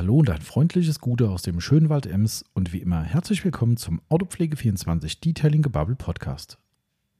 [0.00, 3.76] Hallo und ein freundliches Gute aus dem schönen Wald Ems und wie immer herzlich willkommen
[3.76, 6.56] zum Autopflege24 Detailing Gebubble Podcast.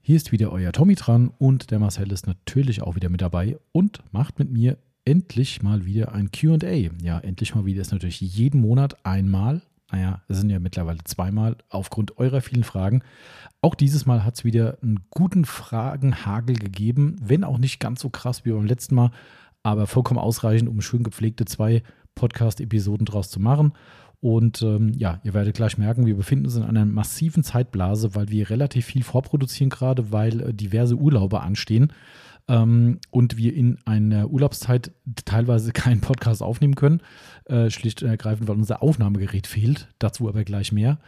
[0.00, 3.58] Hier ist wieder euer Tommy dran und der Marcel ist natürlich auch wieder mit dabei
[3.72, 6.88] und macht mit mir endlich mal wieder ein QA.
[7.02, 9.60] Ja, endlich mal wieder ist natürlich jeden Monat einmal.
[9.92, 13.02] Naja, es sind ja mittlerweile zweimal aufgrund eurer vielen Fragen.
[13.60, 18.08] Auch dieses Mal hat es wieder einen guten Fragenhagel gegeben, wenn auch nicht ganz so
[18.08, 19.10] krass wie beim letzten Mal,
[19.62, 21.82] aber vollkommen ausreichend, um schön gepflegte zwei
[22.14, 23.72] Podcast-Episoden draus zu machen.
[24.20, 28.28] Und ähm, ja, ihr werdet gleich merken, wir befinden uns in einer massiven Zeitblase, weil
[28.28, 31.92] wir relativ viel vorproduzieren gerade, weil äh, diverse Urlaube anstehen
[32.46, 34.92] ähm, und wir in einer Urlaubszeit
[35.24, 37.00] teilweise keinen Podcast aufnehmen können.
[37.46, 39.88] Äh, schlicht und ergreifend, weil unser Aufnahmegerät fehlt.
[39.98, 40.98] Dazu aber gleich mehr.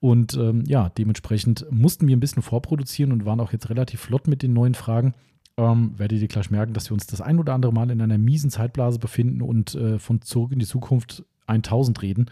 [0.00, 4.26] Und ähm, ja, dementsprechend mussten wir ein bisschen vorproduzieren und waren auch jetzt relativ flott
[4.26, 5.14] mit den neuen Fragen
[5.56, 8.18] ähm, werdet ihr gleich merken, dass wir uns das ein oder andere Mal in einer
[8.18, 12.26] miesen Zeitblase befinden und äh, von zurück in die Zukunft 1000 reden.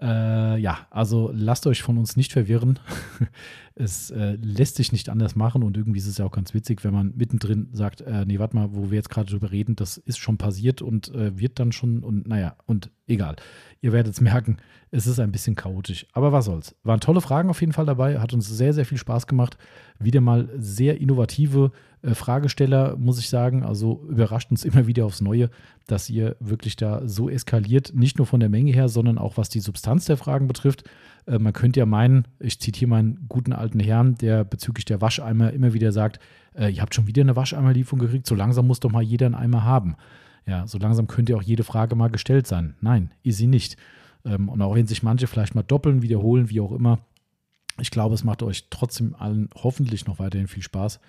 [0.00, 2.78] Äh, ja, also lasst euch von uns nicht verwirren.
[3.78, 6.82] es äh, lässt sich nicht anders machen und irgendwie ist es ja auch ganz witzig,
[6.84, 9.96] wenn man mittendrin sagt, äh, nee, warte mal, wo wir jetzt gerade drüber reden, das
[9.98, 13.36] ist schon passiert und äh, wird dann schon und naja, und egal.
[13.80, 14.56] Ihr werdet es merken,
[14.90, 16.06] es ist ein bisschen chaotisch.
[16.12, 16.74] Aber was soll's.
[16.82, 19.56] Waren tolle Fragen auf jeden Fall dabei, hat uns sehr, sehr viel Spaß gemacht.
[20.00, 21.70] Wieder mal sehr innovative
[22.02, 23.62] äh, Fragesteller, muss ich sagen.
[23.62, 25.50] Also überrascht uns immer wieder aufs Neue,
[25.86, 29.48] dass ihr wirklich da so eskaliert, nicht nur von der Menge her, sondern auch was
[29.48, 30.84] die Substanz der Fragen betrifft.
[31.28, 35.52] Äh, man könnte ja meinen, ich zitiere meinen guten alten Herrn, der bezüglich der Wascheimer
[35.52, 36.18] immer wieder sagt,
[36.54, 39.34] äh, ihr habt schon wieder eine Wascheimerlieferung gekriegt, so langsam muss doch mal jeder einen
[39.34, 39.96] Eimer haben.
[40.46, 42.74] Ja, so langsam könnte auch jede Frage mal gestellt sein.
[42.80, 43.76] Nein, ist sie nicht.
[44.24, 47.00] Ähm, und auch wenn sich manche vielleicht mal doppeln, wiederholen, wie auch immer,
[47.80, 51.00] ich glaube, es macht euch trotzdem allen hoffentlich noch weiterhin viel Spaß.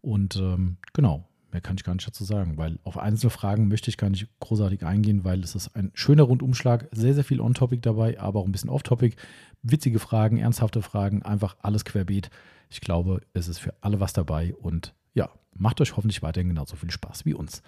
[0.00, 3.90] Und ähm, genau, mehr kann ich gar nicht dazu sagen, weil auf einzelne Fragen möchte
[3.90, 7.80] ich gar nicht großartig eingehen, weil es ist ein schöner Rundumschlag, sehr, sehr viel On-Topic
[7.80, 9.16] dabei, aber auch ein bisschen Off-Topic.
[9.62, 12.30] Witzige Fragen, ernsthafte Fragen, einfach alles querbeet.
[12.70, 16.76] Ich glaube, es ist für alle was dabei und ja, macht euch hoffentlich weiterhin genauso
[16.76, 17.62] viel Spaß wie uns.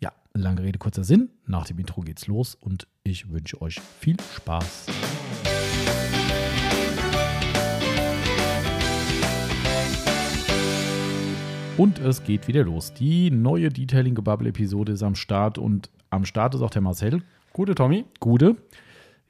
[0.00, 1.30] Ja, lange Rede, kurzer Sinn.
[1.46, 4.86] Nach dem Intro geht's los und ich wünsche euch viel Spaß.
[11.78, 12.92] Und es geht wieder los.
[12.92, 17.22] Die neue Detailing Gebubble Episode ist am Start und am Start ist auch der Marcel.
[17.52, 18.04] Gute, Tommy.
[18.18, 18.56] Gute.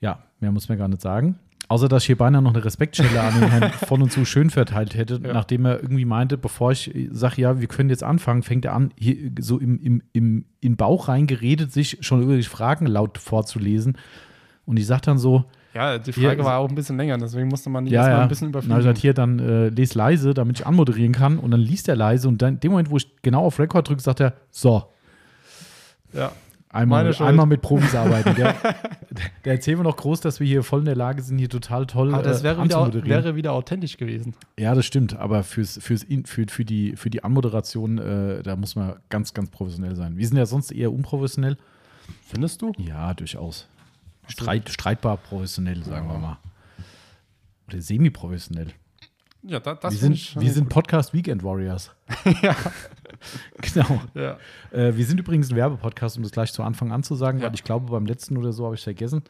[0.01, 1.39] Ja, mehr muss man gar nicht sagen.
[1.69, 4.49] Außer, dass ich hier beinahe noch eine Respektstelle an den Herrn von und zu schön
[4.49, 5.35] verteilt hätte, ja.
[5.35, 8.95] nachdem er irgendwie meinte, bevor ich sage, ja, wir können jetzt anfangen, fängt er an,
[8.97, 13.99] hier so im, im, im in Bauch reingeredet, sich schon über die Fragen laut vorzulesen.
[14.65, 15.45] Und ich sage dann so,
[15.79, 18.23] ja, die Frage hier, war auch ein bisschen länger, deswegen musste man die ja, ja.
[18.23, 18.77] ein bisschen überfliegen.
[18.77, 22.27] Also hier dann äh, les leise, damit ich anmoderieren kann und dann liest er leise
[22.27, 24.85] und dann in dem Moment, wo ich genau auf Record drücke, sagt er, so.
[26.13, 26.33] Ja.
[26.71, 28.35] Einmal, einmal mit Profis arbeiten.
[29.11, 31.49] Der, der erzählen wir noch groß, dass wir hier voll in der Lage sind, hier
[31.49, 34.35] total toll aber das wäre, äh, wieder, wäre wieder authentisch gewesen.
[34.59, 35.17] Ja, das stimmt.
[35.17, 39.49] Aber fürs, fürs, für, für, die, für die Anmoderation, äh, da muss man ganz, ganz
[39.51, 40.19] professionell sein.
[40.19, 41.57] Wir sind ja sonst eher unprofessionell.
[42.27, 42.73] Findest du?
[42.77, 43.67] Ja, durchaus.
[44.29, 46.39] Streit, streitbar professionell, sagen wir mal.
[47.67, 48.73] Oder semi-professionell.
[49.43, 51.93] Ja, da, das wir sind, wir sind Podcast Weekend Warriors.
[52.43, 52.57] ja.
[53.61, 54.01] genau.
[54.15, 54.37] Ja.
[54.73, 57.47] Äh, wir sind übrigens ein Werbepodcast, um das gleich zu Anfang an zu sagen, ja.
[57.47, 59.23] weil ich glaube, beim letzten oder so habe ich vergessen.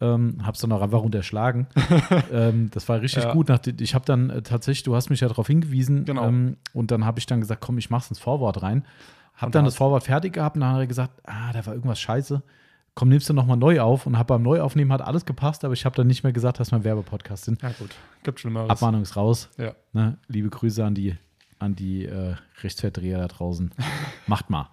[0.00, 1.66] Ähm, hab's dann auch einfach unterschlagen.
[2.32, 3.32] ähm, das war richtig ja.
[3.32, 3.50] gut.
[3.80, 6.28] Ich habe dann äh, tatsächlich, du hast mich ja darauf hingewiesen, genau.
[6.28, 8.84] ähm, und dann habe ich dann gesagt, komm, ich mach's ins Vorwort rein.
[9.34, 11.74] Hab und dann das Vorwort fertig gehabt und dann hat er gesagt, ah, da war
[11.74, 12.42] irgendwas scheiße
[12.98, 15.84] komm, nimmst du nochmal neu auf und habe beim Neuaufnehmen hat alles gepasst, aber ich
[15.84, 17.62] habe dann nicht mehr gesagt, dass wir ein Werbepodcast sind.
[17.62, 17.94] Ja, gut.
[18.24, 19.48] Gibt mal Abmahnung ist raus.
[19.56, 19.72] Ja.
[19.92, 20.18] Ne?
[20.26, 21.14] Liebe Grüße an die,
[21.60, 23.70] an die äh, Rechtsverdreher da draußen.
[24.26, 24.68] Macht mal.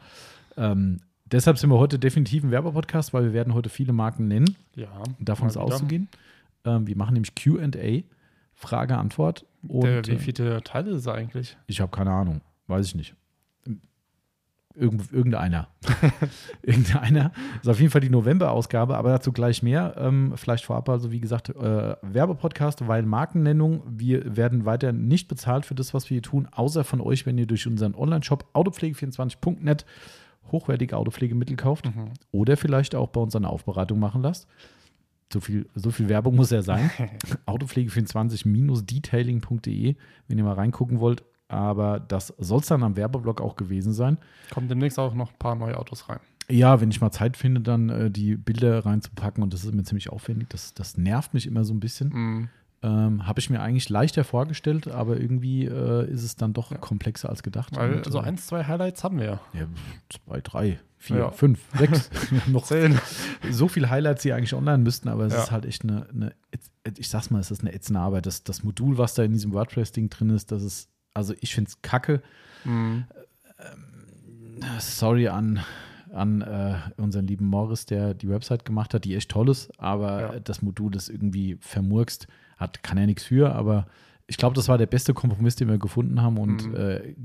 [0.57, 4.55] Ähm, deshalb sind wir heute definitiv ein Werbepodcast, weil wir werden heute viele Marken nennen.
[4.73, 4.89] Ja.
[5.19, 6.09] Davon ist auszugehen.
[6.63, 8.01] Ähm, wir machen nämlich QA,
[8.55, 9.45] Frage-Antwort.
[9.61, 11.57] wie äh, viele Teile ist es eigentlich?
[11.67, 12.41] Ich habe keine Ahnung.
[12.65, 13.13] Weiß ich nicht.
[14.77, 15.69] Irgend, irgendeiner.
[16.61, 17.31] irgendeiner.
[17.55, 19.95] Das ist auf jeden Fall die November-Ausgabe, aber dazu gleich mehr.
[19.97, 23.83] Ähm, vielleicht vorab, also wie gesagt, äh, Werbepodcast, weil Markennennung.
[23.87, 27.37] Wir werden weiter nicht bezahlt für das, was wir hier tun, außer von euch, wenn
[27.37, 29.85] ihr durch unseren Online-Shop autopflege24.net
[30.51, 32.11] hochwertige Autopflegemittel kauft mhm.
[32.31, 34.47] oder vielleicht auch bei uns eine Aufbereitung machen lasst.
[35.33, 36.91] So viel, so viel Werbung muss ja sein.
[37.47, 39.95] Autopflege24-detailing.de,
[40.27, 44.17] wenn ihr mal reingucken wollt aber das soll es dann am Werbeblock auch gewesen sein.
[44.51, 46.19] Kommen demnächst auch noch ein paar neue Autos rein.
[46.49, 49.83] Ja, wenn ich mal Zeit finde, dann äh, die Bilder reinzupacken und das ist mir
[49.83, 50.49] ziemlich aufwendig.
[50.49, 52.09] Das, das nervt mich immer so ein bisschen.
[52.09, 52.49] Mm.
[52.83, 56.77] Ähm, Habe ich mir eigentlich leichter vorgestellt, aber irgendwie äh, ist es dann doch Ja.
[56.77, 57.75] komplexer als gedacht.
[57.75, 59.39] Weil Und, so äh, eins, zwei Highlights haben wir ja.
[59.53, 59.65] ja,
[60.09, 61.31] zwei, drei, vier, Ja.
[61.31, 62.11] fünf, sechs.
[62.47, 62.99] Noch Zehn.
[63.49, 65.41] so viele Highlights, die eigentlich online müssten, aber es Ja.
[65.43, 66.35] ist halt echt eine, eine,
[66.95, 68.27] ich sag's mal, es ist eine ätzende Arbeit.
[68.27, 71.69] Das, das Modul, was da in diesem WordPress-Ding drin ist, das ist, also ich finde
[71.69, 72.21] es kacke.
[72.63, 73.05] Mhm.
[74.79, 75.59] Sorry an,
[76.13, 80.21] an äh, unseren lieben Morris, der die Website gemacht hat, die echt toll ist, aber
[80.35, 80.39] Ja.
[80.39, 82.27] das Modul ist irgendwie vermurkst.
[82.57, 83.85] Hat, kann er nichts für, aber
[84.27, 86.37] ich glaube, das war der beste Kompromiss, den wir gefunden haben.
[86.37, 86.75] Und Mhm.
[86.75, 87.15] äh,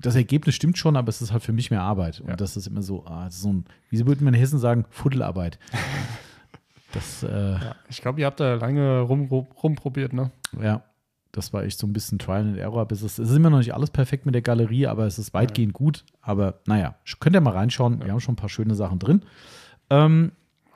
[0.00, 2.20] das Ergebnis stimmt schon, aber es ist halt für mich mehr Arbeit.
[2.20, 2.36] Und Ja.
[2.36, 4.84] das ist immer so, ah, das ist so ein, wie würden wir in Hessen sagen,
[4.90, 5.58] Fuddelarbeit.
[6.92, 10.30] das, äh, Ja, ich glaube, ihr habt da lange rum, rumprobiert, ne?
[10.62, 10.82] Ja,
[11.36, 12.86] das war echt so ein bisschen Trial and Error.
[12.86, 15.32] Bis es, es ist immer noch nicht alles perfekt mit der Galerie, aber es ist
[15.34, 16.04] weitgehend gut.
[16.20, 18.02] Aber naja, könnt ihr mal reinschauen.
[18.04, 19.22] Wir haben schon ein paar schöne Sachen drin.
[19.90, 20.32] Ähm,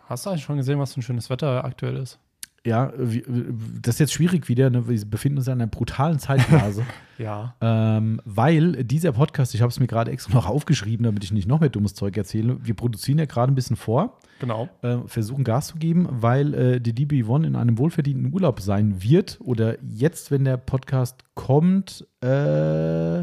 [0.09, 2.19] Hast du eigentlich schon gesehen, was für ein schönes Wetter aktuell ist?
[2.63, 2.93] ja,
[3.81, 4.69] das ist jetzt schwierig wieder.
[4.69, 4.87] Ne?
[4.87, 6.85] Wir befinden uns in einer brutalen Zeitphase.
[7.19, 7.55] Ja.
[7.61, 11.47] ähm, weil dieser Podcast, ich habe es mir gerade extra noch aufgeschrieben, damit ich nicht
[11.47, 12.57] noch mehr dummes Zeug erzähle.
[12.65, 14.19] Wir produzieren ja gerade ein bisschen vor.
[14.41, 14.69] Genau.
[14.83, 19.03] äh, versuchen Gas zu geben, weil äh, die DB One in einem wohlverdienten Urlaub sein
[19.03, 23.21] wird oder jetzt, wenn der Podcast kommt, äh,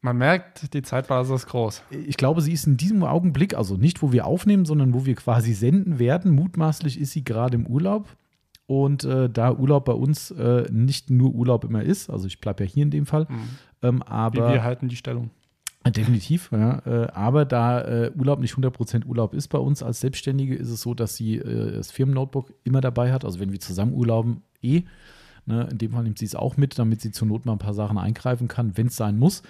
[0.00, 1.82] Man merkt, die Zeitblase ist groß.
[1.90, 5.16] ich glaube, sie ist in diesem Augenblick, also nicht, wo wir aufnehmen, sondern wo wir
[5.16, 6.32] quasi senden werden.
[6.32, 8.08] Mutmaßlich ist sie gerade im Urlaub.
[8.66, 12.64] Und äh, da Urlaub bei uns äh, nicht nur Urlaub immer ist, also ich bleibe
[12.64, 13.28] ja hier in dem Fall,
[13.82, 15.30] ähm, Wie aber wir halten die Stellung.
[15.90, 16.78] Definitiv, ja.
[16.86, 20.80] Äh, aber da äh, Urlaub nicht 100% Urlaub ist bei uns als Selbstständige, ist es
[20.80, 23.24] so, dass sie äh, das Firmennotebook immer dabei hat.
[23.24, 24.82] Also wenn wir zusammen urlauben, eh.
[25.48, 27.58] Ne, in dem Fall nimmt sie es auch mit, damit sie zur Not mal ein
[27.58, 29.44] paar Sachen eingreifen kann, wenn es sein muss.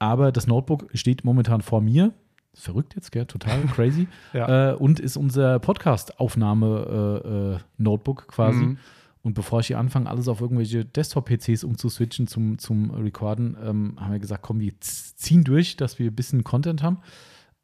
[0.00, 2.12] Aber das Notebook steht momentan vor mir.
[2.54, 3.24] Verrückt jetzt, gell?
[3.26, 4.08] Total crazy.
[4.32, 4.72] Ja.
[4.72, 8.64] und ist unser Podcast-Aufnahme-Notebook quasi.
[8.64, 8.78] Mhm.
[9.22, 14.12] Und bevor ich hier anfange, alles auf irgendwelche Desktop-PCs umzuswitchen zum, zum Recorden, ähm, haben
[14.12, 16.98] wir gesagt, komm, wir ziehen durch, dass wir ein bisschen Content haben.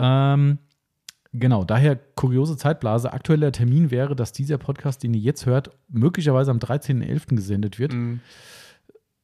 [0.00, 0.58] Ähm,
[1.32, 3.12] genau, daher kuriose Zeitblase.
[3.12, 7.36] Aktueller Termin wäre, dass dieser Podcast, den ihr jetzt hört, möglicherweise am 13.11.
[7.36, 7.92] gesendet wird.
[7.94, 8.20] Mhm.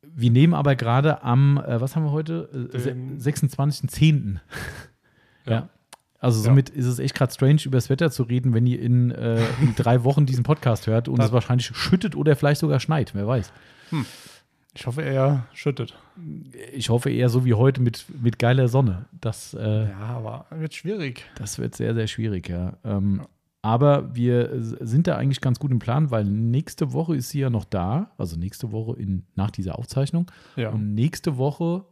[0.02, 2.70] Wir nehmen aber gerade am, äh, was haben wir heute?
[2.72, 4.38] Äh, se- Den- 26.10.
[5.46, 5.52] Ja.
[5.52, 5.68] ja.
[6.20, 6.44] Also Ja.
[6.50, 9.40] somit ist es echt gerade strange, über das Wetter zu reden, wenn ihr in, äh,
[9.60, 13.26] in drei Wochen diesen Podcast hört und es wahrscheinlich schüttet oder vielleicht sogar schneit, wer
[13.26, 13.52] weiß.
[14.74, 15.96] Ich hoffe, er schüttet.
[16.72, 19.06] Ich hoffe eher so wie heute mit, mit geiler Sonne.
[19.20, 21.24] Das, äh, Ja, aber wird schwierig.
[21.36, 22.74] das wird sehr, sehr schwierig, ja.
[22.84, 23.28] Ähm, Ja.
[23.62, 24.48] Aber wir
[24.80, 28.10] sind da eigentlich ganz gut im Plan, weil nächste Woche ist sie ja noch da,
[28.16, 30.30] also nächste Woche in, nach dieser Aufzeichnung.
[30.56, 30.70] Ja.
[30.70, 31.84] Und nächste Woche,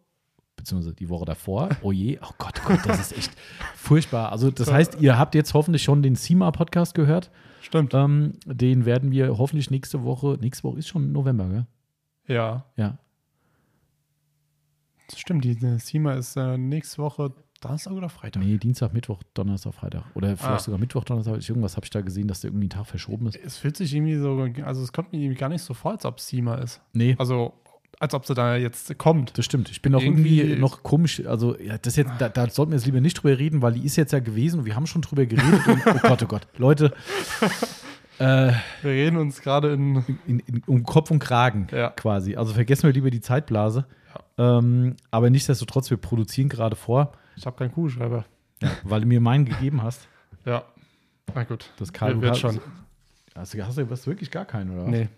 [0.59, 3.33] beziehungsweise die Woche davor, oh je, oh Gott, oh Gott, das ist echt
[3.75, 4.31] furchtbar.
[4.33, 7.31] Also das heißt, ihr habt jetzt hoffentlich schon den CIMA-Podcast gehört.
[7.63, 7.95] Stimmt.
[7.95, 11.67] Ähm, den werden wir hoffentlich nächste Woche, nächste Woche ist schon November, gell?
[12.27, 12.67] Ja.
[12.77, 12.99] Ja.
[15.11, 15.45] Das stimmt.
[15.45, 18.43] Die SEMA ist äh, nächste Woche Donnerstag oder Freitag?
[18.43, 20.05] Nee, Dienstag, Mittwoch, Donnerstag, Freitag.
[20.15, 20.59] Oder vielleicht Ah.
[20.61, 21.37] sogar Mittwoch, Donnerstag.
[21.49, 23.37] Irgendwas habe ich da gesehen, dass der irgendwie ein Tag verschoben ist.
[23.37, 26.05] Es fühlt sich irgendwie so, also es kommt mir irgendwie gar nicht so vor, als
[26.05, 26.81] ob SEMA ist.
[26.93, 27.55] Nee, Also,
[28.01, 29.37] als ob sie da jetzt kommt.
[29.39, 29.71] das stimmt.
[29.71, 31.25] Ich bin auch irgendwie, Irgendwie- noch komisch.
[31.27, 33.85] Also, ja, das jetzt, da, da sollten wir jetzt lieber nicht drüber reden, weil die
[33.85, 35.67] ist jetzt ja gewesen und wir haben schon drüber geredet.
[35.67, 36.47] und, oh Gott, oh Gott.
[36.57, 36.93] Leute,
[38.19, 38.53] äh,
[38.83, 40.05] Wir reden uns gerade in.
[40.27, 41.91] in, in, um Kopf und Kragen Ja.
[41.91, 42.37] quasi.
[42.37, 43.87] Also vergessen wir lieber die Zeitblase.
[44.37, 48.25] Ähm, aber nichtsdestotrotz, wir produzieren gerade vor, Ich habe keinen Kugelschreiber.
[48.85, 50.09] weil du mir meinen gegeben hast.
[50.45, 50.63] Ja.
[51.35, 51.71] Na gut.
[51.79, 52.61] Das Karl, Wird schon.
[53.35, 54.85] Hast du, hast du hast du wirklich gar keinen, oder?
[54.85, 54.91] was?
[54.91, 55.09] Nee.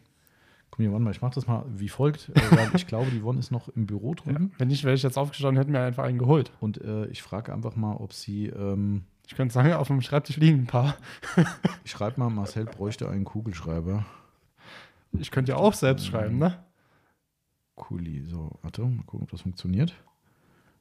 [0.70, 2.40] Komm hier, warte mal, ich mach das mal wie folgt, äh,
[2.76, 4.22] ich glaube, die Yvonne ist noch im Büro Ja.
[4.22, 4.52] drüben.
[4.58, 6.52] Wenn nicht, wäre ich jetzt aufgestanden, hätten wir einfach einen geholt.
[6.60, 10.36] Und äh, ich frage einfach mal, ob sie, ähm, Ich könnte sagen, auf dem Schreibtisch
[10.36, 10.96] liegen ein paar.
[11.84, 14.04] ich schreibe mal, Marcel bräuchte einen Kugelschreiber.
[15.18, 16.58] Ich könnte ja auch selbst schreiben, ne?
[17.74, 18.24] Cooli.
[18.26, 19.94] So, warte, mal gucken, ob das funktioniert.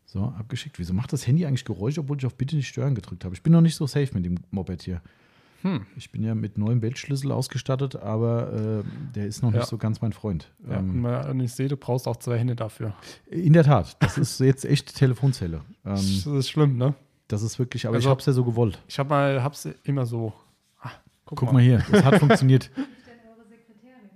[0.05, 0.79] So, abgeschickt.
[0.79, 3.35] Wieso macht das Handy eigentlich Geräusche, obwohl ich auf Bitte nicht stören gedrückt habe?
[3.35, 5.01] Ich bin noch nicht so safe mit dem Moped hier.
[5.61, 5.85] Hm.
[5.97, 8.83] Ich bin ja mit neuem Weltschlüssel ausgestattet, aber äh,
[9.15, 9.59] der ist noch Ja.
[9.59, 10.51] nicht so ganz mein Freund.
[10.69, 12.93] Ja, und, Ähm, und ich sehe, du brauchst auch zwei Hände dafür.
[13.27, 15.57] in der Tat, das ist jetzt echt Telefonzelle.
[15.85, 16.93] Ähm, das ist schlimm, ne?
[17.27, 18.81] das ist wirklich, aber ich Also- habe es ja so gewollt.
[18.87, 20.33] Ich hab mal, hab's immer so.
[20.81, 20.89] Ah,
[21.25, 22.71] Guck mal hier, das hat funktioniert.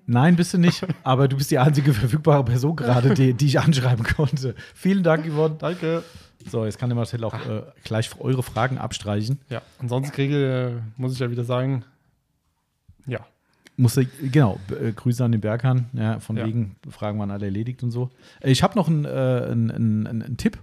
[0.05, 3.59] Nein, bist du nicht, aber du bist die einzige verfügbare Person gerade, die, die ich
[3.59, 4.53] anschreiben konnte.
[4.75, 5.55] Vielen Dank, Yvonne.
[5.57, 6.03] Danke.
[6.49, 9.39] So, jetzt kann der Marcel auch äh, gleich eure Fragen abstreichen.
[9.49, 11.85] Ja, ansonsten kriege, äh, muss ich ja wieder sagen,
[13.07, 13.19] ja.
[13.77, 16.45] Musste, genau, äh, Grüße an den Berghahn, ja, von Ja.
[16.45, 18.11] wegen, Fragen waren alle erledigt und so.
[18.41, 20.59] Ich habe noch einen, äh, einen Tipp,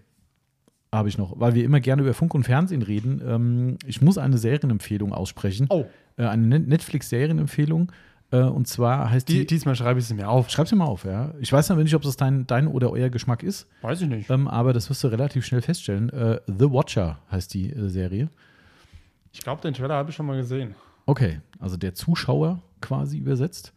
[0.92, 3.22] habe ich noch, weil wir immer gerne über Funk und Fernsehen reden.
[3.26, 5.66] Ähm, ich muss eine Serienempfehlung aussprechen.
[5.70, 5.86] Oh.
[6.18, 7.90] Äh, eine Net- Netflix-Serienempfehlung.
[8.32, 9.46] Äh, und zwar heißt Die, die.
[9.46, 10.50] diesmal schreibe ich sie mir auf.
[10.50, 11.34] Schreib sie mal auf, ja.
[11.40, 14.30] Ich weiß aber nicht, ob das dein, dein oder euer Geschmack ist, Weiß ich nicht.
[14.30, 16.10] ähm, aber das wirst du relativ schnell feststellen.
[16.10, 18.28] Äh, The Watcher heißt die äh, Serie.
[19.32, 20.74] Ich glaube, den Trailer habe ich schon mal gesehen.
[21.06, 23.72] Okay, also der Zuschauer quasi übersetzt.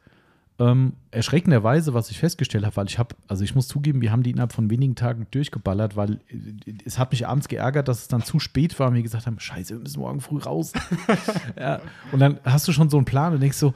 [0.60, 4.22] Ähm, erschreckenderweise, was ich festgestellt habe, weil ich habe, also ich muss zugeben, wir haben
[4.22, 8.07] die innerhalb von wenigen Tagen durchgeballert, weil äh, es hat mich abends geärgert, dass es
[8.07, 10.72] dann zu spät war und wir gesagt haben, scheiße, wir müssen morgen früh raus.
[11.60, 11.81] ja,
[12.12, 13.74] und dann hast du schon so einen Plan und denkst so,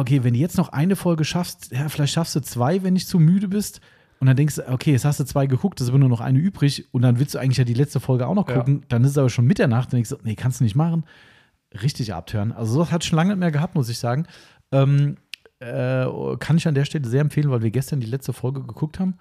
[0.00, 3.08] okay, wenn du jetzt noch eine Folge schaffst, ja, vielleicht schaffst du zwei, wenn nicht
[3.08, 3.80] zu müde bist.
[4.20, 6.20] Und dann denkst du, okay, jetzt hast du zwei geguckt, es ist aber nur noch
[6.20, 8.56] eine übrig und dann willst du eigentlich ja die letzte Folge auch noch Ja.
[8.56, 8.82] gucken.
[8.88, 11.04] Dann ist es aber schon Mitternacht und denkst du, nee, kannst du nicht machen
[11.82, 12.52] richtig abtören.
[12.52, 14.26] Also sowas hat schon lange nicht mehr gehabt, muss ich sagen.
[14.72, 15.16] Ähm,
[15.60, 16.06] äh,
[16.38, 19.14] kann ich an der Stelle sehr empfehlen, weil wir gestern die letzte Folge geguckt haben.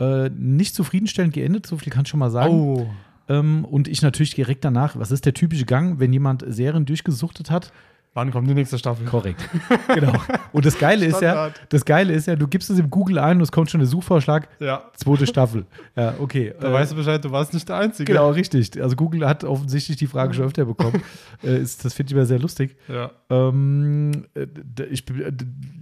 [0.00, 2.52] Äh, nicht zufriedenstellend geendet, so viel kann ich schon mal sagen.
[2.52, 2.86] Oh.
[3.28, 7.50] Ähm, und ich natürlich direkt danach, was ist der typische Gang, wenn jemand Serien durchgesuchtet
[7.50, 7.72] hat?
[8.18, 9.06] Wann kommt die nächste Staffel?
[9.06, 9.48] Korrekt.
[9.94, 10.12] genau.
[10.50, 13.36] Und das Geile ist ja, das Geile ist ja, du gibst es im Google ein
[13.36, 14.82] und es kommt schon der Suchvorschlag, Ja.
[14.96, 15.66] zweite Staffel.
[15.94, 16.52] Ja, okay.
[16.60, 18.12] Da Äh, weißt du Bescheid, du warst nicht der Einzige.
[18.12, 18.82] Genau, richtig.
[18.82, 21.00] Also Google hat offensichtlich die Frage schon öfter bekommen.
[21.44, 22.76] äh, ist, das finde ich immer sehr lustig.
[22.88, 23.12] Ja.
[23.30, 24.46] Ähm, äh,
[24.90, 25.32] ich, äh,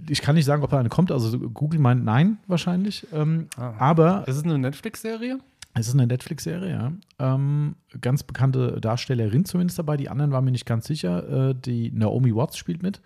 [0.07, 1.11] ich kann nicht sagen, ob da eine kommt.
[1.11, 3.07] Also Google meint nein wahrscheinlich.
[3.11, 3.73] Ähm, Ah.
[3.79, 5.39] Aber Das ist eine Netflix-Serie?
[5.79, 6.91] Es ist eine Netflix-Serie, ja.
[7.19, 9.97] Ähm, ganz bekannte Darstellerin zumindest dabei.
[9.97, 11.49] Die anderen waren mir nicht ganz sicher.
[11.49, 13.01] Äh, die Naomi Watts spielt mit.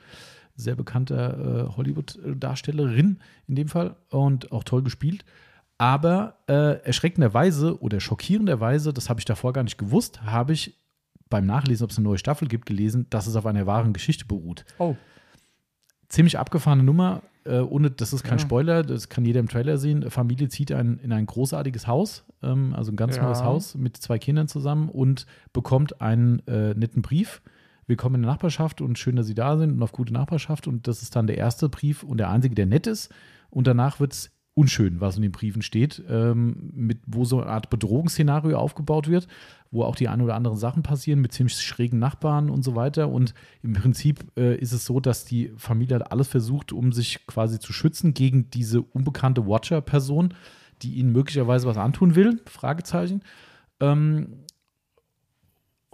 [0.56, 5.26] Sehr bekannte äh, Hollywood-Darstellerin in dem Fall und auch toll gespielt.
[5.78, 10.78] Aber äh, erschreckenderweise oder schockierenderweise, das habe ich davor gar nicht gewusst, habe ich
[11.30, 14.26] beim Nachlesen, ob es eine neue Staffel gibt, gelesen, dass es auf einer wahren Geschichte
[14.26, 14.96] beruht Oh.
[16.10, 17.24] ziemlich abgefahrene Nummer.
[17.46, 18.44] Äh, ohne, das ist kein Ja.
[18.44, 20.10] Spoiler, das kann jeder im Trailer sehen.
[20.12, 23.24] Familie zieht ein, in ein großartiges Haus, ähm, also ein ganz Ja.
[23.24, 27.42] neues Haus mit zwei Kindern zusammen und bekommt einen äh, netten Brief.
[27.88, 30.68] Willkommen in der Nachbarschaft und schön, dass Sie da sind und auf gute Nachbarschaft.
[30.68, 33.10] Und das ist dann der erste Brief und der einzige, der nett ist.
[33.50, 37.50] Und danach wird es unschön, was in den Briefen steht, ähm, mit, wo so eine
[37.50, 39.28] Art Bedrohungsszenario aufgebaut wird,
[39.72, 43.10] wo auch die ein oder anderen Sachen passieren mit ziemlich schrägen Nachbarn und so weiter.
[43.10, 47.26] Und im Prinzip äh, ist es so, dass die Familie halt alles versucht, um sich
[47.26, 50.34] quasi zu schützen gegen diese unbekannte Watcher-Person,
[50.82, 52.42] die ihnen möglicherweise was antun will.
[52.46, 53.24] Fragezeichen.
[53.80, 54.44] Ähm,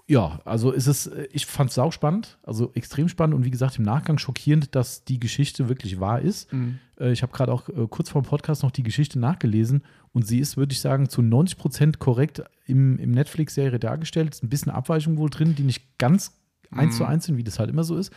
[0.09, 3.77] ja, also ist es, äh, ich fand es spannend, also extrem spannend und wie gesagt
[3.77, 6.51] im Nachgang schockierend, dass die Geschichte wirklich wahr ist.
[6.53, 6.79] Mhm.
[6.97, 9.83] Äh, Ich habe gerade auch äh, kurz vor dem Podcast noch die Geschichte nachgelesen
[10.13, 14.33] und sie ist, würde ich sagen, zu 90 Prozent korrekt im, im Netflix-Serie dargestellt.
[14.33, 16.31] Ist ein bisschen Abweichung wohl drin, die nicht ganz
[16.71, 18.11] eins zu eins sind, wie das halt immer so ist.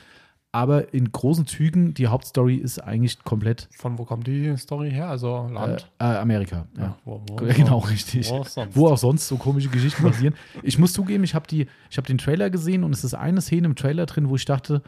[0.52, 5.08] Aber in großen Zügen, die Hauptstory ist eigentlich komplett Von wo kommt die Story her?
[5.08, 5.88] Also äh, Land?
[6.00, 6.66] äh, Amerika.
[6.76, 6.82] Ja.
[6.82, 8.28] Ja, wo, wo, Genau, wo- richtig.
[8.30, 8.76] Wo auch sonst.
[8.76, 10.34] Wo auch sonst so komische Geschichten passieren.
[10.64, 11.46] Ich muss zugeben, ich habe
[11.96, 14.82] hab den Trailer gesehen und es ist eine Szene im Trailer drin, wo ich dachte,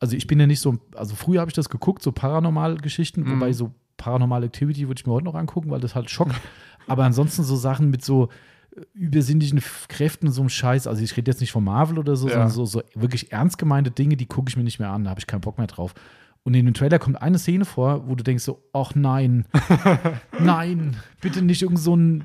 [0.00, 3.30] also ich bin ja nicht so, also früher habe ich das geguckt, so Paranormal-Geschichten, Mhm.
[3.36, 6.34] wobei so Paranormal Activity würde ich mir heute noch angucken, weil das halt schockt.
[6.88, 8.28] Aber ansonsten so Sachen mit so äh,
[8.92, 12.32] übersinnlichen Kräften, so einem Scheiß, also ich rede jetzt nicht von Marvel oder so, Ja.
[12.34, 15.10] sondern so, so wirklich ernst gemeinte Dinge, die gucke ich mir nicht mehr an, da
[15.10, 15.94] habe ich keinen Bock mehr drauf.
[16.42, 19.46] Und in dem Trailer kommt eine Szene vor, wo du denkst so, ach nein,
[20.40, 22.24] nein, bitte nicht irgend so ein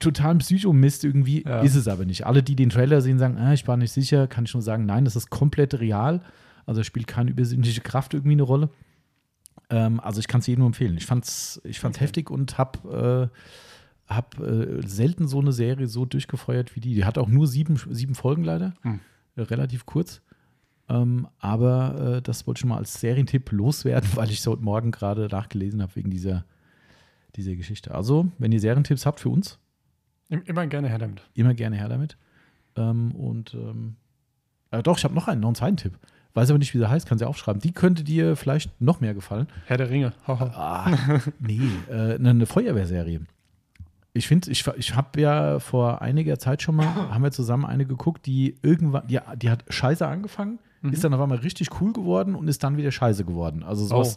[0.00, 1.44] totalen Psychomist irgendwie.
[1.44, 1.60] Ja.
[1.60, 2.26] Ist es aber nicht.
[2.26, 4.86] Alle, die den Trailer sehen, sagen, ah, ich war nicht sicher, kann ich nur sagen,
[4.86, 6.20] nein, das ist komplett real.
[6.66, 8.70] Also es spielt keine übersinnliche Kraft irgendwie eine Rolle.
[9.70, 10.96] Ähm, also ich kann es jedem nur empfehlen.
[10.96, 13.36] Ich fand's, ich fand's heftig und habe äh,
[14.16, 16.94] hab, äh, selten so eine Serie so durchgefeuert wie die.
[16.94, 18.74] Die hat auch nur sieben, sieben Folgen leider.
[18.82, 19.00] Hm.
[19.36, 20.20] Äh, relativ kurz.
[20.88, 24.62] Ähm, aber äh, das wollte ich schon mal als Serientipp loswerden, weil ich es heute
[24.62, 26.44] Morgen gerade nachgelesen habe wegen dieser,
[27.36, 27.94] dieser Geschichte.
[27.94, 29.58] Also, wenn ihr Serientipps habt für uns,
[30.28, 31.22] Im- Immer gerne her damit.
[31.34, 32.16] immer gerne her damit.
[32.76, 33.96] Ähm, und ähm,
[34.70, 35.98] äh, doch, ich habe noch einen, noch einen zweiten Tipp.
[36.34, 37.60] Weiß aber nicht, wie der heißt, kann sie aufschreiben.
[37.60, 39.46] Die könnte dir vielleicht noch mehr gefallen.
[39.66, 40.14] Herr der Ringe.
[40.26, 40.90] Ah,
[41.38, 43.20] nee, äh, eine Feuerwehrserie.
[44.14, 47.86] Ich finde, ich, ich habe ja vor einiger Zeit schon mal, haben wir zusammen eine
[47.86, 50.58] geguckt, die irgendwann, die, die hat scheiße angefangen,
[50.90, 53.62] ist dann auf einmal richtig cool geworden und ist dann wieder scheiße geworden.
[53.62, 54.16] Also sowas,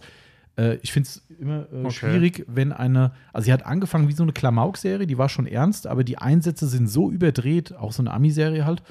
[0.58, 1.92] äh, ich finde es immer äh, Okay.
[1.92, 5.86] schwierig, wenn eine, also sie hat angefangen wie so eine Klamauk-Serie, die war schon ernst,
[5.86, 8.82] aber die Einsätze sind so überdreht, auch so eine Ami-Serie halt,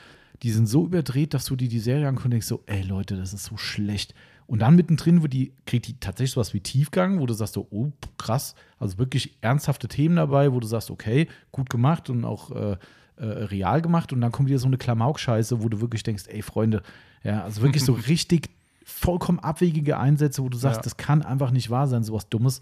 [0.43, 3.17] die sind so überdreht, dass du dir die Serie anguckst und denkst so, ey Leute,
[3.17, 4.15] das ist so schlecht.
[4.47, 7.67] Und dann mittendrin, wo die, kriegt die tatsächlich sowas wie Tiefgang, wo du sagst so,
[7.71, 12.51] oh, krass, also wirklich ernsthafte Themen dabei, wo du sagst, okay, gut gemacht und auch
[12.51, 12.77] äh,
[13.17, 14.13] äh, real gemacht.
[14.13, 16.83] Und dann kommt wieder so eine Klamauk-Scheiße, wo du wirklich denkst, ey, Freunde,
[17.23, 18.51] ja, also wirklich so richtig
[18.85, 20.83] vollkommen abwegige Einsätze, wo du sagst, Ja.
[20.83, 22.61] das kann einfach nicht wahr sein, sowas Dummes.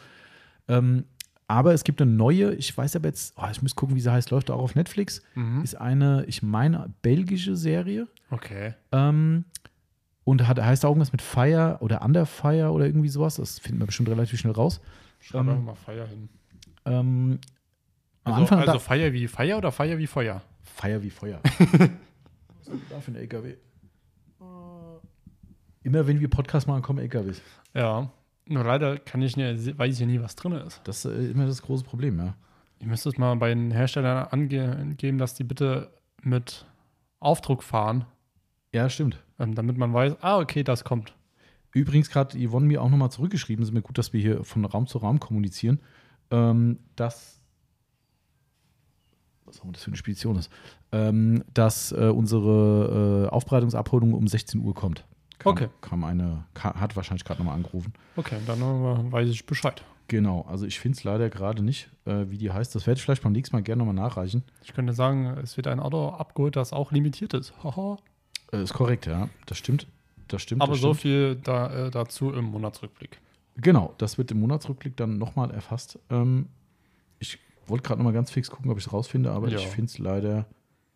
[0.68, 1.04] Ähm,
[1.48, 4.10] aber es gibt eine neue, ich weiß aber jetzt, oh, ich muss gucken, wie sie
[4.12, 5.20] heißt, läuft auch auf Netflix.
[5.34, 5.62] Mhm.
[5.62, 8.06] Ist eine, ich meine, belgische Serie.
[8.30, 8.74] Okay.
[8.92, 9.44] Ähm,
[10.24, 13.36] Und hat, heißt da irgendwas mit Fire oder Under Fire oder irgendwie sowas?
[13.36, 14.80] Das finden wir bestimmt relativ schnell raus.
[15.20, 16.28] Schreib Ähm, einfach mal Feier hin.
[16.84, 17.38] Ähm,
[18.24, 20.42] am Also, Anfang also Feier wie Feier oder Feier wie Feuer?
[20.62, 21.40] Feier wie Feuer.
[21.44, 23.50] Was ist denn da für ein LKW?
[23.50, 23.54] Äh,
[25.82, 27.42] Immer wenn wir Podcast machen, kommen LKWs.
[27.74, 28.10] Ja.
[28.46, 30.80] Nur leider kann ich nicht, weiß ich ja nie, was drin ist.
[30.84, 32.34] Das ist äh, immer das große Problem, ja.
[32.80, 35.90] Ihr müsst es mal bei den Herstellern angeben, dass die bitte
[36.22, 36.66] mit
[37.20, 38.04] Aufdruck fahren,
[38.72, 39.22] Ja, stimmt.
[39.42, 41.14] Ähm, damit man weiß, ah, okay, das kommt.
[41.72, 44.87] Übrigens gerade Yvonne mir auch nochmal zurückgeschrieben, ist mir gut, dass wir hier von Raum
[44.87, 45.80] zu Raum kommunizieren,
[46.30, 47.40] ähm, dass
[49.44, 50.50] was auch das für eine Spedition ist,
[50.92, 55.04] ähm, dass äh, unsere äh, Aufbereitungsabholung um 16 Uhr kommt.
[55.38, 55.68] Kam, Okay.
[55.80, 57.92] Kam eine, hat wahrscheinlich gerade nochmal angerufen.
[58.16, 59.82] Okay, dann äh, weiß ich Bescheid.
[60.08, 62.75] Genau, also ich finde es leider gerade nicht, äh, wie die heißt.
[62.75, 64.42] Das werde ich vielleicht beim nächsten Mal gerne nochmal nachreichen.
[64.62, 67.52] Ich könnte sagen, es wird ein Auto abgeholt, das auch limitiert ist.
[67.64, 67.96] Haha.
[68.52, 69.28] Äh, ist korrekt, ja.
[69.47, 69.87] Das stimmt.
[70.28, 70.62] Das stimmt.
[70.62, 71.00] Aber das so stimmt.
[71.02, 73.18] viel da, äh, dazu im Monatsrückblick.
[73.56, 75.99] Genau, das wird im Monatsrückblick dann nochmal erfasst.
[76.11, 76.47] Ähm,
[77.18, 79.59] ich wollte gerade nochmal ganz fix gucken, ob ich es rausfinde, aber Ja.
[79.59, 80.47] ich finde es leider.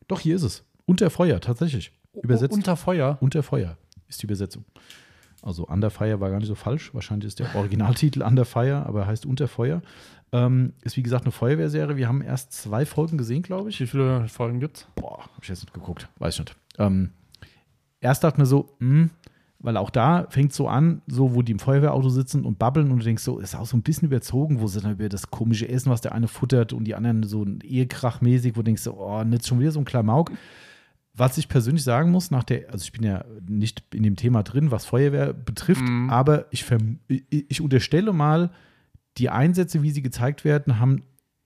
[0.08, 0.64] Doch, hier ist es.
[0.86, 1.92] Unter Feuer, tatsächlich.
[2.22, 2.52] Übersetzt.
[2.52, 3.18] Oh, unter Feuer.
[3.20, 3.76] Unter Feuer
[4.08, 4.64] ist die Übersetzung.
[5.42, 6.92] Also Under Fire war gar nicht so falsch.
[6.94, 9.82] Wahrscheinlich ist der Originaltitel Under Fire, aber er heißt Unter Feuer.
[10.32, 11.96] Ähm, ist wie gesagt eine Feuerwehrserie.
[11.96, 13.78] Wir haben erst zwei Folgen gesehen, glaube ich.
[13.78, 14.88] Wie viele Folgen gibt's?
[14.96, 16.08] Boah, hab ich jetzt nicht geguckt.
[16.18, 16.56] Weiß ich nicht.
[16.78, 17.10] Ähm,
[18.00, 19.10] erst dachte mir so, hm,
[19.58, 22.98] weil auch da fängt so an, so wo die im Feuerwehrauto sitzen und babbeln und
[22.98, 25.68] du denkst so, ist auch so ein bisschen überzogen, wo sie dann über das komische
[25.68, 28.94] Essen, was der eine futtert und die anderen so ein Ehekrachmäßig, wo du denkst so,
[28.98, 30.30] oh, nicht schon wieder so ein Klamauk.
[31.14, 34.42] Was ich persönlich sagen muss, nach der, also ich bin ja nicht in dem Thema
[34.42, 36.10] drin, was Feuerwehr betrifft, Mhm.
[36.10, 36.64] aber ich,
[37.08, 38.50] ich, ich unterstelle mal,
[39.16, 41.02] die Einsätze, wie sie gezeigt werden, haben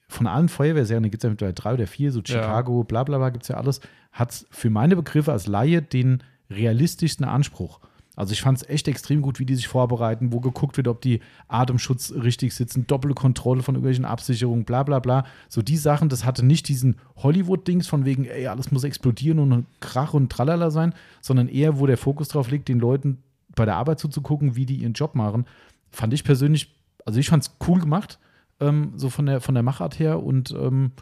[0.08, 2.24] von allen Feuerwehrserien, da gibt es ja mittlerweile drei oder vier, so Ja.
[2.42, 3.80] Chicago, bla bla bla, gibt es ja alles,
[4.10, 7.80] hat für meine Begriffe als Laie den realistischsten Anspruch.
[8.16, 11.00] Also ich fand es echt extrem gut, wie die sich vorbereiten, wo geguckt wird, ob
[11.00, 15.24] die Atemschutz richtig sitzen, doppelte Kontrolle von irgendwelchen Absicherungen, bla bla bla.
[15.48, 19.64] So die Sachen, das hatte nicht diesen Hollywood-Dings von wegen, ey, alles muss explodieren und
[19.80, 20.92] Krach und Tralala sein,
[21.22, 23.22] sondern eher, wo der Fokus drauf liegt, den Leuten
[23.54, 25.46] bei der Arbeit zuzugucken, wie die ihren Job machen.
[25.90, 26.74] Fand ich persönlich,
[27.06, 28.18] also ich fand es cool gemacht,
[28.60, 30.92] ähm, so von der, von der Machart her und ähm,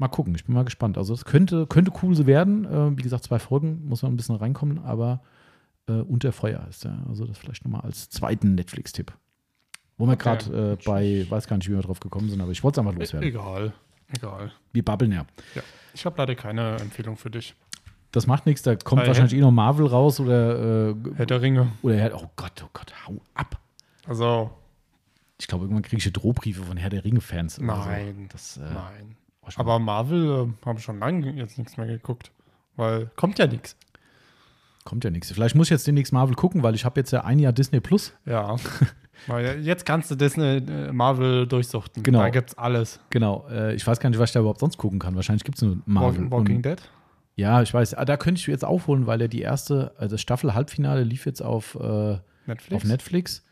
[0.00, 0.98] mal gucken, ich bin mal gespannt.
[0.98, 2.64] Also es könnte, könnte cool so werden.
[2.64, 5.20] Äh, wie gesagt, zwei Folgen, muss man ein bisschen reinkommen, aber
[5.88, 6.98] äh, unter Feuer ist ja.
[7.08, 9.12] Also das vielleicht nochmal als zweiten Netflix-Tipp.
[9.98, 10.22] Wo wir Okay.
[10.22, 12.86] gerade äh, bei, weiß gar nicht, wie wir drauf gekommen sind, aber ich wollte es
[12.86, 13.28] einfach E loswerden.
[13.28, 13.72] egal.
[14.12, 14.52] Egal.
[14.72, 15.24] Wir babbeln ja.
[15.54, 15.62] Ja.
[15.94, 17.54] Ich habe leider keine Empfehlung für dich.
[18.10, 21.42] Das macht nichts, da kommt Bei wahrscheinlich eh noch Marvel raus oder, äh, Herr der
[21.42, 21.70] Ringe.
[21.82, 23.60] oder Herr, oh Gott, oh Gott, hau ab.
[24.08, 24.50] Also,
[25.38, 27.58] Ich glaube, irgendwann kriege ich Drohbriefe von Herr der Ringe-Fans.
[27.60, 28.22] oder Nein.
[28.22, 28.28] So.
[28.32, 29.16] Das, äh, nein.
[29.58, 32.30] Aber Marvel äh, habe ich schon lange jetzt nichts mehr geguckt.
[32.76, 33.76] Weil kommt ja nichts.
[34.84, 35.30] kommt ja nichts.
[35.30, 37.80] Vielleicht muss ich jetzt demnächst Marvel gucken, weil ich habe jetzt ja ein Jahr Disney
[37.80, 38.12] Plus.
[38.26, 38.56] Ja.
[39.26, 42.02] Weil jetzt kannst du Disney äh, Marvel durchsuchten.
[42.02, 42.20] Genau.
[42.20, 43.00] Da gibt's alles.
[43.10, 43.46] Genau.
[43.50, 45.14] Äh, ich weiß gar nicht, was ich da überhaupt sonst gucken kann.
[45.14, 46.20] Wahrscheinlich gibt es nur Marvel.
[46.20, 46.80] Walking, Walking Dead.
[47.36, 47.94] Ja, ich weiß.
[47.94, 51.42] Ah, da könnte ich jetzt aufholen, weil ja die erste, also das Staffel-Halbfinale lief jetzt
[51.42, 52.74] auf, äh, Netflix.
[52.74, 53.44] auf Netflix.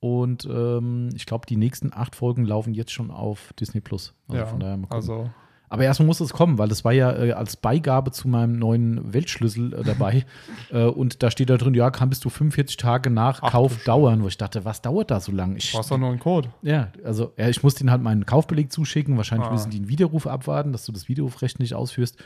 [0.00, 4.14] Und ähm, ich glaube, die nächsten acht Folgen laufen jetzt schon auf Disney Plus.
[4.28, 4.96] Also ja, von daher mal gucken.
[4.96, 5.30] also
[5.68, 9.12] Aber erstmal muss es kommen, weil das war ja äh, als Beigabe zu meinem neuen
[9.14, 10.24] Weltschlüssel äh, dabei.
[10.70, 13.82] äh, und da steht da drin, ja, kann bis zu 45 Tage nach Ach, Kauf
[13.84, 15.56] dauern, wo ich dachte, was dauert da so lange?
[15.56, 16.50] Ich, du hast doch nur einen Code.
[16.62, 19.16] ja, also ja, ich muss denen halt meinen Kaufbeleg zuschicken.
[19.16, 19.52] Wahrscheinlich Ah.
[19.52, 22.18] müssen die einen Widerruf abwarten, dass du das Widerrufrecht nicht ausführst.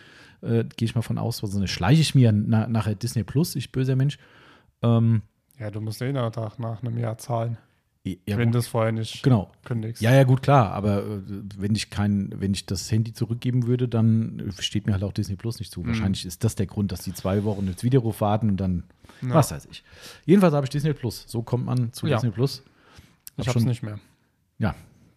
[0.42, 1.42] Äh, Gehe ich mal von aus.
[1.44, 4.18] Also, dann schleiche ich mir na, nachher Disney Plus, ich böser Mensch.
[4.83, 5.22] Ähm,
[5.61, 7.59] Ja, du musst eh nach, nach einem Jahr zahlen,
[8.05, 9.53] ja, wenn du es vorher nicht genau.
[9.62, 10.01] kündigst.
[10.01, 10.73] Ja, ja, gut, klar.
[10.73, 11.20] Aber äh,
[11.59, 15.12] wenn ich kein, wenn ich das Handy zurückgeben würde, dann äh, steht mir halt auch
[15.12, 15.83] Disney Plus nicht zu.
[15.83, 15.88] Mhm.
[15.88, 18.85] Wahrscheinlich ist das der Grund, dass die zwei Wochen jetzt Widerruf warten und dann,
[19.20, 19.35] Ja.
[19.35, 19.85] was weiß ich.
[20.25, 21.25] Jedenfalls habe ich Disney Plus.
[21.29, 22.16] So kommt man zu Ja.
[22.16, 22.62] Disney Plus.
[23.37, 24.01] ich hab hab's nicht mehr.
[24.59, 24.75] Ja,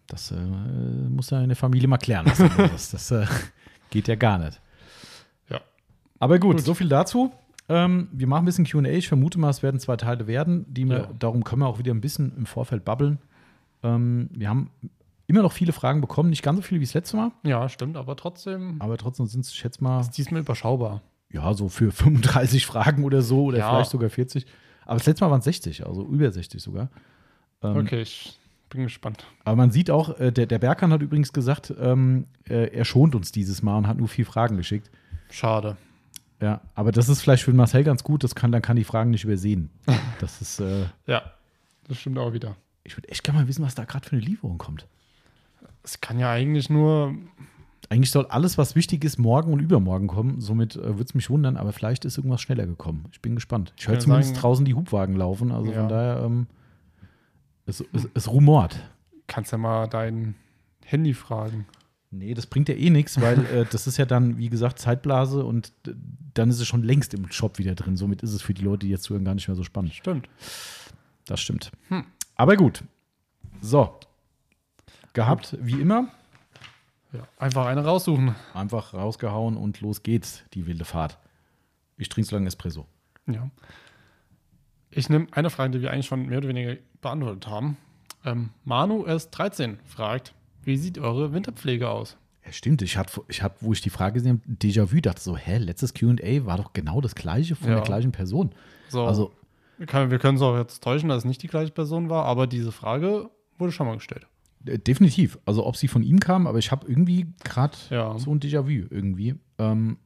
[0.08, 2.50] das äh, muss ja in der Familie mal klären lassen.
[2.58, 3.24] das das äh,
[3.88, 4.60] geht ja gar nicht.
[5.48, 5.62] Ja.
[6.18, 6.66] Aber gut, Gut.
[6.66, 7.32] so viel dazu.
[7.68, 8.84] Ähm, wir machen ein bisschen QA.
[8.90, 10.66] Ich vermute mal, es werden zwei Teile werden.
[10.68, 11.08] Die wir, Ja.
[11.18, 13.18] Darum können wir auch wieder ein bisschen im Vorfeld babbeln.
[13.82, 14.70] Ähm, wir haben
[15.26, 16.30] immer noch viele Fragen bekommen.
[16.30, 19.40] Nicht ganz so viele wie das letzte Mal, Ja, stimmt, aber trotzdem aber trotzdem sind
[19.44, 21.00] es, ich schätze mal, ist diesmal überschaubar.
[21.32, 23.70] ja, so für 35 Fragen oder so oder Ja.
[23.70, 24.44] vielleicht sogar 40.
[24.84, 26.90] Aber das letzte Mal waren es 60, also über 60 sogar.
[27.62, 29.24] Ähm, Okay, ich bin gespannt.
[29.44, 33.14] Aber man sieht auch, äh, der, der Berkan hat übrigens gesagt, ähm, äh, er schont
[33.14, 34.90] uns dieses Mal und hat nur vier Fragen geschickt.
[35.30, 35.78] Schade.
[36.40, 39.10] Ja, aber das ist vielleicht für Marcel ganz gut, das kann, dann kann die Fragen
[39.10, 39.70] nicht übersehen.
[40.20, 41.22] Das ist, äh, Ja,
[41.88, 42.56] das stimmt auch wieder.
[42.84, 44.86] ich würde echt gerne mal wissen, was da gerade für eine Lieferung kommt.
[45.82, 47.14] Es kann ja eigentlich nur
[47.90, 50.40] eigentlich soll alles, was wichtig ist, morgen und übermorgen kommen.
[50.40, 53.04] Somit äh, würde es mich wundern, aber vielleicht ist irgendwas schneller gekommen.
[53.12, 53.74] Ich bin gespannt.
[53.76, 55.52] Ich höre zumindest sagen- draußen die Hubwagen laufen.
[55.52, 55.80] Also Ja.
[55.80, 56.46] von daher, ähm,
[57.66, 58.76] es, es, es rumort.
[59.26, 60.34] Kannst ja mal dein
[60.84, 61.66] Handy fragen.
[62.16, 65.44] Nee, das bringt ja eh nichts, weil äh, das ist ja dann, wie gesagt, Zeitblase
[65.44, 65.92] und äh,
[66.34, 67.96] dann ist es schon längst im Shop wieder drin.
[67.96, 69.94] Somit ist es für die Leute, die jetzt zuhören, gar nicht mehr so spannend.
[69.94, 70.28] Stimmt.
[71.26, 71.72] Das stimmt.
[71.88, 72.04] Hm.
[72.36, 72.84] Aber gut.
[73.60, 73.98] So.
[75.12, 76.08] Gehabt, wie immer.
[77.12, 77.26] Ja.
[77.38, 78.34] Einfach eine raussuchen.
[78.52, 81.18] Einfach rausgehauen und los geht's, die wilde Fahrt.
[81.96, 82.86] Ich trinke so lange Espresso.
[83.26, 83.50] Ja.
[84.90, 87.76] Ich nehme eine Frage, die wir eigentlich schon mehr oder weniger beantwortet haben.
[88.24, 90.34] Ähm, Manu S13 fragt,
[90.66, 92.16] wie sieht eure Winterpflege aus?
[92.44, 92.82] Ja, stimmt.
[92.82, 95.94] Ich hatte, ich hab, wo ich die Frage gesehen habe, Déjà-vu, dachte so, hä, letztes
[95.94, 97.74] QA war doch genau das gleiche von Ja.
[97.76, 98.50] der gleichen Person.
[98.88, 99.32] So, Also,
[99.78, 102.24] wir können, wir können es auch jetzt täuschen, dass es nicht die gleiche Person war,
[102.26, 104.26] aber diese Frage wurde schon mal gestellt.
[104.66, 105.38] äh, definitiv.
[105.46, 108.18] Also, ob sie von ihm kam, aber ich habe irgendwie gerade Ja.
[108.18, 109.34] so ein Déjà-vu irgendwie.
[109.58, 109.96] Ähm,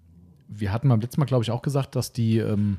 [0.48, 2.78] wir hatten beim letzten Mal, glaube ich, auch gesagt, dass die, ähm,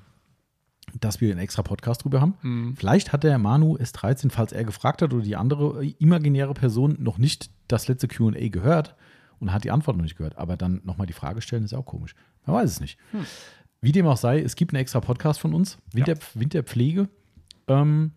[1.00, 2.36] dass wir einen extra Podcast drüber haben.
[2.42, 2.76] Mhm.
[2.76, 7.18] Vielleicht hat der Manu S13, falls er gefragt hat oder die andere imaginäre Person noch
[7.18, 8.96] nicht das letzte QA gehört
[9.40, 10.38] und hat die Antwort noch nicht gehört.
[10.38, 12.16] Aber dann nochmal die Frage stellen, ist auch komisch.
[12.46, 12.98] Man weiß es nicht.
[13.82, 17.08] Wie dem auch sei, es gibt einen extra Podcast von uns, Winter, Winterpflege.
[17.68, 18.12] Ähm,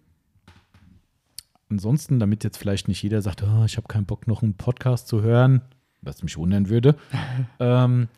[1.69, 5.07] ansonsten, damit jetzt vielleicht nicht jeder sagt, oh, ich habe keinen Bock, noch einen Podcast
[5.07, 5.63] zu hören,
[6.01, 6.97] was mich wundern würde.
[7.61, 8.09] ähm,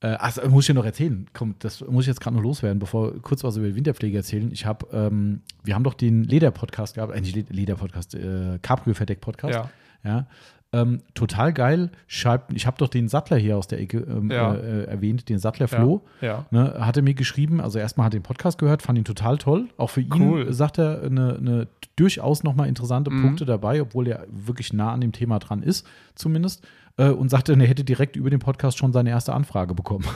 [0.00, 1.26] äh, ach, muss ich dir noch erzählen?
[1.32, 4.50] Komm, das muss ich jetzt gerade noch loswerden, bevor kurz was über die Winterpflege erzählen.
[4.52, 9.54] Ich habe, ähm, wir haben doch den Leder-Podcast gehabt, äh, nicht Led- Leder-Podcast, äh, Cabrio-Verdeck-Podcast.
[9.54, 9.70] Ja.
[10.04, 10.26] Ja.
[10.70, 11.90] Ähm, total geil.
[12.08, 14.54] Schreibt, ich habe doch den Sattler hier aus der Ecke ähm, Ja.
[14.54, 16.02] äh, erwähnt, den Sattler Flo.
[16.20, 16.44] Ja.
[16.50, 19.38] Ne, hat er mir geschrieben, also erstmal hat er den Podcast gehört, fand ihn total
[19.38, 19.68] toll.
[19.78, 20.52] Auch für ihn Cool.
[20.52, 23.22] sagt er eine, eine durchaus nochmal interessante Mhm.
[23.22, 26.62] Punkte dabei, obwohl er wirklich nah an dem Thema dran ist, zumindest.
[26.98, 30.04] Äh, und sagte, er hätte direkt über den Podcast schon seine erste Anfrage bekommen.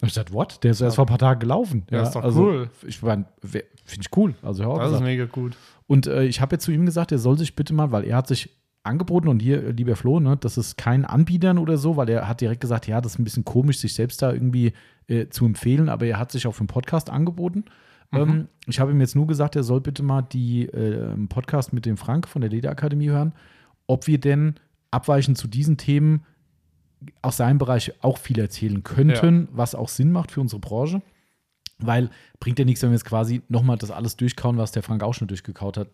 [0.00, 0.62] Ich dachte, what?
[0.62, 1.84] Der ist erst vor ein paar Tagen gelaufen.
[1.90, 2.70] Ja, ist doch also, cool.
[2.86, 3.66] Ich meine, finde
[4.00, 4.36] ich cool.
[4.42, 5.56] Also hör auf, Das ist mega gut.
[5.88, 8.16] Und äh, ich habe jetzt zu ihm gesagt, er soll sich bitte mal, weil er
[8.18, 8.48] hat sich
[8.84, 12.28] angeboten und hier, äh, lieber Flo, ne, das ist kein Anbietern oder so, weil er
[12.28, 14.72] hat direkt gesagt, ja, das ist ein bisschen komisch, sich selbst da irgendwie
[15.08, 17.64] äh, zu empfehlen, aber er hat sich auch für einen Podcast angeboten.
[18.12, 21.84] Ähm, ich habe ihm jetzt nur gesagt, er soll bitte mal die äh, Podcast mit
[21.86, 23.34] dem Frank von der Lederakademie hören,
[23.86, 24.54] ob wir denn
[24.90, 26.24] abweichend zu diesen Themen
[27.22, 31.02] aus seinem Bereich auch viel erzählen könnten, was auch Sinn macht für unsere Branche.
[31.80, 35.04] Weil bringt ja nichts, wenn wir jetzt quasi nochmal das alles durchkauen, was der Frank
[35.04, 35.88] auch schon durchgekaut hat.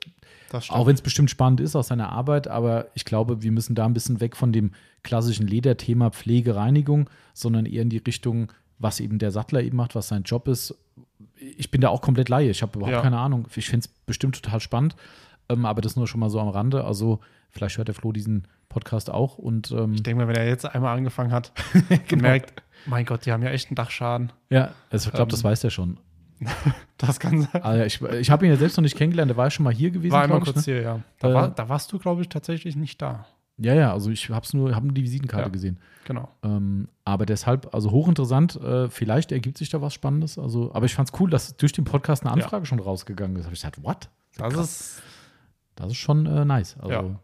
[0.70, 3.84] Auch wenn es bestimmt spannend ist aus seiner Arbeit, aber ich glaube, wir müssen da
[3.84, 4.70] ein bisschen weg von dem
[5.02, 9.94] klassischen Lederthema Pflege, Reinigung, sondern eher in die Richtung, was eben der Sattler eben macht,
[9.94, 10.74] was sein Job ist.
[11.36, 13.02] Ich bin da auch komplett Laie, ich habe überhaupt Ja.
[13.02, 13.46] keine Ahnung.
[13.54, 14.96] Ich finde es bestimmt total spannend,
[15.48, 16.84] ähm, aber das nur schon mal so am Rande.
[16.84, 20.46] Also vielleicht hört der Flo diesen Podcast auch und ähm, ich denke mal, wenn er
[20.48, 21.52] jetzt einmal angefangen hat
[21.88, 22.12] Genau.
[22.12, 24.32] und merkt, mein Gott, die haben ja echt einen Dachschaden.
[24.50, 25.98] ja, also ich glaube, das Ähm, weiß er schon.
[26.98, 27.62] Das kann sein.
[27.62, 29.72] Also ich ich habe ihn ja selbst noch nicht kennengelernt, der war ja schon mal
[29.74, 30.62] hier gewesen, War einmal ich, kurz ne?
[30.74, 31.00] hier, ja.
[31.18, 33.26] Da, Äh, war, da warst du, glaube ich, tatsächlich nicht da.
[33.58, 35.52] Ja, ja, also ich habe nur, hab nur die Visitenkarte Ja.
[35.52, 35.78] gesehen.
[36.06, 36.28] Genau.
[36.42, 40.38] Ähm, aber deshalb, also hochinteressant, äh, vielleicht ergibt sich da was Spannendes.
[40.38, 42.42] Also, aber ich fand es cool, dass durch den Podcast eine Ja.
[42.42, 43.44] Anfrage schon rausgegangen ist.
[43.44, 44.08] Habe ich gesagt, what?
[44.36, 44.70] Das Krass.
[44.70, 45.02] ist,
[45.76, 46.76] Das ist schon äh, nice.
[46.78, 47.20] Also, Ja.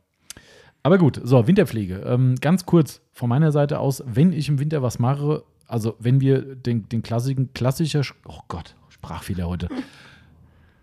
[0.83, 1.97] Aber gut, so, Winterpflege.
[2.07, 6.21] Ähm, ganz kurz von meiner Seite aus, wenn ich im Winter was mache, also wenn
[6.23, 9.69] wir den, den klassischen, klassischer, Sch- oh Gott, Sprachfehler heute.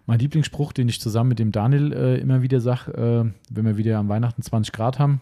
[0.05, 3.77] mein Lieblingsspruch, den ich zusammen mit dem Daniel äh, immer wieder sage, äh, wenn wir
[3.77, 5.19] wieder am Weihnachten 20 Grad haben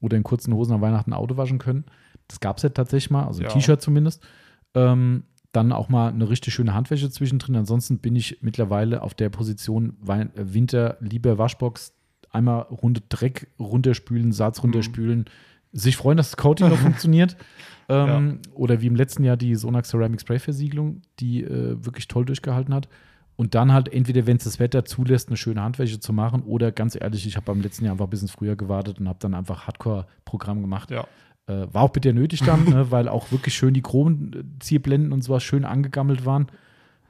[0.00, 1.84] oder in kurzen Hosen am Weihnachten ein Auto waschen können.
[2.28, 3.50] Das gab es ja tatsächlich mal, also ein Ja.
[3.50, 4.22] T-Shirt zumindest.
[4.74, 7.56] Ähm, dann auch mal eine richtig schöne Handwäsche zwischendrin.
[7.56, 11.94] Ansonsten bin ich mittlerweile auf der Position Wein äh, Winter lieber Waschbox,
[12.30, 15.26] einmal Runde Dreck runterspülen, Salz runterspülen,
[15.72, 17.36] sich freuen, dass das Coating noch funktioniert.
[17.88, 22.26] Ähm, Oder wie im letzten Jahr die Sonax Ceramic Spray Versiegelung, die äh, wirklich toll
[22.26, 22.88] durchgehalten hat.
[23.36, 26.72] Und dann halt entweder, wenn es das Wetter zulässt, eine schöne Handwäsche zu machen oder
[26.72, 29.32] ganz ehrlich, ich habe beim letzten Jahr einfach ein bisschen früher gewartet und habe dann
[29.32, 30.90] einfach Hardcore-Programm gemacht.
[30.90, 31.06] ja.
[31.48, 35.42] Äh, war auch bitter nötig dann, ne, weil auch wirklich schön die Chromzierblenden und sowas
[35.42, 36.46] schön angegammelt waren.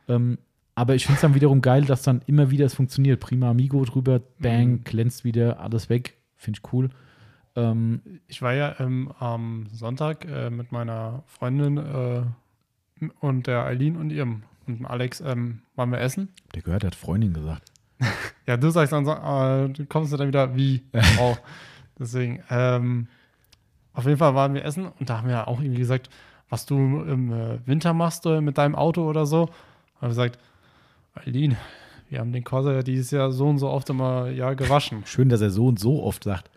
[0.09, 0.39] Ähm,
[0.75, 3.21] aber ich finde es dann wiederum geil, dass dann immer wieder es funktioniert.
[3.21, 4.85] Prima Amigo drüber, bang, Mhm.
[4.85, 6.17] glänzt wieder, alles weg.
[6.37, 6.91] Finde ich cool.
[7.57, 12.23] Ähm, Ich war ja ähm, am Sonntag äh, mit meiner Freundin äh,
[13.21, 16.29] und der Eileen und ihrem und dem Alex ähm, waren wir essen.
[16.55, 17.73] der gehört, hat Freundin gesagt.
[18.47, 20.83] Ja, du sagst dann, äh, du kommst du dann wieder wie
[21.21, 21.39] auch.
[21.99, 23.09] Deswegen, ähm,
[23.99, 26.09] auf jeden Fall waren wir essen und da haben wir ja auch irgendwie gesagt,
[26.49, 29.49] was du im äh, Winter machst äh, mit deinem Auto oder so.
[29.97, 30.39] Haben wir gesagt,
[31.15, 31.57] Eileen,
[32.09, 35.03] wir haben den Corsa ja dieses Jahr so und so oft immer ja gewaschen.
[35.05, 36.49] Schön, dass er so und so oft sagt.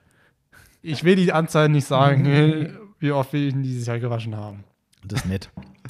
[0.84, 2.78] Ich will die Anzahl nicht sagen.
[3.00, 4.64] wie oft wir ihn dieses Jahr gewaschen haben.
[5.04, 5.50] Das ist nett.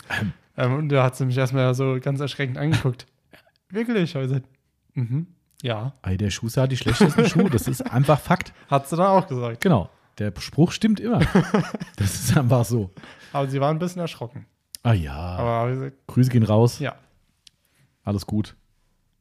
[0.57, 3.05] Ähm, und da hat sie mich erstmal so ganz erschreckend angeguckt.
[3.69, 4.13] Wirklich?
[4.15, 4.49] Habe ich gesagt,
[4.95, 5.27] mhm,
[5.61, 5.93] ja.
[6.01, 7.49] Ey, der Schuster hat die schlechtesten Schuhe.
[7.49, 8.51] Das ist einfach Fakt.
[8.69, 9.61] Hat sie dann auch gesagt.
[9.61, 9.89] Genau.
[10.19, 11.19] Der Spruch stimmt immer.
[11.97, 12.89] Das ist einfach so.
[13.33, 14.45] Aber sie war ein bisschen erschrocken.
[14.83, 15.13] Ah ja.
[15.15, 16.79] Aber Grüße gehen raus.
[16.79, 16.95] ja.
[18.03, 18.55] Alles gut.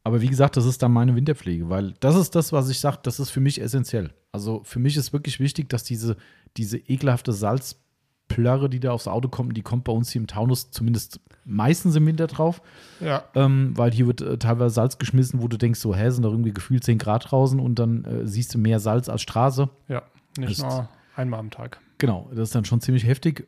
[0.04, 2.98] Aber wie gesagt, das ist dann meine Winterpflege, weil das ist das, was ich sage,
[3.02, 4.14] das ist für mich essentiell.
[4.32, 6.16] Also für mich ist wirklich wichtig, dass diese,
[6.56, 10.70] diese ekelhafte Salzplörre, die da aufs Auto kommt, die kommt bei uns hier im Taunus
[10.70, 12.62] zumindest meistens im Winter drauf,
[13.00, 13.24] Ja.
[13.34, 16.30] ähm, weil hier wird äh, teilweise Salz geschmissen, wo du denkst, so, hä, sind doch
[16.32, 19.68] irgendwie gefühlt 10 Grad draußen und dann äh, siehst du mehr Salz als Straße.
[19.88, 20.02] Ja.
[20.38, 21.80] Nicht Ist- nur einmal am Tag.
[21.98, 23.46] Genau, das ist dann schon ziemlich heftig.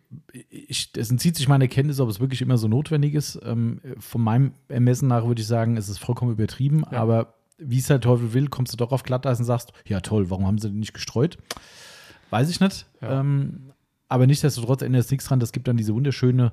[0.51, 3.41] Ich, es entzieht sich meine Erkenntnis, ob es wirklich immer so notwendig ist.
[3.45, 6.99] Ähm, von meinem Ermessen nach würde ich sagen, es ist vollkommen übertrieben, Ja.
[7.01, 10.29] aber wie es der Teufel will, kommst du doch auf Glatteis und sagst, ja toll,
[10.29, 11.39] warum haben sie den nicht gestreut?
[12.29, 12.87] Weiß ich nicht.
[13.01, 13.21] Ja.
[13.21, 13.73] Ähm,
[14.09, 15.41] aber nichtsdestotrotz ändert es nichts dran.
[15.41, 16.53] Es gibt dann diese wunderschöne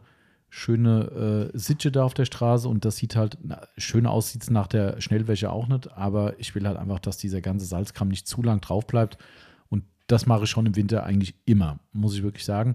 [0.52, 4.42] schöne äh, Sitche da auf der Straße und das sieht halt na, schön aus, sieht
[4.44, 8.08] es nach der Schnellwäsche auch nicht, aber ich will halt einfach, dass dieser ganze Salzkram
[8.08, 9.18] nicht zu lang drauf bleibt
[10.10, 12.74] das mache ich schon im Winter eigentlich immer, muss ich wirklich sagen.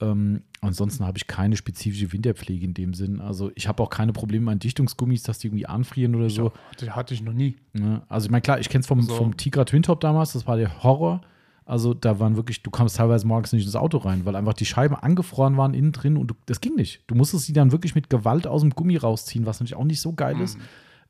[0.00, 3.20] Ähm, ansonsten habe ich keine spezifische Winterpflege in dem Sinn.
[3.20, 6.52] Also ich habe auch keine Probleme an Dichtungsgummis, dass die irgendwie anfrieren oder so.
[6.80, 7.56] Die hatte ich noch nie.
[7.72, 8.02] Ne?
[8.08, 9.14] Also ich meine, klar, ich kenne es vom, So.
[9.14, 11.22] vom Tigra Twin Top damals, das war der Horror.
[11.64, 14.66] Also da waren wirklich, du kamst teilweise morgens nicht ins Auto rein, weil einfach die
[14.66, 17.02] Scheiben angefroren waren innen drin und du, das ging nicht.
[17.08, 20.00] Du musstest sie dann wirklich mit Gewalt aus dem Gummi rausziehen, was natürlich auch nicht
[20.00, 20.58] so geil ist.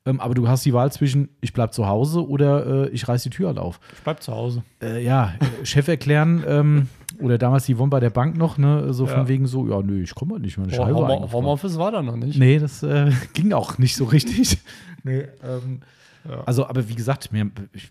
[0.07, 3.23] Ähm, aber du hast die Wahl zwischen, ich bleib zu Hause oder äh, ich reiß
[3.23, 3.79] die Tür halt auf.
[3.93, 4.63] Ich bleib zu Hause.
[4.81, 6.87] Äh, ja, äh, Chef erklären ähm,
[7.21, 9.15] oder damals die Yvonne bei der Bank noch, ne, so Ja.
[9.15, 11.31] von wegen so, ja, nö, ich komme halt nicht, meine Oh, Scheibe war Home.
[11.31, 12.39] Homeoffice war da noch nicht.
[12.39, 14.57] Nee, das äh, ging auch nicht so richtig.
[15.03, 15.81] nee, ähm,
[16.27, 16.43] Ja.
[16.45, 17.89] also, aber wie gesagt, mir, ich,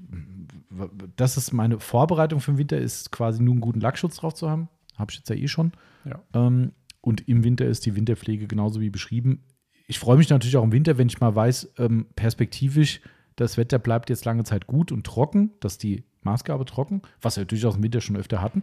[1.17, 4.49] das ist meine Vorbereitung für den Winter, ist quasi nur einen guten Lackschutz drauf zu
[4.51, 4.69] haben.
[4.97, 5.73] Habe ich jetzt ja eh schon.
[6.05, 6.21] Ja.
[6.35, 9.43] Ähm, und im Winter ist die Winterpflege genauso wie beschrieben.
[9.87, 13.01] Ich freue mich natürlich auch im Winter, wenn ich mal weiß, ähm, perspektivisch,
[13.37, 17.45] das Wetter bleibt jetzt lange Zeit gut und trocken, dass die Maßgabe trocken, was wir
[17.45, 18.63] durchaus im Winter schon öfter hatten.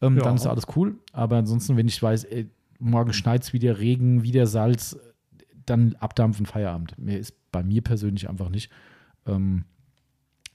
[0.00, 0.24] Ähm, Ja.
[0.24, 0.96] Dann ist alles cool.
[1.12, 4.98] Aber ansonsten, wenn ich weiß, ey, morgen schneit es wieder Regen, wieder Salz,
[5.66, 6.98] dann abdampfen, Feierabend.
[6.98, 8.70] Mehr ist bei mir persönlich einfach nicht.
[9.26, 9.64] Ähm,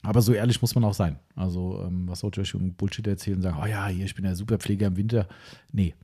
[0.02, 1.18] aber so ehrlich muss man auch sein.
[1.34, 4.24] Also, ähm, was sollte ich euch Bullshit erzählen und sagen, oh ja, hier, ich bin
[4.24, 5.26] der Superpfleger im Winter.
[5.72, 5.94] Nee.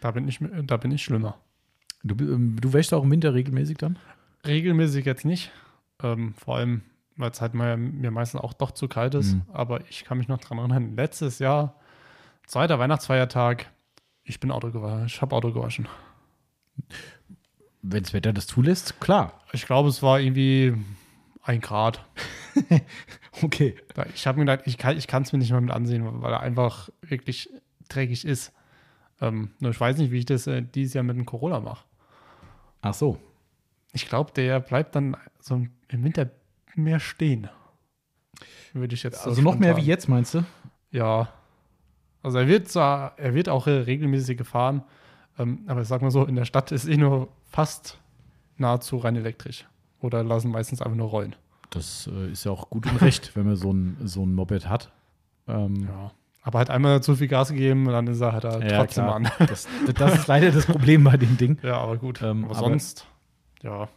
[0.00, 1.38] Da bin ich, da bin ich schlimmer.
[2.02, 3.98] Du, ähm, du wäschst auch im Winter regelmäßig dann?
[4.46, 5.52] Regelmäßig jetzt nicht.
[6.02, 6.82] Ähm, vor allem,
[7.16, 9.34] weil es halt mal, mir meistens auch doch zu kalt ist.
[9.34, 9.42] Mhm.
[9.52, 11.76] Aber ich kann mich noch dran erinnern, letztes Jahr,
[12.46, 13.70] zweiter Weihnachtsfeiertag,
[14.24, 15.06] ich bin Auto gewaschen.
[15.06, 15.88] Ich habe Auto gewaschen.
[17.82, 19.40] Wenn das Wetter das zulässt, klar.
[19.52, 20.74] Ich glaube, es war irgendwie
[21.42, 22.04] ein Grad.
[23.40, 23.74] Okay.
[24.14, 26.90] Ich habe mir gedacht, ich kann es mir nicht mehr mit ansehen, weil er einfach
[27.00, 27.48] wirklich
[27.88, 28.52] dreckig ist.
[29.20, 31.84] Ähm, nur ich weiß nicht, wie ich das äh, dieses Jahr mit dem Corolla mache.
[32.82, 33.18] Ach so.
[33.92, 35.54] Ich glaube, der bleibt dann so
[35.88, 36.30] im Winter
[36.74, 37.48] mehr stehen.
[38.72, 40.44] Würde ich jetzt so Also noch mehr wie jetzt, meinst du?
[40.90, 41.28] Ja.
[42.22, 44.82] Also er wird zwar, er wird auch äh, regelmäßig gefahren,
[45.38, 47.98] ähm, aber ich sag mal so, in der Stadt ist eh nur fast
[48.56, 49.66] nahezu rein elektrisch.
[50.00, 51.36] Oder lassen meistens einfach nur rollen.
[51.70, 54.68] Das äh, ist ja auch gut und recht, wenn man so ein, so ein Moped
[54.68, 54.90] hat.
[55.48, 56.12] Ähm, Ja.
[56.42, 59.14] Aber halt einmal zu viel Gas gegeben, dann ist er halt da Ja, trotzdem klar.
[59.16, 59.30] an.
[59.46, 61.58] Das, das ist leider das Problem bei dem Ding.
[61.62, 62.20] Ja, aber gut.
[62.22, 63.06] Ähm, aber aber- sonst,
[63.62, 63.88] ja.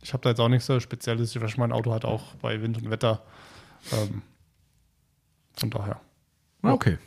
[0.00, 1.34] Ich habe da jetzt auch nichts so Spezielles.
[1.34, 3.20] Ich wasche mein Auto halt auch bei Wind und Wetter.
[3.92, 4.22] Ähm,
[5.56, 6.00] von daher.
[6.62, 6.98] Ah, Okay.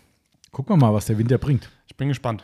[0.51, 1.71] Gucken wir mal, was der Winter bringt.
[1.87, 2.43] Ich bin gespannt.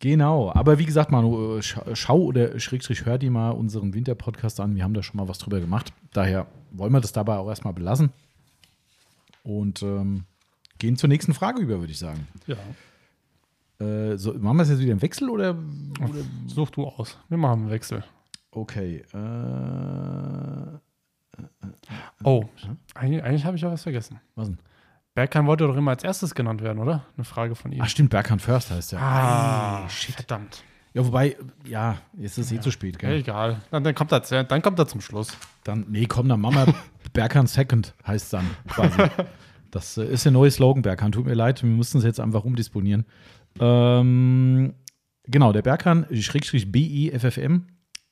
[0.00, 4.58] Genau, aber wie gesagt, Manu, äh, scha- schau oder schrägstrich hör dir mal unseren Winter-Podcast
[4.58, 4.74] an.
[4.74, 5.92] Wir haben da schon mal was drüber gemacht.
[6.12, 8.10] Daher wollen wir das dabei auch erstmal belassen.
[9.44, 10.24] Und ähm,
[10.78, 12.26] gehen zur nächsten Frage über, würde ich sagen.
[12.46, 12.56] Ja.
[13.84, 15.50] Äh, so, machen wir es jetzt wieder im Wechsel oder?
[16.00, 17.18] oder Such du aus.
[17.28, 18.04] Wir machen einen Wechsel.
[18.50, 19.04] okay.
[19.12, 20.78] Äh,
[22.22, 22.44] Oh,
[22.94, 24.20] eigentlich, eigentlich habe ich ja was vergessen.
[24.36, 24.58] was denn?
[25.14, 27.04] Bergheim wollte doch immer als erstes genannt werden, oder?
[27.16, 27.80] Eine Frage von ihm.
[27.82, 29.00] Ach, stimmt, Berghand First heißt der.
[29.02, 30.62] Ah, verdammt.
[30.92, 33.18] Ja, wobei, ja, jetzt ist es eh zu spät, Ja, gell?
[33.18, 33.60] egal.
[33.70, 35.36] Dann, dann, kommt er, dann kommt er zum Schluss.
[35.64, 36.74] Dann, nee, komm, dann machen wir
[37.12, 38.96] Berghand Second, heißt es dann quasi.
[39.74, 41.14] Das äh, ist der neue Slogan, Berghand.
[41.14, 43.04] Tut mir leid, wir mussten es jetzt einfach umdisponieren.
[43.58, 44.74] Ähm,
[45.24, 47.62] genau, der Berghand, Schrägstrich BEFFM,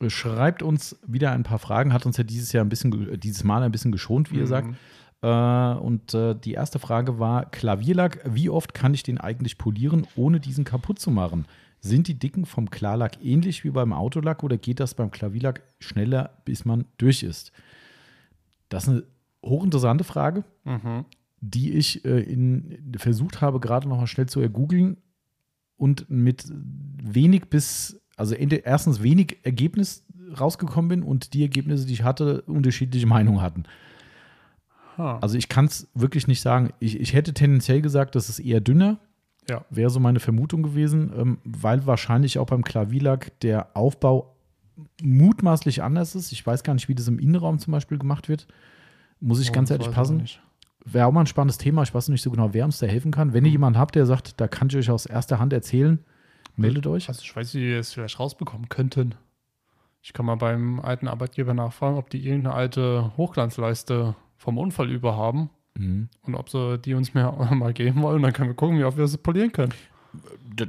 [0.01, 3.19] äh, schreibt uns wieder ein paar Fragen, hat uns ja dieses Jahr ein bisschen, äh,
[3.19, 4.75] dieses Mal ein bisschen geschont, wie ihr sagt.
[5.23, 10.07] Äh, und äh, die erste Frage war: Klavierlack, wie oft kann ich den eigentlich polieren,
[10.17, 11.47] ohne diesen kaputt zu machen?
[11.79, 16.31] Sind die Dicken vom Klarlack ähnlich wie beim Autolack oder geht das beim Klavierlack schneller,
[16.45, 17.53] bis man durch ist?
[18.69, 19.03] Das ist eine
[19.45, 21.05] hochinteressante Frage, Mhm.
[21.43, 24.97] Die ich äh, in, versucht habe, gerade noch mal schnell zu ergoogeln
[25.77, 30.07] und mit wenig bis, also erstens wenig Ergebnis
[30.39, 33.65] rausgekommen bin und die Ergebnisse, die ich hatte, unterschiedliche Meinungen hatten.
[34.97, 35.19] Ha.
[35.21, 36.73] Also ich kann es wirklich nicht sagen.
[36.79, 39.01] Ich, ich hätte tendenziell gesagt, das ist eher dünner.
[39.51, 39.65] Ja.
[39.71, 44.37] Wäre so meine Vermutung gewesen, ähm, weil wahrscheinlich auch beim Klavilack der Aufbau
[45.03, 46.31] mutmaßlich anders ist.
[46.31, 48.47] Ich weiß gar nicht, wie das im Innenraum zum Beispiel gemacht wird.
[49.19, 50.19] Muss ich Oh, ganz ehrlich ich passen.
[50.19, 50.41] nicht.
[50.85, 51.83] Wäre auch mal ein spannendes Thema.
[51.83, 53.33] Ich weiß nicht so genau, wer uns da helfen kann.
[53.33, 56.01] Wenn ihr jemanden habt, der sagt, da kann ich euch aus erster Hand erzählen,
[56.57, 57.09] meldet euch.
[57.09, 59.15] Also ich weiß, wie wir es vielleicht rausbekommen könnten.
[60.03, 65.17] Ich kann mal beim alten Arbeitgeber nachfragen, ob die irgendeine alte Hochglanzleiste vom Unfall über
[65.17, 66.11] haben Mhm.
[66.23, 68.21] und ob sie die uns mehr mal geben wollen.
[68.23, 69.73] Dann können wir gucken, wie oft wir sie polieren können.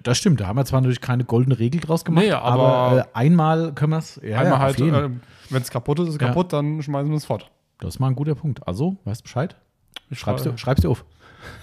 [0.03, 2.99] Das stimmt, da haben wir zwar natürlich keine goldene Regel draus gemacht, Nee, aber, aber-
[2.99, 4.15] äh, einmal können wir es.
[4.23, 5.09] Ja, Einmal ja, halt, äh,
[5.49, 6.27] wenn es kaputt ist, ist es Ja.
[6.27, 7.51] kaputt, dann schmeißen wir es fort.
[7.79, 8.65] das ist mal ein guter Punkt.
[8.65, 9.57] Also, weißt Bescheid?
[10.15, 11.05] Schreibst schrei- du, schreibst du auf.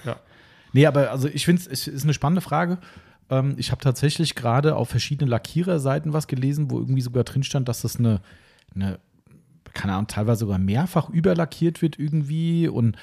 [0.04, 0.16] Ja.
[0.72, 2.78] Nee, aber also ich finde es ist eine spannende Frage.
[3.28, 7.68] Ähm, ich habe tatsächlich gerade auf verschiedenen Lackiererseiten was gelesen, wo irgendwie sogar drin stand,
[7.68, 8.20] dass das eine,
[8.76, 9.00] eine
[9.74, 12.96] keine Ahnung, teilweise sogar mehrfach überlackiert wird irgendwie und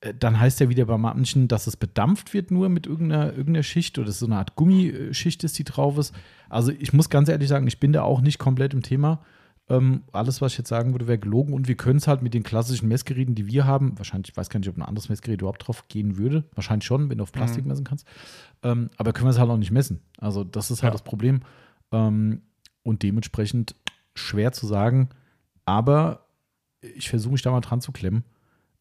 [0.00, 3.62] äh, dann heißt ja wieder bei manchen, dass es bedampft wird nur mit irgendeiner, irgendeiner
[3.62, 6.12] Schicht oder so eine Art Gummischicht ist, die drauf ist.
[6.48, 9.24] Also ich muss ganz ehrlich sagen, ich bin da auch nicht komplett im Thema.
[9.68, 12.34] Ähm, alles, was ich jetzt sagen würde, wäre gelogen und wir können es halt mit
[12.34, 15.40] den klassischen Messgeräten, die wir haben, wahrscheinlich, ich weiß gar nicht, ob ein anderes Messgerät
[15.40, 16.44] überhaupt drauf gehen würde.
[16.54, 18.06] Wahrscheinlich schon, wenn du auf Plastik messen kannst.
[18.62, 20.00] Ähm, aber können wir es halt auch nicht messen.
[20.18, 20.94] Also das ist halt Ja.
[20.98, 21.40] das Problem.
[21.92, 22.42] Ähm,
[22.82, 23.76] und dementsprechend
[24.14, 25.08] schwer zu sagen.
[25.64, 26.26] Aber
[26.80, 28.24] ich versuche mich da mal dran zu klemmen.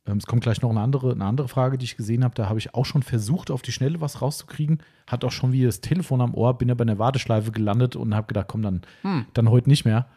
[0.08, 2.34] Ähm, es kommt gleich noch eine andere, eine andere Frage, die ich gesehen habe.
[2.34, 4.82] Da habe ich auch schon versucht, auf die Schnelle was rauszukriegen.
[5.06, 8.15] Hat auch schon wie das Telefon am Ohr, bin aber in der Warteschleife gelandet und
[8.15, 9.26] habe gedacht, komm, dann, Hm.
[9.36, 10.08] dann heute nicht mehr.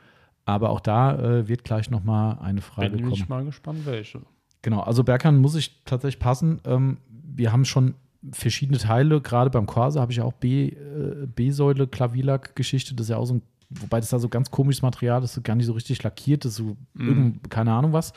[0.47, 3.13] Aber auch da äh, wird gleich noch mal eine Frage Bin kommen.
[3.15, 4.21] ich mal gespannt, welche.
[4.63, 6.61] Genau, also Berkan muss ich tatsächlich passen.
[6.65, 7.95] Ähm, wir haben schon
[8.33, 13.17] verschiedene Teile, gerade beim Corsa habe ich ja auch äh, B-Säule, Klavilack-Geschichte, das ist ja
[13.19, 15.73] auch so ein, wobei das da so ganz komisches Material ist, so gar nicht so
[15.73, 18.13] richtig lackiert, das ist so irgend, keine Ahnung was.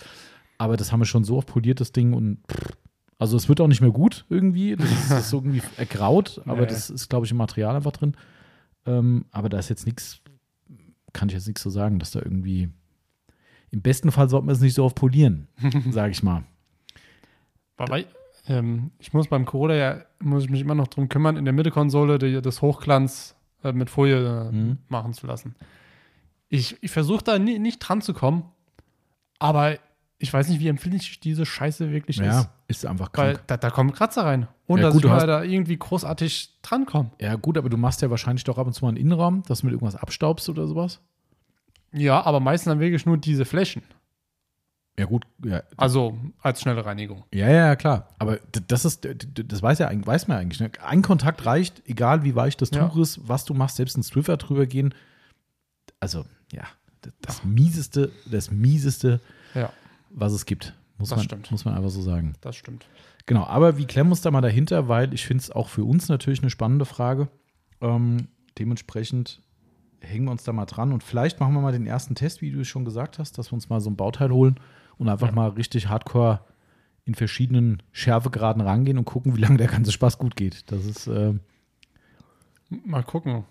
[0.58, 2.78] Aber das haben wir schon so oft poliert, das Ding, und pff,
[3.20, 4.76] also es wird auch nicht mehr gut irgendwie.
[4.76, 6.68] Das ist, das ist so irgendwie ergraut, aber Nee.
[6.68, 8.16] das ist, glaube ich, im Material einfach drin.
[8.86, 10.22] Ähm, aber da ist jetzt nichts,
[11.18, 12.70] kann ich jetzt nichts so sagen, dass da irgendwie.
[13.72, 15.48] Im besten Fall sollte man es nicht so oft polieren,
[15.92, 16.44] sage ich mal.
[17.78, 18.06] Wobei,
[18.48, 21.54] ähm, ich muss beim Corolla ja, muss ich mich immer noch drum kümmern, in der
[21.54, 24.78] Mittelkonsole die, das Hochglanz äh, mit Folie äh, Mhm.
[24.88, 25.56] machen zu lassen.
[26.50, 28.46] Ich, ich versuche da nie, nicht dran zu kommen,
[29.38, 29.78] aber
[30.18, 32.26] ich weiß nicht, wie empfindlich diese Scheiße wirklich ist.
[32.26, 33.48] Ja, ist einfach Weil krank.
[33.48, 34.48] da, da kommen Kratzer rein.
[34.68, 37.12] Und Ja, dass gut, ich du mal da irgendwie großartig drankomme.
[37.22, 39.62] Ja, gut, aber du machst ja wahrscheinlich doch ab und zu mal einen Innenraum, dass
[39.62, 41.00] du mit irgendwas abstaubst oder sowas.
[41.94, 43.82] Ja, aber meistens dann wirklich nur diese Flächen.
[45.00, 47.24] Ja, gut, ja, Also als schnelle Reinigung.
[47.34, 48.10] ja, ja, klar.
[48.20, 50.60] Aber das ist, das weiß ja eigentlich, weiß man ja eigentlich.
[50.60, 50.72] Ne?
[50.84, 52.88] Ein Kontakt reicht, egal wie weich das Ja.
[52.90, 54.94] Tuch ist, was du machst, selbst ein Swiffer drüber gehen.
[56.00, 56.64] Also, ja,
[57.22, 59.22] das mieseste, das mieseste,
[59.54, 59.72] Ja,
[60.10, 60.74] was es gibt.
[60.98, 61.52] Muss, Das man, stimmt.
[61.52, 62.34] muss man einfach so sagen.
[62.42, 62.86] das stimmt.
[63.28, 64.88] Genau, aber wie klemmen wir uns da mal dahinter?
[64.88, 67.28] Weil ich finde es auch für uns natürlich eine spannende Frage.
[67.82, 69.42] Ähm, dementsprechend
[70.00, 72.52] hängen wir uns da mal dran und vielleicht machen wir mal den ersten Test, wie
[72.52, 74.60] du es schon gesagt hast, dass wir uns mal so ein Bauteil holen
[74.98, 75.34] und einfach Ja.
[75.34, 76.40] mal richtig hardcore
[77.06, 80.72] in verschiedenen Schärfegraden rangehen und gucken, wie lange der ganze Spaß gut geht.
[80.72, 81.34] Das ist, äh,
[82.70, 83.46] Mal gucken.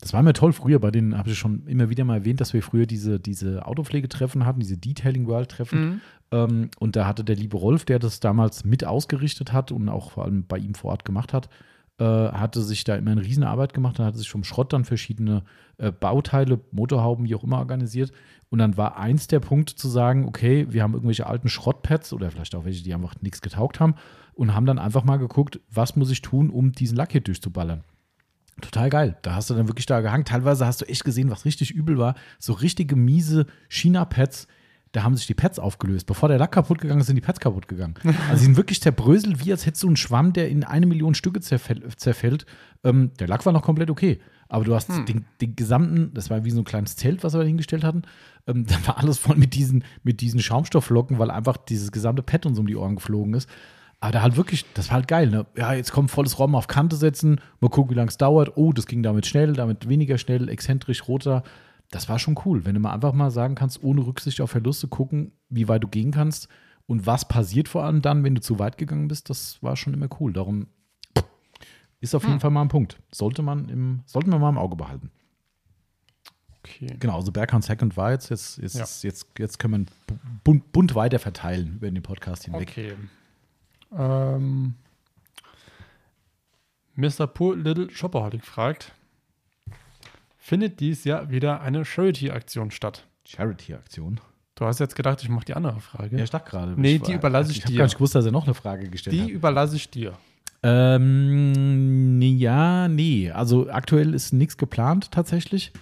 [0.00, 2.54] Das war mir toll früher, bei denen habe ich schon immer wieder mal erwähnt, dass
[2.54, 5.80] wir früher diese, diese Autopflegetreffen hatten, diese Detailing World Treffen.
[5.80, 6.00] Mhm.
[6.32, 10.12] Ähm, und da hatte der liebe Rolf, der das damals mit ausgerichtet hat und auch
[10.12, 11.50] vor allem bei ihm vor Ort gemacht hat,
[11.98, 13.98] äh, hatte sich da immer eine Riesenarbeit gemacht.
[13.98, 15.42] Dann hatte sich vom Schrott dann verschiedene
[15.76, 18.10] äh, Bauteile, Motorhauben, wie auch immer organisiert.
[18.48, 22.30] Und dann war eins der Punkte zu sagen, okay, wir haben irgendwelche alten Schrottpads oder
[22.30, 23.96] vielleicht auch welche, die einfach nichts getaugt haben
[24.32, 27.84] und haben dann einfach mal geguckt, was muss ich tun, um diesen Lack hier durchzuballern.
[28.60, 29.16] Total geil.
[29.22, 30.24] Da hast du dann wirklich da gehangen.
[30.24, 32.14] Teilweise hast du echt gesehen, was richtig übel war.
[32.38, 34.46] So richtige miese China-Pads.
[34.92, 36.06] Da haben sich die Pads aufgelöst.
[36.06, 37.94] Bevor der Lack kaputt gegangen ist, sind die Pads kaputt gegangen.
[38.28, 41.14] Also sie sind wirklich zerbröselt, wie als hättest du einen Schwamm, der in eine Million
[41.14, 42.44] Stücke zerfäll zerfällt.
[42.82, 44.20] Ähm, der Lack war noch komplett okay.
[44.48, 47.40] Aber du hast den, den gesamten, das war wie so ein kleines Zelt, was wir
[47.40, 48.02] da hingestellt hatten.
[48.48, 52.46] Ähm, da war alles voll mit diesen, mit diesen Schaumstofflocken, weil einfach dieses gesamte Pad
[52.46, 53.48] uns um die Ohren geflogen ist.
[54.02, 55.46] Aber da halt wirklich, das war halt geil, ne?
[55.56, 58.56] Ja, jetzt kommt volles Raum auf Kante setzen, mal gucken, wie lange es dauert.
[58.56, 61.42] Oh, das ging damit schnell, damit weniger schnell, exzentrisch, roter.
[61.90, 64.88] Das war schon cool, wenn du mal einfach mal sagen kannst, ohne Rücksicht auf Verluste
[64.88, 66.48] gucken, wie weit du gehen kannst
[66.86, 69.28] und was passiert vor allem dann, wenn du zu weit gegangen bist.
[69.28, 70.32] Das war schon immer cool.
[70.32, 70.68] Darum
[72.00, 72.98] ist auf jeden Fall mal ein Punkt.
[73.12, 75.10] Sollte man im, sollten wir mal im Auge behalten.
[76.60, 76.96] Okay.
[76.98, 79.08] Genau, also Berghahn Second war jetzt, jetzt, jetzt, Ja.
[79.08, 82.68] jetzt, jetzt können wir bunt, bunt weiter verteilen über den Podcast hinweg.
[82.70, 82.92] Okay.
[83.96, 84.74] Ähm,
[86.94, 87.26] Mr.
[87.26, 88.92] Poor Little Shopaholic fragt,
[90.36, 93.06] findet dies Jahr wieder eine Charity-Aktion statt?
[93.26, 94.20] Charity-Aktion.
[94.54, 96.18] Du hast jetzt gedacht, ich mache die andere Frage.
[96.18, 96.74] Ja, ich dachte gerade.
[96.76, 97.78] Nee, ich die überlasse ich ich habe dir.
[97.78, 99.30] gar nicht gewusst, dass er noch eine Frage gestellt die hat.
[99.30, 100.12] überlasse ich dir.
[100.62, 103.30] Ähm, nee, ja, nee.
[103.30, 105.72] Also aktuell ist nichts geplant tatsächlich.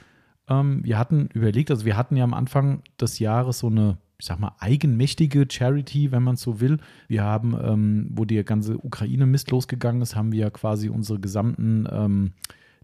[0.48, 4.26] Ähm, wir hatten überlegt, also wir hatten ja am Anfang des Jahres so eine, ich
[4.26, 6.78] sag mal, eigenmächtige Charity, wenn man es so will.
[7.06, 11.86] Wir haben, ähm, wo die ganze Ukraine-Mist losgegangen ist, haben wir ja quasi unsere gesamten
[11.90, 12.32] ähm,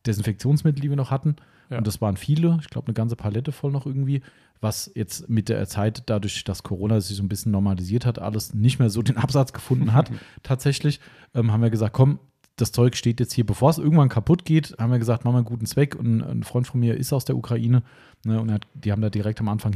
[0.07, 1.35] Desinfektionsmittel, die wir noch hatten.
[1.71, 1.79] Ja.
[1.79, 4.23] Und das waren viele, ich glaube, eine ganze Palette voll noch irgendwie,
[4.61, 8.55] was jetzt mit der Zeit, dadurch, dass Corona sich so ein bisschen normalisiert hat, alles
[8.55, 10.13] nicht mehr so den Absatz gefunden hat.
[10.45, 11.01] Tatsächlich
[11.35, 12.21] ähm, haben wir gesagt, komm,
[12.57, 15.39] das Zeug steht jetzt hier, bevor es irgendwann kaputt geht, haben wir gesagt, machen wir
[15.39, 15.97] einen guten Zweck.
[15.97, 17.83] Und ein Freund von mir ist aus der Ukraine
[18.25, 19.73] ne, und hat, die haben da direkt am Anfang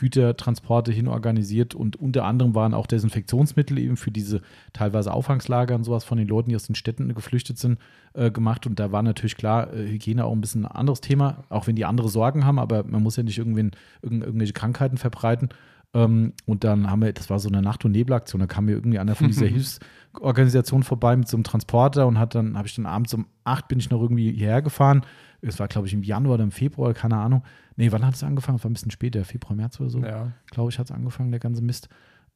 [0.00, 4.40] Hilfsgütertransporte hin organisiert und unter anderem waren auch Desinfektionsmittel eben für diese
[4.72, 7.78] teilweise Aufangslager und sowas von den Leuten, die aus den Städten geflüchtet sind,
[8.14, 8.66] äh, gemacht.
[8.66, 11.76] Und da war natürlich klar, äh, Hygiene auch ein bisschen ein anderes Thema, auch wenn
[11.76, 13.72] die andere Sorgen haben, aber man muss ja nicht irgendwen,
[14.02, 15.50] irgend, irgendwelche Krankheiten verbreiten.
[15.94, 18.72] Ähm, und dann haben wir, das war so eine Nacht- und Nebelaktion, da kam mir
[18.72, 19.46] irgendwie einer von dieser
[20.12, 23.68] Hilfsorganisation vorbei mit so einem Transporter und hat dann, habe ich dann abends um acht
[23.68, 25.02] bin ich noch irgendwie hierher gefahren.
[25.42, 27.42] Es war, glaube ich, im Januar oder im Februar, keine Ahnung.
[27.76, 28.56] Nee, wann hat es angefangen?
[28.56, 30.32] Es war ein bisschen später, Februar, März oder so Ja.
[30.50, 31.88] glaube ich, hat es angefangen, der ganze Mist.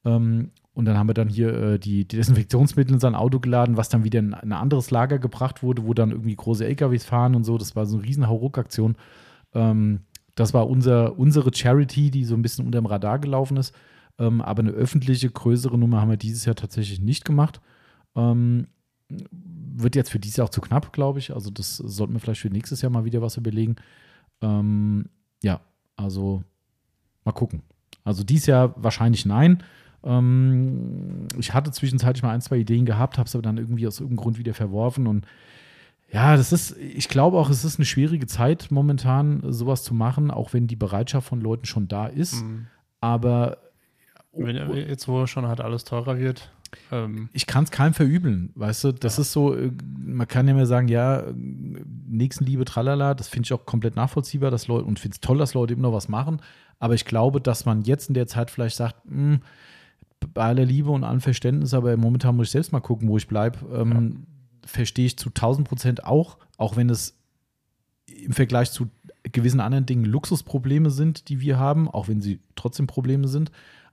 [0.05, 3.77] Ähm, und dann haben wir dann hier äh, die, die Desinfektionsmittel in sein Auto geladen,
[3.77, 7.35] was dann wieder in ein anderes Lager gebracht wurde, wo dann irgendwie große LKWs fahren
[7.35, 7.57] und so.
[7.57, 8.95] Das war so eine riesen Hauruck-Aktion.
[9.53, 10.01] Ähm,
[10.35, 13.73] das war unser, unsere Charity, die so ein bisschen unter dem Radar gelaufen ist.
[14.19, 17.59] Ähm, aber eine öffentliche, größere Nummer haben wir dieses Jahr tatsächlich nicht gemacht.
[18.15, 18.67] Ähm,
[19.09, 21.33] wird jetzt für dieses Jahr auch zu knapp, glaube ich.
[21.33, 23.77] Also das sollten wir vielleicht für nächstes Jahr mal wieder was überlegen.
[24.41, 25.09] Ähm,
[25.43, 25.61] ja,
[25.95, 26.43] also
[27.23, 27.61] mal gucken.
[28.03, 29.63] Also dieses Jahr wahrscheinlich nein.
[30.03, 33.99] Ähm, ich hatte zwischenzeitlich mal ein, zwei Ideen gehabt, habe es aber dann irgendwie aus
[33.99, 35.07] irgendeinem Grund wieder verworfen.
[35.07, 35.25] Und
[36.11, 40.31] ja, das ist, ich glaube auch, es ist eine schwierige Zeit momentan, sowas zu machen,
[40.31, 42.43] auch wenn die Bereitschaft von Leuten schon da ist.
[42.43, 42.67] Mhm.
[43.01, 43.57] Aber
[44.31, 46.51] Wenn, jetzt, wo schon halt alles teurer wird.
[46.91, 48.91] Ähm, ich kann es keinem verübeln, weißt du?
[48.93, 49.71] Das ist so, äh,
[50.05, 51.33] man kann ja mir sagen, ja, äh,
[52.07, 55.53] Nächstenliebe, tralala, das finde ich auch komplett nachvollziehbar, dass Leute, und finde es toll, dass
[55.53, 56.41] Leute immer noch was machen.
[56.79, 59.39] Aber ich glaube, dass man jetzt in der Zeit vielleicht sagt, mh,
[60.33, 63.27] bei aller Liebe und allem Verständnis, aber momentan muss ich selbst mal gucken, wo ich
[63.27, 63.59] bleibe.
[63.73, 64.25] Ähm,
[64.65, 67.17] Verstehe ich zu 1000 Prozent auch, auch wenn es
[68.07, 68.89] im Vergleich zu
[69.31, 73.51] gewissen anderen Dingen Luxusprobleme sind, die wir haben, auch wenn sie trotzdem Probleme sind.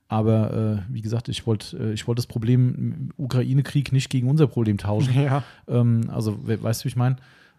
[0.09, 4.47] Aber äh, wie gesagt, ich wollte äh, ich wollt das Problem Ukraine-Krieg nicht gegen unser
[4.47, 5.15] Problem tauschen.
[5.21, 5.43] ja.
[5.67, 7.17] Ähm, also, we weißt du, wie ich meine?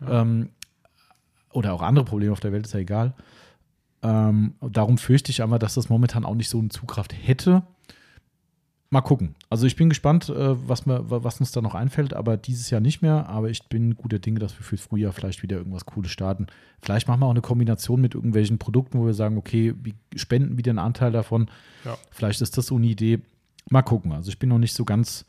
[0.08, 0.50] Ähm,
[1.52, 3.14] oder auch andere Probleme auf der Welt, ist ja egal.
[4.04, 7.64] Ähm, darum fürchte ich aber, dass das momentan auch nicht so eine Zugkraft hätte.
[8.92, 9.36] Mal gucken.
[9.50, 12.70] Also ich bin gespannt, äh, was, mir, wa- was uns da noch einfällt, aber dieses
[12.70, 13.28] Jahr nicht mehr.
[13.28, 16.48] Aber ich bin guter Dinge, dass wir fürs Frühjahr vielleicht wieder irgendwas Cooles starten.
[16.82, 20.58] Vielleicht machen wir auch eine Kombination mit irgendwelchen Produkten, wo wir sagen, okay, wir spenden
[20.58, 21.50] wieder einen Anteil davon.
[21.84, 21.98] Ja.
[22.12, 23.22] Vielleicht ist das so eine Idee.
[23.70, 24.12] Mal gucken.
[24.14, 25.26] Also ich bin noch nicht so ganz,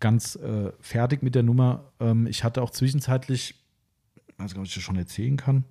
[0.00, 1.90] ganz äh, fertig mit der Nummer.
[2.00, 3.54] Ähm, ich hatte auch zwischenzeitlich,
[4.36, 5.64] also ob ich das schon erzählen kann,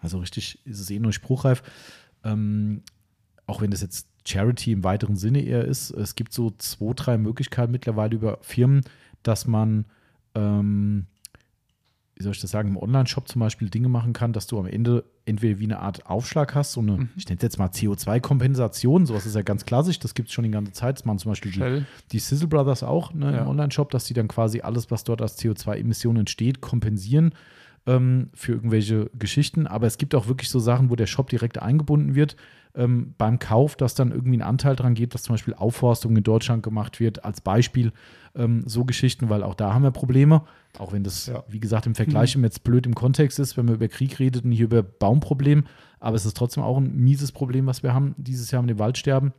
[0.00, 1.62] also richtig ist es eh nur spruchreif,
[2.24, 2.82] ähm,
[3.46, 7.18] auch wenn das jetzt Charity im weiteren Sinne eher ist, es gibt so zwei, drei
[7.18, 8.82] Möglichkeiten mittlerweile über Firmen,
[9.22, 9.84] dass man,
[10.34, 11.06] ähm,
[12.16, 14.66] wie soll ich das sagen, im Online-Shop zum Beispiel Dinge machen kann, dass du am
[14.66, 19.06] Ende entweder wie eine Art Aufschlag hast, so eine, ich nenne es jetzt mal CO2-Kompensation,
[19.06, 21.32] sowas ist ja ganz klassisch, das gibt es schon die ganze Zeit, das machen zum
[21.32, 23.42] Beispiel die, die Sizzle Brothers auch ne, Ja.
[23.42, 27.34] im Online-Shop, dass die dann quasi alles, was dort als CO2-Emissionen entsteht, kompensieren
[27.86, 29.66] ähm, für irgendwelche Geschichten.
[29.66, 32.36] Aber es gibt auch wirklich so Sachen, wo der Shop direkt eingebunden wird
[32.74, 36.22] ähm, beim Kauf, dass dann irgendwie ein Anteil dran geht, dass zum Beispiel Aufforstung in
[36.22, 37.92] Deutschland gemacht wird, als Beispiel
[38.34, 40.42] ähm, so Geschichten, weil auch da haben wir Probleme.
[40.78, 41.44] Auch wenn das, Ja.
[41.48, 44.44] wie gesagt, im Vergleich immer jetzt blöd im Kontext ist, wenn man über Krieg redet
[44.44, 45.64] und hier über Baumproblem.
[46.00, 48.78] Aber es ist trotzdem auch ein mieses Problem, was wir haben dieses Jahr mit dem
[48.78, 49.32] Waldsterben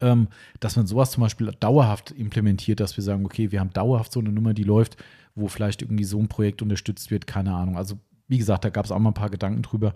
[0.00, 0.28] ähm,
[0.60, 4.20] dass man sowas zum Beispiel dauerhaft implementiert, dass wir sagen, okay, wir haben dauerhaft so
[4.20, 4.96] eine Nummer, die läuft,
[5.34, 7.76] wo vielleicht irgendwie so ein Projekt unterstützt wird, keine Ahnung.
[7.76, 9.94] Also wie gesagt, da gab es auch mal ein paar Gedanken drüber.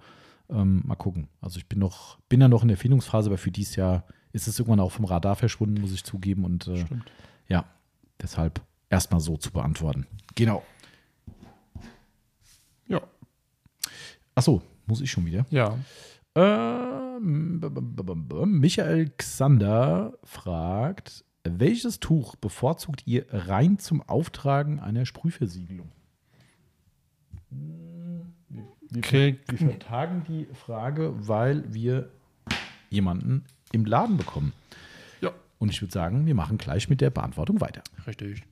[0.50, 1.28] Ähm, mal gucken.
[1.40, 4.48] Also ich bin noch, bin ja noch in der Findungsphase, aber für dieses Jahr ist
[4.48, 6.44] es irgendwann auch vom Radar verschwunden, muss ich zugeben.
[6.44, 6.84] Und äh,
[7.48, 7.64] ja,
[8.20, 8.60] deshalb
[8.90, 10.06] erstmal so zu beantworten.
[10.34, 10.62] Genau.
[12.86, 13.02] Ja.
[14.34, 15.46] Achso, muss ich schon wieder.
[15.50, 15.76] Ja.
[16.34, 17.60] Ähm,
[18.46, 25.90] Michael Xander fragt, welches Tuch bevorzugt ihr rein zum Auftragen einer Sprühversiegelung?
[28.90, 29.38] Wir, Okay.
[29.48, 32.08] wir vertagen die Frage, weil wir
[32.90, 34.52] jemanden im Laden bekommen.
[35.20, 35.30] Ja.
[35.58, 37.82] Und ich würde sagen, wir machen gleich mit der Beantwortung weiter.
[38.06, 38.44] Richtig.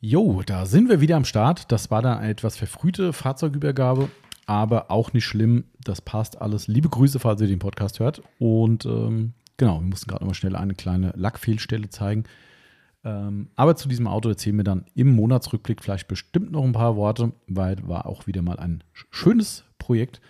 [0.00, 1.72] Jo, da sind wir wieder am Start.
[1.72, 4.10] Das war dann eine etwas verfrühte Fahrzeugübergabe,
[4.44, 5.64] aber auch nicht schlimm.
[5.82, 6.68] Das passt alles.
[6.68, 8.20] Liebe Grüße, falls ihr den Podcast hört.
[8.38, 12.24] Und ähm, genau, wir mussten gerade mal schnell eine kleine Lackfehlstelle zeigen.
[13.04, 16.96] Ähm, aber zu diesem Auto erzählen wir dann im Monatsrückblick vielleicht bestimmt noch ein paar
[16.96, 20.20] Worte, weil war auch wieder mal ein schönes Projekt.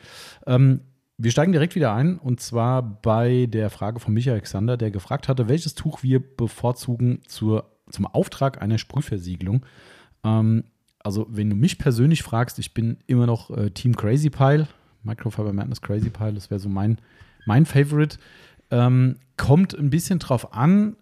[0.47, 0.81] Ähm,
[1.16, 5.29] wir steigen direkt wieder ein und zwar bei der Frage von Michael Alexander, der gefragt
[5.29, 9.64] hatte, welches Tuch wir bevorzugen zur, zum Auftrag einer Sprühversiegelung.
[10.25, 10.64] Ähm,
[10.99, 14.66] also, wenn du mich persönlich fragst, ich bin immer noch äh, Team Crazy Pile,
[15.03, 16.99] Microfiber Madness Crazy Pile, das wäre so mein,
[17.47, 18.18] mein Favorite.
[18.71, 20.97] Ähm, kommt ein bisschen drauf an.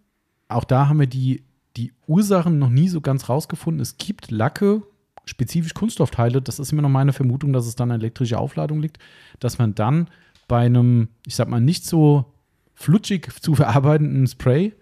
[0.49, 1.43] Auch da haben wir die,
[1.77, 3.81] die Ursachen noch nie so ganz rausgefunden.
[3.81, 4.83] Es gibt Lacke,
[5.25, 8.99] spezifisch Kunststoffteile, das ist immer noch meine Vermutung, dass es dann an elektrische Aufladung liegt,
[9.39, 10.09] dass man dann
[10.49, 12.27] bei einem, ich sag mal, nicht so
[12.75, 14.73] flutschig zu verarbeitenden Spray,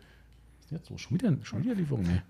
[0.71, 2.23] jetzt so schon wieder, schon wieder Lieferung, nee.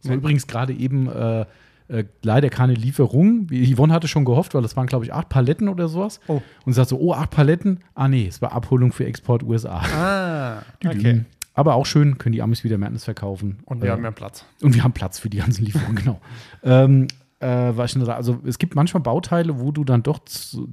[0.00, 0.16] So Nee.
[0.16, 1.46] übrigens gerade eben äh,
[1.92, 3.46] äh, leider keine Lieferung.
[3.50, 6.20] Yvonne hatte schon gehofft, weil das waren, glaube ich, acht Paletten oder sowas.
[6.26, 6.40] Oh.
[6.64, 7.80] Und sie sagt so, oh, acht Paletten.
[7.94, 9.78] Ah, nee, es war Abholung für Export USA.
[9.80, 11.26] Ah, Düdüm.
[11.54, 13.58] Aber auch schön, können die Amis wieder Madness verkaufen.
[13.66, 14.46] Und wir Äh, haben mehr Platz.
[14.62, 16.18] und wir haben Platz für die ganzen Lieferungen, genau.
[16.64, 17.08] Ähm,
[17.40, 20.20] äh, was ich noch sage, also es gibt manchmal Bauteile, wo du dann doch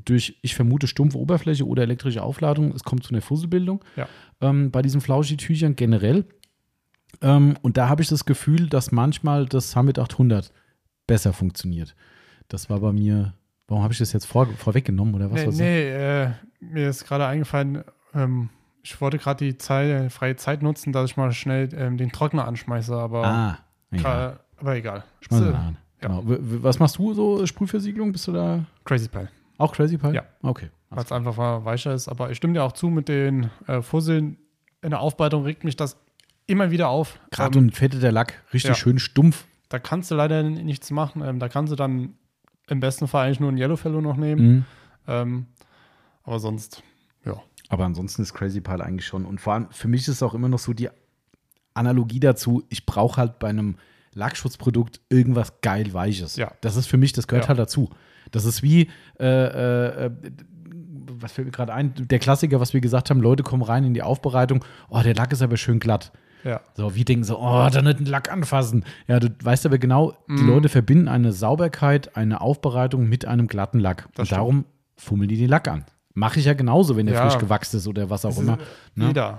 [0.06, 4.08] durch, ich vermute, stumpfe Oberfläche oder elektrische Aufladung, es kommt zu einer Fusselbildung Ja.
[4.40, 6.26] ähm, bei diesen Flauschi-Tüchern generell.
[7.22, 10.52] Ähm, und da habe ich das Gefühl, dass manchmal das Summit 800
[11.10, 11.96] besser funktioniert.
[12.48, 13.34] Das war bei mir,
[13.68, 15.46] warum habe ich das jetzt vor, vorweggenommen oder was?
[15.46, 15.90] Nee, nee
[16.24, 16.30] äh,
[16.60, 17.84] mir ist gerade eingefallen,
[18.14, 18.50] ähm,
[18.82, 22.12] ich wollte gerade die Zeit, äh, freie Zeit nutzen, dass ich mal schnell ähm, den
[22.12, 23.58] Trockner anschmeiße, aber, Ah,
[23.92, 24.00] ja.
[24.00, 25.04] gra- aber egal.
[25.22, 25.54] Schmeiß So, an.
[25.54, 25.74] ja.
[26.02, 26.24] Genau.
[26.26, 28.14] Was machst du so, Sprühversiegelung?
[28.14, 30.14] Bist du da Crazy Pile, auch Crazy Pie?
[30.14, 30.24] Ja.
[30.42, 30.70] Okay.
[30.90, 32.08] weil es einfach mal weicher ist.
[32.08, 34.38] Aber ich stimme dir auch zu mit den äh, Fusseln.
[34.82, 35.98] In der Aufbereitung regt mich das
[36.48, 37.20] immer wieder auf.
[37.32, 38.76] Gerade Ähm, und fette der Lack, richtig ja.
[38.76, 39.46] schön stumpf.
[39.70, 41.22] Da kannst du leider nichts machen.
[41.24, 42.16] Ähm, da kannst du dann
[42.68, 44.42] im besten Fall eigentlich nur ein Yellow Fellow noch nehmen.
[44.48, 44.66] Mhm.
[45.08, 45.46] Ähm,
[46.24, 46.84] aber sonst,
[47.26, 47.42] ja.
[47.70, 49.26] Aber ansonsten ist Crazy Pile eigentlich schon.
[49.26, 50.90] Und vor allem für mich ist auch immer noch so die
[51.74, 53.78] Analogie dazu, ich brauche halt bei einem
[54.14, 56.36] Lackschutzprodukt irgendwas geil Weiches.
[56.36, 56.52] Ja.
[56.62, 57.50] Das ist für mich, das gehört Ja.
[57.50, 57.90] halt dazu.
[58.32, 58.90] Das ist wie,
[59.20, 60.12] äh, äh, äh,
[61.12, 63.94] was fällt mir gerade ein, der Klassiker, was wir gesagt haben, Leute kommen rein in
[63.94, 66.12] die Aufbereitung, oh, der Lack ist aber schön glatt.
[66.44, 68.86] Ja, So, wir denken so, oh, da nicht den Lack anfassen.
[69.08, 70.48] Ja, du weißt aber genau, die Mhm.
[70.48, 74.04] Leute verbinden eine Sauberkeit, eine Aufbereitung mit einem glatten Lack.
[74.14, 74.38] Das und stimmt.
[74.38, 74.66] darum
[74.96, 75.86] fummeln die den Lack an.
[76.14, 77.30] Mache ich ja genauso, wenn der Ja.
[77.30, 78.58] frisch gewachst ist oder was auch Das immer.
[78.96, 79.08] ne?
[79.08, 79.36] jeder.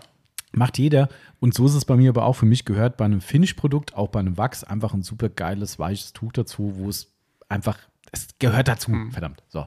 [0.53, 1.09] Macht jeder.
[1.39, 2.35] Und so ist es bei mir aber auch.
[2.35, 6.13] Für mich gehört bei einem Finish-Produkt, auch bei einem Wachs, einfach ein super geiles, weiches
[6.13, 7.13] Tuch dazu, wo es
[7.49, 7.79] einfach,
[8.13, 9.13] es gehört dazu, Mhm.
[9.13, 9.43] verdammt.
[9.49, 9.67] So.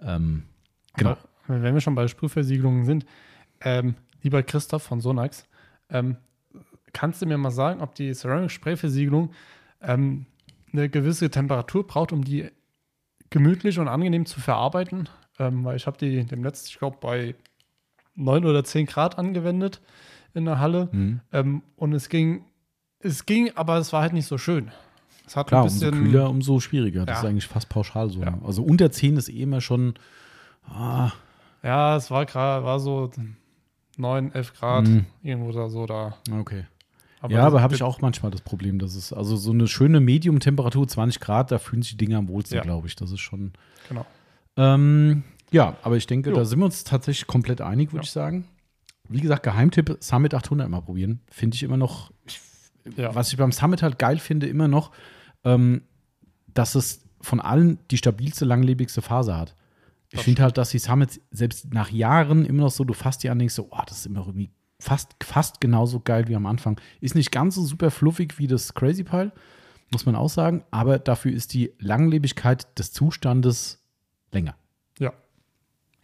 [0.00, 0.44] Ähm,
[0.96, 1.16] genau.
[1.48, 3.04] Aber wenn wir schon bei Sprühversiegelungen sind,
[3.60, 5.46] ähm, lieber Christoph von Sonax,
[5.90, 6.16] ähm,
[6.94, 9.30] kannst du mir mal sagen, ob die Ceramic-Sprayversiegelung
[9.82, 10.24] ähm,
[10.72, 12.48] eine gewisse Temperatur braucht, um die
[13.30, 15.08] gemütlich und angenehm zu verarbeiten?
[15.38, 17.34] Ähm, weil ich habe die dem letzten, ich glaube, bei
[18.14, 19.80] 9 oder 10 Grad angewendet
[20.32, 20.88] in der Halle.
[20.92, 21.20] Mhm.
[21.32, 22.44] Ähm, und es ging,
[23.00, 24.70] es ging, aber es war halt nicht so schön.
[25.26, 26.04] Es hat Klar, ein umso bisschen.
[26.04, 27.04] kühler, umso schwieriger.
[27.06, 27.22] Das Ja.
[27.22, 28.20] ist eigentlich fast pauschal so.
[28.20, 28.30] Ja.
[28.30, 28.38] ne?
[28.44, 29.94] Also unter 10 ist eh immer schon,
[30.68, 31.10] ah,
[31.62, 33.10] Ja, es war gerade, war so
[33.96, 35.06] 9, 11 Grad, Mhm.
[35.22, 36.14] irgendwo da so da.
[36.30, 36.66] okay.
[37.30, 40.86] Ja, aber habe ich auch manchmal das Problem, dass es, also so eine schöne Medium-Temperatur,
[40.88, 42.62] 20 Grad, da fühlen sich die Dinge am wohlsten, Ja.
[42.62, 42.96] glaube ich.
[42.96, 43.52] Das ist schon.
[43.88, 44.04] Genau.
[44.56, 46.36] Ähm, ja, aber ich denke, Jo.
[46.36, 48.02] da sind wir uns tatsächlich komplett einig, würde Ja.
[48.04, 48.46] ich sagen.
[49.08, 51.20] Wie gesagt, Geheimtipp, Summit 800 mal probieren.
[51.30, 52.40] Finde ich immer noch, ich,
[52.96, 53.14] Ja.
[53.14, 54.92] was ich beim Summit halt geil finde, immer noch,
[55.44, 55.82] ähm,
[56.52, 59.54] dass es von allen die stabilste, langlebigste Phase hat.
[60.10, 63.30] Ich finde halt, dass die Summits selbst nach Jahren immer noch so, du fasst die
[63.30, 64.50] an, denkst so, oh, das ist immer noch irgendwie
[64.84, 66.78] fast, fast genauso geil wie am Anfang.
[67.00, 69.32] Ist nicht ganz so super fluffig wie das Crazy Pile,
[69.90, 73.82] muss man auch sagen, aber dafür ist die Langlebigkeit des Zustandes
[74.32, 74.54] länger.
[74.98, 75.12] Ja.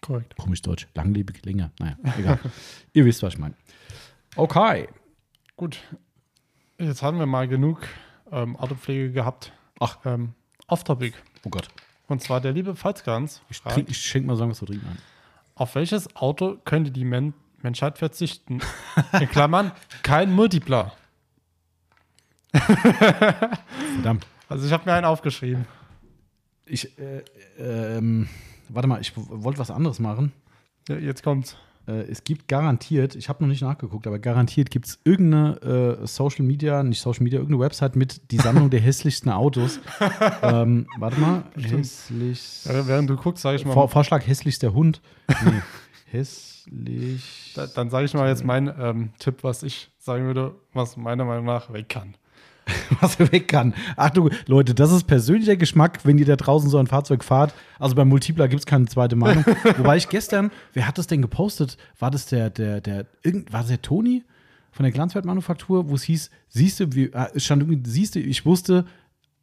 [0.00, 0.34] Korrekt.
[0.36, 0.88] Komisch Deutsch.
[0.94, 1.70] Langlebig, länger.
[1.78, 2.38] Naja, egal.
[2.94, 3.54] Ihr wisst, was ich meine.
[4.36, 4.88] Okay.
[5.56, 5.78] Gut.
[6.78, 7.86] Jetzt haben wir mal genug
[8.32, 9.52] ähm, Autopflege gehabt.
[9.78, 9.98] Ach.
[10.06, 10.32] Ähm,
[10.68, 11.14] Off-Topic.
[11.44, 11.68] Oh Gott.
[12.06, 14.98] Und zwar der liebe Pfalzgans Ich, ich schenke mal sagen, was du trinken ein.
[15.54, 18.60] auf welches Auto könnte die Men Menschheit verzichten?
[19.12, 20.92] In Klammern, kein Multipler.
[22.52, 24.26] Verdammt.
[24.48, 25.66] Also ich habe mir einen aufgeschrieben.
[26.66, 27.22] Ich, äh,
[27.58, 28.28] ähm,
[28.68, 30.32] warte mal, ich wollte was anderes machen.
[30.88, 31.56] Ja, jetzt kommt's.
[31.86, 36.06] Äh, es gibt garantiert, ich habe noch nicht nachgeguckt, aber garantiert gibt es irgendeine äh,
[36.06, 39.80] Social Media, nicht Social Media, irgendeine Website mit die Sammlung der hässlichsten Autos.
[40.42, 42.64] ähm, warte mal, hässlich.
[42.64, 45.00] Ja, während du guckst, sage ich mal, Vor, Vorschlag hässlichster Hund.
[45.44, 45.62] Nee.
[46.10, 47.52] Hässlich.
[47.54, 51.24] da, dann sage ich mal jetzt meinen ähm, Tipp, was ich sagen würde, was meiner
[51.24, 52.14] Meinung nach weg kann.
[53.00, 53.74] was er weg kann.
[53.96, 57.54] Achtung, Leute, das ist persönlicher Geschmack, wenn ihr da draußen so ein Fahrzeug fahrt.
[57.78, 59.44] Also beim Multipler gibt es keine zweite Meinung.
[59.76, 61.76] Wobei ich gestern, wer hat das denn gepostet?
[61.98, 64.24] War das der, der, der, irgend, war das der Toni
[64.72, 68.20] von der Glanzwertmanufaktur, wo es hieß, siehst du, wie, äh, es stand irgendwie, siehst du,
[68.20, 68.84] ich wusste,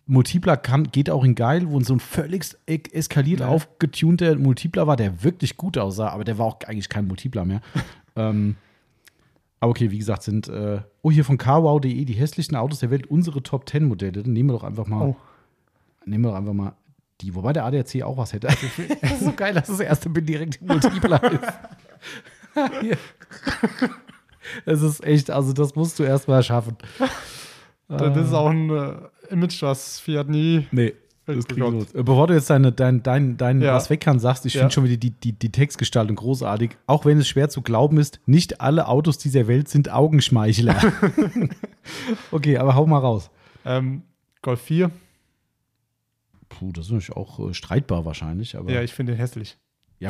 [0.08, 3.48] Multipler kann, geht auch in geil, wo so ein völlig eskaliert Ja.
[3.50, 7.62] aufgetunter Multipler war, der wirklich gut aussah, aber der war auch eigentlich kein Multipler mehr.
[8.16, 8.56] ähm,
[9.60, 13.08] aber okay, wie gesagt, sind, äh, oh, hier von carwow.de, die hässlichsten Autos der Welt,
[13.08, 14.24] unsere Top 10 Modelle.
[14.24, 15.16] Dann nehmen wir doch einfach mal, Oh.
[16.06, 16.74] nehmen wir doch einfach mal
[17.22, 18.48] die, wobei der ADAC auch was hätte.
[19.02, 21.54] das ist so geil, dass das erste Bild direkt im Multipler ist.
[24.66, 26.78] Das ist echt, also das musst du erst mal schaffen.
[27.90, 28.94] Das ist auch ein äh,
[29.32, 30.68] Image, was Fiat nie.
[30.72, 30.94] Nee,
[31.26, 33.74] das kriegen Bevor du jetzt deine, dein, dein, dein Ja.
[33.74, 34.62] was weg kann sagst, ich Ja.
[34.62, 36.72] finde schon wieder die, die, die Textgestaltung großartig.
[36.88, 40.78] Auch wenn es schwer zu glauben ist, nicht alle Autos dieser Welt sind Augenschmeichler.
[42.32, 43.30] okay, aber hau mal raus.
[43.66, 44.04] Ähm,
[44.42, 44.92] Golf 4.
[46.50, 49.58] Puh, das ist natürlich auch äh, streitbar wahrscheinlich, aber Ja, ja, ich finde den hässlich.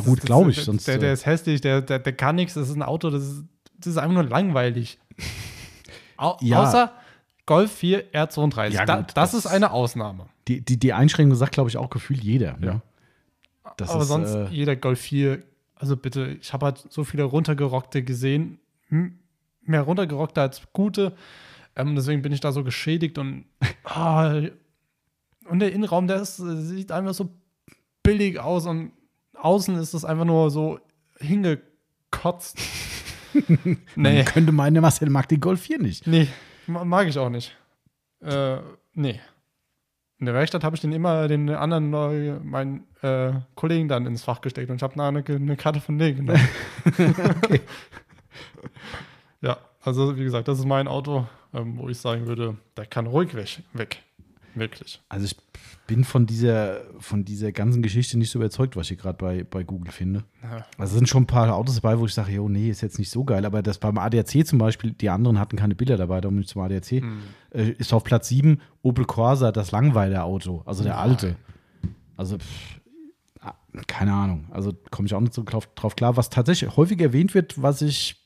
[0.01, 0.57] gut, Das- glaube ich.
[0.57, 2.53] der, Sonst, der, der äh, ist hässlich, der, der, der kann nichts.
[2.53, 3.43] Das ist ein Auto, das ist,
[3.79, 4.99] das ist einfach nur langweilig.
[6.17, 6.63] Au, Ja.
[6.63, 6.91] Außer
[7.47, 8.69] Golf 4 R32.
[8.69, 10.27] Ja, da, das, das- ist eine Ausnahme.
[10.47, 12.57] die, die, die Einschränkung sagt, glaube ich, auch gefühlt jeder.
[12.61, 12.73] Ja.
[12.73, 12.81] Ne?
[13.77, 15.41] Das Aber ist, sonst äh, jeder Golf 4,
[15.75, 18.59] also bitte, ich habe halt so viele runtergerockte gesehen.
[18.89, 19.17] M-
[19.63, 21.13] Mehr runtergerockte als gute.
[21.75, 23.45] Ähm, deswegen bin ich da so geschädigt und
[23.83, 24.41] ah,
[25.49, 27.29] und der Innenraum, der ist, äh, sieht einfach so
[28.03, 28.91] billig aus und
[29.35, 30.79] außen ist es einfach nur so
[31.19, 32.57] hingekotzt.
[33.95, 36.07] nee, man könnte meinen, der Marcel mag den Golf 4 nicht.
[36.07, 36.27] nee,
[36.67, 37.55] mag ich auch nicht.
[38.21, 38.57] Äh,
[38.93, 39.19] nee.
[40.19, 44.23] In der Werkstatt habe ich den immer den anderen neu, meinen äh, Kollegen dann ins
[44.23, 46.49] Fach gesteckt und ich habe eine, eine Karte von denen genommen.
[49.41, 53.07] Ja, also wie gesagt, das ist mein Auto, ähm, wo ich sagen würde, der kann
[53.07, 53.61] ruhig weg.
[53.73, 54.03] weg.
[54.55, 55.01] Wirklich.
[55.09, 55.37] Also ich
[55.87, 59.63] bin von dieser, von dieser ganzen Geschichte nicht so überzeugt, was ich gerade bei, bei
[59.63, 60.25] Google finde.
[60.43, 60.65] Ja.
[60.77, 62.99] Also es sind schon ein paar Autos dabei, wo ich sage, jo, nee, ist jetzt
[62.99, 63.45] nicht so geil.
[63.45, 66.49] Aber das beim ADAC zum Beispiel, die anderen hatten keine Bilder dabei, darum bin ich
[66.49, 67.01] zum ADAC.
[67.01, 67.19] Hm.
[67.51, 70.99] Äh, ist auf Platz 7 Opel Corsa, das Langweiler-Auto, also der Ja.
[70.99, 71.35] alte.
[72.17, 72.79] Also, pff,
[73.39, 73.53] ah,
[73.87, 74.45] keine Ahnung.
[74.51, 76.17] Also komme ich auch nicht so drauf, drauf klar.
[76.17, 78.23] Was tatsächlich häufig erwähnt wird, was ich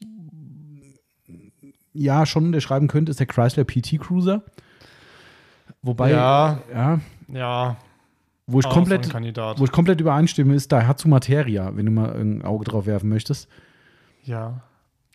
[1.94, 4.44] ja schon unterschreiben könnte, ist der Chrysler PT Cruiser.
[5.82, 6.60] Wobei, Ja.
[6.74, 7.78] ja Ja,
[8.48, 9.60] wo ich so komplett Kandidat.
[9.60, 13.48] wo ich komplett übereinstimme, ist Daihatsu Materia, wenn du mal ein Auge drauf werfen möchtest.
[14.24, 14.62] Ja.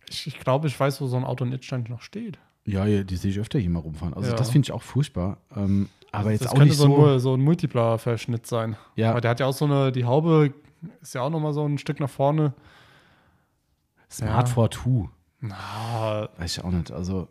[0.09, 2.39] Ich, ich glaube, ich weiß, wo so ein Auto in Itstein noch steht.
[2.65, 4.15] Ja, ja, die sehe ich öfter hier mal rumfahren.
[4.15, 4.37] Also Ja.
[4.37, 5.39] das finde ich auch furchtbar.
[5.55, 7.07] Ähm, aber jetzt das auch könnte nicht so, so.
[7.07, 8.77] ein, so ein Multipler-Verschnitt sein.
[8.97, 9.11] Ja.
[9.11, 10.53] Aber der hat ja auch so eine, die Haube
[11.01, 12.55] ist ja auch noch mal so ein Stück nach vorne.
[14.11, 14.55] Smart Ja.
[14.55, 15.09] 42.
[15.41, 16.91] Na, Weiß ich auch nicht.
[16.91, 17.29] Also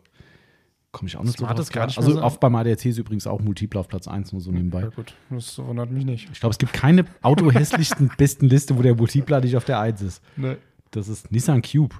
[0.96, 2.04] komme ich auch nicht Smart so ist drauf gar klar.
[2.04, 4.80] Also so- auf beim ADAC ist übrigens auch Multipler auf Platz 1, nur so nebenbei.
[4.82, 6.28] ja gut, das wundert mich nicht.
[6.32, 10.02] Ich glaube, es gibt keine autohässlichsten besten Liste, wo der Multipler nicht auf der 1
[10.02, 10.22] ist.
[10.36, 10.58] Ne.
[10.90, 11.94] Das ist Nissan Cube.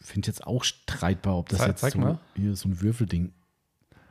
[0.00, 2.18] Finde ich jetzt auch streitbar, ob das Zeig- jetzt so, mal.
[2.36, 3.32] hier so ein Würfelding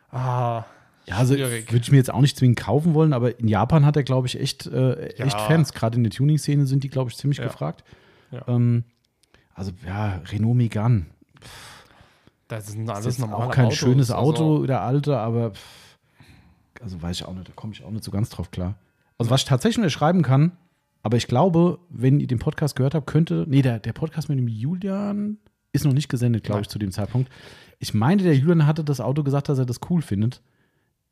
[0.10, 0.64] Ah,
[1.06, 3.96] Ja, also würde ich mir jetzt auch nicht zwingend kaufen wollen, aber in Japan hat
[3.96, 5.40] er, glaube ich, echt, äh, echt Ja.
[5.48, 5.72] Fans.
[5.74, 7.46] Gerade in der Tuning-Szene sind die, glaube ich, ziemlich Ja.
[7.46, 7.84] gefragt.
[8.32, 8.44] Ja.
[8.48, 8.84] Ähm,
[9.54, 11.06] also, ja, Renault Megane.
[12.48, 15.52] Das sind Das alles ist normale auch kein Autos, schönes also- Auto, der alte, aber
[15.52, 15.98] pff,
[16.82, 18.76] also weiß ich auch nicht, da komme ich auch nicht so ganz drauf klar.
[19.18, 20.52] Also, was ich tatsächlich unterschreiben kann,
[21.04, 24.38] aber ich glaube, wenn ihr den Podcast gehört habt, könnte, nee, der, der Podcast mit
[24.38, 25.38] dem Julian
[25.74, 27.32] ist noch nicht gesendet, glaube ich, zu dem Zeitpunkt.
[27.80, 30.42] Ich meine, der Julian hatte das Auto gesagt, dass er das cool findet.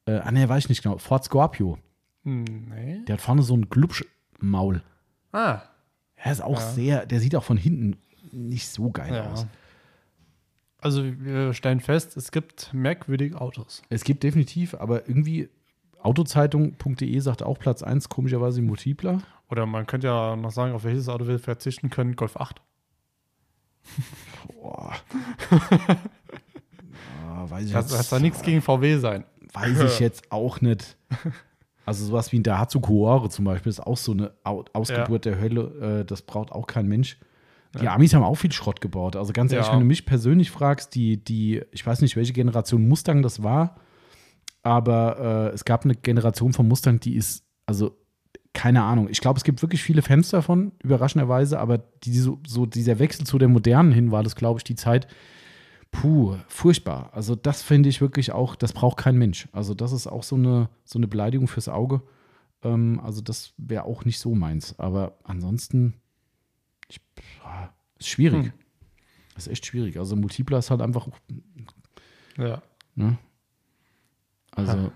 [0.05, 0.97] Äh, ah, nee, weiß ich nicht genau.
[0.97, 1.77] Ford Scorpio.
[2.23, 3.01] Hm, Nee.
[3.07, 4.83] Der hat vorne so ein Glubschmaul.
[5.31, 5.61] Ah,
[6.15, 6.71] Er ist auch Ja.
[6.71, 7.97] sehr, der sieht auch von hinten
[8.31, 9.31] nicht so geil ja.
[9.31, 9.45] aus.
[10.85, 13.81] Also wir stellen fest, es gibt merkwürdige Autos.
[13.89, 15.49] Es gibt definitiv, aber irgendwie
[15.99, 19.23] Autozeitung.de sagt auch Platz 1, komischerweise Multipler.
[19.49, 22.15] Oder man könnte ja noch sagen, auf welches Auto wir verzichten können.
[22.15, 22.61] Golf 8.
[24.61, 24.93] Boah.
[27.27, 29.23] ah, weiß ich Das, jetzt, das soll nichts gegen VW sein.
[29.53, 30.97] weiß ich jetzt auch nicht.
[31.85, 35.39] Also sowas wie ein Daihatsu Coore zum Beispiel ist auch so eine Au- Ausgeburt der
[35.39, 36.01] Hölle.
[36.01, 37.17] Äh, das braucht auch kein Mensch.
[37.81, 39.15] Die Amis haben auch viel Schrott gebaut.
[39.15, 39.73] Also ganz ehrlich, Ja.
[39.73, 43.77] wenn du mich persönlich fragst, die, die, ich weiß nicht, welche Generation Mustang das war,
[44.63, 47.97] aber äh, es gab eine Generation von Mustang, die ist, also
[48.53, 49.09] keine Ahnung.
[49.09, 53.25] Ich glaube, es gibt wirklich viele Fans davon, überraschenderweise, aber die, so, so dieser Wechsel
[53.25, 55.07] zu der modernen hin war das, glaube ich, die Zeit.
[55.91, 57.09] Puh, furchtbar.
[57.13, 59.47] Also das finde ich wirklich auch, das braucht kein Mensch.
[59.51, 62.01] Also das ist auch so eine, so eine Beleidigung fürs Auge.
[62.63, 64.77] Ähm, also das wäre auch nicht so meins.
[64.79, 65.93] Aber ansonsten,
[66.87, 66.99] ich,
[67.43, 67.69] ah,
[67.99, 68.45] ist schwierig.
[68.47, 68.53] Hm.
[69.37, 69.97] Ist echt schwierig.
[69.97, 71.07] Also Multipler ist halt einfach,
[72.37, 72.61] Ja.
[72.95, 73.17] ne?
[74.51, 74.91] Also Ja.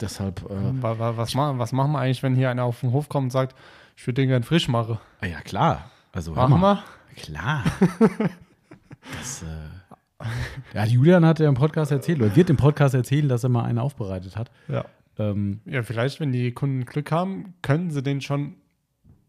[0.00, 2.92] deshalb, äh, Wa- wa- Was, machen, was machen wir eigentlich, wenn hier einer auf den
[2.92, 3.56] Hof kommt und sagt,
[3.96, 4.98] ich würde den gerne frisch machen?
[5.20, 5.90] ah ja klar.
[6.12, 6.82] Also Machen wir?
[7.16, 7.64] Klar.
[9.18, 9.46] das, äh,
[10.74, 13.64] ja, Julian hat ja im Podcast erzählt, oder wird im Podcast erzählen, dass er mal
[13.64, 14.50] einen aufbereitet hat.
[14.68, 14.84] Ja.
[15.18, 18.56] Ähm, Ja, vielleicht, wenn die Kunden Glück haben, können sie den schon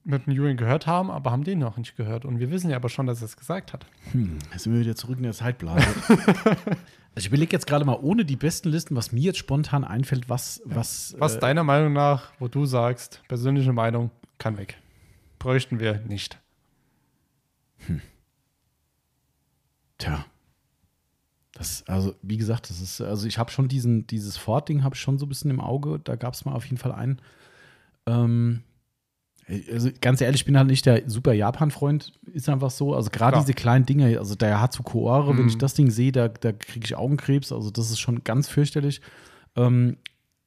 [0.03, 2.25] mit dem Julian gehört haben, aber haben den noch nicht gehört.
[2.25, 3.85] Und wir wissen ja aber schon, dass er es gesagt hat.
[4.11, 5.85] hm, jetzt sind wir wieder zurück in der Zeitblase.
[6.07, 6.77] also
[7.17, 10.61] ich überlege jetzt gerade mal ohne die besten Listen, was mir jetzt spontan einfällt, was,
[10.65, 14.77] was, Was äh, deiner Meinung nach, wo du sagst, persönliche Meinung, kann weg.
[15.39, 16.39] Bräuchten wir nicht.
[19.97, 20.25] Tja.
[21.53, 25.01] Das, also, wie gesagt, das ist, also ich habe schon diesen, dieses Ford-Ding habe ich
[25.01, 25.99] schon so ein bisschen im Auge.
[25.99, 27.21] Da gab es mal auf jeden Fall einen.
[28.07, 28.63] Ähm,
[29.71, 32.93] also ganz ehrlich, ich bin halt nicht der super Japan-Freund, ist einfach so.
[32.95, 35.49] Also gerade diese kleinen Dinge, also der Hatsukoare, wenn Mhm.
[35.49, 37.51] ich das Ding sehe, da, da kriege ich Augenkrebs.
[37.51, 39.01] Also das ist schon ganz fürchterlich.
[39.55, 39.97] Ähm,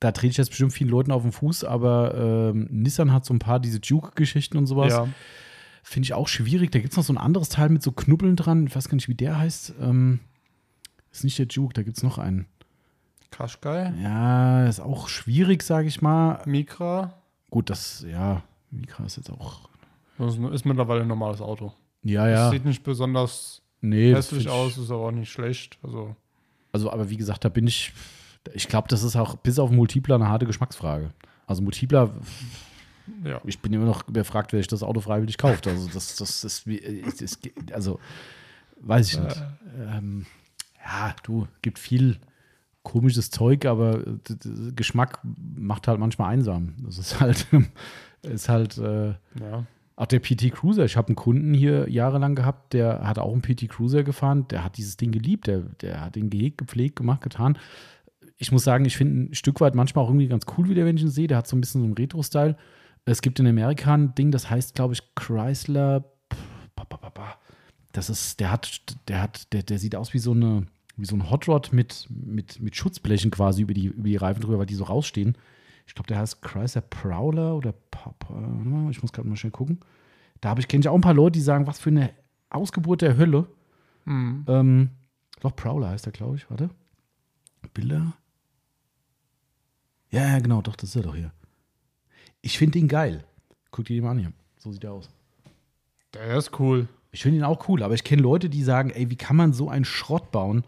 [0.01, 3.33] da trete ich jetzt bestimmt vielen Leuten auf den Fuß, aber ähm, Nissan hat so
[3.35, 4.93] ein paar diese Duke-Geschichten und sowas.
[4.93, 5.09] Ja.
[5.83, 6.71] Finde ich auch schwierig.
[6.73, 8.67] Da gibt es noch so ein anderes Teil mit so Knubbeln dran.
[8.67, 9.75] Ich weiß gar nicht, wie der heißt.
[9.81, 10.21] Ähm,
[11.13, 12.47] ist nicht der Duke, da gibt es noch einen.
[13.31, 16.43] Qashqai, Ja, ist auch schwierig, sage ich mal.
[16.47, 17.15] Mikra,
[17.51, 19.69] Gut, das, ja, Mika ist jetzt auch.
[20.19, 21.73] das ist- ist mittlerweile ein normales Auto.
[22.03, 22.51] Ja, Das ja.
[22.51, 25.79] sieht nicht besonders Nee, das hässlich ich- aus, ist aber auch nicht schlecht.
[25.83, 26.17] Also,
[26.73, 27.93] Also, aber wie gesagt, da bin ich.
[28.55, 31.11] Ich glaube, das ist auch bis auf Multipler eine harte Geschmacksfrage.
[31.47, 32.11] Also Multipler,
[33.25, 33.41] ja.
[33.45, 35.67] ich bin immer noch überfragt, wer sich das Auto freiwillig kauft.
[35.67, 37.41] Also das, das wie, ist, ist,
[37.73, 37.99] also
[38.81, 39.43] weiß ich nicht.
[39.79, 40.27] Ähm,
[40.85, 42.19] ja, du, gibt viel
[42.85, 44.01] komisches Zeug, aber
[44.77, 45.19] Geschmack
[45.57, 46.75] macht halt manchmal einsam.
[46.85, 47.47] Das ist halt,
[48.27, 49.67] ist halt, äh, ja.
[49.97, 50.85] auch der PT Cruiser.
[50.85, 54.65] Ich habe einen Kunden hier jahrelang gehabt, der hat auch einen PT Cruiser gefahren, der
[54.65, 57.59] hat dieses Ding geliebt, der, der hat den gehegt, gepflegt, gemacht, getan.
[58.39, 60.85] Ich muss sagen, ich finde ein Stück weit manchmal auch irgendwie ganz cool, wie der,
[60.85, 61.27] wenn ich ihn sehe.
[61.27, 62.57] Der hat so ein bisschen so einen Retro-Style.
[63.07, 66.05] Es gibt in Amerika ein Ding, das heißt, glaube ich, Chrysler.
[67.93, 70.67] Das ist, der hat, der hat, der, der sieht aus wie so eine,
[70.97, 74.43] wie so ein Hot Rod mit, mit, mit Schutzblechen quasi über die, über die Reifen
[74.43, 75.37] drüber, weil die so rausstehen.
[75.87, 79.81] Ich glaube, der heißt Chrysler Prowler oder Pop, äh, ich muss gerade mal schnell gucken.
[80.41, 82.11] Da habe ich, kenne ich auch ein paar Leute, die sagen, was für eine
[82.51, 83.47] Ausgeburt der Hölle.
[84.05, 84.45] Mhm.
[84.49, 84.91] Ähm,
[85.41, 86.51] doch, Prowler heißt er, glaube ich.
[86.51, 86.71] Warte.
[87.75, 88.13] Bilder.
[90.11, 91.33] Ja, ja, genau, doch, das ist er doch hier.
[92.41, 93.25] Ich finde ihn geil.
[93.71, 94.33] Guck dir den mal an hier.
[94.59, 95.11] So sieht er aus.
[96.15, 96.89] Der ist cool.
[97.11, 99.53] Ich finde ihn auch cool, aber ich kenne Leute, die sagen, ey, wie kann man
[99.53, 100.65] so einen Schrott bauen?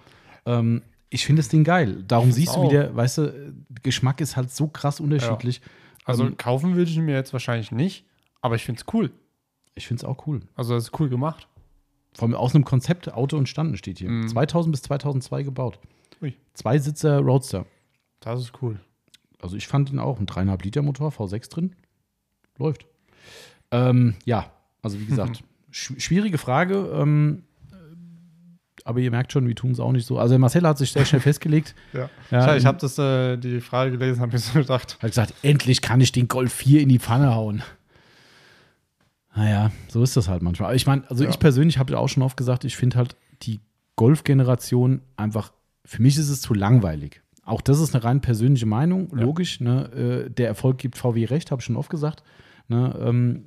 [0.47, 2.05] Ähm, ich finde das Ding geil.
[2.07, 2.71] Darum siehst du auch.
[2.71, 5.61] wieder, weißt du, Geschmack ist halt so krass unterschiedlich.
[6.05, 8.05] Also Ähm, kaufen würde ich mir jetzt wahrscheinlich nicht,
[8.41, 9.11] aber ich finde es cool.
[9.75, 10.41] ich finde es auch cool.
[10.55, 11.47] Also das ist cool gemacht.
[12.15, 14.11] Vor allem aus einem Konzept Auto entstanden steht hier.
[14.11, 14.29] Mhm.
[14.29, 15.79] 2000 bis 2002 gebaut.
[16.21, 16.35] Ui.
[16.55, 17.65] Zwei Sitzer Roadster.
[18.21, 18.81] Das ist cool.
[19.41, 20.19] Also ich fand ihn auch.
[20.19, 21.77] Ein 3,5 Liter Motor, V6 drin.
[22.59, 22.87] Läuft.
[23.71, 24.51] Ähm, ja,
[24.83, 26.91] also wie gesagt, sch schwierige Frage.
[26.93, 27.48] Ähm, äh,
[28.89, 30.19] aber ihr merkt schon, wir tun es auch nicht so.
[30.19, 31.75] Also Marcel hat sich sehr schnell festgelegt.
[31.93, 32.09] Ja.
[32.31, 34.99] Ja, ich habe das äh, die Frage gelesen, habe mir so gedacht.
[35.01, 37.63] Hat gesagt, endlich kann ich den Golf 4 in die Pfanne hauen.
[39.35, 40.69] Naja, so ist das halt manchmal.
[40.69, 41.31] Aber ich meine, also Ja.
[41.31, 43.61] ich persönlich habe ja auch schon oft gesagt, ich finde halt die
[43.97, 45.53] Golf-Generation einfach,
[45.85, 47.21] für mich ist es zu langweilig.
[47.45, 49.23] Auch das ist eine rein persönliche Meinung, Ja.
[49.23, 49.61] logisch.
[49.61, 50.25] Ne?
[50.27, 52.23] Äh, Der Erfolg gibt VW recht, habe ich schon oft gesagt.
[52.69, 52.95] Ne?
[53.01, 53.45] Ähm,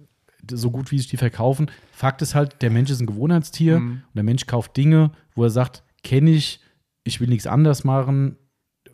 [0.50, 1.70] so gut wie sich die verkaufen.
[1.92, 3.92] Fakt ist halt, der Mensch ist ein Gewohnheitstier Mhm.
[4.08, 6.60] und der Mensch kauft Dinge, wo er sagt, kenne ich,
[7.04, 8.38] ich will nichts anders machen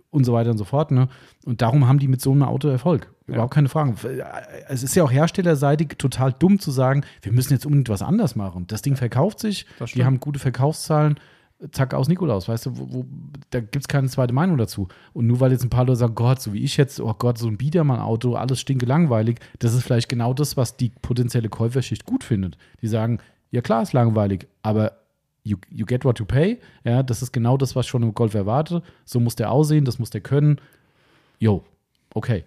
[0.09, 0.91] und so weiter und so fort.
[0.91, 1.09] Ne?
[1.45, 3.13] Und darum haben die mit so einem Auto Erfolg.
[3.27, 3.33] Ja.
[3.35, 3.93] Überhaupt keine Frage.
[4.69, 8.35] Es ist ja auch herstellerseitig total dumm zu sagen, wir müssen jetzt unbedingt was anders
[8.35, 8.67] machen.
[8.67, 10.05] Das Ding verkauft sich, Das stimmt.
[10.05, 11.19] haben gute Verkaufszahlen,
[11.71, 13.05] zack, aus Nikolaus, weißt du, wo, wo,
[13.49, 14.87] da gibt es keine zweite Meinung dazu.
[15.13, 17.37] Und nur weil jetzt ein paar Leute sagen, Gott, so wie ich jetzt, oh Gott,
[17.37, 22.05] so ein Biedermann-Auto, alles stinke langweilig, das ist vielleicht genau das, was die potenzielle Käuferschicht
[22.05, 22.57] gut findet.
[22.81, 23.19] Die sagen,
[23.51, 24.93] ja klar, ist langweilig, aber
[25.43, 28.13] you, you get what you pay, ja, das ist genau das, was ich schon im
[28.13, 30.59] Golf erwarte, so muss der aussehen, das muss der können,
[31.39, 31.63] jo,
[32.13, 32.43] okay.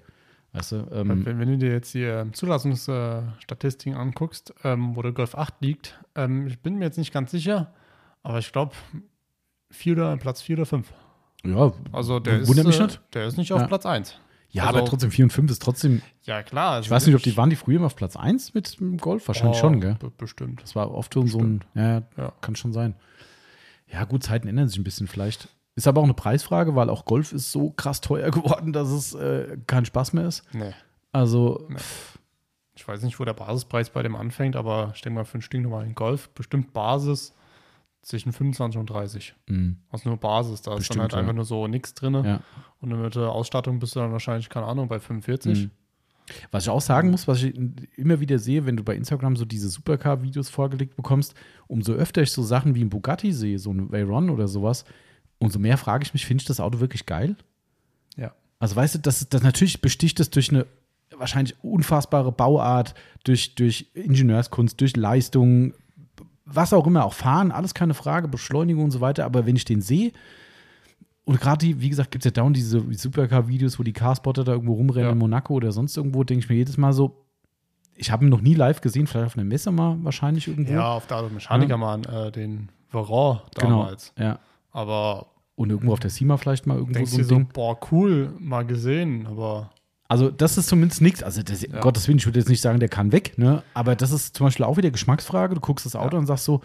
[0.53, 5.13] Weißt du, ähm, Wenn, wenn du dir jetzt die äh, Zulassungsstatistiken anguckst, ähm, wo der
[5.13, 7.73] Golf 8 liegt, ähm, ich bin mir jetzt nicht ganz sicher,
[8.23, 8.73] aber ich glaube,
[9.71, 10.93] vier oder Platz 4 oder 5.
[11.45, 13.01] ja, Also der wundert ist, mich äh, nicht.
[13.15, 13.67] Der ist nicht auf Ja.
[13.67, 14.19] Platz 1.
[14.53, 16.03] Ja, Also- aber trotzdem 4 und 5 ist trotzdem.
[16.25, 16.81] Ja, klar.
[16.81, 19.29] Ich weiß nicht, ob die waren die früher immer auf Platz 1 mit dem Golf?
[19.29, 19.95] Wahrscheinlich Oh, schon, gell?
[20.01, 20.63] be- Bestimmt.
[20.63, 21.65] Das war oft so so ein.
[21.75, 22.33] Ja, Ja.
[22.41, 22.95] kann schon sein.
[23.87, 25.49] Ja, gut, Zeiten ändern sich ein bisschen vielleicht.
[25.77, 28.31] Ist aber auch eine Preisfrage, weil auch Golf ist so krass teuer
[28.63, 30.43] geworden, dass es äh, kein Spaß mehr ist.
[30.53, 30.73] Nee.
[31.13, 31.77] Also, Nee.
[32.75, 35.43] Ich weiß nicht, wo der Basispreis bei dem anfängt, aber ich denke mal für ein
[35.43, 37.35] stinknormalen Golf bestimmt Basis
[38.03, 39.35] zwischen 25 und 30.
[39.47, 39.77] Mhm.
[39.91, 41.19] Also nur Basis, da ist Bestimmt, dann halt ja.
[41.19, 42.15] einfach nur so nichts drin.
[42.15, 42.41] Ja.
[42.81, 45.67] Und mit der Ausstattung bist du dann wahrscheinlich, keine Ahnung, bei 45.
[45.67, 45.71] Mhm.
[46.51, 47.55] Was ich auch sagen muss, was ich
[47.97, 51.35] immer wieder sehe, wenn du bei Instagram so diese Supercar-Videos vorgelegt bekommst,
[51.67, 54.85] umso öfter ich so Sachen wie ein Bugatti sehe, so ein Veyron oder sowas,
[55.39, 57.37] umso mehr frage ich mich, finde ich das Auto wirklich geil?
[58.17, 58.33] Ja.
[58.61, 60.67] Also weißt du, das, das natürlich besticht es durch eine
[61.17, 62.95] wahrscheinlich unfassbare Bauart,
[63.25, 65.75] durch, durch Ingenieurskunst, durch Leistung,
[66.53, 69.25] was auch immer, auch Fahren, alles keine Frage, Beschleunigung und so weiter.
[69.25, 70.13] Aber wenn ich den sehe,
[71.25, 74.53] und gerade die, wie gesagt, gibt es ja dauernd diese Supercar-Videos, wo die Carspotter da
[74.53, 75.13] irgendwo rumrennen Ja.
[75.13, 77.25] in Monaco oder sonst irgendwo, denke ich mir jedes Mal so,
[77.95, 80.73] ich habe ihn noch nie live gesehen, vielleicht auf einer Messe mal wahrscheinlich irgendwo.
[80.73, 83.81] Ja, auf der Automechanikermann, äh, den Veron genau.
[83.83, 84.13] damals.
[84.19, 84.39] Ja.
[84.73, 85.27] Aber
[85.57, 87.49] Und irgendwo auf der SEMA vielleicht mal irgendwo denkst so ein so, Ding.
[87.53, 89.71] boah, cool, mal gesehen, aber
[90.11, 91.23] Also, das ist zumindest nichts.
[91.23, 91.81] Also, das, Ja.
[91.81, 93.63] Gottes Willen, ich würde jetzt nicht sagen, der kann weg, ne?
[93.75, 95.55] Aber das ist zum Beispiel auch wieder Geschmacksfrage.
[95.55, 96.19] Du guckst das Auto Ja.
[96.21, 96.61] und sagst so,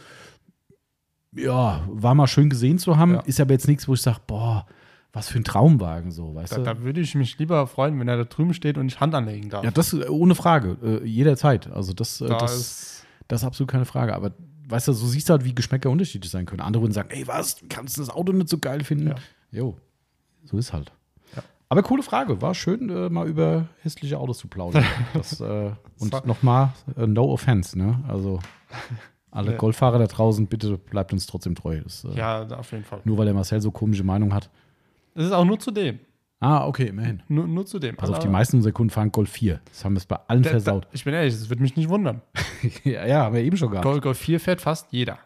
[1.32, 3.20] ja, war mal schön gesehen zu haben, Ja.
[3.22, 4.66] ist aber jetzt nichts, wo ich sage, boah,
[5.14, 6.64] was für ein Traumwagen, so, weißt da, du?
[6.64, 9.50] da würde ich mich lieber freuen, wenn er da drüben steht und ich Hand anlegen
[9.50, 9.64] darf.
[9.64, 11.68] ja, das ohne Frage, äh, jederzeit.
[11.72, 14.16] Also, das, äh, da das, ist, das ist absolut keine Frage.
[14.16, 14.32] Aber
[14.68, 16.62] weißt du, so siehst du halt, wie Geschmäcker unterschiedlich sein können.
[16.62, 19.08] Andere würden sagen, ey, was, kannst du das Auto nicht so geil finden?
[19.10, 19.16] Ja.
[19.52, 19.78] Jo,
[20.46, 20.92] so ist halt.
[21.70, 22.42] Aber coole Frage.
[22.42, 24.86] War schön, äh, mal über hässliche Autos zu plaudern.
[25.14, 28.04] Das, äh, und nochmal, äh, no offense, ne?
[28.08, 28.40] Also,
[29.32, 29.58] alle Ja.
[29.58, 31.82] Golffahrer da draußen, bitte bleibt uns trotzdem treu.
[31.84, 33.02] Das, äh, ja, auf jeden Fall.
[33.04, 34.50] Nur weil der Marcel so komische Meinung hat.
[35.16, 36.00] Es ist auch nur zu dem.
[36.42, 37.24] Ah, okay, immerhin.
[37.30, 37.98] Nur, nur zu dem.
[38.00, 39.62] Also auf die meisten unserer Kunden fahren Golf 4.
[39.70, 40.84] Das haben wir es bei allen der- versaut.
[40.84, 42.22] der- Ich bin ehrlich, das würde mich nicht wundern.
[42.84, 43.86] ja, ja, haben wir eben schon gehabt.
[43.86, 45.18] Golf, Golf 4 fährt fast jeder.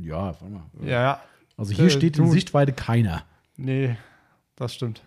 [0.00, 0.62] ja, warte mal.
[0.82, 1.20] Ja, ja.
[1.56, 3.22] Also hier Äh, steht in Sichtweite keiner.
[3.56, 3.96] Nee,
[4.60, 5.02] das stimmt.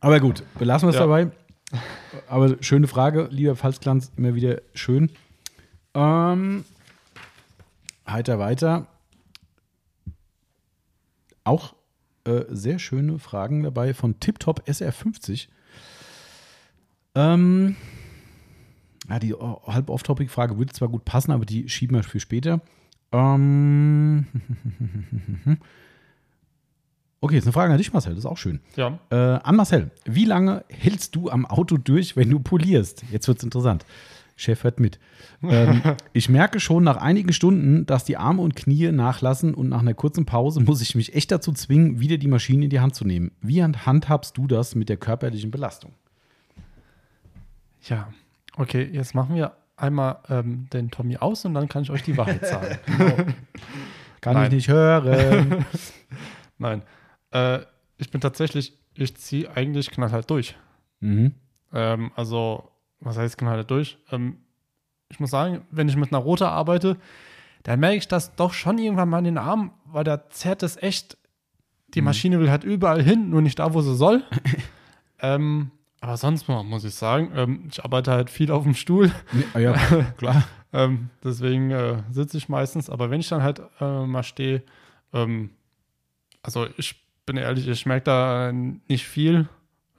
[0.00, 1.02] Aber gut, belassen wir es Ja.
[1.02, 1.30] dabei.
[2.28, 5.10] Aber schöne Frage, lieber Pfalzglanz, immer wieder schön.
[5.94, 6.64] Ähm,
[8.06, 8.86] heiter weiter.
[11.44, 11.74] Auch
[12.26, 15.48] äh, sehr schöne Fragen dabei von TipTop SR50.
[17.14, 17.76] Ähm,
[19.08, 22.60] ja, die halb off-topic-Frage würde zwar gut passen, aber die schieben wir für später.
[23.12, 24.26] Ähm,
[27.24, 28.60] okay, jetzt eine Frage an dich, Marcel, das ist auch schön.
[28.76, 28.98] Ja.
[29.10, 33.02] Äh, an Marcel, wie lange hältst du am Auto durch, wenn du polierst?
[33.10, 33.84] Jetzt wird's interessant.
[34.36, 34.98] Chef hört mit.
[35.42, 35.80] Ähm,
[36.12, 39.94] ich merke schon nach einigen Stunden, dass die Arme und Knie nachlassen und nach einer
[39.94, 43.04] kurzen Pause muss ich mich echt dazu zwingen, wieder die Maschine in die Hand zu
[43.04, 43.30] nehmen.
[43.40, 45.92] Wie hand- handhabst du das mit der körperlichen Belastung?
[47.88, 48.08] Ja.
[48.56, 52.16] Okay, jetzt machen wir einmal ähm, den Tommy aus und dann kann ich euch die
[52.16, 52.78] Wahrheit sagen.
[54.20, 54.46] Kann Nein.
[54.46, 55.66] ich nicht hören.
[56.58, 56.82] Nein.
[57.34, 57.60] Äh,
[57.98, 60.56] ich bin tatsächlich, ich ziehe eigentlich knallhart durch.
[61.00, 61.32] mhm.
[61.72, 62.70] Ähm, also,
[63.00, 63.98] was heißt knallhart durch?
[64.12, 64.38] Ähm,
[65.08, 66.96] ich muss sagen, wenn ich mit einer Rote arbeite,
[67.64, 70.76] dann merke ich das doch schon irgendwann mal in den Arm, weil da zerrt es
[70.82, 71.18] echt.
[71.88, 72.04] Die Mhm.
[72.06, 74.22] Maschine will halt überall hin, nur nicht da, wo sie soll.
[75.20, 75.70] ähm,
[76.00, 79.10] aber sonst mal, muss ich sagen, ähm, ich arbeite halt viel auf dem Stuhl.
[79.54, 79.72] Ah ja,
[80.18, 80.44] klar.
[80.72, 82.90] Ähm, deswegen äh, sitze ich meistens.
[82.90, 84.62] Aber wenn ich dann halt äh, mal stehe,
[85.12, 85.50] ähm,
[86.42, 89.48] also ich bin ehrlich, ich merke da nicht viel.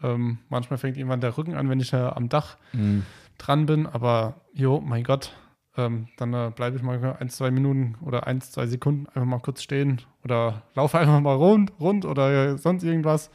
[0.04, 3.04] Ähm, manchmal fängt irgendwann der Rücken an, wenn ich äh, am Dach Mhm.
[3.38, 3.88] dran bin.
[3.88, 5.34] Aber jo, mein Gott,
[5.78, 9.40] ähm, dann äh, bleibe ich mal ein, zwei Minuten oder ein, zwei Sekunden einfach mal
[9.40, 13.30] kurz stehen oder laufe einfach mal rund, rund oder sonst irgendwas.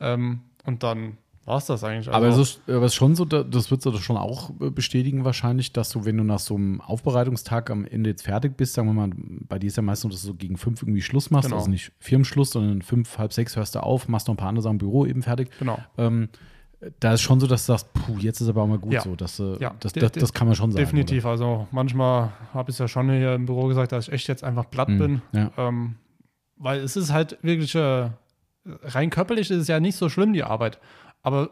[0.00, 1.16] Ähm, und dann
[1.48, 2.08] war es das eigentlich.
[2.12, 4.16] Aber es Also, ist, aber es ist schon so, da- das wird du doch schon
[4.16, 8.56] auch bestätigen wahrscheinlich, dass du, wenn du nach so einem Aufbereitungstag am Ende jetzt fertig
[8.56, 9.10] bist, sagen wir mal,
[9.48, 11.56] bei dir ist ja meistens, dass du so gegen fünf irgendwie Schluss machst, Genau.
[11.58, 14.62] also nicht Firmenschluss, sondern fünf, halb sechs hörst du auf, machst noch ein paar andere
[14.62, 15.50] Sachen im Büro eben fertig.
[15.58, 15.78] genau.
[15.96, 16.28] Ähm,
[17.00, 19.00] da ist schon so, dass du sagst, puh, jetzt ist aber auch mal gut Ja.
[19.00, 19.16] so.
[19.16, 20.84] Dass, äh, Ja, das, das, das kann man schon sagen.
[20.84, 21.26] Definitiv.
[21.26, 24.44] Also manchmal habe ich es ja schon hier im Büro gesagt, dass ich echt jetzt
[24.44, 25.22] einfach platt Mhm, bin.
[25.32, 25.50] ja.
[25.56, 25.96] Ähm,
[26.56, 28.10] weil es ist halt wirklich, äh,
[28.82, 30.78] rein körperlich ist es ja nicht so schlimm, die Arbeit.
[31.28, 31.50] Aber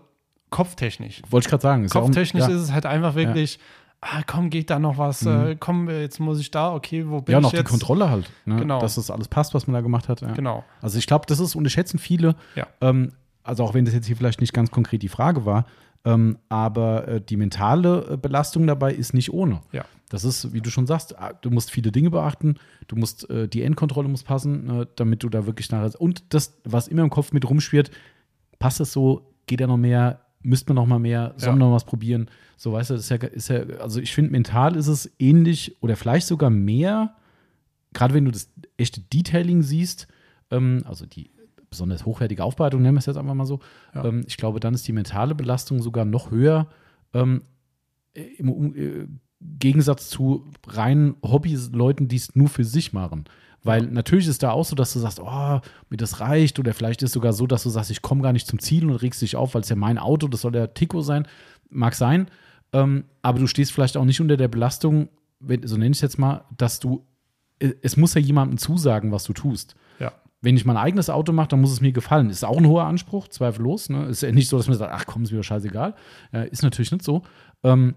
[0.50, 1.22] kopftechnisch.
[1.30, 1.84] Wollte ich gerade sagen.
[1.84, 3.58] Ist ja auch- Kopftechnisch ja, ist es halt einfach wirklich,
[4.00, 5.22] ah, komm, geht da noch was?
[5.22, 5.46] Mhm.
[5.46, 7.68] Äh, komm, jetzt muss ich da, okay, wo bin Ja, ich noch die jetzt?
[7.68, 8.30] Kontrolle halt.
[8.44, 8.56] Ne?
[8.56, 8.80] Genau.
[8.80, 10.20] Dass das alles passt, was man da gemacht hat.
[10.20, 10.32] Ja.
[10.32, 10.64] Genau.
[10.80, 12.66] Also ich glaube, das ist, unterschätzen viele, Ja.
[12.80, 13.12] ähm,
[13.42, 15.66] also auch wenn das jetzt hier vielleicht nicht ganz konkret die Frage war,
[16.04, 19.60] ähm, aber äh, die mentale äh, Belastung dabei ist nicht ohne.
[19.72, 19.84] Ja.
[20.08, 22.54] Das ist, wie du schon sagst, ah, du musst viele Dinge beachten,
[22.86, 26.54] du musst, äh, die Endkontrolle muss passen, äh, damit du da wirklich nachher, und das,
[26.64, 27.90] was immer im Kopf mit rumschwirrt,
[28.60, 31.66] passt es so, geht da noch mehr, müsste man noch mal mehr, soll man Ja.
[31.66, 34.76] noch was probieren, so weißt du, das ist ja, ist ja also ich finde, mental
[34.76, 37.14] ist es ähnlich oder vielleicht sogar mehr,
[37.92, 40.06] gerade wenn du das echte Detailing siehst,
[40.50, 41.30] ähm, also die
[41.68, 43.60] besonders hochwertige Aufbereitung, nennen wir es jetzt einfach mal so,
[43.94, 44.04] Ja.
[44.04, 46.68] ähm, ich glaube, dann ist die mentale Belastung sogar noch höher,
[47.12, 47.42] ähm,
[48.14, 49.06] im, um, äh,
[49.40, 53.24] Gegensatz zu reinen Hobbyleuten, die es nur für sich machen.
[53.62, 56.58] Weil natürlich ist da auch so, dass du sagst, oh, mir das reicht.
[56.58, 58.88] Oder vielleicht ist es sogar so, dass du sagst, ich komme gar nicht zum Ziel
[58.88, 61.26] und regst dich auf, weil es ja mein Auto, das soll der Tico sein.
[61.68, 62.28] Mag sein.
[62.72, 65.08] Ähm, aber du stehst vielleicht auch nicht unter der Belastung,
[65.40, 67.04] wenn, so nenne ich es jetzt mal, dass du,
[67.58, 69.74] äh, es muss ja jemandem zusagen, was du tust.
[69.98, 70.12] Ja.
[70.40, 72.30] Wenn ich mein eigenes Auto mache, dann muss es mir gefallen.
[72.30, 73.88] Ist auch ein hoher Anspruch, zweifellos.
[73.88, 74.06] Ne?
[74.06, 75.94] Ist ja nicht so, dass man sagt, ach komm, ist mir doch scheißegal.
[76.32, 77.22] Äh, ist natürlich nicht so.
[77.64, 77.94] Ähm,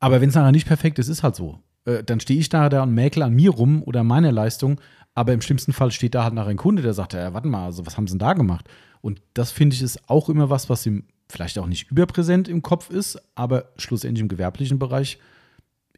[0.00, 1.60] aber wenn es nachher nicht perfekt ist, ist halt so.
[1.84, 4.80] Äh, dann stehe ich da, da und mäkel an mir rum oder meiner Leistung.
[5.14, 7.66] Aber im schlimmsten Fall steht da halt nachher ein Kunde, der sagt, ja, warte mal,
[7.66, 8.68] also was haben sie denn da gemacht?
[9.00, 12.62] Und das finde ich ist auch immer was, was ihm vielleicht auch nicht überpräsent im
[12.62, 15.18] Kopf ist, aber schlussendlich im gewerblichen Bereich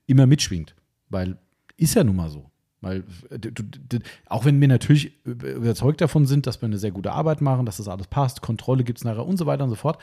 [0.06, 0.74] immer mitschwingt.
[1.08, 1.38] Weil
[1.76, 2.50] ist ja nun mal so.
[2.80, 7.40] Weil äh, auch wenn wir natürlich überzeugt davon sind, dass wir eine sehr gute Arbeit
[7.40, 9.98] machen, dass das alles passt, Kontrolle gibt es nachher und so weiter und so fort.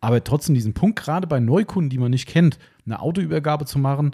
[0.00, 4.12] Aber trotzdem diesen Punkt, gerade bei Neukunden, die man nicht kennt, eine Autoübergabe zu machen,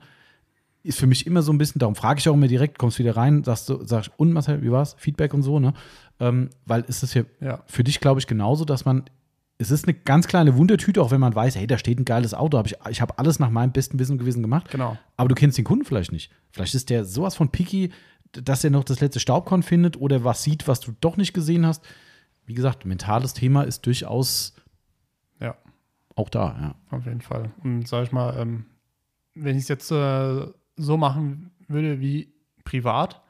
[0.85, 3.17] ist für mich immer so ein bisschen, darum frage ich auch immer direkt, kommst wieder
[3.17, 4.95] rein, sagst du, sagst, und Marcel, wie war's?
[4.99, 5.75] Feedback und so, ne?
[6.21, 7.63] Ähm, weil ist es ja, Ja.
[7.67, 9.05] für dich, glaube ich, genauso, dass man,
[9.59, 12.35] es ist eine ganz kleine Wundertüte, auch wenn man weiß, hey, da steht ein geiles
[12.35, 14.71] Auto, hab ich, ich habe alles nach meinem besten Wissen und Gewissen gemacht.
[14.71, 14.97] Genau.
[15.17, 16.31] Aber du kennst den Kunden vielleicht nicht.
[16.53, 17.91] Vielleicht ist der sowas von picky,
[18.33, 21.65] dass er noch das letzte Staubkorn findet oder was sieht, was du doch nicht gesehen
[21.67, 21.83] hast.
[22.47, 24.55] Wie gesagt, mentales Thema ist durchaus
[25.41, 25.57] Ja.
[26.15, 26.97] auch da, ja.
[26.97, 27.53] Auf jeden Fall.
[27.63, 28.67] Und sag ich mal, ähm,
[29.35, 30.47] wenn ich es jetzt äh,
[30.77, 32.33] so machen würde wie
[32.65, 33.21] privat,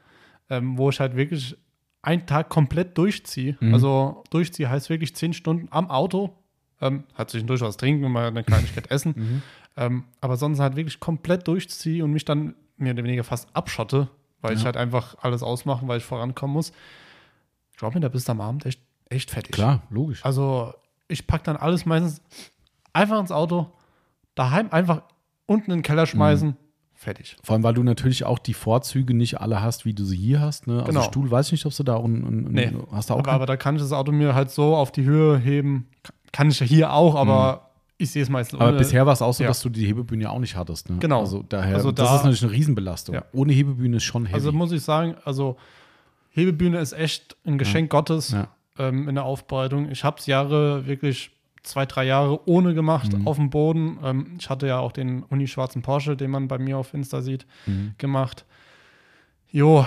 [0.50, 1.56] ähm, wo ich halt wirklich
[2.02, 3.72] einen Tag komplett durchziehe, Mhm.
[3.74, 6.36] also durchziehe heißt wirklich zehn Stunden am Auto,
[6.80, 9.42] ähm, hat sich durchaus trinken und mal eine Kleinigkeit essen, Mhm.
[9.76, 14.08] ähm, aber sonst halt wirklich komplett durchziehe und mich dann mehr oder weniger fast abschotte,
[14.42, 14.66] weil ich Ja.
[14.66, 16.72] halt einfach alles ausmache, weil ich vorankommen muss.
[17.72, 19.52] Ich glaube mir, da bist du am Abend echt, echt fertig.
[19.52, 20.24] Klar, logisch.
[20.24, 20.72] Also
[21.08, 22.20] ich packe dann alles meistens
[22.92, 23.72] einfach ins Auto,
[24.34, 25.02] daheim einfach
[25.46, 26.56] unten in den Keller schmeißen,
[27.04, 27.36] fertig.
[27.42, 30.40] Vor allem, weil du natürlich auch die Vorzüge nicht alle hast, wie du sie hier
[30.40, 30.66] hast.
[30.66, 30.74] Ne?
[30.80, 31.02] Also Genau.
[31.02, 32.72] Stuhl, weiß ich nicht, ob du da einen, einen, Nee.
[32.90, 35.04] hast du auch Aber, aber da kann ich das Auto mir halt so auf die
[35.04, 35.86] Höhe heben.
[36.32, 38.62] Kann ich ja hier auch, aber ich sehe es meistens Mhm.
[38.62, 39.48] Aber ohne- bisher war es auch so, ja.
[39.50, 40.90] dass du die Hebebühne ja auch nicht hattest.
[40.90, 40.96] Ne?
[40.98, 41.20] Genau.
[41.20, 43.14] Also daher, Also das da- ist natürlich eine Riesenbelastung.
[43.14, 43.24] Ja.
[43.32, 44.34] Ohne Hebebühne ist schon heavy.
[44.34, 45.56] Also muss ich sagen, also
[46.30, 48.48] Hebebühne ist echt ein Geschenk Gottes Ja.
[48.78, 49.90] ähm, in der Aufbereitung.
[49.90, 51.30] Ich habe es Jahre, wirklich
[51.64, 53.26] zwei, drei Jahre ohne gemacht Mhm.
[53.26, 53.98] auf dem Boden.
[54.04, 57.46] Ähm, ich hatte ja auch den Uni-schwarzen Porsche, den man bei mir auf Insta sieht,
[57.66, 57.94] Mhm.
[57.98, 58.44] gemacht.
[59.50, 59.86] Jo,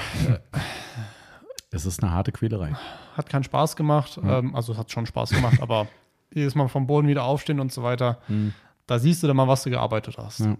[1.71, 2.73] es ist eine harte Quälerei.
[3.15, 4.19] hat keinen Spaß gemacht.
[4.23, 4.39] Ja.
[4.39, 5.87] Ähm, also es hat schon Spaß gemacht, aber
[6.33, 8.53] jedes Mal vom Boden wieder aufstehen und so weiter, Mhm.
[8.85, 10.41] da siehst du dann mal, was du gearbeitet hast.
[10.41, 10.57] Ja.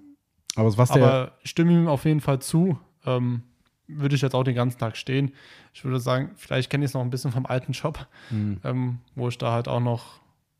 [0.55, 2.80] Aber was der, Aber ich stimme ihm auf jeden Fall zu.
[3.05, 3.43] Ähm,
[3.89, 5.32] würde ich jetzt auch den ganzen Tag stehen.
[5.74, 8.59] Ich würde sagen, vielleicht kenne ich es noch ein bisschen vom alten Job, Mhm.
[8.65, 10.20] ähm, wo ich da halt auch noch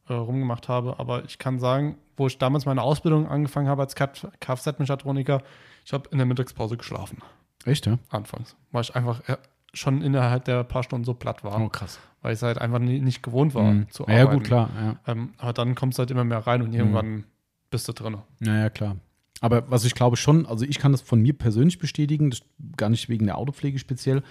[0.09, 0.99] äh, rumgemacht habe.
[0.99, 5.41] Aber ich kann sagen, wo ich damals meine Ausbildung angefangen habe als Kfz-Mechatroniker,
[5.85, 7.19] ich habe in der Mittagspause geschlafen.
[7.65, 7.97] echt, ja?
[8.09, 8.55] Anfangs.
[8.71, 9.37] Weil ich einfach äh,
[9.73, 11.59] schon innerhalb der paar Stunden so platt war.
[11.61, 11.99] Oh, krass.
[12.21, 13.89] Weil ich es halt einfach nie, nicht gewohnt war Mhm.
[13.91, 14.37] zu Ja, arbeiten.
[14.39, 14.69] gut, klar.
[14.81, 14.95] Ja.
[15.11, 17.25] Ähm, aber dann kommst du halt immer mehr rein und irgendwann
[17.69, 18.17] bist du drin.
[18.39, 18.95] Ja, ja, klar.
[19.41, 22.41] Aber was ich glaube schon, also ich kann das von mir persönlich bestätigen, das
[22.75, 24.23] gar nicht wegen der Autopflege speziell,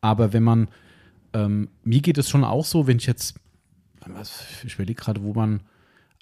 [0.00, 0.68] aber wenn man,
[1.32, 3.40] ähm, mir geht es schon auch so, wenn ich jetzt,
[4.64, 5.60] ich überlege gerade, wo man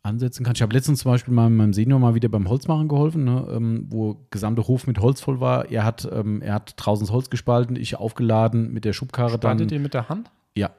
[0.02, 0.54] ansetzen kann.
[0.54, 3.86] Ich habe letztens zum Beispiel mal meinem Senior mal wieder beim Holzmachen geholfen, ne, ähm,
[3.90, 5.70] wo gesamte Hof mit Holz voll war.
[5.70, 9.58] Er hat, ähm, er hat draußen das Holz gespalten, ich aufgeladen mit der Schubkarre dann.
[9.58, 10.30] Spaltet ihr mit der Hand?
[10.54, 10.70] Ja.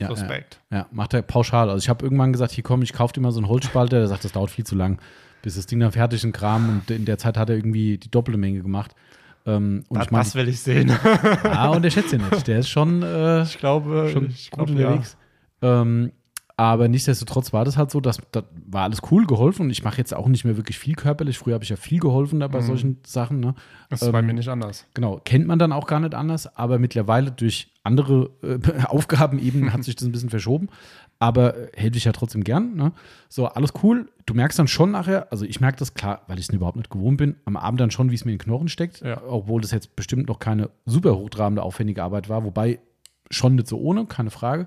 [0.00, 0.12] Ja, ja.
[0.12, 0.60] Respekt.
[0.72, 1.70] Ja, macht er pauschal.
[1.70, 3.98] Also ich habe irgendwann gesagt, hier komm, ich kaufe dir mal so einen Holzspalter.
[3.98, 4.98] Der sagt, das dauert viel zu lang,
[5.42, 6.68] bis das Ding dann fertig ist, Kram.
[6.68, 8.94] Und in der Zeit hat er irgendwie die doppelte Menge gemacht.
[9.46, 10.90] Ähm, Das, ich meine, das will ich sehen.
[11.44, 12.46] ah, und der schätzt ihn nicht.
[12.48, 15.16] Der ist schon, äh, ich glaube, schon ich gut glaub, unterwegs.
[15.62, 16.12] Ähm,
[16.56, 19.98] aber nichtsdestotrotz war das halt so, dass das war alles cool geholfen und ich mache
[19.98, 21.36] jetzt auch nicht mehr wirklich viel körperlich.
[21.38, 22.66] Früher habe ich ja viel geholfen da bei Mhm.
[22.66, 23.40] solchen Sachen.
[23.40, 23.54] Ne?
[23.90, 24.86] Das ist bei ähm, mir nicht anders.
[24.94, 29.72] Genau, kennt man dann auch gar nicht anders, aber mittlerweile durch andere äh, Aufgaben eben
[29.72, 30.68] hat sich das ein bisschen verschoben.
[31.18, 32.74] Aber äh, helfe ich ja trotzdem gern.
[32.76, 32.92] Ne?
[33.28, 34.08] So, alles cool.
[34.26, 36.90] Du merkst dann schon nachher, also ich merke das klar, weil ich es überhaupt nicht
[36.90, 39.20] gewohnt bin, am Abend dann schon, wie es mir in den Knochen steckt, Ja.
[39.26, 42.78] obwohl das jetzt bestimmt noch keine super hochtrabende, aufwendige Arbeit war, wobei
[43.30, 44.66] schon nicht so ohne, keine Frage.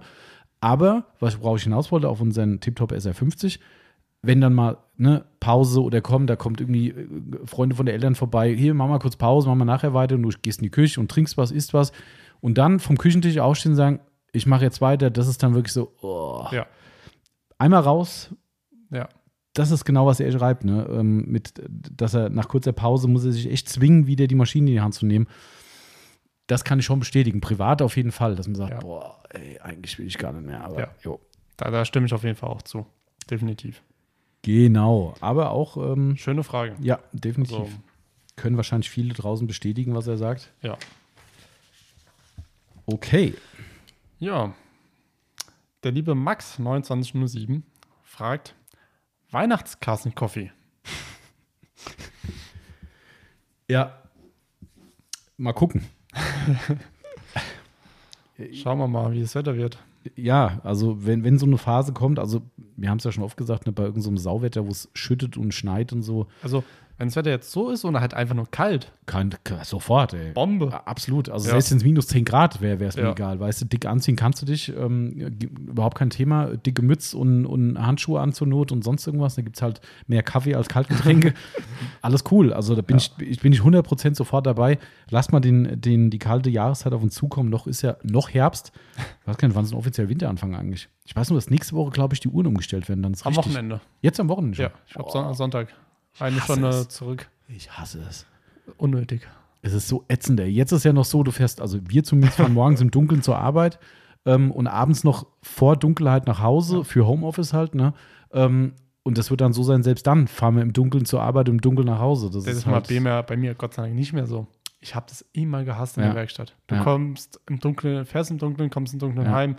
[0.59, 3.59] Aber, was worauf ich hinaus wollte, auf unseren Tiptop SR50,
[4.23, 7.07] wenn dann mal ne, Pause oder komm, da kommt irgendwie äh,
[7.45, 10.23] Freunde von den Eltern vorbei, hier, mach mal kurz Pause, mach mal nachher weiter und
[10.23, 11.91] du gehst in die Küche und trinkst was, isst was
[12.41, 13.99] und dann vom Küchentisch aufstehen und sagen,
[14.31, 16.45] ich mache jetzt weiter, das ist dann wirklich so, oh.
[16.51, 16.65] Ja.
[17.59, 18.33] einmal raus,
[18.91, 19.07] Ja.
[19.53, 20.87] das ist genau, was er schreibt, ne?
[20.91, 24.69] Ähm, mit, dass er nach kurzer Pause muss er sich echt zwingen, wieder die Maschine
[24.69, 25.27] in die Hand zu nehmen.
[26.47, 27.41] Das kann ich schon bestätigen.
[27.41, 28.79] Privat auf jeden Fall, dass man sagt, Ja.
[28.79, 30.63] boah, ey, eigentlich will ich gar nicht mehr.
[30.63, 30.91] Aber Ja.
[31.03, 31.19] jo.
[31.57, 32.85] Da, da stimme ich auf jeden Fall auch zu.
[33.29, 33.81] Definitiv.
[34.43, 35.15] Genau.
[35.19, 36.75] Aber auch, ähm, Schöne Frage.
[36.79, 37.55] ja, definitiv.
[37.57, 37.69] So.
[38.37, 40.53] Können wahrscheinlich viele draußen bestätigen, was er sagt.
[40.61, 40.77] Ja.
[42.85, 43.33] Okay.
[44.19, 44.53] Ja.
[45.83, 47.63] Der liebe Max 2907
[48.03, 48.55] fragt:
[49.31, 50.51] Weihnachtskassenkoffee.
[53.67, 54.01] Ja.
[55.37, 55.83] Mal gucken.
[58.53, 59.80] Schauen wir mal, wie das Wetter wird.
[60.15, 62.41] Ja, also wenn, wenn so eine Phase kommt, also
[62.76, 65.38] wir haben es ja schon oft gesagt, ne, bei irgendeinem so Sauwetter, wo es schüttet
[65.38, 66.63] und schneit und so, Also,
[66.97, 69.33] wenn das Wetter jetzt so ist und halt einfach nur kalt, kann,
[69.63, 70.31] sofort, ey.
[70.33, 70.85] Bombe.
[70.87, 71.29] Absolut.
[71.29, 71.51] Also Ja.
[71.51, 73.11] selbst wenn es minus 10 Grad wäre, wäre es mir Ja.
[73.11, 73.39] egal.
[73.39, 75.11] Weißt du, dick anziehen kannst du dich, ähm,
[75.67, 76.57] überhaupt kein Thema.
[76.57, 79.35] Dicke Mütze und, und Handschuhe an zur Not und sonst irgendwas.
[79.35, 81.33] Da gibt es halt mehr Kaffee als Kaltgetränke.
[82.01, 82.51] Alles cool.
[82.51, 83.05] Also da bin Ja.
[83.19, 84.79] ich, ich bin ich 100% sofort dabei.
[85.09, 87.49] Lass mal den, den, die kalte Jahreszeit auf uns zukommen.
[87.49, 88.71] Noch ist ja noch Herbst.
[89.21, 90.89] Ich weiß gar nicht, wann ist denn offiziell Winteranfang eigentlich?
[91.05, 93.03] Ich weiß nur, dass nächste Woche, glaube ich, die Uhren umgestellt werden.
[93.03, 93.53] Dann ist am richtig.
[93.53, 93.79] Wochenende.
[94.01, 94.65] Jetzt am Wochenende schon.
[94.65, 95.67] Ja, ich glaube Son Sonntag.
[96.20, 96.89] Eine Stunde es.
[96.89, 97.30] zurück.
[97.47, 98.26] Ich hasse es.
[98.78, 99.28] Unnötig.
[99.61, 100.39] Es ist so ätzend.
[100.39, 100.47] Ey.
[100.49, 103.38] Jetzt ist ja noch so, du fährst, also wir zumindest fahren morgens im Dunkeln zur
[103.38, 103.80] Arbeit
[104.26, 107.93] ähm, und abends noch vor Dunkelheit nach Hause für Homeoffice halt, ne?
[108.32, 111.47] Ähm, und das wird dann so sein, selbst dann fahren wir im Dunkeln zur Arbeit,
[111.47, 112.26] im Dunkeln nach Hause.
[112.30, 114.28] Das, Das ist ist mal halt, bei mir, bei mir Gott sei Dank nicht mehr
[114.28, 114.47] so.
[114.82, 116.09] Ich habe das immer gehasst in Ja.
[116.09, 116.55] der Werkstatt.
[116.68, 116.84] Du Ja.
[116.84, 119.32] kommst im Dunkeln, fährst im Dunkeln, kommst im Dunkeln Ja.
[119.32, 119.55] heim.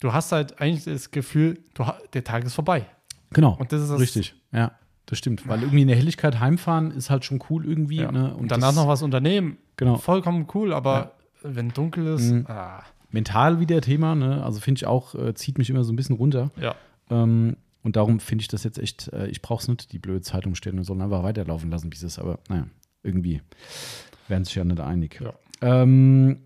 [0.00, 2.84] Du hast halt eigentlich das Gefühl, du, der Tag ist vorbei.
[3.30, 4.34] Genau, Und das ist das, richtig.
[4.52, 4.72] Ja,
[5.08, 5.48] das stimmt.
[5.48, 7.96] Weil irgendwie in der Helligkeit heimfahren ist halt schon cool irgendwie.
[7.96, 8.12] Ja.
[8.12, 8.34] Ne?
[8.36, 9.56] Und danach das, noch was unternehmen.
[9.76, 9.96] Genau.
[9.96, 12.46] Vollkommen cool, aber wenn dunkel ist, Mhm.
[12.48, 14.44] ah, Mental wieder Thema, ne?
[14.44, 16.50] Also finde ich auch, äh, zieht mich immer so ein bisschen runter.
[16.60, 16.74] ja.
[17.10, 20.20] Ähm, und darum finde ich das jetzt echt, äh, ich brauche es nicht, die blöde
[20.20, 22.66] Zeitung stellen und sollen einfach weiterlaufen lassen, bis es, aber naja,
[23.02, 23.40] irgendwie
[24.26, 25.18] werden sich ja nicht einig.
[25.22, 25.32] Ja.
[25.62, 26.38] Ähm,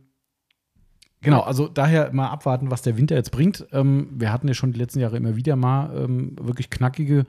[1.21, 3.67] genau, also daher mal abwarten, was der Winter jetzt bringt.
[3.73, 7.25] Ähm, wir hatten ja schon die letzten Jahre immer wieder mal ähm, wirklich knackige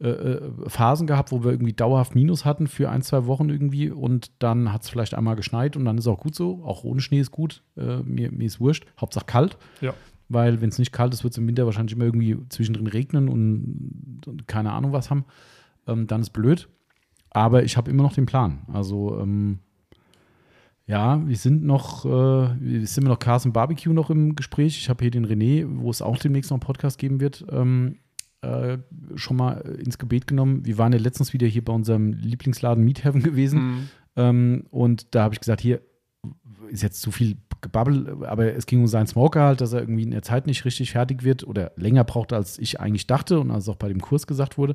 [0.00, 3.90] äh, äh, Phasen gehabt, wo wir irgendwie dauerhaft Minus hatten für ein, zwei Wochen irgendwie
[3.90, 6.62] und dann hat es vielleicht einmal geschneit und dann ist auch gut so.
[6.64, 7.62] Auch ohne Schnee ist gut.
[7.76, 8.86] Äh, mir, mir ist wurscht.
[9.00, 9.94] Hauptsache kalt Ja.
[10.28, 13.28] weil wenn es nicht kalt ist, wird es im Winter wahrscheinlich immer irgendwie zwischendrin regnen
[13.28, 15.24] und, und keine Ahnung was haben.
[15.86, 16.68] Ähm, dann ist blöd.
[17.30, 18.60] Aber ich habe immer noch den Plan.
[18.72, 19.58] Also ähm,
[20.86, 22.08] ja, wir sind noch, äh,
[22.60, 24.78] wir sind noch Carson Barbecue noch im Gespräch.
[24.78, 27.96] Ich habe hier den René, wo es auch demnächst noch einen Podcast geben wird, ähm,
[28.42, 28.78] äh,
[29.16, 30.64] schon mal ins Gebet genommen.
[30.64, 33.60] Wir waren ja letztens wieder hier bei unserem Lieblingsladen Meat Heaven gewesen.
[33.60, 33.88] Mhm.
[34.16, 35.80] Ähm, und da habe ich gesagt, hier
[36.70, 40.02] ist jetzt zu viel Gebabbel, aber es ging um seinen Smoker halt, dass er irgendwie
[40.02, 43.50] in der Zeit nicht richtig fertig wird oder länger braucht, als ich eigentlich dachte und
[43.50, 44.74] als auch bei dem Kurs gesagt wurde.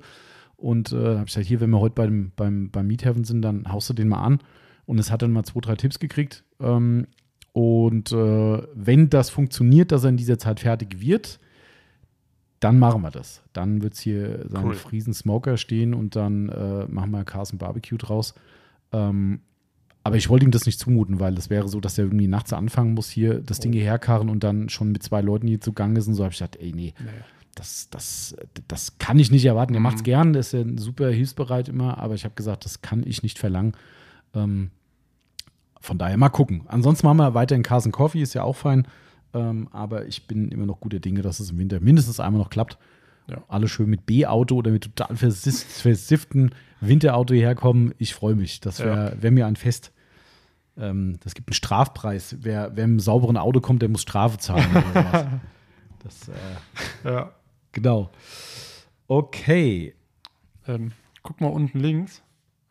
[0.58, 3.42] Und äh, habe ich gesagt, hier, wenn wir heute beim, beim, beim Meat Heaven sind,
[3.42, 4.40] dann haust du den mal an.
[4.86, 6.44] Und es hat dann mal zwei, drei Tipps gekriegt.
[6.60, 7.08] Ähm,
[7.54, 11.40] und äh, wenn das funktioniert, dass er in dieser Zeit fertig wird,
[12.64, 13.42] dann machen wir das.
[13.54, 14.76] Dann wird es hier seinen Cool.
[14.76, 18.34] Friesen Smoker stehen und dann äh, machen wir Carson Barbecue draus.
[18.92, 19.42] Ähm,
[20.04, 22.52] aber ich wollte ihm das nicht zumuten, weil das wäre so, dass er irgendwie nachts
[22.54, 25.98] anfangen muss, hier das Ding hierher karren und dann schon mit zwei Leuten hier zugange
[26.00, 26.08] ist.
[26.08, 27.06] Und so habe ich gesagt, ey, nee, Nee.
[27.56, 28.36] das, das,
[28.68, 29.74] das kann ich nicht erwarten.
[29.74, 29.84] Er Mhm.
[29.84, 33.04] macht es gern, der ist ja super hilfsbereit immer, aber ich habe gesagt, das kann
[33.06, 33.74] ich nicht verlangen.
[34.34, 34.72] Ähm,
[35.80, 36.64] von daher mal gucken.
[36.68, 38.88] Ansonsten machen wir weiter in Carson Coffee, ist ja auch fein.
[39.34, 42.50] Ähm, aber ich bin immer noch guter Dinge, dass es im Winter mindestens einmal noch
[42.50, 42.78] klappt.
[43.28, 43.38] Ja.
[43.48, 47.94] Alle schön mit B-Auto oder mit total versifften Winterauto hierher kommen.
[47.98, 48.60] Ich freue mich.
[48.60, 49.92] Das wäre wär mir ein Fest.
[50.78, 52.36] Ähm, das gibt einen Strafpreis.
[52.42, 54.66] Wer, wer mit einem sauberen Auto kommt, der muss Strafe zahlen.
[56.04, 57.32] das, äh, Ja.
[57.72, 58.10] genau.
[59.08, 59.96] Okay.
[60.68, 62.22] Ähm, guck mal unten links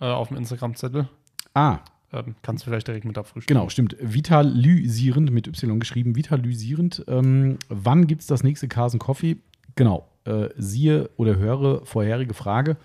[0.01, 1.09] äh, auf dem Instagram-Zettel.
[1.55, 1.79] Ah,
[2.13, 3.59] Ähm, kannst du vielleicht direkt mit abfrühstücken.
[3.59, 3.97] genau, stimmt.
[4.01, 7.05] Vitalysierend, mit Y geschrieben, vitalysierend.
[7.09, 9.37] Ähm, wann gibt es das nächste Carson Coffee?
[9.77, 12.77] Genau, äh, siehe oder höre vorherige Frage.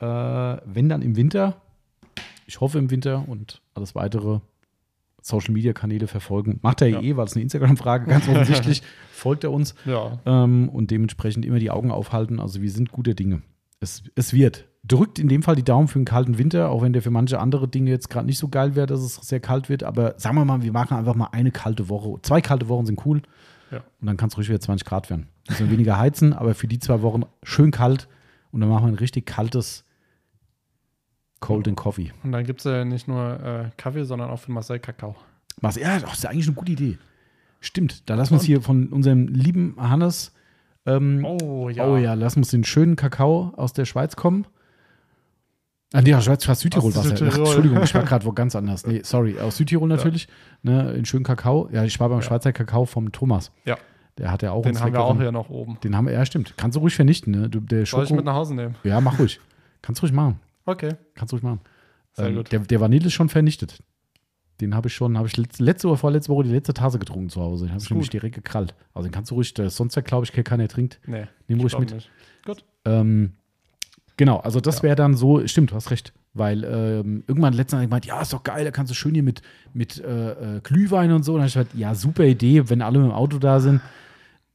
[0.00, 1.60] Äh, wenn dann im Winter,
[2.46, 4.40] ich hoffe im Winter und alles weitere
[5.22, 6.58] Social Media Kanäle verfolgen.
[6.62, 7.00] Macht er Ja.
[7.00, 8.82] eh, weil es eine Instagram-Frage, ganz offensichtlich.
[9.12, 10.18] folgt er uns Ja.
[10.26, 12.40] ähm, und dementsprechend immer die Augen aufhalten.
[12.40, 13.40] Also wir sind guter Dinge.
[13.80, 14.66] Es, es wird.
[14.86, 17.38] Drückt in dem Fall die Daumen für einen kalten Winter, auch wenn der für manche
[17.38, 19.82] andere Dinge jetzt gerade nicht so geil wäre, dass es sehr kalt wird.
[19.82, 22.20] Aber sagen wir mal, wir machen einfach mal eine kalte Woche.
[22.22, 23.22] Zwei kalte Wochen sind cool.
[23.70, 23.78] Ja.
[24.00, 25.28] Und dann kann es ruhig wieder 20 Grad werden.
[25.48, 28.08] Müssen wir weniger heizen, aber für die zwei Wochen schön kalt.
[28.52, 29.84] Und dann machen wir ein richtig kaltes
[31.40, 32.12] Cold and Coffee.
[32.22, 35.16] Und dann gibt es ja nicht nur äh, Kaffee, sondern auch für Marcel Kakao.
[35.60, 36.98] Was, ja, das ist ja eigentlich eine gute Idee.
[37.60, 38.08] Stimmt.
[38.08, 40.32] Da lassen wir uns hier von unserem lieben Hannes
[40.86, 44.46] ähm, Oh Oh ja, lass uns den schönen Kakao aus der Schweiz kommen.
[45.94, 47.26] Ah, nee, aus Schweiz, Südtirol war es ja.
[47.30, 47.38] Ach.
[47.38, 48.84] Entschuldigung, ich war gerade wo ganz anders.
[48.86, 50.26] Nee, sorry, aus Südtirol natürlich.
[50.62, 51.68] Ne, den schönen Kakao.
[51.72, 52.22] Ja, ich war beim Ja.
[52.24, 53.52] Schweizer Kakao vom Thomas.
[53.64, 53.78] Ja.
[54.18, 55.78] Der hat ja auch Den haben wir auch hier noch oben.
[55.84, 56.54] Den haben wir, ja, stimmt.
[56.56, 57.48] Kannst du ruhig vernichten, ne?
[57.48, 58.74] Du, der Soll ich mit nach Hause nehmen?
[58.84, 59.40] Ja, mach ruhig.
[59.82, 60.40] Kannst ruhig machen.
[60.66, 60.94] Okay.
[61.14, 61.60] Kannst ruhig machen.
[62.12, 62.50] Sehr Ähm, gut.
[62.52, 63.82] Der, der Vanille ist schon vernichtet.
[64.60, 67.40] Den habe ich schon, habe ich letzte, oder vorletzte Woche die letzte Tasse getrunken zu
[67.40, 67.66] Hause.
[67.66, 68.74] Den habe ich nämlich direkt gekrallt.
[68.94, 71.00] Also den kannst du ruhig, sonst ja, glaube ich, keiner trinkt.
[71.06, 71.92] Nee, Nimm ruhig mit.
[71.92, 72.10] nicht.
[72.44, 72.64] Gut.
[72.84, 73.32] Ähm,
[74.16, 74.82] genau, also das Ja.
[74.84, 76.12] wäre dann so, stimmt, du hast recht.
[76.36, 79.14] Weil ähm, irgendwann letztens habe ich gemeint, ja, ist doch geil, da kannst du schön
[79.14, 79.40] hier mit,
[79.72, 81.32] mit äh, äh, Glühwein und so.
[81.34, 83.80] Und dann habe ich gesagt, ja, super Idee, wenn alle mit dem Auto da sind.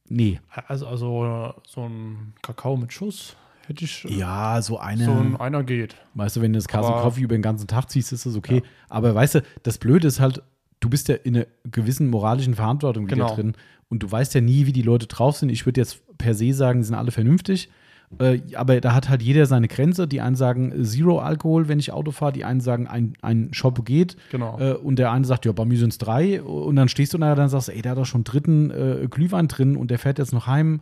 [0.08, 0.40] Nee.
[0.66, 4.04] Also, also so ein Kakao mit Schuss hätte ich.
[4.04, 5.04] äh, Ja, so eine.
[5.04, 5.94] So ein einer geht.
[6.14, 8.62] Weißt du, wenn du das Aber- Coffee über den ganzen Tag ziehst, ist das okay.
[8.88, 10.42] Aber weißt du, das Blöde ist halt,
[10.80, 13.34] du bist ja in einer gewissen moralischen Verantwortung wieder Genau.
[13.34, 13.54] drin.
[13.88, 15.48] Und du weißt ja nie, wie die Leute drauf sind.
[15.48, 17.70] Ich würde jetzt per se sagen, die sind alle vernünftig.
[18.18, 20.08] Äh, aber da hat halt jeder seine Grenze.
[20.08, 22.32] Die einen sagen Zero Alkohol, wenn ich Auto fahre.
[22.32, 24.16] Die einen sagen, ein, ein Shop geht.
[24.32, 24.58] Genau.
[24.58, 26.42] Äh, und der eine sagt, ja, bei mir sind es drei.
[26.42, 29.06] Und dann stehst du da und dann sagst, ey, da hat doch schon dritten äh,
[29.08, 30.80] Glühwein drin und der fährt jetzt noch heim.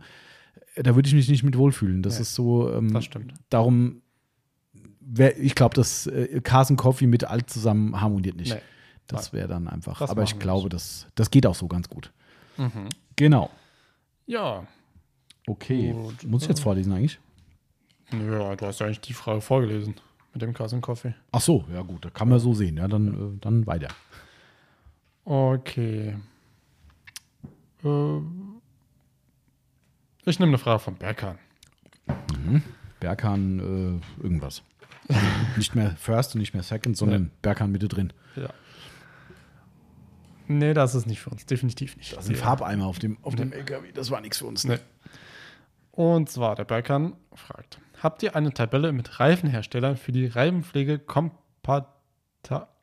[0.75, 2.01] Äh, Da würde ich mich nicht mit wohlfühlen.
[2.01, 2.73] Das Nee, ist so.
[2.73, 3.33] Ähm, das stimmt.
[3.49, 4.01] darum,
[4.99, 8.53] wär, ich glaube, dass äh, Carson Coffee mit alt zusammen harmoniert nicht.
[8.55, 8.61] Nee.
[9.07, 9.99] Das wäre dann einfach.
[9.99, 12.11] Das aber ich glaube, das, das geht auch so ganz gut.
[12.57, 12.89] Mhm.
[13.15, 13.49] Genau.
[14.27, 14.67] Ja.
[15.49, 15.93] Okay.
[15.93, 16.23] Gut.
[16.25, 17.19] Muss ich jetzt vorlesen eigentlich?
[18.11, 19.95] Ja, du hast ja eigentlich die Frage vorgelesen
[20.31, 21.15] mit dem Carson Coffee.
[21.31, 22.77] Ach so, ja gut, da kann man so sehen.
[22.77, 23.87] Ja, dann, äh, dann weiter.
[25.25, 26.17] Okay.
[27.83, 28.17] Äh,
[30.25, 31.39] ich nehme eine Frage von Berkan.
[32.99, 34.61] Berghahn, äh, irgendwas.
[35.57, 38.13] nicht mehr First und nicht mehr Second, sondern Berghahn Mitte drin.
[38.35, 38.49] Ja.
[40.47, 41.45] Nee, das ist nicht für uns.
[41.47, 42.15] Definitiv nicht.
[42.15, 43.91] Das sind Farbeimer auf dem, auf dem LKW.
[43.91, 44.63] Das war nichts für uns.
[44.63, 44.77] Nee.
[45.99, 51.89] Und zwar, der Berkan fragt: Habt ihr eine Tabelle mit Reifenherstellern für die Reifenpflege kompata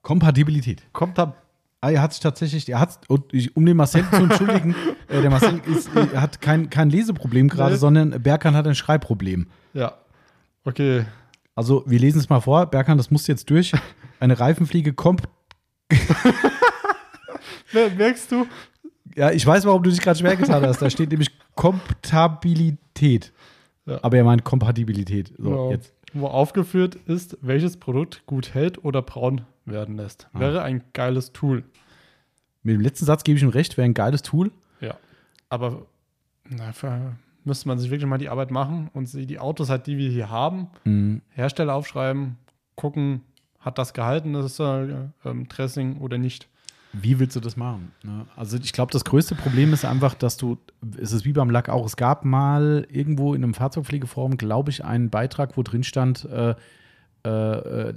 [0.02, 0.82] Kompatibilität.
[0.92, 1.34] kompta
[1.80, 4.74] Ah, er hat sich tatsächlich, er hat, um den Marcel zu entschuldigen,
[5.08, 7.78] äh, der Marcel ist, er hat kein, kein Leseproblem gerade, Nee.
[7.78, 9.46] sondern Berkan hat ein Schreibproblem.
[9.72, 9.94] Ja.
[10.64, 11.06] Okay.
[11.54, 12.66] Also, wir lesen es mal vor.
[12.66, 13.72] Berkan, das musst du jetzt durch.
[14.20, 15.22] Eine Reifenfliege kommt.
[17.72, 18.46] Mer- Merkst du?
[19.16, 20.80] Ja, ich weiß, warum du dich gerade schwer getan hast.
[20.82, 23.32] Da steht nämlich Komptabilität.
[23.86, 23.98] Ja.
[24.02, 25.32] Aber er meint Kompatibilität.
[25.38, 25.70] So, Genau.
[25.70, 25.92] jetzt.
[26.12, 30.28] Wo aufgeführt ist, welches Produkt gut hält oder braun werden lässt.
[30.32, 30.40] Ah.
[30.40, 31.64] Wäre ein geiles Tool.
[32.62, 34.50] Mit dem letzten Satz gebe ich ihm recht, wäre ein geiles Tool.
[34.80, 34.96] Ja.
[35.48, 35.86] Aber
[36.48, 39.96] na, für, müsste man sich wirklich mal die Arbeit machen und die Autos halt, die
[39.98, 41.22] wir hier haben, Mhm.
[41.30, 42.36] Hersteller aufschreiben,
[42.76, 43.22] gucken,
[43.60, 44.86] hat das gehalten, das äh,
[45.24, 46.48] ähm, Dressing oder nicht.
[47.02, 47.92] Wie willst du das machen?
[48.02, 48.26] Ne?
[48.36, 50.58] Also ich glaube, das größte Problem ist einfach, dass du,
[51.00, 54.84] es ist wie beim Lack auch, es gab mal irgendwo in einem Fahrzeugpflegeforum, glaube ich,
[54.84, 56.54] einen Beitrag, wo drin stand, äh,
[57.24, 57.94] äh, äh,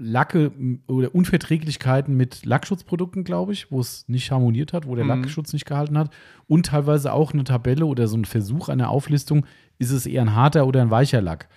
[0.00, 0.52] Lacke
[0.86, 5.10] oder Unverträglichkeiten mit Lackschutzprodukten, glaube ich, wo es nicht harmoniert hat, wo der Mhm.
[5.22, 6.10] Lackschutz nicht gehalten hat.
[6.46, 9.44] Und teilweise auch eine Tabelle oder so ein Versuch einer Auflistung,
[9.78, 11.48] ist es eher ein harter oder ein weicher Lack.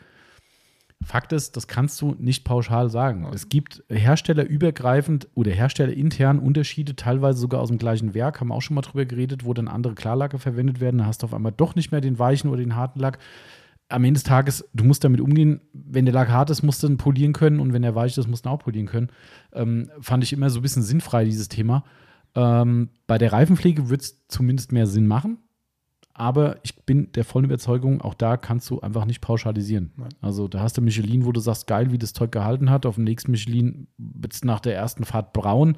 [1.04, 3.28] Fakt ist, das kannst du nicht pauschal sagen.
[3.34, 8.62] Es gibt herstellerübergreifend oder herstellerintern Unterschiede, teilweise sogar aus dem gleichen Werk, haben wir auch
[8.62, 11.00] schon mal drüber geredet, wo dann andere Klarlacke verwendet werden.
[11.00, 13.18] Da hast du auf einmal doch nicht mehr den weichen oder den harten Lack.
[13.90, 16.88] Am Ende des Tages, du musst damit umgehen, wenn der Lack hart ist, musst du
[16.88, 19.10] ihn polieren können und wenn er weich ist, musst du ihn auch polieren können.
[19.54, 21.84] Ähm, fand ich immer so ein bisschen sinnfrei, dieses Thema.
[22.36, 25.40] Ähm, bei der Reifenpflege wird es zumindest mehr Sinn machen.
[26.14, 29.92] Aber ich bin der vollen Überzeugung, auch da kannst du einfach nicht pauschalisieren.
[29.96, 30.10] Nein.
[30.22, 32.86] Also da hast du Michelin, wo du sagst, geil, wie das Zeug gehalten hat.
[32.86, 35.78] Auf dem nächsten Michelin wird es nach der ersten Fahrt braun.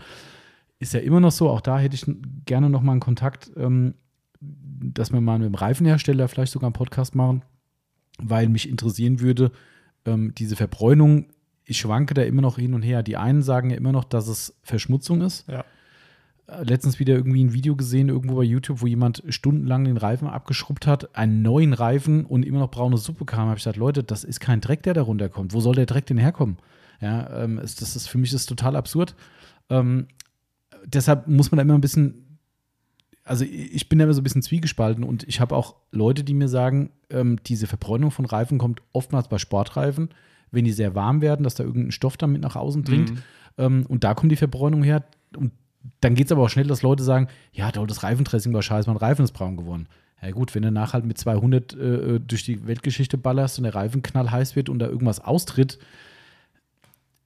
[0.80, 1.50] Ist ja immer noch so.
[1.50, 2.06] Auch da hätte ich
[2.46, 3.94] gerne noch mal einen Kontakt, ähm,
[4.42, 7.44] dass wir mal mit dem Reifenhersteller vielleicht sogar einen Podcast machen,
[8.18, 9.52] weil mich interessieren würde,
[10.06, 11.28] ähm, diese Verbräunung.
[11.64, 13.04] Ich schwanke da immer noch hin und her.
[13.04, 15.64] Die einen sagen ja immer noch, dass es Verschmutzung ist Ja.
[16.48, 20.88] Letztens wieder irgendwie ein Video gesehen, irgendwo bei YouTube, wo jemand stundenlang den Reifen abgeschrubbt
[20.88, 23.48] hat, einen neuen Reifen und immer noch braune Suppe kam.
[23.48, 25.54] habe ich gesagt, Leute, das ist kein Dreck, der da runterkommt.
[25.54, 26.58] Wo soll der Dreck denn herkommen?
[27.00, 29.16] Ja, ähm, ist, das ist für mich ist total absurd.
[29.70, 30.08] Ähm,
[30.86, 32.38] deshalb muss man da immer ein bisschen,
[33.24, 36.34] also ich bin da immer so ein bisschen zwiegespalten und ich habe auch Leute, die
[36.34, 40.10] mir sagen, ähm, diese Verbräunung von Reifen kommt oftmals bei Sportreifen,
[40.52, 43.12] wenn die sehr warm werden, dass da irgendein Stoff damit nach außen dringt.
[43.12, 43.18] Mhm.
[43.58, 45.06] Ähm, und da kommt die Verbräunung her.
[45.36, 45.52] Und
[46.02, 48.98] dann geht es aber auch schnell, dass Leute sagen, ja, das Reifendressing war scheiße, mein
[48.98, 49.88] Reifen ist braun geworden.
[50.22, 53.76] Ja gut, wenn du nachher halt mit 200 äh, durch die Weltgeschichte ballerst und der
[53.76, 55.80] Reifen knallheiß wird und da irgendwas austritt,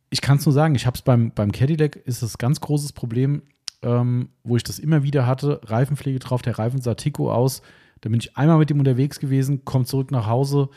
[0.09, 2.93] ich kann es nur sagen, ich habe es beim, beim Cadillac, ist das ganz großes
[2.93, 3.43] Problem,
[3.83, 7.61] ähm, wo ich das immer wieder hatte, Reifenpflege drauf, der Reifen sah Tico aus,
[8.01, 10.69] da bin ich einmal mit ihm unterwegs gewesen, komme zurück nach Hause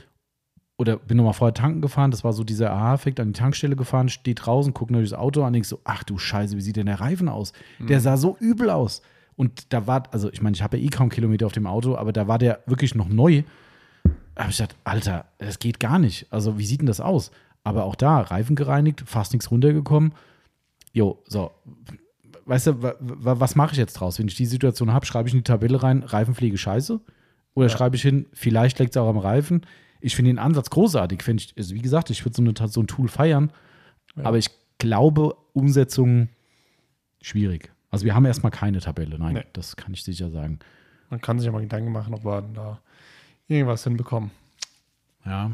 [0.80, 4.08] oder bin nochmal vorher tanken gefahren, das war so dieser Aha-Effekt, an die Tankstelle gefahren,
[4.08, 6.86] steht draußen, gucke natürlich das Auto an, denk so, ach du Scheiße, wie sieht denn
[6.86, 7.52] der Reifen aus?
[7.78, 9.02] Der sah so übel aus.
[9.36, 11.96] Und da war, also ich meine, ich habe ja eh kaum Kilometer auf dem Auto,
[11.96, 13.42] aber da war der wirklich noch neu.
[14.34, 16.26] Da habe ich gedacht, Alter, das geht gar nicht.
[16.30, 17.30] Also, wie sieht denn das aus?
[17.62, 20.14] Aber auch da, Reifen gereinigt, fast nichts runtergekommen.
[20.92, 21.50] Jo, so.
[22.46, 24.18] Weißt du, wa- wa- was mache ich jetzt draus?
[24.18, 27.00] Wenn ich die Situation habe, schreibe ich in die Tabelle rein, Reifenpflege scheiße.
[27.54, 27.70] Oder Ja.
[27.76, 29.62] schreibe ich hin, vielleicht liegt es auch am Reifen.
[30.00, 31.22] Ich finde den Ansatz großartig.
[31.22, 33.50] Find ich, also wie gesagt, ich würde so, eine, so ein Tool feiern.
[34.16, 34.24] Ja.
[34.24, 34.48] Aber ich
[34.78, 36.28] glaube, Umsetzung
[37.20, 37.70] schwierig.
[37.90, 39.44] Also wir haben erstmal keine Tabelle, nein, Nee.
[39.52, 40.60] das kann ich sicher sagen.
[41.10, 42.80] Man kann sich ja mal Gedanken machen, ob wir da
[43.48, 44.30] irgendwas hinbekommen.
[45.26, 45.50] Ja.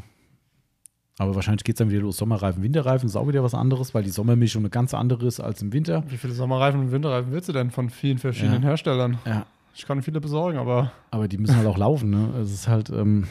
[1.19, 2.19] Aber wahrscheinlich geht es dann wieder los.
[2.19, 5.63] Sommerreifen, Winterreifen ist auch wieder was anderes, weil die Sommermischung eine ganz andere ist als
[5.63, 6.05] im Winter.
[6.11, 8.69] Wie viele Sommerreifen und Winterreifen willst du denn von vielen verschiedenen Ja.
[8.69, 9.19] Herstellern?
[9.25, 9.47] Ja.
[9.75, 12.39] Ich kann viele besorgen, aber Aber die müssen halt auch laufen, ne?
[12.43, 13.27] Es ist halt, ähm,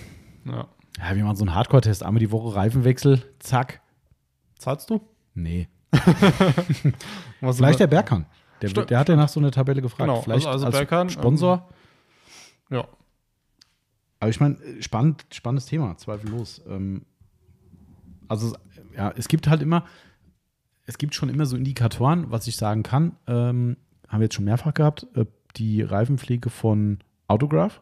[0.45, 0.67] ja.
[0.99, 3.81] Ja, wir machen so einen Hardcore-Test, einmal die Woche Reifenwechsel, zack.
[4.57, 5.01] Zahlst du?
[5.33, 5.67] Nee.
[7.41, 8.25] Vielleicht der Berghahn.
[8.61, 10.07] Der, Stimmt, der hat ja nach so einer Tabelle gefragt.
[10.09, 11.67] Genau, Vielleicht also- also als Berghahn, Sponsor.
[12.69, 12.87] Ja.
[14.19, 16.61] Aber ich meine, spannend, spannendes Thema, zweifellos.
[16.67, 17.05] Ähm,
[18.27, 18.55] also,
[18.95, 19.85] ja, es gibt halt immer,
[20.85, 23.17] es gibt schon immer so Indikatoren, was ich sagen kann.
[23.27, 23.77] Ähm,
[24.07, 25.05] haben wir jetzt schon mehrfach gehabt.
[25.15, 25.25] Äh,
[25.57, 27.81] die Reifenpflege von Autograph.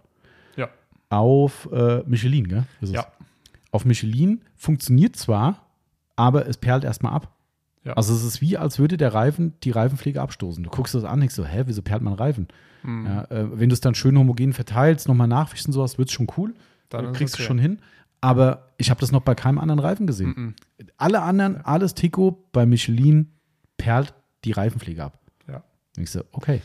[1.13, 2.63] Auf äh, Michelin, gell?
[2.81, 3.05] Ja.
[3.71, 5.67] Auf Michelin funktioniert zwar,
[6.15, 7.35] aber es perlt erstmal ab.
[7.83, 7.93] Ja.
[7.93, 10.63] Also es ist wie, als würde der Reifen die Reifenpflege abstoßen.
[10.63, 12.47] Du guckst das an, denkst so, hä, wieso perlt mein Reifen?
[12.83, 13.05] Mhm.
[13.05, 16.13] Ja, äh, wenn du es dann schön homogen verteilst, nochmal nachwischst und sowas, wird es
[16.13, 16.53] schon cool.
[16.89, 17.47] Dann ist kriegst du okay.
[17.47, 17.79] schon hin.
[18.21, 20.33] Aber ich habe das noch bei keinem anderen Reifen gesehen.
[20.35, 20.55] Mhm.
[20.97, 23.33] Alle anderen, alles Tico, bei Michelin
[23.77, 24.13] perlt
[24.45, 25.19] die Reifenpflege ab.
[25.47, 25.63] Ja.
[25.97, 26.61] Ich so, okay.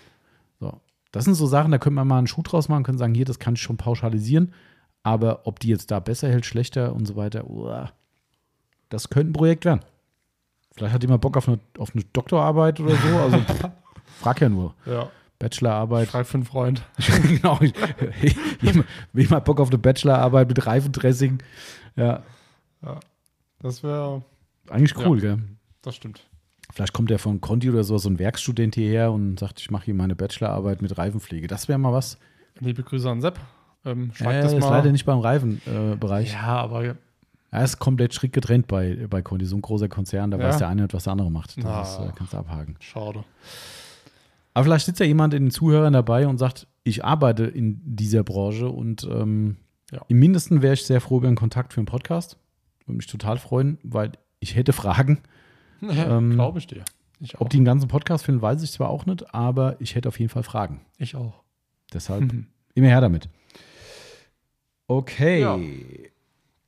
[1.12, 3.24] Das sind so Sachen, da könnte man mal einen Schuh draus machen, können sagen, hier,
[3.24, 4.52] das kann ich schon pauschalisieren.
[5.02, 7.92] Aber ob die jetzt da besser hält, schlechter und so weiter, uah,
[8.90, 9.80] das könnte ein Projekt werden.
[10.74, 13.16] Vielleicht hat jemand Bock auf eine, auf eine Doktorarbeit oder so.
[13.18, 13.68] Also pff,
[14.20, 14.74] frag ja nur.
[14.86, 15.10] Ja.
[15.38, 16.08] Bachelorarbeit.
[16.08, 16.82] Schreib für einen Freund.
[17.22, 17.58] genau.
[17.60, 17.72] Ich,
[18.60, 21.38] jemand, jemand Bock auf eine Bachelorarbeit mit Reifendressing.
[21.96, 22.22] Ja,
[23.60, 24.22] Das wäre,
[24.68, 25.38] eigentlich cool, gell?
[25.82, 26.27] das stimmt.
[26.72, 29.86] Vielleicht kommt der von Conti oder so, so ein Werkstudent hierher und sagt, ich mache
[29.86, 31.46] hier meine Bachelorarbeit mit Reifenpflege.
[31.46, 32.18] Das wäre mal was.
[32.60, 33.38] Liebe Grüße an Sepp.
[33.84, 34.70] Ähm, Ja, ja, das ist mal.
[34.70, 36.30] leider nicht beim Reifenbereich.
[36.30, 36.34] Äh.
[36.34, 36.96] Ja, aber
[37.50, 39.46] Er ist komplett strikt getrennt bei, bei Conti.
[39.46, 40.44] So ein großer Konzern, da Ja.
[40.48, 41.56] weiß der eine nicht, was der andere macht.
[41.56, 41.82] Das Ah.
[41.82, 42.76] ist, äh, kannst du abhaken.
[42.80, 43.24] schade.
[44.52, 48.24] Aber vielleicht sitzt ja jemand in den Zuhörern dabei und sagt, ich arbeite in dieser
[48.24, 49.56] Branche und ähm,
[49.92, 50.02] Ja.
[50.08, 52.36] im Mindesten wäre ich sehr froh über einen Kontakt für einen Podcast.
[52.86, 55.20] Würde mich total freuen, weil ich hätte Fragen.
[55.82, 56.84] Ähm, Glaube ich dir.
[57.20, 57.40] Ich.
[57.40, 60.18] Ob die einen ganzen Podcast finden, weiß ich zwar auch nicht, aber ich hätte auf
[60.18, 60.80] jeden Fall Fragen.
[60.98, 61.42] ich auch.
[61.92, 62.46] Deshalb Mhm.
[62.74, 63.28] immer her damit.
[64.86, 65.40] Okay.
[65.40, 65.58] Ja.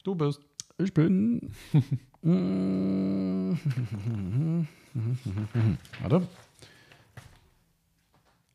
[0.04, 0.40] Du bist.
[0.78, 1.50] Ich bin.
[6.00, 6.26] Warte.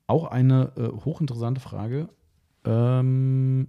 [0.07, 2.09] Auch eine äh, hochinteressante Frage.
[2.63, 3.67] Ähm,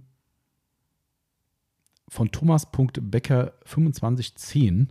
[2.09, 4.87] von Thomas.becker2510.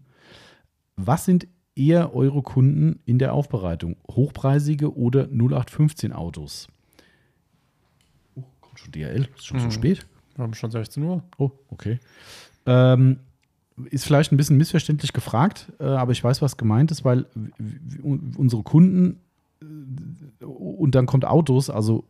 [0.96, 1.46] Was sind
[1.76, 3.96] eher eure Kunden in der Aufbereitung?
[4.10, 6.66] Hochpreisige oder 0815 Autos?
[8.34, 9.28] Oh, kommt schon DRL.
[9.36, 9.70] Ist schon so Mhm.
[9.72, 10.06] spät.
[10.34, 11.22] Wir haben schon 16 Uhr.
[11.38, 11.98] Oh, okay.
[12.66, 13.18] Ähm,
[13.90, 17.26] ist vielleicht ein bisschen missverständlich gefragt, äh, aber ich weiß, was gemeint ist, weil
[18.02, 19.20] unsere Kunden
[19.60, 22.04] äh, und dann kommt Autos, also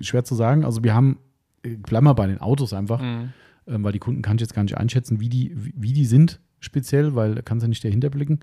[0.00, 0.64] schwer zu sagen.
[0.64, 1.18] Also wir haben,
[1.62, 3.32] äh, bleiben wir bei den Autos einfach, Mhm.
[3.66, 6.06] ähm, weil die Kunden kann ich jetzt gar nicht einschätzen, wie die, wie, wie die
[6.06, 8.40] sind speziell, weil da kann es ja nicht dahinter blicken.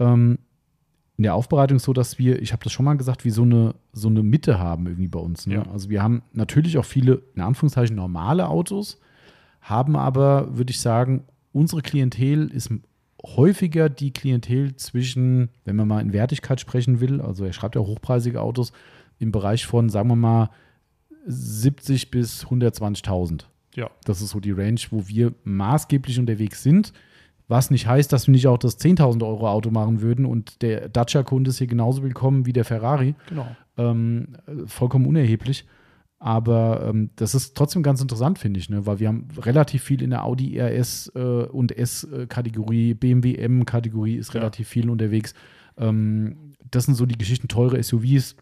[0.00, 0.38] Ähm,
[1.16, 3.74] in der Aufbereitung so, dass wir, ich habe das schon mal gesagt, wie so eine,
[3.92, 5.46] so eine Mitte haben irgendwie bei uns.
[5.46, 5.56] Ne?
[5.56, 5.62] Ja.
[5.70, 8.98] Also wir haben natürlich auch viele, in Anführungszeichen, normale Autos,
[9.60, 12.70] haben aber, würde ich sagen, unsere Klientel ist
[13.22, 17.82] häufiger die Klientel zwischen, wenn man mal in Wertigkeit sprechen will, also er schreibt ja
[17.82, 18.72] hochpreisige Autos,
[19.18, 20.48] im Bereich von, sagen wir mal,
[21.26, 23.42] 70 bis 120.000.
[23.76, 23.90] Ja.
[24.04, 26.94] Das ist so die Range, wo wir maßgeblich unterwegs sind.
[27.50, 30.88] Was nicht heißt, dass wir nicht auch das 10.000 Euro Auto machen würden und der
[30.88, 33.16] Dacia-Kunde ist hier genauso willkommen wie der Ferrari.
[33.28, 33.48] Genau.
[33.76, 34.36] Ähm,
[34.66, 35.66] vollkommen unerheblich.
[36.20, 38.86] Aber ähm, das ist trotzdem ganz interessant, finde ich, ne?
[38.86, 44.32] weil wir haben relativ viel in der Audi RS äh, und S-Kategorie, BMW M-Kategorie ist
[44.32, 44.40] Ja.
[44.40, 45.34] relativ viel unterwegs.
[45.76, 48.36] Ähm, das sind so die Geschichten, teure SUVs.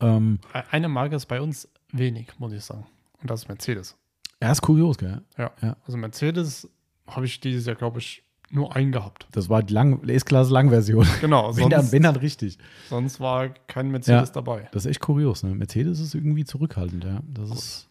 [0.00, 0.38] Ähm,
[0.70, 2.86] Eine Marke ist bei uns wenig, muss ich sagen.
[3.20, 3.96] Und das ist Mercedes.
[4.40, 5.22] ja, ist kurios, gell?
[5.38, 5.50] Ja.
[5.60, 5.76] Ja.
[5.86, 6.68] Also Mercedes
[7.16, 9.26] habe ich dieses Jahr, glaube ich, nur einen gehabt.
[9.32, 11.06] Das war die Lang S-Klasse-Lang-Version.
[11.22, 11.56] Genau.
[11.56, 12.58] Wenn dann, Sonst, wenn dann richtig.
[12.90, 14.34] sonst war kein Mercedes Ja.
[14.34, 14.68] dabei.
[14.72, 15.42] Das ist echt kurios.
[15.42, 15.54] Ne?
[15.54, 17.22] Mercedes ist irgendwie zurückhaltend, ja.
[17.32, 17.88] Das ist.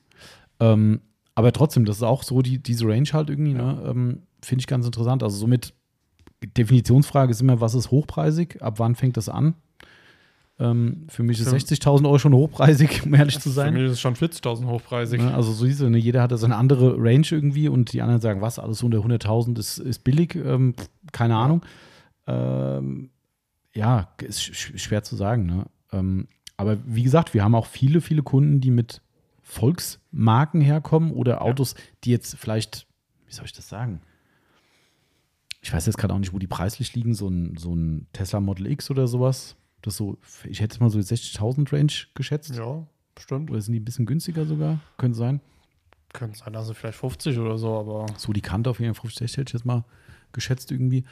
[0.59, 1.01] Ähm,
[1.33, 3.81] aber trotzdem, das ist auch so die, diese Range halt irgendwie, ne?
[3.87, 5.23] ähm, finde ich ganz interessant.
[5.23, 5.73] Also somit,
[6.57, 8.61] Definitionsfrage ist immer, was ist hochpreisig?
[8.61, 9.55] Ab wann fängt das an?
[10.61, 13.73] Ähm, für mich ist Für- 60.000 Euro schon hochpreisig, um ehrlich zu Für sein.
[13.73, 15.19] mich ist es schon 40.000 hochpreisig.
[15.19, 15.97] Ne, also so ist es, ne?
[15.97, 19.57] jeder hat da seine andere Range irgendwie und die anderen sagen, was, alles unter 100.000
[19.57, 20.75] ist, ist billig, ähm,
[21.11, 21.65] keine Ahnung.
[22.27, 23.09] Ähm,
[23.73, 25.47] ja, ist sch schwer zu sagen.
[25.47, 25.65] Ne?
[25.91, 26.27] Ähm,
[26.57, 29.01] aber wie gesagt, wir haben auch viele, viele Kunden, die mit
[29.41, 31.73] Volksmarken herkommen oder Autos,
[32.03, 32.85] die jetzt vielleicht,
[33.25, 34.01] wie soll ich das sagen?
[35.63, 38.39] Ich weiß jetzt gerade auch nicht, wo die preislich liegen, so ein, so ein Tesla
[38.39, 39.55] Model X oder sowas.
[39.81, 40.17] Das so,
[40.47, 42.55] ich hätte es mal so 60.000 Range geschätzt.
[42.55, 42.85] Ja,
[43.15, 43.49] bestimmt.
[43.49, 44.79] Oder sind die ein bisschen günstiger sogar?
[44.97, 45.41] Könnte sein.
[46.13, 49.31] Könnte sein, also vielleicht 50 oder so, aber So die Kante auf jeden Fall 50
[49.37, 49.85] hätte ich jetzt mal
[50.33, 51.05] geschätzt irgendwie.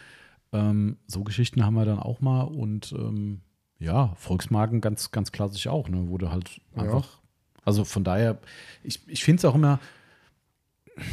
[0.51, 3.41] Ähm, so Geschichten haben wir dann auch mal und ähm,
[3.79, 6.09] ja, Volksmarken ganz, ganz klassisch auch, ne?
[6.09, 6.81] Wurde halt Ja.
[6.83, 7.19] einfach.
[7.63, 8.39] Also von daher,
[8.83, 9.79] ich, ich finde es auch immer,
[10.95, 11.03] wie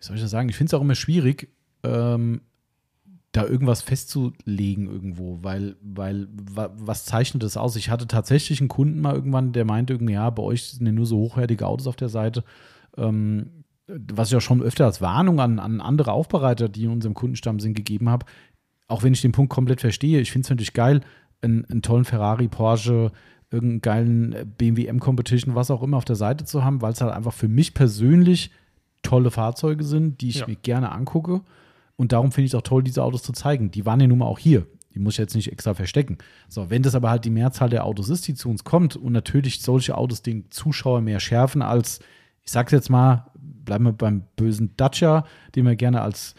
[0.00, 1.50] soll ich das sagen, ich finde es auch immer schwierig,
[1.82, 2.40] ähm,
[3.34, 7.74] da irgendwas festzulegen irgendwo, weil, weil, wa, was zeichnet das aus?
[7.74, 10.92] Ich hatte tatsächlich einen Kunden mal irgendwann, der meinte irgendwie, ja, bei euch sind ja
[10.92, 12.44] nur so hochwertige Autos auf der Seite.
[12.96, 17.14] Ähm, was ich auch schon öfter als Warnung an, an andere Aufbereiter, die in unserem
[17.14, 18.24] Kundenstamm sind, gegeben habe,
[18.86, 21.00] auch wenn ich den Punkt komplett verstehe, ich finde es natürlich geil,
[21.42, 23.10] einen, einen tollen Ferrari, Porsche,
[23.50, 27.12] irgendeinen geilen BMW M-Competition, was auch immer auf der Seite zu haben, weil es halt
[27.12, 28.52] einfach für mich persönlich
[29.02, 30.46] tolle Fahrzeuge sind, die ich Ja.
[30.46, 31.40] mir gerne angucke.
[31.96, 33.70] Und darum finde ich es auch toll, diese Autos zu zeigen.
[33.70, 34.66] Die waren ja nun mal auch hier.
[34.94, 36.18] Die muss ich jetzt nicht extra verstecken.
[36.48, 39.12] So, wenn das aber halt die Mehrzahl der Autos ist, die zu uns kommt und
[39.12, 42.00] natürlich solche Autos den Zuschauer mehr schärfen als,
[42.42, 45.24] ich sag's jetzt mal, bleiben wir beim bösen Dacia,
[45.56, 46.34] den wir gerne als,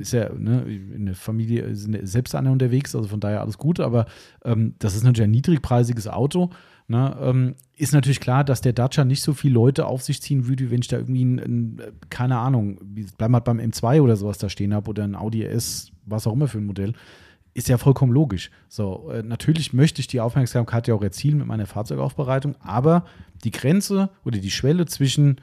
[0.00, 3.78] ist ja ne, in der Familie sind selbst alle unterwegs, also von daher alles gut,
[3.78, 4.06] aber
[4.44, 6.50] ähm, das ist natürlich ein niedrigpreisiges Auto.
[6.86, 10.46] Ne, ähm, ist natürlich klar, dass der Dacia nicht so viele Leute auf sich ziehen
[10.46, 12.78] würde, wie wenn ich da irgendwie ein, ein keine Ahnung,
[13.16, 16.34] bleiben wir beim M2 oder sowas da stehen habe oder ein Audi S, was auch
[16.34, 16.92] immer für ein Modell.
[17.54, 18.50] Ist ja vollkommen logisch.
[18.68, 23.06] So, äh, natürlich möchte ich die Aufmerksamkeit ja auch erzielen mit meiner Fahrzeugaufbereitung, aber
[23.44, 25.40] die Grenze oder die Schwelle zwischen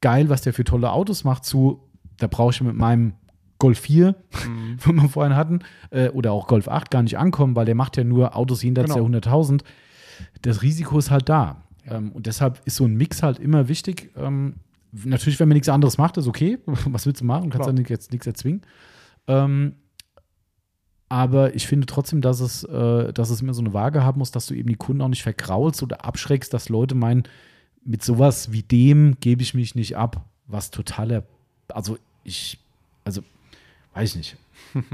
[0.00, 1.80] geil, was der für tolle Autos macht, zu,
[2.16, 3.12] da brauche ich mit meinem
[3.58, 4.14] Golf 4,
[4.48, 4.76] Mhm.
[4.84, 5.58] wo wir vorhin hatten,
[5.90, 8.94] äh, oder auch Golf 8 gar nicht ankommen, weil der macht ja nur Autos jenseits
[8.94, 9.08] Genau.
[9.08, 9.60] der 100.000.
[10.42, 11.62] Das Risiko ist halt da.
[11.86, 14.10] Ähm, und deshalb ist so ein Mix halt immer wichtig.
[14.16, 14.56] Ähm,
[14.92, 16.58] natürlich, wenn man nichts anderes macht, ist okay.
[16.66, 17.44] Was willst du machen?
[17.44, 17.78] Du kannst Klar.
[17.78, 18.62] ja jetzt nichts erzwingen.
[19.26, 19.74] Ähm,
[21.08, 24.30] aber ich finde trotzdem, dass es, äh, dass es immer so eine Waage haben muss,
[24.30, 27.24] dass du eben die Kunden auch nicht vergraulst oder abschreckst, dass Leute meinen,
[27.84, 30.24] mit sowas wie dem gebe ich mich nicht ab.
[30.46, 31.24] Was totaler,
[31.68, 32.58] also ich,
[33.04, 33.22] also
[33.94, 34.36] weiß ich nicht.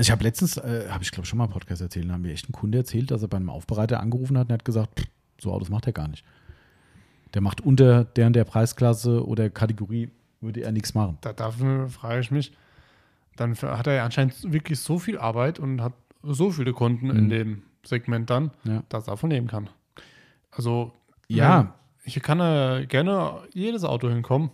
[0.00, 2.32] Ich habe letztens, äh, habe ich glaube schon mal im Podcast erzählt, da haben wir
[2.32, 5.00] echt einen Kunde erzählt, dass er bei einem Aufbereiter angerufen hat und er hat gesagt,
[5.00, 5.06] pff,
[5.40, 6.24] so Autos macht er gar nicht.
[7.34, 10.10] Der macht unter der und der Preisklasse oder Kategorie,
[10.40, 11.18] würde er nichts machen.
[11.20, 12.52] da dafür frage ich mich,
[13.36, 15.92] dann hat er ja anscheinend wirklich so viel Arbeit und hat
[16.22, 17.28] so viele Kunden in Mhm.
[17.28, 18.82] dem Segment dann, Ja.
[18.88, 19.68] dass er davon leben kann.
[20.50, 20.92] Also,
[21.28, 21.58] Ja.
[21.58, 21.68] wenn-
[22.04, 24.50] ich kann ja gerne jedes Auto hinkommen.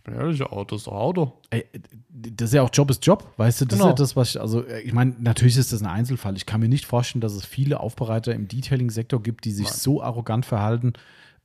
[0.00, 1.34] Ich bin ehrlich, Auto ist doch Auto.
[1.50, 1.66] Ey,
[2.08, 3.64] das ist ja auch Job ist Job, weißt du?
[3.66, 3.90] Das Genau.
[3.90, 6.36] ist ja das, was ich, also äh, ich meine, natürlich ist das ein Einzelfall.
[6.38, 9.76] Ich kann mir nicht vorstellen, dass es viele Aufbereiter im Detailing-Sektor gibt, die sich Nein.
[9.76, 10.94] so arrogant verhalten.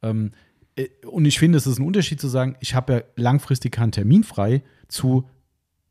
[0.02, 0.32] Ähm,
[0.78, 3.92] äh, und ich finde, es ist ein Unterschied zu sagen, ich habe ja langfristig keinen
[3.92, 5.28] Termin frei zu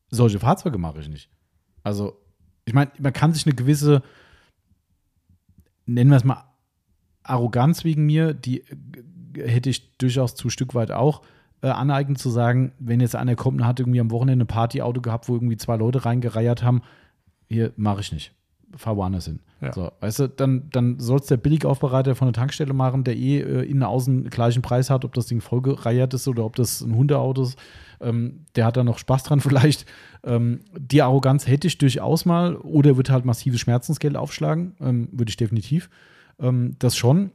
[0.09, 1.29] solche Fahrzeuge mache ich nicht.
[1.83, 2.17] Also,
[2.65, 4.03] ich meine, man kann sich eine gewisse,
[5.85, 6.45] nennen wir es mal,
[7.23, 8.61] Arroganz wegen mir, die
[9.37, 11.21] äh, hätte ich durchaus zu Stück weit auch
[11.65, 15.01] äh, aneignen zu sagen, wenn jetzt einer kommt und hat irgendwie am Wochenende ein Partyauto
[15.01, 16.83] gehabt, wo irgendwie zwei Leute reingereiert haben,
[17.49, 18.35] hier mache ich nicht.
[18.77, 19.41] Fahr woanders hin.
[19.63, 19.73] Ja.
[19.73, 23.41] So, weißt du, dann, dann soll es der Billigaufbereiter von der Tankstelle machen, der eh
[23.41, 26.83] äh, innen und außen gleichen Preis hat, ob das Ding vollgereiert ist oder ob das
[26.83, 27.59] ein Hundeauto ist.
[28.01, 29.87] Ähm, der hat da noch Spaß dran vielleicht.
[30.23, 34.75] Ähm, die Arroganz hätte ich durchaus mal oder wird halt massives Schmerzensgeld aufschlagen.
[34.81, 35.89] Ähm, würde ich definitiv.
[36.39, 37.31] Ähm, das schon.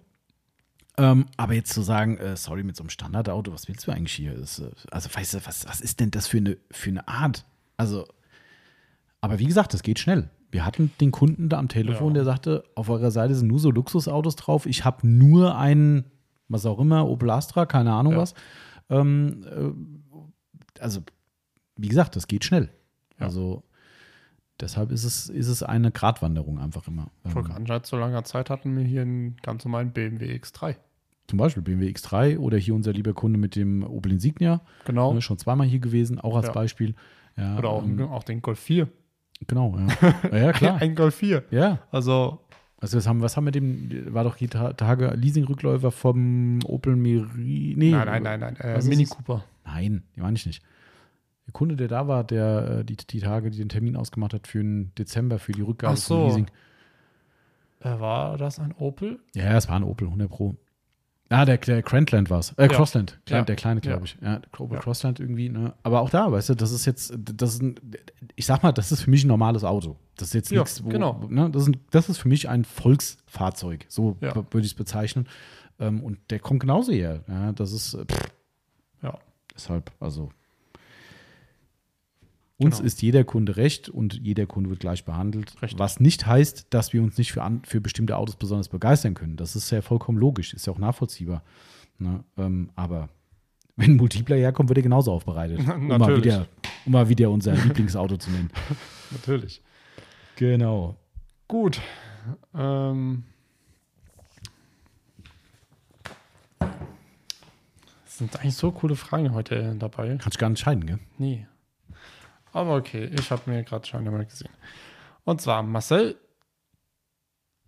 [1.00, 4.14] Ähm, aber jetzt zu sagen, äh, sorry, mit so einem Standardauto, was willst du eigentlich
[4.14, 4.36] hier?
[4.36, 7.46] Das, äh, also, weißt du, was, was ist denn das für eine, für eine Art?
[7.78, 8.06] Also,
[9.22, 10.30] aber wie gesagt, das geht schnell.
[10.52, 12.14] Wir hatten den Kunden da am Telefon, Ja.
[12.16, 14.66] der sagte, auf eurer Seite sind nur so Luxusautos drauf.
[14.66, 16.06] Ich habe nur einen,
[16.48, 18.20] was auch immer, Opel Astra, keine Ahnung Ja.
[18.20, 18.34] was.
[18.90, 21.02] Ähm, äh, also,
[21.76, 22.70] wie gesagt, das geht schnell.
[23.20, 23.28] Ja.
[23.28, 23.64] Also,
[24.60, 27.12] deshalb ist es, ist es eine Gratwanderung einfach immer.
[27.26, 30.76] Vor nicht so langer Zeit hatten wir hier einen ganz normalen BMW X3.
[31.30, 34.62] Zum Beispiel BMW X3 oder hier unser lieber Kunde mit dem Opel Insignia.
[34.86, 35.14] Genau.
[35.14, 36.54] Ne, schon zweimal hier gewesen, auch als Ja.
[36.54, 36.96] Beispiel.
[37.38, 38.88] Ja, Oder auch, ähm, auch den Golf 4.
[39.48, 39.78] Genau,
[40.32, 40.38] ja.
[40.38, 40.82] ja, klar.
[40.82, 41.44] Ein Golf 4.
[41.52, 41.80] Ja.
[41.92, 42.40] Also,
[42.82, 46.96] Also was haben, was haben wir dem, war doch die Ta- Tage Leasingrückläufer vom Opel
[46.98, 47.76] Miri.
[47.78, 48.56] Nee, nein, nein, nein, nein.
[48.58, 49.06] Äh, Mini?
[49.06, 49.46] Cooper.
[49.66, 50.62] Nein, die meine ich nicht.
[51.46, 54.48] Der Kunde, der da war, der äh, die, die Tage, die den Termin ausgemacht hat
[54.48, 56.26] für den Dezember, für die Rückgabe Ach so.
[56.28, 56.48] Leasing.
[57.82, 59.20] Äh, war das ein Opel?
[59.34, 60.56] Ja, es war ein Opel, 100 Pro.
[61.32, 62.54] Ah, der, der Grandland war es.
[62.58, 63.20] Äh, Crossland.
[63.26, 63.46] Klein, Ja.
[63.46, 64.04] Der kleine, glaube Ja.
[64.06, 64.18] ich.
[64.22, 64.42] Ja,
[64.72, 64.80] Ja.
[64.80, 65.50] Crossland irgendwie.
[65.50, 65.74] Ne?
[65.84, 67.76] Aber auch da, weißt du, das ist jetzt, das ist ein,
[68.36, 69.96] ich sag mal, das ist für mich ein normales Auto.
[70.18, 71.24] Das ist jetzt Ja, nichts, wo, genau.
[71.30, 71.50] ne?
[71.52, 73.86] das, ist ein, das ist für mich ein Volksfahrzeug.
[73.90, 74.36] So Ja.
[74.36, 75.28] würde ich es bezeichnen.
[75.80, 77.24] Ähm, und der kommt genauso her.
[77.28, 78.32] Ja, das ist, pff,
[79.04, 79.18] Ja.
[79.56, 80.32] deshalb, also.
[82.62, 82.88] Uns Genau.
[82.88, 85.62] ist jeder Kunde recht und jeder Kunde wird gleich behandelt.
[85.62, 85.80] Richtig.
[85.80, 89.38] Was nicht heißt, dass wir uns nicht für, an, für bestimmte Autos besonders begeistern können.
[89.38, 91.42] Das ist ja vollkommen logisch, ist ja auch nachvollziehbar.
[92.00, 92.22] Ne?
[92.38, 93.08] Ähm, aber
[93.78, 95.60] wenn ein Multipler herkommt, wird er genauso aufbereitet.
[95.74, 96.48] um, mal wieder,
[96.86, 98.52] um mal wieder unser Lieblingsauto zu nennen.
[99.12, 99.62] Natürlich.
[100.36, 100.98] Genau.
[101.48, 101.80] Gut.
[102.54, 103.24] Ähm,
[108.06, 110.18] es sind eigentlich so coole Fragen heute dabei.
[110.22, 111.00] Kannst du gar nicht entscheiden, gell?
[111.18, 111.48] Nee.
[112.52, 114.52] Aber okay, ich habe mir gerade schon einmal gesehen.
[115.24, 116.18] Und zwar Marcel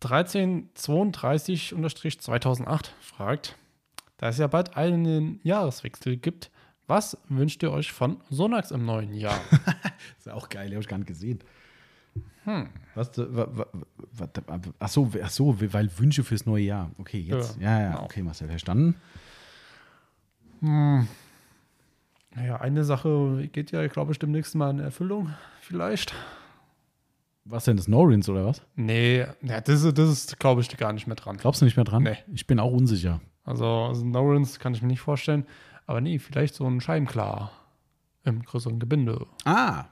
[0.02, 3.56] 1332-2008 fragt,
[4.18, 6.52] da es ja bald einen Jahreswechsel gibt,
[6.88, 9.40] was wünscht ihr euch von Sonax im neuen Jahr?
[10.18, 11.40] ist ja auch geil, habe ich gar nicht gesehen.
[12.96, 13.68] Was, äh, wa, wa,
[14.14, 14.28] wa,
[14.80, 16.92] ach, so, ach so, weil Wünsche fürs neue Jahr.
[16.98, 17.60] Okay, jetzt.
[17.60, 18.04] Ja, ja, genau.
[18.04, 18.96] okay, Marcel, verstanden.
[20.62, 21.08] Hm.
[22.36, 26.14] Naja, eine Sache geht ja, ich glaube ich, demnächst mal in Erfüllung, vielleicht.
[27.44, 28.62] Was denn, das Norins oder was?
[28.76, 31.38] Nee, ja, das, ist- das ist, glaube ich, gar nicht mehr dran.
[31.38, 32.04] Glaubst du nicht mehr dran?
[32.04, 32.18] Nee.
[32.34, 33.20] Ich bin auch unsicher.
[33.44, 35.46] Also, also Norins kann ich mir nicht vorstellen.
[35.88, 37.52] Aber nee, vielleicht so ein Scheibenklar
[38.24, 39.26] im größeren Gebinde.
[39.46, 39.86] Ah,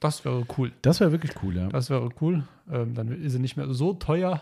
[0.00, 0.72] Das wäre cool.
[0.82, 1.68] das wäre wirklich cool, ja.
[1.68, 2.48] Das wäre cool.
[2.70, 4.40] Ähm, dann ist sie nicht mehr so teuer.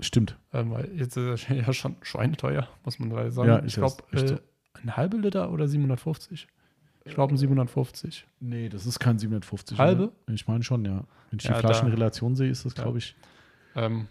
[0.00, 0.38] Stimmt.
[0.54, 3.48] Ähm, weil jetzt ist er ja schon schweineteuer, muss man leider sagen.
[3.50, 4.38] Ja, ich glaube, äh, so.
[4.82, 6.48] ein halbe Liter oder 750?
[7.04, 8.26] Ich glaube, ein 750.
[8.40, 9.78] Nee, das ist kein 750.
[9.78, 10.04] Halbe?
[10.26, 10.34] Oder?
[10.34, 11.04] Ich meine schon, ja.
[11.30, 13.14] Wenn ich Ja, die Flaschen da- in Relation sehe, ist das, glaube ich.
[13.74, 14.06] Ähm,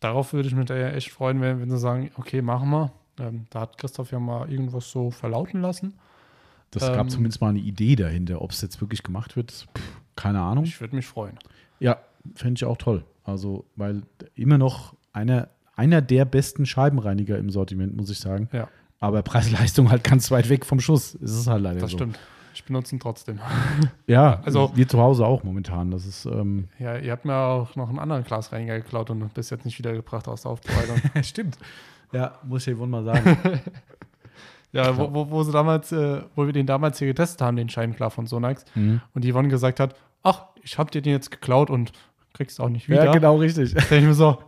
[0.00, 2.92] darauf würde ich mich da ja echt freuen, wenn, wenn sie sagen, okay, machen wir.
[3.18, 5.94] Ähm, da hat Christoph ja mal irgendwas so verlauten lassen.
[6.70, 8.42] Das Ähm, gab zumindest mal eine Idee dahinter.
[8.42, 10.64] Ob es jetzt wirklich gemacht wird, pff, keine Ahnung.
[10.64, 11.38] Ich würde mich freuen.
[11.80, 11.98] Ja,
[12.34, 13.04] fände ich auch toll.
[13.24, 14.02] Also, weil
[14.34, 18.48] immer noch einer, einer der besten Scheibenreiniger im Sortiment, muss ich sagen.
[18.52, 18.68] Ja.
[19.00, 21.14] Aber Preis-Leistung halt ganz weit weg vom Schuss.
[21.22, 21.98] Es ist halt leider Das so.
[21.98, 22.18] stimmt.
[22.54, 23.38] Ich benutze ihn trotzdem.
[24.06, 25.90] Ja, Also- wir zu Hause auch momentan.
[25.90, 29.50] Das ist, ähm, Ja, ihr habt mir auch noch einen anderen Glasreiniger geklaut und bis
[29.50, 30.96] jetzt nicht wiedergebracht aus der Aufbereitung.
[31.22, 31.58] stimmt.
[32.12, 33.36] Ja, muss ich wohl mal sagen.
[34.72, 37.68] ja, wo, wo, wo, sie damals, äh, wo wir den damals hier getestet haben, den
[37.68, 38.64] Scheibenklar von Sonax.
[38.74, 39.00] mhm.
[39.14, 41.92] Und die Yvonne gesagt hat, ach, ich hab dir den jetzt geklaut und
[42.32, 43.04] kriegst auch nicht wieder.
[43.04, 43.74] Ja, genau richtig.
[43.74, 44.38] Da denke ich mir so,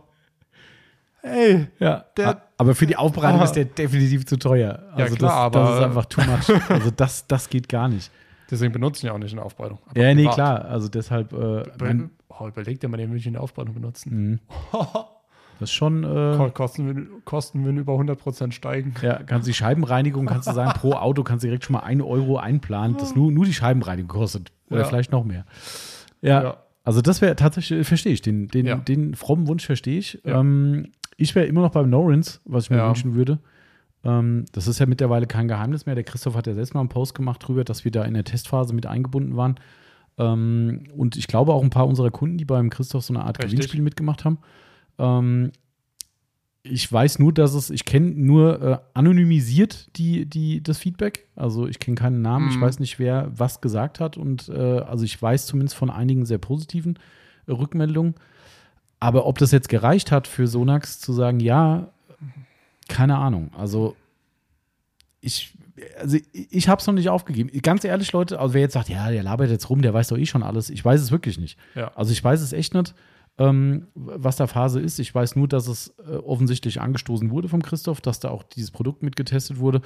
[1.23, 3.45] ey, Ja, Der- aber für die Aufbereitung Ah.
[3.45, 4.83] ist der definitiv zu teuer.
[4.93, 6.61] Also klar, das, das aber- ist einfach too much.
[6.69, 8.11] Also das, das geht gar nicht.
[8.51, 9.79] deswegen benutze ich ihn auch nicht in der Aufbereitung.
[9.87, 10.33] Aber Ja, nee, privat.
[10.35, 10.65] klar.
[10.65, 12.09] Also deshalb, äh, mein,
[12.41, 14.39] Oh, überleg dir mal, den will ich in der Aufbereitung benutzen.
[14.71, 14.79] mh.
[15.59, 18.93] das ist schon, äh, Kosten, würden- Kosten würden über 100% steigen.
[19.01, 22.01] ja, kannst die Scheibenreinigung, kannst du sagen, pro Auto kannst du direkt schon mal 1
[22.01, 24.51] Euro einplanen, das nur, nur die Scheibenreinigung kostet.
[24.69, 24.85] Oder Ja.
[24.85, 25.43] vielleicht noch mehr.
[26.21, 26.57] Ja, Ja.
[26.85, 28.75] also das wäre tatsächlich, äh, verstehe ich, den, den, Ja.
[28.75, 30.21] den frommen Wunsch verstehe ich.
[30.23, 30.39] Ja.
[30.39, 32.87] Ähm, ich wäre immer noch beim Norins, was ich mir Ja.
[32.87, 33.39] wünschen würde.
[34.03, 35.95] Ähm, das ist ja mittlerweile kein Geheimnis mehr.
[35.95, 38.23] Der Christoph hat ja selbst mal einen Post gemacht drüber, dass wir da in der
[38.23, 39.55] Testphase mit eingebunden waren.
[40.17, 43.37] Ähm, und ich glaube auch ein paar unserer Kunden, die beim Christoph so eine Art
[43.39, 43.51] Richtig.
[43.51, 44.37] Gewinnspiel mitgemacht haben.
[44.97, 45.51] Ähm,
[46.61, 51.27] ich weiß nur, dass es, ich kenne nur äh, anonymisiert die, die, das Feedback.
[51.35, 52.61] Also ich kenne keinen Namen, ich Mhm.
[52.61, 54.17] weiß nicht, wer was gesagt hat.
[54.17, 56.99] Und äh, also ich weiß zumindest von einigen sehr positiven
[57.47, 58.15] äh, Rückmeldungen.
[58.99, 61.87] Aber ob das jetzt gereicht hat für Sonax zu sagen, ja,
[62.87, 63.51] keine Ahnung.
[63.57, 63.95] Also
[65.21, 65.53] ich,
[65.97, 67.49] also ich, habe es noch nicht aufgegeben.
[67.61, 70.17] Ganz ehrlich, Leute, also wer jetzt sagt, ja, der labert jetzt rum, der weiß doch
[70.17, 70.69] eh schon alles.
[70.69, 71.57] Ich weiß es wirklich nicht.
[71.75, 71.91] Ja.
[71.95, 72.93] Also ich weiß es echt nicht,
[73.39, 74.99] ähm, was da Phase ist.
[74.99, 78.69] Ich weiß nur, dass es äh, offensichtlich angestoßen wurde vom Christoph, dass da auch dieses
[78.71, 79.81] Produkt mitgetestet wurde.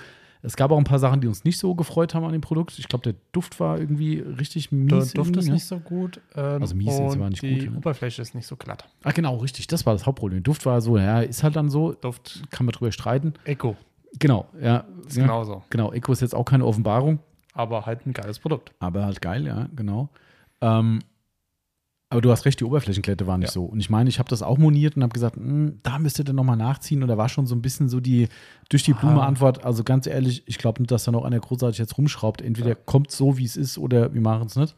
[0.45, 2.77] Es gab auch ein paar Sachen, die uns nicht so gefreut haben an dem Produkt.
[2.77, 5.13] Ich glaube, der Duft war irgendwie richtig Der mies.
[5.13, 5.53] Duft irgendwie, ist ne?
[5.53, 6.19] nicht so gut.
[6.35, 7.77] Ähm, Also mies ist und aber nicht die gut, ne?
[7.77, 8.85] Oberfläche ist nicht so glatt.
[9.03, 9.67] Ah, genau, richtig.
[9.67, 10.39] Das war das Hauptproblem.
[10.39, 13.35] Der Duft war so, ja, ist halt dann so, Duft kann man drüber streiten.
[13.45, 13.77] Echo
[14.19, 14.83] Genau, ja.
[15.07, 15.23] ist ja.
[15.23, 15.63] genauso.
[15.69, 17.19] Genau, Echo ist jetzt auch keine Offenbarung.
[17.53, 18.71] Aber halt ein geiles Produkt.
[18.79, 20.09] Aber halt geil, ja, genau.
[20.59, 20.99] Ähm,
[22.13, 23.53] aber du hast recht, die Oberflächenklette war nicht Ja.
[23.53, 23.65] so.
[23.65, 26.33] Und ich meine, ich habe das auch moniert und habe gesagt, "Hm, da müsstet ihr
[26.33, 27.01] nochmal nachziehen.
[27.03, 28.29] Und da war schon so ein bisschen so die
[28.69, 29.21] durch die Blume.
[29.23, 29.65] Antwort.
[29.65, 32.41] Also ganz ehrlich, ich glaube nicht, dass da noch einer großartig jetzt rumschraubt.
[32.41, 32.75] Entweder Ja.
[32.75, 34.75] kommt so, wie es ist, oder wir machen es nicht.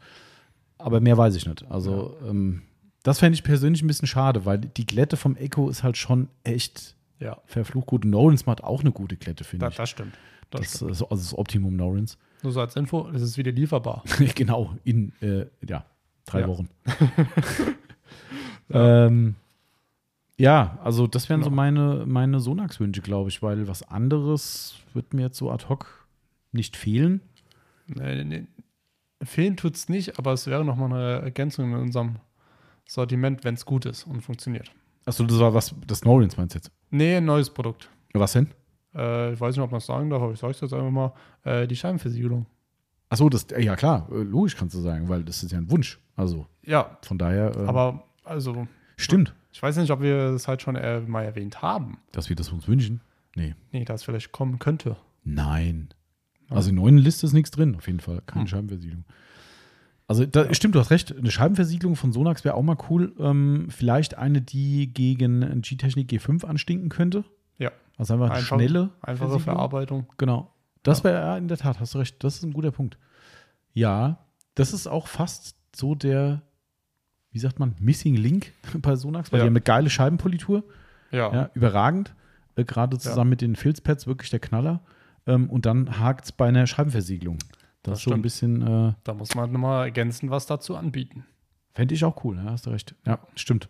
[0.78, 1.64] Aber mehr weiß ich nicht.
[1.70, 2.62] Also ähm,
[3.02, 6.28] das fände ich persönlich ein bisschen schade, weil die Glätte vom Echo ist halt schon
[6.44, 8.04] echt Ja, verflucht gut.
[8.04, 9.76] Nolans macht auch eine gute Glätte, finde da, ich.
[9.76, 10.12] das stimmt.
[10.50, 10.90] Das Das stimmt.
[10.90, 12.18] ist also das Optimum Nolans.
[12.42, 14.04] Nur so als Info, es ist wieder lieferbar.
[14.34, 15.86] genau, in äh, ja,
[16.26, 16.48] drei Ja.
[16.48, 16.68] Wochen.
[18.70, 19.34] ähm,
[20.38, 21.56] Ja, also das wären so Genau.
[21.56, 26.06] meine, meine Sonax-Wünsche, glaube ich, weil was anderes wird mir jetzt so ad hoc
[26.52, 27.22] nicht fehlen.
[27.86, 28.46] Nee, nee,
[29.22, 32.16] fehlen tut es nicht, aber es wäre nochmal eine Ergänzung in unserem
[32.86, 34.70] Sortiment, wenn es gut ist und funktioniert.
[35.06, 36.70] Achso, das war was, das Nolans meinst du jetzt?
[36.90, 37.88] Nee, ein neues Produkt.
[38.12, 38.48] Was denn?
[38.94, 40.90] Äh, ich weiß nicht, ob man es sagen darf, aber ich sage es jetzt einfach
[40.90, 41.12] mal.
[41.44, 42.44] Äh, die Scheibenversiegelung.
[43.08, 45.98] Achso, das, ja klar, äh, logisch kannst du sagen, weil das ist ja ein Wunsch.
[46.16, 48.66] Also Ja, von daher, äh, aber also,
[48.96, 51.98] stimmt, ich weiß nicht, ob wir es halt schon äh, mal erwähnt haben.
[52.12, 53.00] dass wir das uns wünschen.
[53.34, 53.54] Nee.
[53.72, 54.96] Nee, dass es vielleicht kommen könnte.
[55.24, 55.88] Nein.
[56.48, 58.22] Also in der neuen Liste ist nichts drin, auf jeden Fall.
[58.26, 58.48] Keine Hm.
[58.48, 59.04] Scheibenversiegelung.
[60.08, 61.14] Also da, stimmt, du hast recht.
[61.16, 63.12] Eine Scheibenversiegelung von Sonax wäre auch mal cool.
[63.18, 67.24] Ähm, vielleicht eine, die gegen G-Technik G5 anstinken könnte.
[67.58, 67.72] Ja.
[67.98, 69.40] Also einfach eine Einfach- schnelle Einfache.
[69.40, 70.06] Verarbeitung.
[70.16, 70.52] Genau.
[70.84, 71.04] Das Ja.
[71.04, 72.22] wäre ja, in der Tat, hast du recht.
[72.22, 72.96] Das ist ein guter Punkt.
[73.74, 74.24] Ja,
[74.54, 76.42] das ist auch fast so der,
[77.30, 79.44] wie sagt man, Missing Link bei Sonax, weil Ja.
[79.44, 80.64] die haben eine geile Scheibenpolitur.
[81.10, 81.32] Ja.
[81.32, 82.14] Ja, überragend.
[82.56, 84.80] Äh, Gerade zusammen mit den Filzpads wirklich der Knaller.
[85.26, 87.38] Ähm, und dann hakt es bei einer Scheibenversiegelung.
[87.82, 91.24] Das, Das ist so ein bisschen, äh, Da muss man nochmal ergänzend was dazu anbieten.
[91.74, 92.94] fände ich auch cool, ja, hast du recht.
[93.06, 93.68] Ja, stimmt.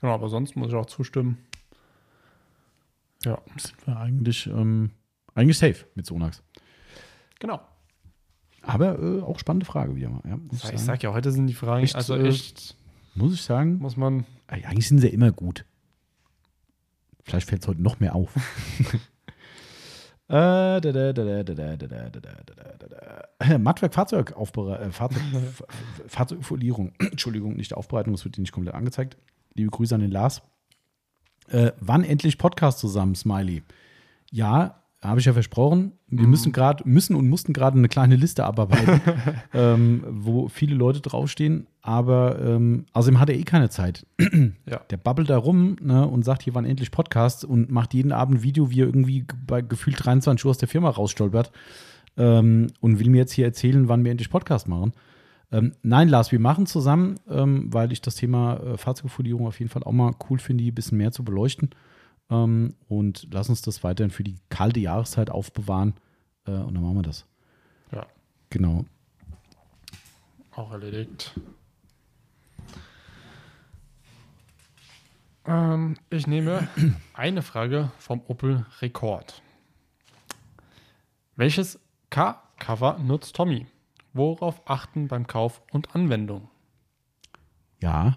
[0.00, 1.38] Genau, aber sonst muss ich auch zustimmen.
[3.24, 4.92] Ja, Sind wir eigentlich, ähm,
[5.34, 6.42] eigentlich safe mit Sonax.
[7.40, 7.60] genau.
[8.68, 10.20] Aber äh, auch spannende Frage wieder mal.
[10.28, 12.76] Ja, ich, ich sag ja, heute sind die Fragen echt, also echt.
[13.14, 13.78] Muss ich sagen.
[13.78, 14.26] Muss man.
[14.46, 15.64] Eigentlich sind sie ja immer gut.
[17.22, 18.30] Vielleicht fällt es heute noch mehr auf.
[23.58, 24.34] Mattwerk Fahrzeug
[24.90, 25.22] Fahrzeug
[26.06, 26.92] Fahrzeugfolierung.
[26.98, 29.16] Entschuldigung, nicht Aufbereitung, das wird dir nicht komplett angezeigt.
[29.54, 30.42] Liebe Grüße an den Lars.
[31.48, 33.62] Äh, wann endlich Podcast zusammen, Smiley?
[34.30, 35.92] Ja, habe ich ja versprochen.
[36.08, 39.00] Wir müssen gerade, müssen und mussten gerade eine kleine Liste abarbeiten,
[39.54, 41.68] ähm, wo viele Leute draufstehen.
[41.82, 44.06] Aber ähm, außerdem hat er eh keine Zeit.
[44.68, 48.10] ja, Der babbelt da rum ne, und sagt, hier waren endlich Podcasts und macht jeden
[48.10, 51.52] Abend ein Video, wie er irgendwie bei gefühlt 23 Uhr aus der Firma rausstolpert
[52.16, 54.92] ähm, und will mir jetzt hier erzählen, wann wir endlich Podcast machen.
[55.50, 59.70] Ähm, nein, Lars, wir machen zusammen, ähm, weil ich das Thema äh, Fahrzeugfolierung auf jeden
[59.70, 61.70] Fall auch mal cool finde, ein bisschen mehr zu beleuchten.
[62.30, 65.94] Ähm, und lass uns das weiterhin für die kalte Jahreszeit aufbewahren.
[66.46, 67.26] Äh, und dann machen wir das.
[67.92, 68.06] ja,
[68.50, 68.84] Genau.
[70.52, 71.34] auch erledigt.
[75.46, 76.68] Ähm, ich nehme
[77.14, 79.42] eine Frage vom Opel Rekord.
[81.36, 81.78] Welches
[82.10, 83.66] K-Cover nutzt Tommy?
[84.12, 86.48] Worauf achten beim Kauf und Anwendung?
[87.80, 88.16] Ja,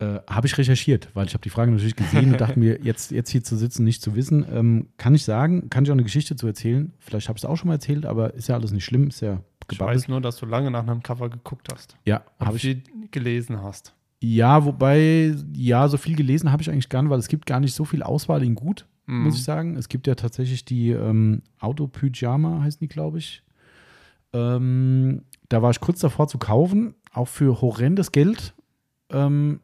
[0.00, 3.10] äh, habe ich recherchiert, weil ich habe die Frage natürlich gesehen und dachte mir, jetzt,
[3.12, 4.44] jetzt hier zu sitzen, nicht zu wissen.
[4.52, 6.92] Ähm, kann ich sagen, kann ich auch eine Geschichte zu erzählen.
[6.98, 9.20] Vielleicht habe ich es auch schon mal erzählt, aber ist ja alles nicht schlimm, ist
[9.20, 9.96] ja Ich gebabbelt.
[9.96, 11.96] weiß nur, dass du lange nach einem Cover geguckt hast.
[12.04, 12.78] Ja, habe ich.
[13.12, 13.94] gelesen hast.
[14.20, 17.60] Ja, wobei, ja, so viel gelesen habe ich eigentlich gar nicht, weil es gibt gar
[17.60, 19.24] nicht so viel Auswahl in gut, Mhm.
[19.24, 19.76] muss ich sagen.
[19.76, 23.42] Es gibt ja tatsächlich die ähm, Auto-Pyjama, heißen die, glaube ich.
[24.32, 28.54] Ähm, da war ich kurz davor zu kaufen, auch für horrendes Geld.
[29.10, 29.60] Ähm,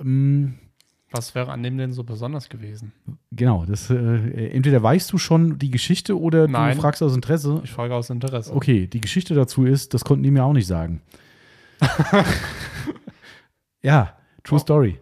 [0.00, 0.54] ähm,
[1.12, 2.92] Was wäre an dem denn so besonders gewesen?
[3.32, 3.94] Genau, das äh,
[4.52, 6.76] entweder weißt du schon die Geschichte oder Nein.
[6.76, 7.60] du fragst aus Interesse.
[7.64, 8.54] Ich frage aus Interesse.
[8.54, 11.02] Okay, die Geschichte dazu ist, das konnten die mir auch nicht sagen.
[13.82, 14.14] ja,
[14.44, 14.60] true Oh.
[14.60, 14.98] Story.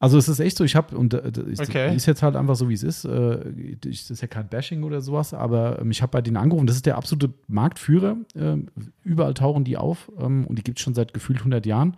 [0.00, 1.94] Also es ist echt so, ich habe, und äh, ist, Okay.
[1.96, 3.04] ist jetzt halt einfach so, wie es ist.
[3.06, 6.36] Äh, ich- das ist ja kein Bashing oder sowas, aber ähm, ich habe bei denen
[6.36, 8.16] angerufen, das ist der absolute Marktführer.
[8.36, 8.66] Ähm,
[9.02, 11.96] überall tauchen die auf ähm, und die gibt es schon seit gefühlt 100 Jahren.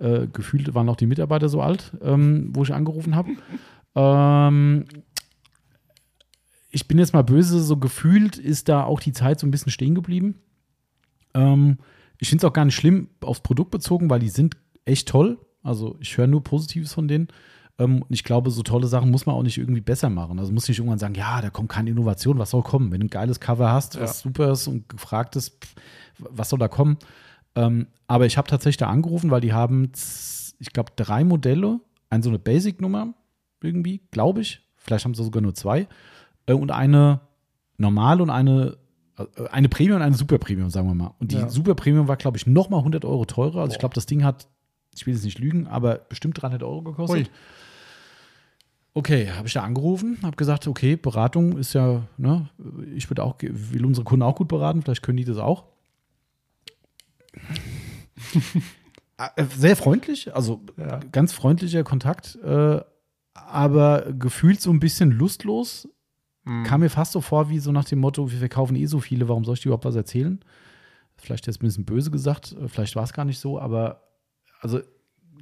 [0.00, 3.30] Äh, gefühlt waren auch die Mitarbeiter so alt, ähm, wo ich angerufen habe.
[3.94, 4.86] ähm,
[6.70, 9.72] ich bin jetzt mal böse, so gefühlt ist da auch die Zeit so ein bisschen
[9.72, 10.36] stehen geblieben.
[11.34, 11.78] Ähm,
[12.18, 15.38] ich finde es auch gar nicht schlimm aufs Produkt bezogen, weil die sind echt toll.
[15.62, 17.28] Also ich höre nur Positives von denen.
[17.78, 20.38] Ähm, und ich glaube, so tolle Sachen muss man auch nicht irgendwie besser machen.
[20.38, 22.92] Also muss nicht irgendwann sagen, ja, da kommt keine Innovation, was soll kommen?
[22.92, 24.02] Wenn du ein geiles Cover hast, Ja.
[24.02, 25.58] was super ist und gefragt ist,
[26.18, 26.98] was soll da kommen?
[27.54, 29.90] Ähm, aber ich habe tatsächlich da angerufen, weil die haben,
[30.58, 33.14] ich glaube, drei Modelle, eine so eine Basic-Nummer
[33.62, 34.62] irgendwie, glaube ich.
[34.76, 35.86] Vielleicht haben sie sogar nur zwei.
[36.46, 37.20] Äh, und eine
[37.76, 38.76] normale und eine,
[39.18, 41.14] äh, eine Premium und eine Super Premium, sagen wir mal.
[41.18, 41.48] Und die Ja.
[41.48, 43.60] Super Premium war, glaube ich, noch mal 100 Euro teurer.
[43.60, 43.80] Also ich Boah.
[43.80, 44.48] glaube, das Ding hat,
[44.94, 47.26] ich will jetzt nicht lügen, aber bestimmt 300 Euro gekostet.
[47.28, 47.32] Ui.
[48.92, 52.48] Okay, habe ich da angerufen, habe gesagt, okay, Beratung ist ja, ne,
[52.92, 55.64] ich würde auch, will unsere Kunden auch gut beraten, vielleicht können die das auch.
[59.18, 61.00] Äh, Sehr freundlich, also Ja.
[61.12, 62.80] ganz freundlicher Kontakt, äh,
[63.34, 65.88] aber gefühlt so ein bisschen lustlos.
[66.44, 66.64] Mhm.
[66.64, 69.28] Kam mir fast so vor, wie so nach dem Motto, wir verkaufen eh so viele,
[69.28, 70.40] warum soll ich dir überhaupt was erzählen?
[71.16, 74.02] Vielleicht jetzt ein bisschen böse gesagt, äh, vielleicht war es gar nicht so, aber
[74.60, 74.80] also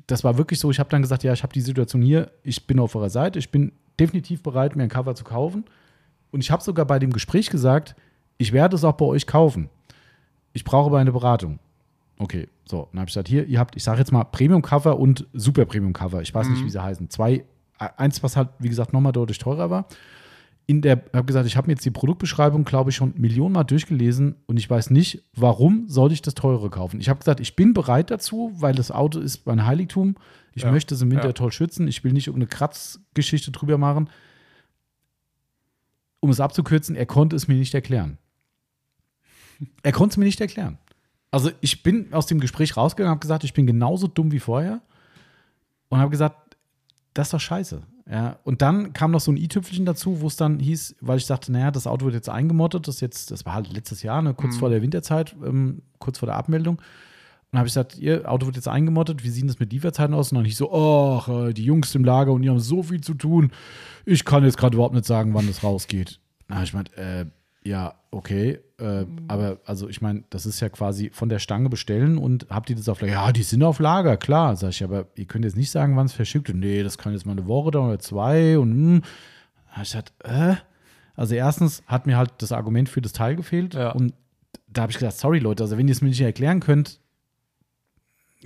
[0.09, 2.67] das war wirklich so, ich habe dann gesagt, ja, ich habe die Situation hier, ich
[2.67, 5.65] bin auf eurer Seite, ich bin definitiv bereit, mir ein Cover zu kaufen.
[6.31, 7.95] Und ich habe sogar bei dem Gespräch gesagt,
[8.39, 9.71] ich werde es auch bei euch kaufen.
[10.53, 11.59] Ich brauche aber eine Beratung.
[12.19, 15.27] Okay, so, dann habe ich gesagt, hier, ihr habt, ich sage jetzt mal Premium-Cover und
[15.33, 16.21] Super Premium-Cover.
[16.21, 17.11] Ich weiß nicht, wie sie heißen.
[17.11, 17.45] Zwei,
[17.79, 19.87] eins, was halt, wie gesagt, nochmal deutlich teurer war.
[20.67, 24.35] In der, habe gesagt, ich habe mir jetzt die Produktbeschreibung, glaube ich, schon Millionenmal durchgelesen
[24.47, 27.01] und ich weiß nicht, warum sollte ich das teure kaufen.
[27.01, 30.17] Ich habe gesagt, ich bin bereit dazu, weil das Auto ist mein Heiligtum.
[30.55, 31.33] Ich Ja, möchte es im Winter ja.
[31.33, 31.89] toll schützen.
[31.89, 34.11] Ich will nicht irgendeine Kratzgeschichte drüber machen.
[36.21, 38.19] Um es abzukürzen, er konnte es mir nicht erklären.
[39.83, 40.79] Er konnte es mir nicht erklären.
[41.31, 44.81] Also ich bin aus dem Gespräch rausgegangen, habe gesagt, ich bin genauso dumm wie vorher
[45.89, 46.57] und habe gesagt,
[47.15, 47.83] das ist doch scheiße.
[48.11, 51.27] Ja, und dann kam noch so ein i-Tüpfelchen dazu, wo es dann hieß, weil ich
[51.27, 54.33] sagte, naja, das Auto wird jetzt eingemottet, das jetzt, das war halt letztes Jahr, ne,
[54.33, 56.77] kurz vor der Winterzeit, ähm, kurz vor der Abmeldung.
[56.77, 56.85] Und
[57.53, 60.33] dann habe ich gesagt, ihr Auto wird jetzt eingemottet, wie sieht das mit Lieferzeiten aus?
[60.33, 63.03] Und dann ich so, ach, äh, die Jungs im Lager und die haben so viel
[63.03, 63.53] zu tun.
[64.07, 66.21] Ich kann jetzt gerade überhaupt nicht sagen, wann das rausgeht.
[66.49, 67.27] Na, ich meinte, äh,
[67.65, 72.17] ja, okay, äh, aber also ich meine, das ist ja quasi von der Stange bestellen
[72.19, 73.13] und habt ihr das auf Lager?
[73.13, 74.57] Ja, die sind auf Lager, klar.
[74.57, 76.59] Sag ich, aber ihr könnt jetzt nicht sagen, wann es verschickt wird.
[76.59, 79.03] Nee, das kann jetzt mal eine Woche dauern oder zwei und hm.
[79.71, 80.57] Da hab ich gesagt, äh?
[81.15, 83.91] Also erstens hat mir halt das Argument für das Teil gefehlt Ja.
[83.91, 84.15] und
[84.69, 87.01] da habe ich gesagt, sorry Leute, also wenn ihr es mir nicht erklären könnt,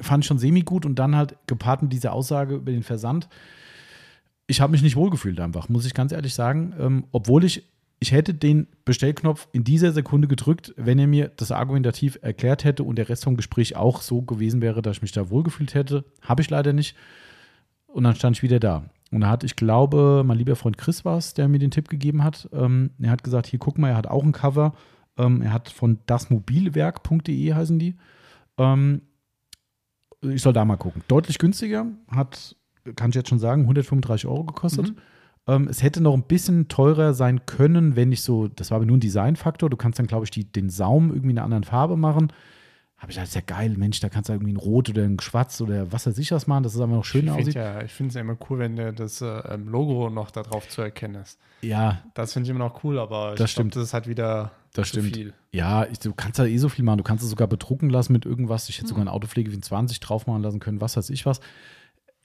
[0.00, 3.28] fand ich schon semi-gut und dann halt gepaart mit dieser Aussage über den Versand.
[4.46, 6.74] Ich habe mich nicht wohlgefühlt einfach, muss ich ganz ehrlich sagen.
[6.78, 7.68] Ähm, obwohl ich,
[8.02, 12.82] ich hätte den Bestellknopf in dieser Sekunde gedrückt, wenn er mir das argumentativ erklärt hätte
[12.82, 16.04] und der Rest vom Gespräch auch so gewesen wäre, dass ich mich da wohlgefühlt hätte.
[16.20, 16.96] Habe ich leider nicht.
[17.86, 18.86] Und dann stand ich wieder da.
[19.12, 21.88] Und da hat, ich glaube, mein lieber Freund Chris war es, der mir den Tipp
[21.88, 22.48] gegeben hat.
[22.52, 24.74] Ähm, er hat gesagt, hier guck mal, er hat auch ein Cover.
[25.16, 27.94] Ähm, er hat von dasmobilwerk.de heißen die.
[28.58, 29.02] Ähm,
[30.22, 31.04] ich soll da mal gucken.
[31.06, 32.56] Deutlich günstiger, hat,
[32.96, 34.92] kann ich jetzt schon sagen, 135 Euro gekostet.
[35.48, 38.86] Ähm, es hätte noch ein bisschen teurer sein können, wenn ich so, das war aber
[38.86, 39.68] nur ein Designfaktor.
[39.70, 42.32] Du kannst dann, glaube ich, die, den Saum irgendwie in einer anderen Farbe machen.
[42.96, 45.18] Habe ich gedacht, ist ja geil, Mensch, da kannst du irgendwie ein Rot oder ein
[45.18, 47.54] Schwarz oder was weiß ich was machen, dass es einfach noch schöner aussieht.
[47.54, 50.68] ja, ich finde es ja immer cool, wenn das äh, ähm, Logo noch da drauf
[50.68, 51.40] zu erkennen ist.
[51.62, 53.74] Ja, Das finde ich immer noch cool, aber Das ich glaub, stimmt.
[53.74, 55.16] das ist halt wieder Das zu stimmt.
[55.16, 55.34] viel.
[55.50, 56.98] Ja, ich, du kannst da eh so viel machen.
[56.98, 58.68] Du kannst es sogar bedrucken lassen mit irgendwas.
[58.68, 61.40] Ich hätte sogar eine Autopflege 24 drauf machen lassen können, was weiß ich was.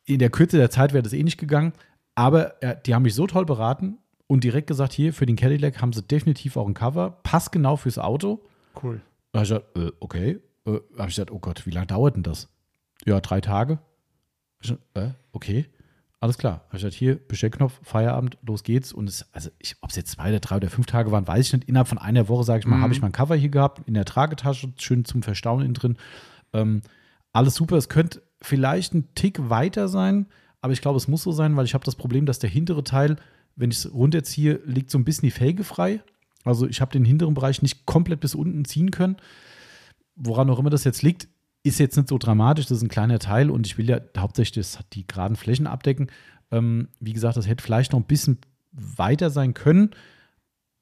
[0.05, 1.73] In der Kürze der Zeit wäre das eh nicht gegangen.
[2.17, 5.81] Aber äh, die haben mich so toll beraten und direkt gesagt: Hier, für den Cadillac
[5.81, 7.11] haben sie definitiv auch ein Cover.
[7.21, 8.43] Passt genau fürs Auto.
[8.81, 9.01] Cool.
[9.31, 10.39] Da habe ich gesagt: äh, Okay.
[10.65, 12.49] Äh, habe ich gesagt: Oh Gott, wie lange dauert denn das?
[13.05, 13.77] Ja, drei Tage.
[14.59, 15.67] Ich gesagt, äh, okay.
[16.19, 16.53] Alles klar.
[16.69, 18.93] Habe ich gesagt: Hier, Bestellknopf, Feierabend, los geht's.
[18.93, 21.53] Und es, also, ob es jetzt zwei oder drei oder fünf Tage waren, weiß ich
[21.53, 21.69] nicht.
[21.69, 22.81] Innerhalb von einer Woche, sage ich mal, Mhm.
[22.81, 25.97] habe ich mein Cover hier gehabt, in der Tragetasche, schön zum Verstauen innen drin.
[26.53, 26.81] Ähm,
[27.31, 27.77] alles super.
[27.77, 30.25] Es könnte vielleicht ein Tick weiter sein,
[30.61, 32.83] aber ich glaube, es muss so sein, weil ich habe das Problem, dass der hintere
[32.83, 33.17] Teil,
[33.55, 36.01] wenn ich es runterziehe, liegt so ein bisschen die Felge frei.
[36.43, 39.17] Also ich habe den hinteren Bereich nicht komplett bis unten ziehen können.
[40.15, 41.27] Woran auch immer das jetzt liegt,
[41.63, 42.65] ist jetzt nicht so dramatisch.
[42.65, 46.07] Das ist ein kleiner Teil und ich will ja hauptsächlich das, die geraden Flächen abdecken.
[46.51, 48.39] Ähm, wie gesagt, das hätte vielleicht noch ein bisschen
[48.71, 49.91] weiter sein können.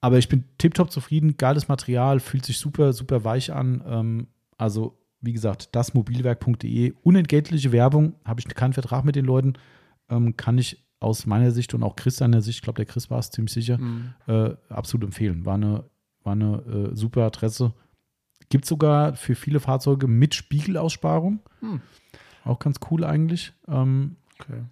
[0.01, 1.37] Aber ich bin tiptop zufrieden.
[1.37, 3.83] Geiles Material, fühlt sich super, super weich an.
[3.87, 4.27] Ähm,
[4.57, 6.93] also, wie gesagt, dasmobilwerk.de.
[7.03, 8.15] Unentgeltliche Werbung.
[8.25, 9.53] Habe ich keinen Vertrag mit den Leuten.
[10.09, 13.09] Ähm, kann ich aus meiner Sicht und auch Chris seiner Sicht, ich glaube, der Chris
[13.09, 14.13] war es ziemlich sicher, Mhm.
[14.27, 15.45] äh, absolut empfehlen.
[15.45, 15.83] War eine,
[16.23, 17.73] war eine äh, super Adresse.
[18.49, 21.39] Gibt sogar für viele Fahrzeuge mit Spiegelaussparung.
[21.61, 21.81] Hm.
[22.43, 23.53] Auch ganz cool eigentlich.
[23.67, 24.63] Ähm, Okay.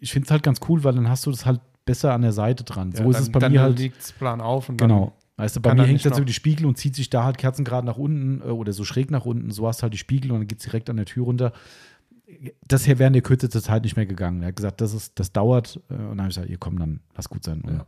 [0.00, 2.32] ich finde es halt ganz cool, weil dann hast du das halt besser an der
[2.32, 2.92] Seite dran.
[2.92, 3.78] so Ja, ist dann, es bei dann mir halt.
[3.78, 5.12] liegt es plan auf und Genau.
[5.36, 7.38] Weißt du, bei kann mir hängt so noch- die Spiegel und zieht sich da halt
[7.38, 9.50] kerzengerade nach unten äh, oder so schräg nach unten.
[9.50, 11.52] So hast du halt die Spiegel und dann geht es direkt an der Tür runter.
[12.66, 14.42] Das hier wäre in der Kürze der Zeit nicht mehr gegangen.
[14.42, 15.80] Er hat gesagt, das, ist, das dauert.
[15.90, 17.60] Äh, und dann habe ich gesagt, ihr komm, dann lass gut sein.
[17.62, 17.86] Und Ja.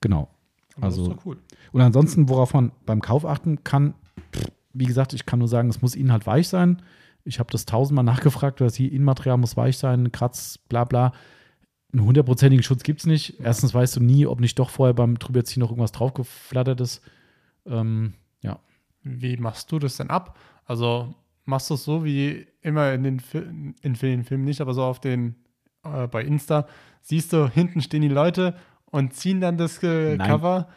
[0.00, 0.28] Genau.
[0.74, 0.84] dann.
[0.84, 1.38] also- das ist doch cool.
[1.72, 3.94] Und ansonsten, worauf man beim Kauf achten kann,
[4.72, 6.82] wie gesagt, ich kann nur sagen, es muss innen halt weich sein.
[7.24, 8.04] Ich habe das tausendmal
[8.44, 11.12] nachgefragt, das hier Innenmaterial muss weich sein, Kratz, bla bla.
[11.94, 13.38] Einen hundertprozentigen Schutz gibt es nicht.
[13.40, 17.02] Erstens weißt du nie, ob nicht doch vorher beim Drüberziehen noch irgendwas draufgeflattert ist.
[17.66, 18.58] Ähm, ja.
[19.04, 20.36] Wie machst du das denn ab?
[20.66, 21.14] Also
[21.44, 24.82] machst du es so wie immer in den, Fil in den Filmen nicht, aber so
[24.82, 25.36] auf den
[25.84, 26.66] äh, bei Insta
[27.00, 28.56] siehst du hinten stehen die Leute
[28.86, 30.26] und ziehen dann das äh, Nein.
[30.28, 30.68] Cover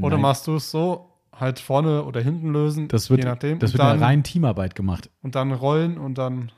[0.00, 0.22] oder Nein.
[0.22, 3.82] machst du es so halt vorne oder hinten lösen, Das wird, je nachdem das wird
[3.82, 5.10] in dann, der reinen Teamarbeit gemacht.
[5.22, 6.50] und dann rollen und dann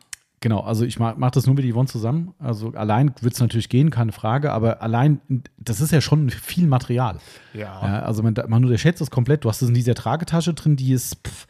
[0.47, 2.32] Genau, also ich mache mach das nur mit Yvonne zusammen.
[2.39, 5.20] Also allein wird es natürlich gehen, keine Frage, aber allein,
[5.59, 7.18] das ist ja schon viel Material.
[7.52, 9.44] ja, Ja, also man, man unterschätzt das komplett.
[9.44, 11.48] Du hast es in dieser Tragetasche drin, die ist pff,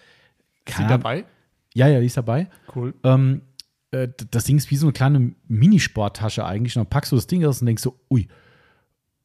[0.65, 0.89] ist Ahnung.
[0.89, 1.27] dabei?
[1.75, 2.49] Ja, ja, die ist dabei.
[2.75, 2.95] Cool.
[3.05, 3.43] Ähm,
[3.91, 6.75] äh, das Ding ist wie so eine kleine Minisporttasche eigentlich.
[6.79, 8.29] Und dann packst du das Ding aus und denkst so, ui.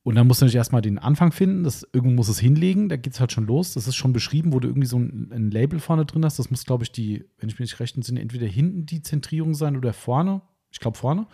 [0.04, 1.64] Und dann musst du natürlich erstmal den Anfang finden.
[1.64, 2.90] Das, irgendwo muss es hinlegen.
[2.90, 3.74] Da geht es halt schon los.
[3.74, 6.40] Das ist schon beschrieben, wo du irgendwie so ein, ein Label vorne drin hast.
[6.40, 9.54] Das muss, glaube ich, die, wenn ich mich nicht recht entsinne, entweder hinten die Zentrierung
[9.54, 10.42] sein oder vorne.
[10.72, 11.28] Ich glaube vorne.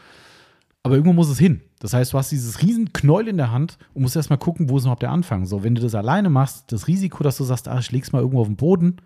[0.83, 1.61] Aber irgendwo muss es hin.
[1.79, 4.77] Das heißt, du hast dieses riesen Knäuel in der Hand und musst erstmal gucken, wo
[4.77, 5.45] ist überhaupt der Anfang.
[5.45, 8.19] So, wenn du das alleine machst, das Risiko, dass du sagst, ah, ich leg's mal
[8.19, 8.97] irgendwo auf den Boden,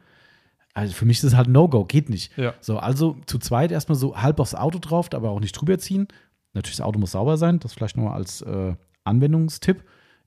[0.74, 2.36] also für mich ist das halt No-Go, geht nicht.
[2.38, 2.54] Ja.
[2.62, 6.08] So, also zu zweit erstmal so halb aufs Auto drauf, aber auch nicht drüber ziehen.
[6.54, 9.84] Natürlich, das Auto muss sauber sein, das vielleicht nochmal als äh, Anwendungstipp.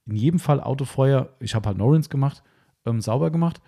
[0.07, 2.43] In jedem Fall Autofeuer, ich habe halt Norins gemacht,
[2.85, 3.61] ähm, sauber gemacht.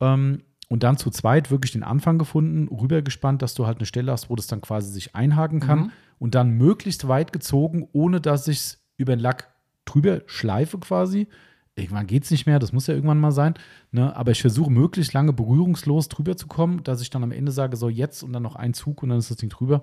[0.00, 4.12] Ähm, und dann zu zweit wirklich den Anfang gefunden, rübergespannt, dass du halt eine Stelle
[4.12, 5.90] hast, wo das dann quasi sich einhaken kann Mhm.
[6.20, 9.48] und dann möglichst weit gezogen, ohne dass ich es über den Lack
[9.84, 11.26] drüber schleife quasi.
[11.74, 13.54] Irgendwann geht es nicht mehr, das muss ja irgendwann mal sein.
[13.90, 14.14] Ne?
[14.14, 17.76] Aber ich versuche möglichst lange berührungslos drüber zu kommen, dass ich dann am Ende sage,
[17.76, 19.82] so jetzt und dann noch ein Zug und dann ist das Ding drüber.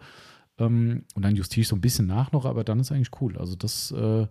[0.58, 3.38] Ähm, und dann justiere ich so ein bisschen nach noch, aber dann ist eigentlich cool.
[3.38, 4.28] Also das, äh,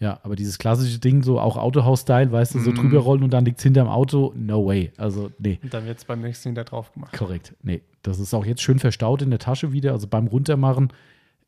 [0.00, 2.74] ja, aber dieses klassische Ding, so auch Autohaus-Style, weißt du, so Mhm.
[2.76, 4.92] drüber rollen und dann liegt es hinterm Auto, no way.
[4.96, 5.58] Also, nee.
[5.62, 7.12] Und dann wird es beim nächsten wieder drauf gemacht.
[7.16, 7.54] Korrekt.
[7.62, 9.92] Nee, das ist auch jetzt schön verstaut in der Tasche wieder.
[9.92, 10.92] Also beim Runtermachen.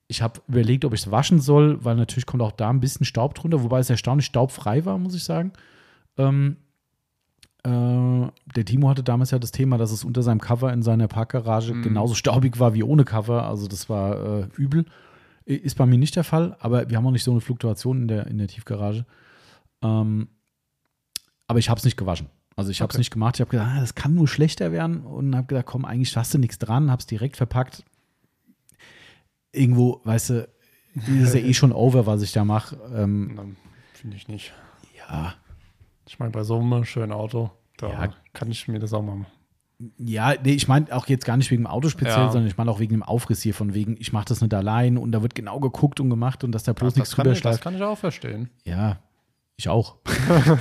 [0.09, 3.07] Ich habe überlegt, ob ich es waschen soll, weil natürlich kommt auch da ein bisschen
[3.07, 5.53] Staub drunter, wobei es erstaunlich staubfrei war, muss ich sagen.
[6.19, 6.57] Ähm,
[7.63, 7.69] äh,
[8.57, 11.75] der Timo hatte damals ja das Thema, dass es unter seinem Cover in seiner Parkgarage
[11.75, 11.83] Mhm.
[11.83, 13.45] genauso staubig war wie ohne Cover.
[13.47, 14.87] Also das war äh, übel.
[15.45, 18.09] Ist bei mir nicht der Fall, aber wir haben auch nicht so eine Fluktuation in
[18.09, 19.05] der, in der Tiefgarage.
[19.83, 20.29] Ähm,
[21.47, 22.29] aber ich habe es nicht gewaschen.
[22.57, 23.37] Also ich habe es nicht gemacht.
[23.37, 26.35] Ich habe gedacht, ah, das kann nur schlechter werden und habe gedacht, komm, eigentlich hast
[26.35, 27.85] du nichts dran, habe es direkt verpackt.
[29.53, 30.49] Irgendwo, weißt du,
[30.95, 32.77] ist ja eh schon over, was ich da mache.
[32.95, 33.57] Ähm,
[33.95, 34.53] finde ich nicht.
[34.97, 35.35] ja,
[36.07, 38.15] Ich meine, bei so einem schönen Auto, da Ja.
[38.33, 39.27] kann ich mir das auch mal.
[39.99, 42.31] Ja, nee, ich meine auch jetzt gar nicht wegen dem Auto speziell, Ja.
[42.31, 44.99] sondern ich meine auch wegen dem Aufriss hier, von wegen, ich mache das nicht allein
[44.99, 47.37] und da wird genau geguckt und gemacht und dass da bloß nichts das, kann drüber
[47.37, 48.51] ich, das kann ich auch verstehen.
[48.65, 48.99] Ja,
[49.57, 49.97] ich auch.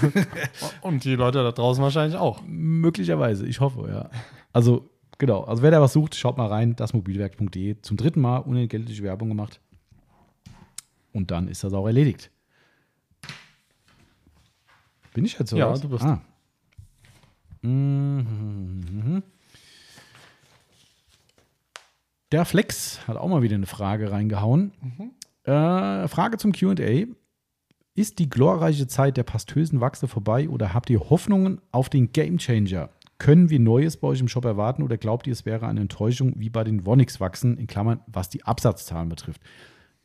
[0.82, 2.42] Und die Leute da draußen wahrscheinlich auch.
[2.46, 4.10] Möglicherweise, ich hoffe, ja.
[4.52, 7.78] Also, genau, also wer da was sucht, schaut mal rein, dasmobilwerk.de.
[7.82, 9.62] Zum dritten Mal unentgeltliche Werbung gemacht.
[11.14, 12.30] Und dann ist das auch erledigt.
[15.14, 15.58] Bin ich jetzt so?
[15.58, 15.82] Ja, was?
[15.82, 16.04] du bist.
[16.04, 16.22] Ah.
[17.62, 19.24] Mhm.
[22.32, 24.72] Der Flex hat auch mal wieder eine Frage reingehauen.
[25.44, 27.06] Äh, Frage zum QA.
[27.96, 32.90] Ist die glorreiche Zeit der pastösen Wachse vorbei oder habt ihr Hoffnungen auf den Gamechanger?
[33.18, 36.34] Können wir Neues bei euch im Shop erwarten oder glaubt ihr, es wäre eine Enttäuschung
[36.38, 39.42] wie bei den Vonix-Wachsen, in Klammern, was die Absatzzahlen betrifft?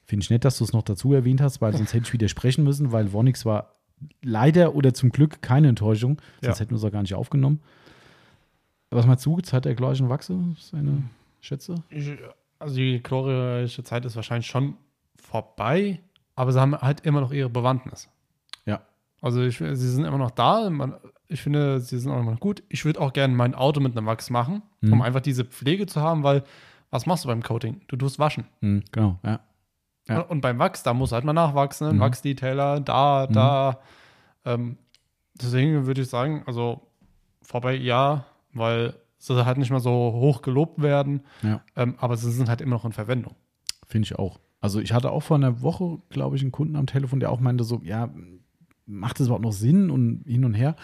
[0.03, 2.65] Finde ich nett, dass du es noch dazu erwähnt hast, weil sonst hätte ich widersprechen
[2.65, 3.77] müssen, weil Vonix war
[4.23, 6.61] leider oder zum Glück keine Enttäuschung, sonst Ja.
[6.63, 7.61] hätten wir es auch gar nicht aufgenommen.
[8.91, 10.39] Was meinst du, Zeit der glorreichen Wachse?
[10.59, 11.03] Seine
[11.41, 11.75] Schätze?
[11.91, 12.13] Ich,
[12.59, 14.77] also die glorreiche Zeit ist wahrscheinlich schon
[15.17, 16.01] vorbei,
[16.37, 18.09] aber sie haben halt immer noch ihre Bewandtnis.
[18.67, 18.83] Ja.
[19.21, 20.69] Also ich, sie sind immer noch da.
[20.71, 20.95] Man,
[21.27, 22.63] ich finde, sie sind auch immer noch gut.
[22.69, 24.93] Ich würde auch gerne mein Auto mit einem Wachs machen, Mhm.
[24.93, 26.45] um einfach diese Pflege zu haben, weil
[26.91, 27.81] was machst du beim Coating?
[27.89, 28.45] Du tust waschen.
[28.61, 29.41] Hm, genau, ja.
[30.09, 30.21] Ja.
[30.21, 32.01] Und beim Wachs, da muss halt mal nachwachsen, Mhm.
[32.01, 33.81] Wachsdetailer, da, da.
[34.45, 34.77] Ähm,
[35.35, 36.83] deswegen würde ich sagen, also
[37.43, 41.63] vorbei ja, weil sie halt nicht mehr so hoch gelobt werden, Ja.
[41.77, 43.35] ähm, aber sie sind halt immer noch in Verwendung.
[43.87, 44.39] Finde ich auch.
[44.61, 47.41] Also ich hatte auch vor einer Woche, glaube ich, einen Kunden am Telefon, der auch
[47.41, 48.11] meinte so, ja,
[48.87, 50.77] macht das überhaupt noch Sinn und hin und her?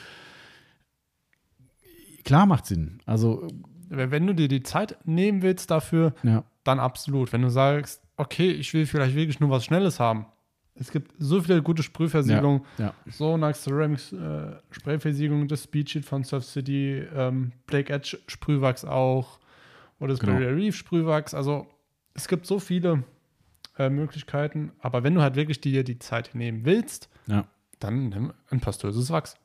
[2.24, 3.01] Klar macht Sinn.
[3.06, 3.47] Also,
[3.92, 7.32] Wenn du dir die Zeit nehmen willst dafür, ja, dann absolut.
[7.32, 10.26] Wenn du sagst, okay, ich will vielleicht wirklich nur was Schnelles haben.
[10.74, 12.62] Es gibt so viele gute Sprühversiegelungen.
[12.78, 19.38] ja, Sonax Ceramics äh, Sprayversiegelung, das Speedsheet von Surf City, ähm, Blake Edge Sprühwachs auch
[19.98, 20.32] oder das Genau.
[20.34, 21.34] Barrier Reef Sprühwachs.
[21.34, 21.66] Also
[22.14, 23.05] es gibt so viele
[23.78, 24.72] äh, Möglichkeiten.
[24.78, 27.47] Aber wenn du halt wirklich dir die Zeit nehmen willst, ja,
[27.78, 29.36] dann nimm ein pastöses Wachs.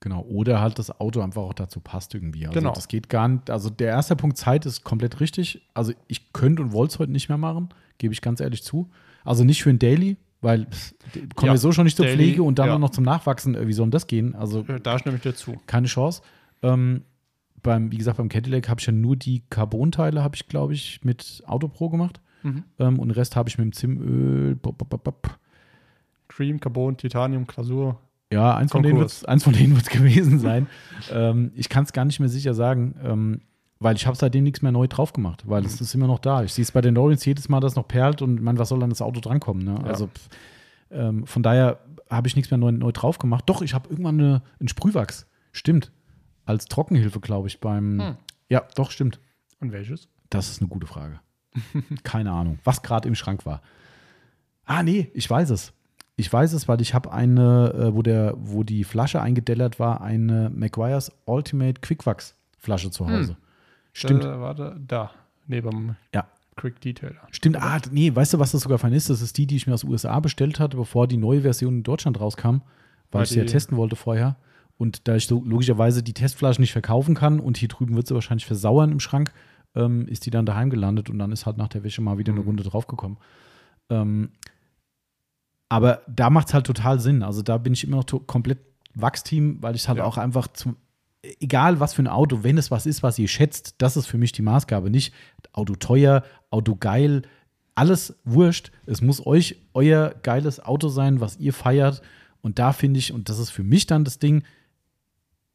[0.00, 0.22] Genau.
[0.22, 2.46] Oder halt das Auto einfach auch dazu passt irgendwie.
[2.46, 2.72] Also Genau.
[2.72, 3.50] das geht gar nicht.
[3.50, 5.62] Also der erste Punkt Zeit ist komplett richtig.
[5.74, 7.68] Also ich könnte und wollte es heute nicht mehr machen,
[7.98, 8.88] gebe ich ganz ehrlich zu.
[9.24, 10.94] Also nicht für ein Daily, weil pff,
[11.34, 12.74] kommen Ja, wir so schon nicht zur Daily, Pflege und dann ja.
[12.74, 13.54] auch noch zum Nachwachsen.
[13.54, 14.34] Äh, Wie soll denn das gehen?
[14.34, 15.56] Also Da stimme ich dir zu.
[15.66, 16.22] keine Chance.
[16.62, 17.02] Ähm,
[17.62, 21.04] beim, wie gesagt, beim Cadillac habe ich ja nur die Carbon-Teile, habe ich, glaube ich,
[21.04, 22.20] mit Autopro gemacht.
[22.44, 22.62] Mhm.
[22.78, 24.56] Ähm, und den Rest habe ich mit dem Zimöl.
[26.28, 27.98] Cream, Carbon, Titanium, Glasur.
[28.32, 30.66] Ja, eins von, denen wird's, eins von denen wird es gewesen sein.
[31.10, 33.40] ähm, ich kann es gar nicht mehr sicher sagen, ähm,
[33.80, 36.42] weil ich habe seitdem nichts mehr neu drauf gemacht, weil es ist immer noch da.
[36.42, 38.82] Ich sehe es bei den Lawrence jedes Mal, dass noch perlt und man, was soll
[38.82, 39.64] an das Auto drankommen?
[39.64, 39.78] Ne?
[39.82, 39.86] Ja.
[39.86, 40.28] Also pff,
[40.90, 41.78] ähm, von daher
[42.10, 43.44] habe ich nichts mehr neu, neu drauf gemacht.
[43.46, 45.26] Doch, ich habe irgendwann eine, einen Sprühwachs.
[45.52, 45.92] Stimmt.
[46.44, 48.00] Als Trockenhilfe, glaube ich, beim.
[48.00, 48.16] Hm.
[48.48, 49.20] Ja, doch, stimmt.
[49.60, 50.08] Und welches?
[50.30, 51.20] Das ist eine gute Frage.
[52.02, 53.62] Keine Ahnung, was gerade im Schrank war.
[54.64, 55.72] Ah, nee, ich weiß es.
[56.18, 60.00] Ich weiß es, weil ich habe eine, äh, wo, der, wo die Flasche eingedellert war,
[60.00, 63.36] eine McGuire's Ultimate Quickwax Flasche zu Hause.
[63.92, 64.24] Stimmt.
[64.24, 65.12] Äh, warte, da,
[65.46, 66.26] neben Ja.
[66.56, 67.14] Quick Detail.
[67.30, 69.08] Stimmt, ah, nee, weißt du, was das sogar fein ist?
[69.10, 71.76] Das ist die, die ich mir aus den USA bestellt hatte, bevor die neue Version
[71.78, 72.62] in Deutschland rauskam,
[73.12, 74.34] weil ich sie ja testen wollte vorher.
[74.76, 78.14] Und da ich so logischerweise die Testflaschen nicht verkaufen kann und hier drüben wird sie
[78.14, 79.32] wahrscheinlich versauern im Schrank,
[79.76, 82.32] ähm, ist die dann daheim gelandet und dann ist halt nach der Wäsche mal wieder
[82.32, 82.46] eine Mhm.
[82.48, 83.18] Runde draufgekommen.
[83.88, 84.30] Ähm,
[85.68, 87.22] aber da macht es halt total Sinn.
[87.22, 88.58] Also da bin ich immer noch komplett
[88.94, 90.04] Wachsteam, weil ich halt Ja.
[90.04, 90.76] auch einfach zum,
[91.40, 94.18] egal was für ein Auto, wenn es was ist, was ihr schätzt, das ist für
[94.18, 94.90] mich die Maßgabe.
[94.90, 95.12] Nicht
[95.52, 97.22] Auto teuer, Auto geil,
[97.74, 98.72] alles wurscht.
[98.86, 102.02] Es muss euch euer geiles Auto sein, was ihr feiert.
[102.40, 104.42] Und da finde ich, und das ist für mich dann das Ding,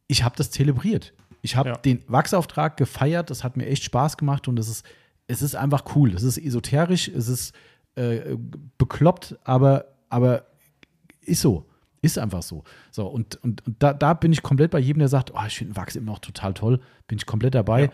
[0.07, 1.13] ich habe das zelebriert.
[1.41, 1.75] Ich habe Ja.
[1.77, 4.85] den Wachsauftrag gefeiert, das hat mir echt Spaß gemacht und es ist,
[5.27, 6.13] es ist einfach cool.
[6.13, 7.53] Es ist esoterisch, es ist
[7.95, 8.37] äh,
[8.77, 10.45] bekloppt, aber, aber
[11.21, 11.65] ist so.
[12.01, 12.63] Ist einfach so.
[12.91, 15.57] So, und, und, und da, da bin ich komplett bei jedem, der sagt, oh, ich
[15.57, 17.83] finde Wachs immer noch total toll, bin ich komplett dabei.
[17.83, 17.89] Ja.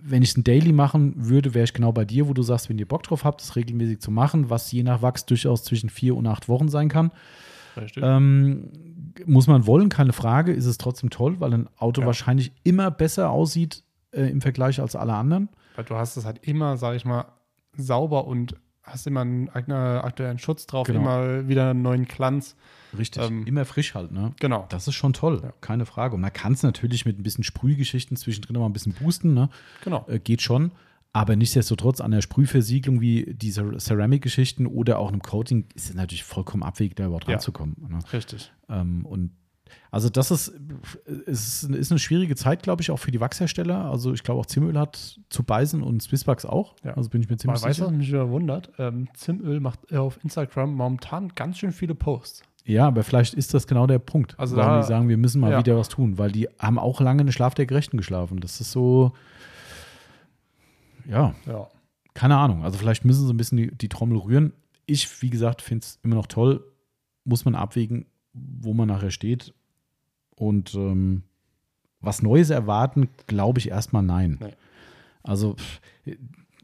[0.00, 2.68] Wenn ich es ein Daily machen würde, wäre ich genau bei dir, wo du sagst,
[2.68, 5.90] wenn ihr Bock drauf habt, das regelmäßig zu machen, was je nach Wachs durchaus zwischen
[5.90, 7.10] vier und acht Wochen sein kann.
[7.96, 8.70] Ähm,
[9.26, 12.06] muss man wollen, keine Frage, ist es trotzdem toll, weil ein Auto Ja.
[12.06, 13.82] wahrscheinlich immer besser aussieht
[14.12, 15.48] äh, im Vergleich als alle anderen.
[15.76, 17.24] Weil du hast es halt immer, sag ich mal,
[17.76, 18.54] sauber und
[18.88, 21.00] hast immer einen aktu- aktuellen Schutz drauf, Genau.
[21.00, 22.56] immer wieder einen neuen Glanz.
[22.96, 23.22] Richtig.
[23.22, 24.32] Ähm, immer frisch halt, ne?
[24.40, 24.66] Genau.
[24.70, 25.52] Das ist schon toll, Ja.
[25.60, 26.14] keine Frage.
[26.14, 29.34] Und man kann es natürlich mit ein bisschen Sprühgeschichten zwischendrin noch mal ein bisschen boosten,
[29.34, 29.50] ne?
[29.84, 30.06] Genau.
[30.08, 30.72] Äh, geht schon.
[31.12, 36.22] Aber nichtsdestotrotz an der Sprühversiegelung wie diese Ceramic-Geschichten oder auch einem Coating ist es natürlich
[36.24, 37.34] vollkommen abwegig, da überhaupt Ja.
[37.34, 37.76] ranzukommen.
[37.88, 37.98] Ne?
[38.12, 38.52] Richtig.
[38.68, 39.32] Ähm, und
[39.90, 40.52] also das ist,
[41.26, 43.84] es ist, ist eine schwierige Zeit, glaube ich, auch für die Wachshersteller.
[43.90, 46.74] Also ich glaube auch Zimöl hat zu beißen und Swissbucks auch.
[46.84, 46.94] Ja.
[46.94, 47.86] Also bin ich mir Man ziemlich weiß, sicher.
[47.88, 48.70] was mich wieder wundert.
[48.78, 52.42] Ähm, Zimöl macht auf Instagram momentan ganz schön viele Posts.
[52.64, 54.38] Ja, aber vielleicht ist das genau der Punkt.
[54.38, 55.58] Also warum da- die sagen, wir müssen mal ja.
[55.58, 58.40] wieder was tun, weil die haben auch lange eine Schlaf der Gerechten geschlafen.
[58.40, 59.12] Das ist so,
[61.08, 61.68] ja, Ja.
[62.14, 62.64] keine Ahnung.
[62.64, 64.52] Also vielleicht müssen sie ein bisschen die, die Trommel rühren.
[64.86, 66.64] Ich, wie gesagt, finde es immer noch toll.
[67.24, 69.54] Muss man abwägen, wo man nachher steht.
[70.38, 71.22] Und ähm,
[72.00, 74.38] was Neues erwarten, glaube ich erstmal nein.
[74.40, 74.54] Nee.
[75.22, 75.56] Also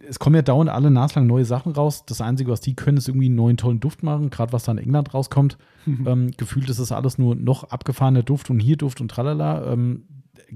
[0.09, 2.05] es kommen ja dauernd alle naslang neue Sachen raus.
[2.07, 4.73] Das Einzige, was die können, ist irgendwie einen neuen tollen Duft machen, gerade was da
[4.73, 5.59] in England rauskommt.
[5.87, 9.73] ähm, gefühlt ist das alles nur noch abgefahrener Duft und hier Duft und tralala.
[9.73, 10.05] Ähm,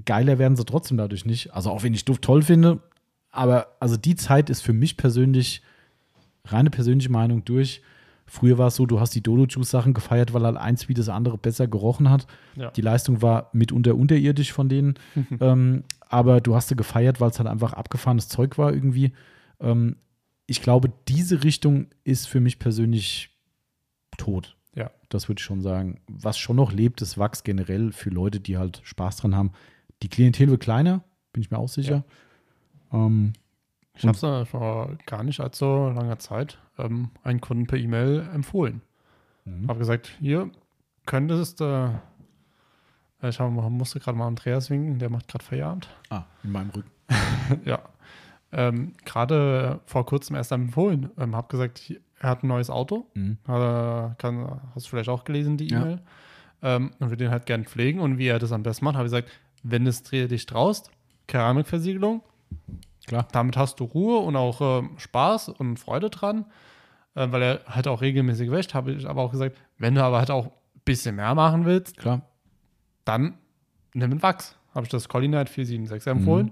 [0.05, 1.53] geiler werden sie trotzdem dadurch nicht.
[1.53, 2.79] Also auch wenn ich Duft toll finde,
[3.31, 5.61] aber also die Zeit ist für mich persönlich,
[6.45, 7.81] reine persönliche Meinung durch.
[8.29, 11.37] Früher war es so, du hast die Dodo-Juice-Sachen gefeiert, weil halt eins wie das andere
[11.37, 12.27] besser gerochen hat.
[12.55, 12.69] Ja.
[12.71, 14.95] Die Leistung war mitunter unterirdisch von denen.
[15.39, 19.13] ähm, aber du hast sie gefeiert, weil es halt einfach abgefahrenes Zeug war irgendwie.
[19.59, 19.95] Ähm,
[20.45, 23.31] ich glaube, diese Richtung ist für mich persönlich
[24.17, 24.55] tot.
[24.75, 24.91] Ja.
[25.09, 25.99] Das würde ich schon sagen.
[26.07, 29.51] Was schon noch lebt, ist Wachs generell für Leute, die halt Spaß dran haben.
[30.03, 31.03] Die Klientel wird kleiner,
[31.33, 32.03] bin ich mir auch sicher.
[32.91, 33.33] Ähm,
[33.99, 38.81] Ich habe es vor gar nicht allzu langer Zeit ähm, einen Kunden per E-Mail empfohlen.
[39.45, 39.67] Mhm.
[39.67, 40.49] Habe gesagt, hier
[41.05, 41.89] könntest äh,
[43.21, 45.89] ich hab, musste gerade mal Andreas winken, der macht gerade Feierabend.
[46.09, 46.91] ah, in meinem Rücken.
[47.65, 47.79] ja.
[48.51, 51.11] Ähm, gerade vor kurzem erst empfohlen.
[51.17, 53.05] Ähm, habe gesagt, er hat ein neues Auto.
[53.13, 53.37] Mhm.
[53.47, 53.51] Äh,
[54.17, 55.81] kann, hast du vielleicht auch gelesen, die Ja.
[55.81, 56.01] E-Mail.
[56.61, 57.99] Ähm, und wir den halt gern pflegen.
[57.99, 59.29] Und wie er das am besten macht, habe ich gesagt,
[59.63, 60.89] wenn es dich traust,
[61.27, 62.21] Keramikversiegelung,
[63.09, 63.27] Klar.
[63.31, 66.45] damit hast du Ruhe und auch ähm, Spaß und Freude dran,
[67.15, 68.73] äh, weil er halt auch regelmäßig wäscht.
[68.73, 71.97] Habe ich aber auch gesagt, wenn du aber halt auch ein bisschen mehr machen willst,
[71.97, 72.21] Klar.
[73.05, 73.33] dann
[73.93, 74.55] nimm einen Wachs.
[74.75, 76.45] Habe ich das Collinite 476 empfohlen.
[76.47, 76.51] Mhm.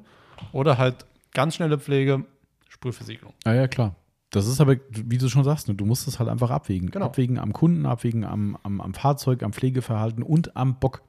[0.51, 2.25] Oder halt ganz schnelle Pflege,
[2.67, 3.33] Sprühversiegelung.
[3.45, 3.95] Ja, ja, klar.
[4.31, 6.89] Das ist aber, wie du schon sagst, ne, du musst es halt einfach abwägen.
[6.89, 7.05] Genau.
[7.05, 11.03] Abwägen am Kunden, abwägen am, am, am Fahrzeug, am Pflegeverhalten und am Bock.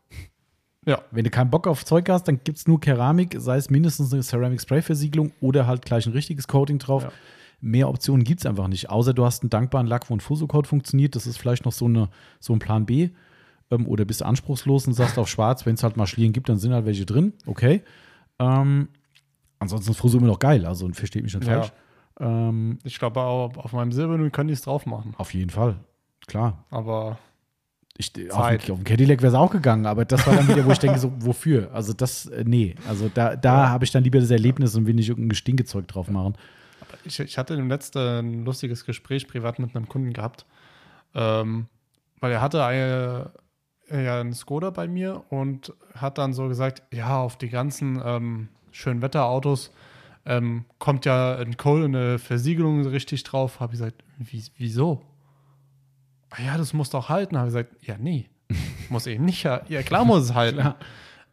[0.89, 1.03] Ja.
[1.11, 4.13] Wenn du keinen Bock auf Zeug hast, dann gibt es nur Keramik, sei es mindestens
[4.13, 7.03] eine Ceramic Spray Versiegelung oder halt gleich ein richtiges Coating drauf.
[7.05, 7.13] Ja.
[7.61, 10.67] Mehr Optionen gibt es einfach nicht, außer du hast einen dankbaren Lack, wo ein Fuso-Coat
[10.67, 11.15] funktioniert.
[11.17, 12.09] Das ist vielleicht noch so, eine,
[12.41, 13.11] so ein Plan B.
[13.71, 16.49] Ähm, oder bist du anspruchslos und sagst auf schwarz, wenn es halt mal Schlieren gibt,
[16.49, 17.35] dann sind halt welche drin.
[17.47, 17.83] Okay.
[18.39, 18.89] Ähm,
[19.59, 21.61] ansonsten ist Fuso immer noch geil, also versteht mich nicht Ja.
[21.63, 21.73] falsch.
[22.21, 25.15] Ähm, Ich glaube, auch auf meinem Silbernun könnte ich es drauf machen.
[25.19, 25.77] auf jeden Fall.
[26.29, 26.65] Klar.
[26.71, 27.19] Aber
[28.01, 28.69] Ich, auf, Zeit.
[28.69, 30.79] dem, auf dem Cadillac wäre es auch gegangen, aber das war dann wieder, wo ich
[30.79, 31.71] denke, so, wofür?
[31.75, 32.77] Also das, äh, nee.
[32.89, 33.69] Also da, da Ja.
[33.71, 36.37] habe ich dann lieber das Erlebnis und will nicht irgendein Stinkezeug drauf machen.
[37.05, 40.47] ich, ich hatte im letzten ein lustiges Gespräch privat mit einem Kunden gehabt,
[41.15, 41.67] ähm,
[42.21, 43.33] weil er hatte eine,
[43.91, 48.49] ja, einen Skoda bei mir und hat dann so gesagt, ja, auf die ganzen ähm,
[48.71, 49.73] schönen Wetterautos
[50.25, 53.61] ähm, kommt ja ein Code, eine Versiegelung richtig drauf.
[53.61, 55.03] Habe ich gesagt, wie, wieso?
[56.31, 57.37] Ah ja, das muss doch halten.
[57.37, 58.27] Habe ich gesagt, ja, nee,
[58.91, 59.43] muss eben nicht.
[59.45, 60.75] Ja, ja klar muss es halten.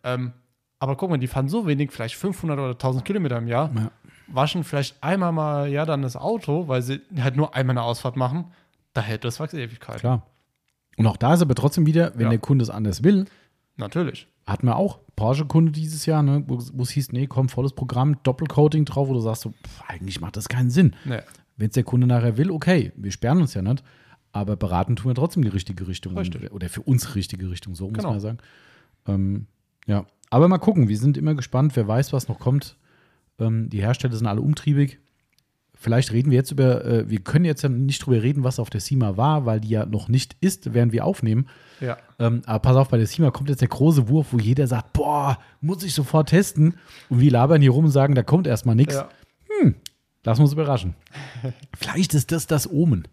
[0.03, 0.33] Ähm,
[0.79, 3.91] aber guck mal, die fahren so wenig, vielleicht 500 oder 1000 Kilometer im Jahr, Ja.
[4.27, 8.15] waschen vielleicht einmal mal ja dann das Auto, weil sie halt nur einmal eine Ausfahrt
[8.15, 8.45] machen.
[8.93, 9.99] Da hält das Wachs Ewigkeit.
[9.99, 10.23] Klar.
[10.97, 12.29] Und auch da ist aber trotzdem wieder, wenn Ja.
[12.29, 13.25] der Kunde es anders will,
[13.77, 14.27] Natürlich.
[14.47, 18.21] hatten wir auch Porsche-Kunde dieses Jahr, ne, wo, wo es hieß, nee, komm, volles Programm,
[18.23, 20.95] Doppelcoating drauf, wo du sagst, so, pff, eigentlich macht das keinen Sinn.
[21.03, 21.19] Nee.
[21.57, 23.83] Wenn es der Kunde nachher will, okay, wir sperren uns ja nicht,
[24.35, 26.17] aber beraten tun wir trotzdem die richtige Richtung.
[26.17, 26.51] Richtig.
[26.51, 28.09] Oder für uns die richtige Richtung, so muss Genau.
[28.09, 28.37] man ja sagen.
[29.07, 29.47] Ähm,
[29.87, 32.75] ja, aber mal gucken, wir sind immer gespannt, wer weiß, was noch kommt.
[33.39, 34.99] Ähm, die Hersteller sind alle umtriebig.
[35.73, 38.69] Vielleicht reden wir jetzt über, äh, wir können jetzt ja nicht drüber reden, was auf
[38.69, 41.47] der SEMA war, weil die ja noch nicht ist, während wir aufnehmen.
[41.79, 41.97] Ja.
[42.19, 44.91] Ähm, aber pass auf, bei der SEMA kommt jetzt der große Wurf, wo jeder sagt,
[44.93, 46.75] boah, muss ich sofort testen.
[47.09, 48.95] Und wir labern hier rum und sagen, da kommt erstmal nichts.
[48.95, 49.09] ja.
[50.25, 50.95] Lass uns überraschen.
[51.77, 53.07] Vielleicht ist das das Omen.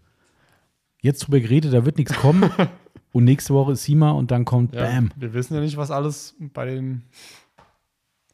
[1.03, 2.51] Jetzt drüber geredet, da wird nichts kommen.
[3.13, 5.11] und nächste Woche ist SEMA und dann kommt Ja, Bam.
[5.17, 7.03] Wir wissen ja nicht, was alles bei den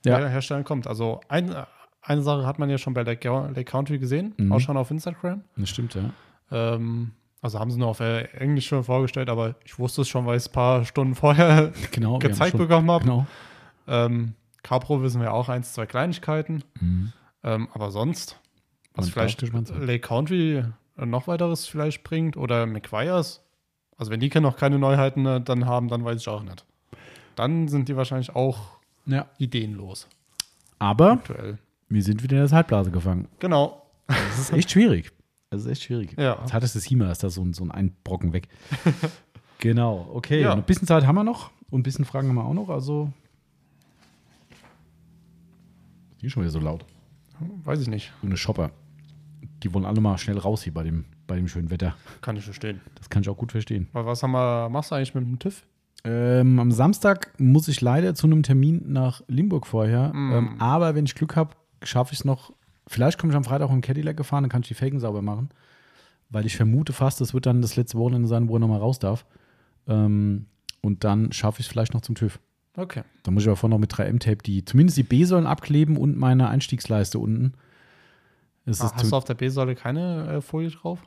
[0.04, 0.18] Ja.
[0.26, 0.86] Herstellern kommt.
[0.86, 1.54] Also ein,
[2.02, 4.52] eine Sache hat man ja schon bei Lake, Lake Country gesehen, Mhm.
[4.52, 5.42] auch schon auf Instagram.
[5.56, 6.10] Das stimmt, ja.
[6.50, 10.36] Ähm, also haben sie nur auf Englisch schon vorgestellt, aber ich wusste es schon, weil
[10.36, 12.18] ich es ein paar Stunden vorher Genau.
[12.18, 13.04] gezeigt schon- bekommen habe.
[13.04, 13.26] Genau.
[13.86, 16.62] Ähm, Capro wissen wir auch eins, zwei Kleinigkeiten.
[16.80, 17.12] Mhm.
[17.44, 18.38] Ähm, aber sonst,
[18.94, 19.42] was Man vielleicht.
[19.80, 20.64] Lake Country
[21.06, 23.42] noch weiteres vielleicht bringt oder McGuire's.
[23.96, 26.64] Also wenn die noch keine Neuheiten äh, dann haben, dann weiß ich auch nicht.
[27.36, 29.26] Dann sind die wahrscheinlich auch Ja.
[29.38, 30.08] ideenlos
[30.78, 31.58] Aber aktuell.
[31.88, 33.28] wir sind wieder in der Zeitblase gefangen.
[33.38, 33.82] Genau.
[34.06, 35.12] Das ist echt schwierig.
[35.50, 36.14] Das ist echt schwierig.
[36.18, 36.38] Ja.
[36.40, 38.48] Jetzt hat es das SEMA, ist da so ein, so ein Brocken weg.
[39.58, 40.42] genau, okay.
[40.42, 40.52] Ja.
[40.52, 42.68] Ein bisschen Zeit haben wir noch und ein bisschen Fragen haben wir auch noch.
[42.68, 43.12] Also.
[46.20, 46.84] Die ist schon wieder so laut.
[47.64, 48.12] Weiß ich nicht.
[48.20, 48.70] So eine Shopper.
[49.62, 51.96] Die wollen alle mal schnell raus hier bei dem, bei dem schönen Wetter.
[52.20, 52.80] Kann ich verstehen.
[52.94, 53.88] Das kann ich auch gut verstehen.
[53.92, 55.64] Aber was haben wir, machst du eigentlich mit dem TÜV?
[56.04, 60.12] Ähm, am Samstag muss ich leider zu einem Termin nach Limburg vorher.
[60.14, 60.32] Mm.
[60.32, 62.52] Ähm, aber wenn ich Glück habe, schaffe ich es noch.
[62.86, 65.22] Vielleicht komme ich am Freitag auch im Cadillac gefahren, dann kann ich die Felgen sauber
[65.22, 65.50] machen.
[66.30, 68.98] Weil ich vermute fast, das wird dann das letzte Wochenende sein, wo er nochmal raus
[68.98, 69.26] darf.
[69.86, 70.46] Ähm,
[70.80, 72.38] und dann schaffe ich es vielleicht noch zum TÜV.
[72.76, 73.02] Okay.
[73.24, 76.48] Da muss ich aber vorher noch mit 3M-Tape die, zumindest die B-Säulen abkleben und meine
[76.48, 77.54] Einstiegsleiste unten.
[78.70, 81.00] Es ist hast du auf der B-Säule keine äh, Folie drauf?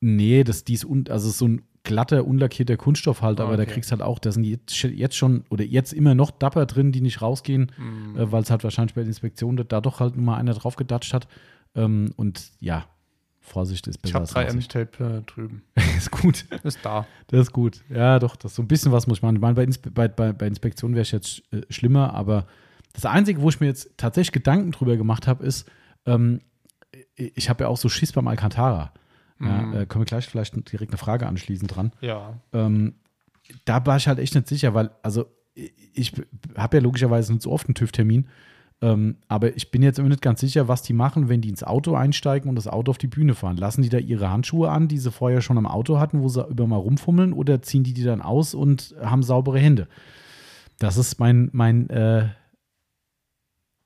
[0.00, 3.56] Nee, das die ist un, also ist so ein glatter, unlackierter Kunststoff halt, Ah, aber
[3.56, 3.72] da okay.
[3.72, 7.00] kriegst halt auch, da sind jetzt, jetzt schon oder jetzt immer noch Dapper drin, die
[7.00, 8.16] nicht rausgehen, Hm.
[8.16, 10.76] äh, weil es halt wahrscheinlich bei der Inspektion da doch halt nur mal einer drauf
[10.76, 11.26] gedatscht hat.
[11.74, 12.84] Ähm, und ja,
[13.40, 14.74] Vorsicht ist Ich besser habe als drei Vorsicht.
[14.76, 15.62] M-Tape äh, drüben.
[15.96, 16.44] ist gut.
[16.62, 17.06] Ist da.
[17.28, 17.82] Das ist gut.
[17.88, 19.34] Ja, doch, das ist so ein bisschen was muss ich machen.
[19.36, 22.46] Ich meine, bei, Inspe bei, bei, bei Inspektion wäre es jetzt äh, schlimmer, aber
[22.92, 25.68] das Einzige, wo ich mir jetzt tatsächlich Gedanken drüber gemacht habe, ist,
[26.06, 26.40] ähm,
[27.16, 28.92] ich habe ja auch so Schiss beim Alcantara.
[29.40, 29.72] Ja, Mhm.
[29.74, 31.92] äh, können wir gleich vielleicht direkt eine Frage anschließen dran.
[32.00, 32.34] Ja.
[32.52, 32.94] Ähm,
[33.64, 35.26] da war ich halt echt nicht sicher, weil, also
[35.94, 36.12] ich
[36.56, 38.28] habe ja logischerweise nicht so oft einen TÜV-Termin,
[38.82, 41.62] ähm, aber ich bin jetzt immer nicht ganz sicher, was die machen, wenn die ins
[41.64, 43.56] Auto einsteigen und das Auto auf die Bühne fahren.
[43.56, 46.46] Lassen die da ihre Handschuhe an, die sie vorher schon am Auto hatten, wo sie
[46.48, 49.88] über mal rumfummeln, oder ziehen die die dann aus und haben saubere Hände?
[50.78, 52.28] Das ist mein, mein, äh,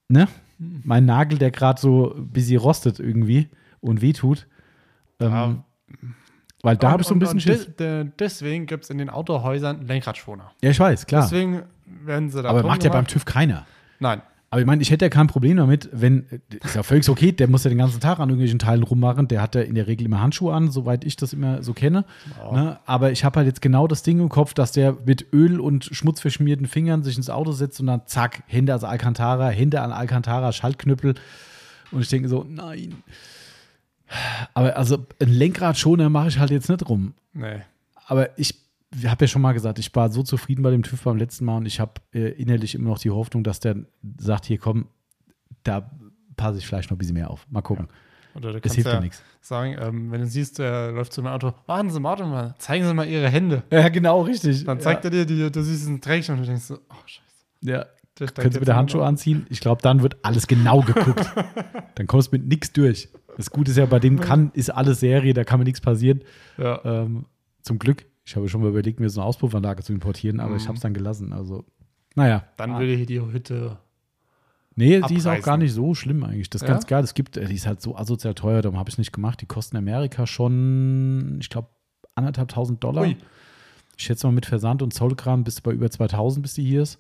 [0.08, 0.28] ne?
[0.58, 3.48] Mein Nagel, der gerade so ein bisschen rostet irgendwie
[3.80, 4.46] und wehtut.
[5.20, 5.64] Ähm, Ja.
[6.62, 7.66] Weil da habe ich so ein bisschen Schiss.
[7.76, 10.50] de- de- Deswegen gibt es in den Autohäusern Lenkradschoner.
[10.62, 11.22] Ja, ich weiß, klar.
[11.22, 11.62] Deswegen
[12.04, 13.06] werden sie da Aber macht ja beim.
[13.06, 13.66] TÜV keiner.
[14.00, 14.20] Nein.
[14.56, 16.24] Aber ich meine, ich hätte ja kein Problem damit, wenn,
[16.64, 19.42] ist ja völlig okay, der muss ja den ganzen Tag an irgendwelchen Teilen rummachen, der
[19.42, 22.06] hat ja in der Regel immer Handschuhe an, soweit ich das immer so kenne.
[22.54, 22.78] Ne?
[22.86, 25.84] Aber ich habe halt jetzt genau das Ding im Kopf, dass der mit Öl und
[25.84, 30.50] schmutzverschmierten Fingern sich ins Auto setzt und dann zack, Hände als Alcantara, Hände an Alcantara,
[30.52, 31.16] Schaltknüppel.
[31.92, 33.02] Und ich denke so, nein.
[34.54, 37.12] Aber also ein Lenkradschoner mache ich halt jetzt nicht rum.
[37.34, 37.60] Nee.
[38.06, 38.54] Aber ich
[39.04, 41.58] habe ja schon mal gesagt, ich war so zufrieden bei dem TÜV beim letzten Mal
[41.58, 43.76] und ich habe äh, innerlich immer noch die Hoffnung, dass der
[44.18, 44.88] sagt, hier komm,
[45.64, 45.90] da
[46.36, 47.46] passe ich vielleicht noch ein bisschen mehr auf.
[47.50, 47.88] Mal gucken.
[48.34, 49.22] Oder du Es kannst hilft ja ja nichts.
[49.40, 52.86] sagen, ähm, wenn du siehst, der läuft zu einem Auto, warten Sie mal, mal, zeigen
[52.86, 53.62] Sie mal Ihre Hände.
[53.70, 54.64] Ja, genau, richtig.
[54.64, 57.22] Dann zeigt er dir, die, du siehst einen Dreck und du denkst so, oh scheiße.
[57.62, 57.86] Ja.
[58.34, 59.46] Können Sie bitte Handschuhe anziehen?
[59.50, 61.34] Ich glaube, dann wird alles genau geguckt.
[61.96, 63.10] dann kommst du mit nichts durch.
[63.36, 66.22] Das Gute ist ja, bei dem kann, ist alles Serie, da kann mir nichts passieren.
[66.56, 66.80] Ja.
[66.84, 67.26] Ähm,
[67.60, 68.06] zum Glück.
[68.26, 70.68] Ich habe schon mal überlegt, mir so eine Auspuffanlage zu importieren, aber ich Mhm.
[70.68, 71.32] habe es dann gelassen.
[71.32, 71.64] Also,
[72.16, 72.44] naja.
[72.56, 72.80] Dann Ah.
[72.80, 73.78] will ich die Hütte.
[74.74, 75.44] Nee, die ist auch abreißen.
[75.44, 76.50] gar nicht so schlimm eigentlich.
[76.50, 76.74] Das ist Ja?
[76.74, 77.02] ganz geil.
[77.04, 79.40] Es gibt, äh, die ist halt so asozial teuer, darum habe ich es nicht gemacht.
[79.40, 81.68] Die kosten in Amerika schon, ich glaube,
[82.14, 83.04] anderthalb tausend Dollar.
[83.04, 83.16] Ui.
[83.96, 86.98] Ich schätze mal mit Versand und Zollkram bis bei über 2000, bis die hier ist.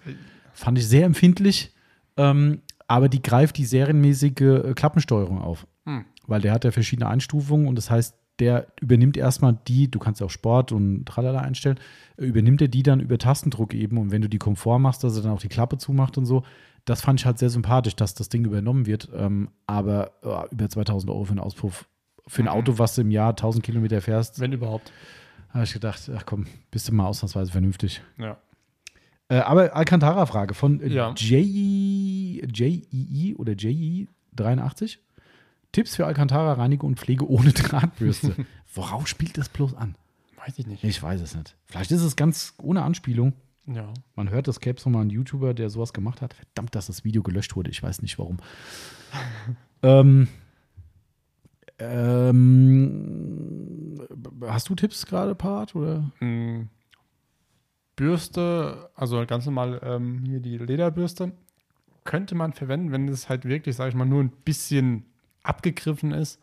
[0.54, 1.74] Fand ich sehr empfindlich.
[2.16, 5.66] Ähm, aber die greift die serienmäßige äh, Klappensteuerung auf.
[5.84, 6.04] Hm.
[6.26, 10.20] Weil der hat ja verschiedene Einstufungen und das heißt, der übernimmt erstmal die, du kannst
[10.20, 11.78] ja auch Sport und Tralala einstellen,
[12.16, 15.22] übernimmt er die dann über Tastendruck eben und wenn du die Komfort machst, dass er
[15.22, 16.42] dann auch die Klappe zumacht und so.
[16.84, 19.08] Das fand ich halt sehr sympathisch, dass das Ding übernommen wird.
[19.14, 21.88] Ähm, aber äh, über 2000 Euro für einen Auspuff,
[22.28, 24.92] für ein Auto, was du im Jahr 1000 Kilometer fährst, Wenn überhaupt.
[25.50, 28.02] habe ich gedacht, ach komm, bist du mal ausnahmsweise vernünftig.
[28.18, 28.38] Ja.
[29.28, 31.12] Äh, aber Alcantara-Frage von äh, Ja.
[31.16, 34.06] JEE JEE oder JEE
[34.36, 35.00] 83.
[35.76, 38.34] Tipps für Alcantara-Reinigung und Pflege ohne Drahtbürste.
[38.74, 39.94] Worauf spielt das bloß an?
[40.38, 40.82] Weiß ich nicht.
[40.82, 41.54] Ich weiß es nicht.
[41.66, 43.34] Vielleicht ist es ganz ohne Anspielung.
[43.66, 43.92] Ja.
[44.14, 46.32] Man hört, es gäbe es mal einen YouTuber, der sowas gemacht hat.
[46.32, 47.70] Verdammt, dass das Video gelöscht wurde.
[47.70, 48.38] Ich weiß nicht warum.
[49.82, 50.28] ähm,
[51.78, 54.00] ähm,
[54.46, 55.74] hast du Tipps gerade, Part?
[55.74, 56.10] Oder?
[56.20, 56.70] Mm,
[57.96, 61.32] Bürste, also ganz normal ähm, hier die Lederbürste,
[62.04, 65.04] könnte man verwenden, wenn es halt wirklich, sage ich mal, nur ein bisschen
[65.48, 66.40] abgegriffen ist.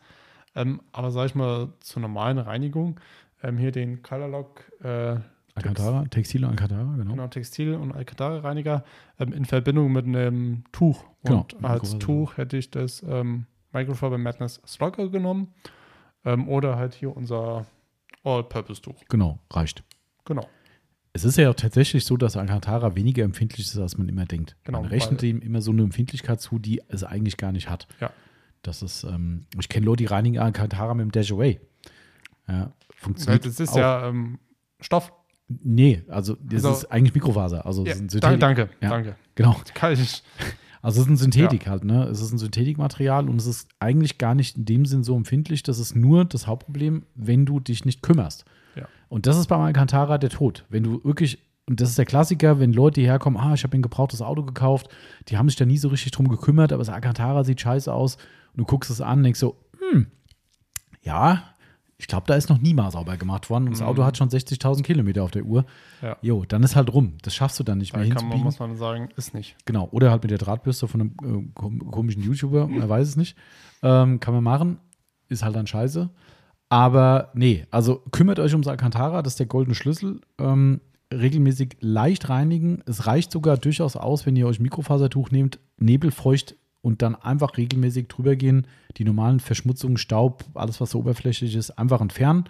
[0.54, 3.00] Ähm, aber sage ich mal, zur normalen Reinigung,
[3.42, 5.16] ähm, hier den Colorlock äh,
[5.56, 7.12] Alcantara, Textil und Alcantara, genau.
[7.12, 8.84] genau, Textil- und Alcantara-Reiniger
[9.20, 11.04] ähm, in Verbindung mit einem Tuch.
[11.22, 11.98] Genau, Und als.
[11.98, 15.54] Tuch hätte ich das ähm, Microfiber Madness Slugger genommen
[16.24, 17.66] ähm, oder halt hier unser
[18.24, 19.04] All-Purpose-Tuch.
[19.08, 19.84] Genau, reicht.
[20.24, 20.48] Genau.
[21.12, 24.56] Es ist ja auch tatsächlich so, dass Alcantara weniger empfindlich ist, als man immer denkt.
[24.64, 27.86] Genau, man rechnet ihm immer so eine Empfindlichkeit zu, die es eigentlich gar nicht hat.
[28.00, 28.10] Ja.
[28.64, 31.60] Das ist, ähm, ich kenne Leute, die reinigen Alcantara mit dem Dash Away.
[32.48, 33.44] Ja, funktioniert.
[33.46, 33.76] das ist auch.
[33.76, 34.38] ja ähm,
[34.80, 35.12] Stoff.
[35.48, 37.64] Nee, also das Also- ist eigentlich Mikrofaser.
[37.66, 38.40] Also es Ja, ist ein danke, Synthetik.
[38.40, 38.88] danke, Ja.
[38.90, 39.16] danke.
[39.34, 39.56] Genau.
[40.82, 42.04] Also es ist ein Synthetik halt, ne?
[42.04, 45.62] Es ist ein Synthetikmaterial und es ist eigentlich gar nicht in dem Sinn so empfindlich.
[45.62, 48.44] Das ist nur das Hauptproblem, wenn du dich nicht kümmerst.
[48.76, 48.86] Ja.
[49.08, 50.64] Und das ist beim Alcantara der Tod.
[50.68, 53.76] Wenn du wirklich, und das ist der Klassiker, wenn Leute hierher kommen, ah, ich habe
[53.78, 54.88] ein gebrauchtes Auto gekauft,
[55.28, 58.18] die haben sich da nie so richtig drum gekümmert, aber das Alcantara sieht scheiße aus.
[58.56, 59.56] Du guckst es an und denkst so,
[59.90, 60.06] hm,
[61.02, 61.42] ja,
[61.96, 63.86] ich glaube, da ist noch nie mal sauber gemacht worden und das Mhm.
[63.86, 65.64] Auto hat schon 60.000 Kilometer auf der Uhr.
[66.02, 66.16] Ja.
[66.22, 67.14] Jo, dann ist halt rum.
[67.22, 69.56] Das schaffst du dann nicht Da mehr kann man, muss man sagen, ist nicht.
[69.64, 73.16] Genau, oder halt mit der Drahtbürste von einem äh, kom komischen YouTuber, er weiß es
[73.16, 73.36] nicht.
[73.82, 74.78] Ähm, kann man machen,
[75.28, 76.10] ist halt dann scheiße.
[76.68, 80.20] Aber nee, also kümmert euch ums Alcantara, das ist der goldene Schlüssel.
[80.38, 80.80] Ähm,
[81.12, 82.82] regelmäßig leicht reinigen.
[82.86, 88.08] Es reicht sogar durchaus aus, wenn ihr euch Mikrofasertuch nehmt, nebelfeucht und dann einfach regelmäßig
[88.08, 88.66] drüber gehen.
[88.98, 92.44] Die normalen Verschmutzungen, Staub, alles, was so oberflächlich ist, einfach entfernen.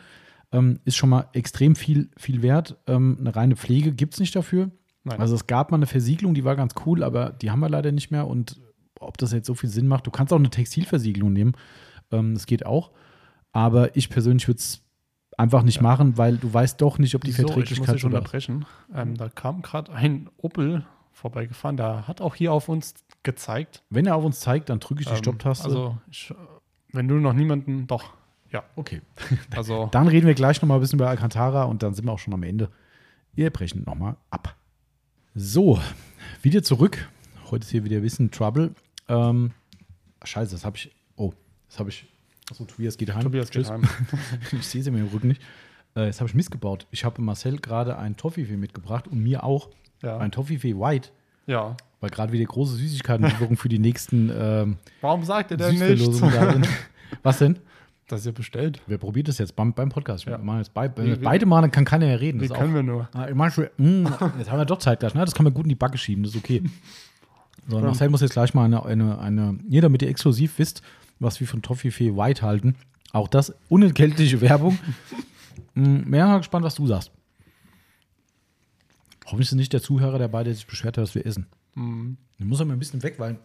[0.51, 2.77] Ähm, ist schon mal extrem viel, viel wert.
[2.89, 4.73] Ähm, eine reine Pflege gibt es nicht dafür.
[5.05, 5.21] Nein.
[5.21, 7.93] Also es gab mal eine Versiegelung, die war ganz cool, aber die haben wir leider
[7.93, 8.27] nicht mehr.
[8.27, 8.61] Und
[8.99, 11.53] ob das jetzt so viel Sinn macht, du kannst auch eine Textilversiegelung nehmen.
[12.11, 12.91] Ähm, das geht auch.
[13.53, 14.83] Aber ich persönlich würde es
[15.39, 18.11] einfach nicht machen, weil du weißt doch nicht, ob die So, ich muss Verträglichkeit schon
[18.11, 18.67] da unterbrechen.
[18.93, 22.95] Ähm, da kam gerade ein Opel vorbeigefahren, der hat auch hier auf uns
[23.25, 23.83] gezeigt.
[23.91, 25.65] Wenn er auf uns zeigt, dann drücke ich die Ähm, Stopptaste.
[25.67, 26.33] Also, ich,
[26.93, 28.13] wenn du noch niemanden, doch,
[28.51, 28.63] ja.
[28.77, 29.01] okay.
[29.57, 32.13] Also, Dann reden wir gleich noch mal ein bisschen über Alcantara und dann sind wir
[32.13, 32.71] auch schon am Ende.
[33.35, 34.55] Wir brechen noch mal ab.
[35.35, 35.81] So,
[36.43, 37.09] wieder zurück.
[37.51, 38.75] Heute ist hier wieder ein bisschen Trouble.
[39.09, 39.51] Ähm,
[40.23, 40.95] scheiße, das habe ich.
[41.17, 41.33] Oh,
[41.69, 42.07] das habe ich.
[42.51, 43.23] Achso, Tobias geht heim.
[43.23, 43.71] Tobias geht Tschüss.
[43.71, 43.83] heim.
[44.53, 45.43] ich sehe sie mir im Rücken nicht.
[45.97, 46.87] Äh, jetzt habe ich missgebaut.
[46.93, 49.69] Ich habe Marcel gerade ein Toffifee mitgebracht und mir auch
[50.03, 50.19] Ja.
[50.19, 51.11] ein Toffifee White,
[51.47, 51.77] ja.
[52.01, 56.35] weil gerade wieder große Süßigkeitenlieferung für die nächsten ähm, Warum sagt ihr denn nicht, Süßverlosungen
[56.35, 56.69] da sind.
[57.23, 57.59] Was denn?
[58.07, 58.83] dass ihr bestellt?
[58.87, 60.27] Wer probiert das jetzt beim, beim Podcast?
[60.27, 60.33] Ja.
[60.33, 62.39] Wir machen jetzt bei, Wie- wie- beide Mal, dann kann keiner mehr reden.
[62.41, 63.09] Wie Das ist können auch, wir nur?
[63.15, 65.25] Ah, manchmal, mh, jetzt haben wir doch Zeit gleich, ne?
[65.25, 66.63] Das kann man gut in die Backe schieben, das ist okay.
[67.67, 67.87] So, Ja.
[67.87, 70.83] Marcel muss jetzt gleich mal eine, eine, eine hier, damit ihr exklusiv wisst,
[71.19, 72.75] was wir von Toffifee White halten.
[73.15, 74.79] Auch das unentgeltliche Werbung.
[75.75, 77.11] Mehr mal gespannt, was du sagst.
[79.27, 81.47] Hoffentlich ist nicht der Zuhörer dabei, der sich beschwert hat, dass wir essen.
[81.75, 83.39] Hm, Den muss er mal ein bisschen weg, weil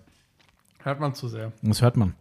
[0.83, 1.51] hört man zu sehr.
[1.61, 2.13] das hört man.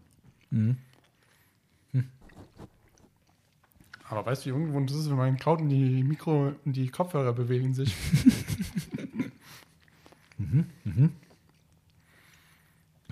[4.10, 6.88] Aber weißt du, wie ungewohnt es ist, wenn man kaut und die Mikro und die
[6.88, 7.94] Kopfhörer bewegen sich?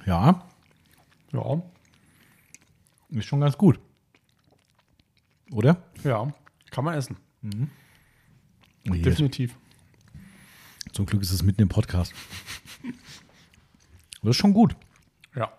[0.06, 0.46] Ja,
[1.32, 1.62] ja,
[3.10, 3.80] ist schon ganz gut.
[5.50, 5.82] Oder?
[6.04, 6.32] ja,
[6.70, 7.16] kann man essen.
[8.84, 9.02] Hier.
[9.02, 9.56] Definitiv.
[10.92, 12.12] Zum Glück ist es mitten im Podcast.
[14.22, 14.76] Das ist schon gut.
[15.34, 15.52] Ja.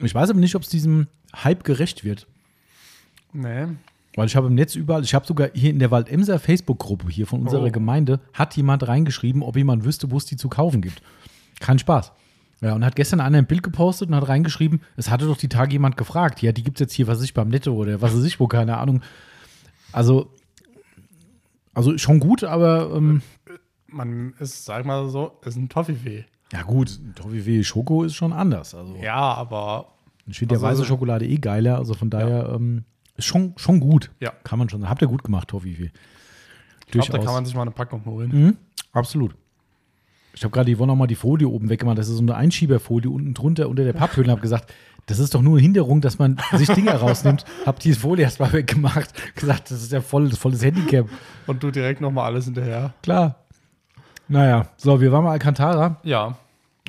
[0.00, 2.26] Ich weiß aber nicht, ob es diesem Hype gerecht wird.
[3.32, 3.66] Nee.
[4.16, 7.26] Weil ich habe im Netz überall, ich habe sogar hier in der Waldemser Facebook-Gruppe hier
[7.26, 7.70] von unserer Oh.
[7.70, 11.02] Gemeinde, hat jemand reingeschrieben, ob jemand wüsste, wo es die zu kaufen gibt.
[11.60, 12.12] Kein Spaß.
[12.62, 15.48] Ja, und hat gestern einer ein Bild gepostet und hat reingeschrieben, es hatte doch die
[15.48, 16.42] Tage jemand gefragt.
[16.42, 18.48] Ja, die gibt es jetzt hier, was ich, beim Netto oder was weiß ich wo,
[18.48, 19.02] keine Ahnung.
[19.92, 20.30] Also,
[21.72, 23.22] also schon gut, aber ähm,
[23.92, 26.24] Man ist, sag mal so, ist ein Toffifee.
[26.52, 28.74] Ja, gut, Toffifee Schoko ist schon anders.
[28.74, 29.86] Also, Ja, aber
[30.26, 31.76] ich finde ja Also- weiße Schokolade eh geiler.
[31.76, 32.84] Also von daher ähm,
[33.16, 34.10] ist schon, schon gut.
[34.20, 34.32] Ja.
[34.44, 34.90] Kann man schon sagen.
[34.90, 35.90] Habt ihr gut gemacht, Toffifee.
[36.86, 38.30] ich glaube, da kann man sich mal eine Packung holen.
[38.32, 38.56] Mhm,
[38.92, 39.34] absolut.
[40.32, 41.98] Ich habe gerade die Yvonne noch mal die Folie oben weggemacht.
[41.98, 44.72] Das ist so eine Einschieberfolie unten drunter unter der Papphülle und habe gesagt,
[45.06, 47.44] das ist doch nur eine Hinderung, dass man sich Dinge rausnimmt.
[47.66, 49.12] Hab die Folie erst mal weggemacht.
[49.34, 51.08] Gesagt, das ist ja voll, volles Handicap.
[51.48, 52.94] Und du direkt nochmal alles hinterher.
[53.02, 53.44] Klar.
[54.30, 55.96] Naja, so, wir waren mal Alcantara.
[56.04, 56.36] Ja,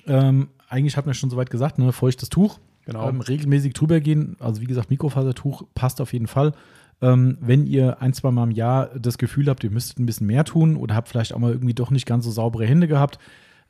[0.07, 2.59] Ähm, eigentlich hat man schon soweit gesagt, ne, feuchtes Tuch.
[2.85, 3.09] genau.
[3.09, 4.35] Ähm, regelmäßig drüber gehen.
[4.39, 6.53] Also wie gesagt, Mikrofasertuch passt auf jeden Fall.
[7.01, 10.27] Ähm, wenn ihr ein, zwei Mal im Jahr das Gefühl habt, ihr müsstet ein bisschen
[10.27, 13.17] mehr tun oder habt vielleicht auch mal irgendwie doch nicht ganz so saubere Hände gehabt,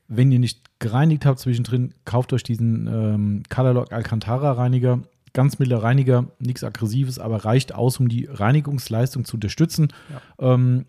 [0.08, 5.00] wenn ihr nicht gereinigt habt zwischendrin, kauft euch diesen ähm, Colorlock Alcantara Reiniger.
[5.34, 9.94] Ganz milder Reiniger, nichts Aggressives, aber reicht aus, um die Reinigungsleistung zu unterstützen.
[10.40, 10.86] Ähm,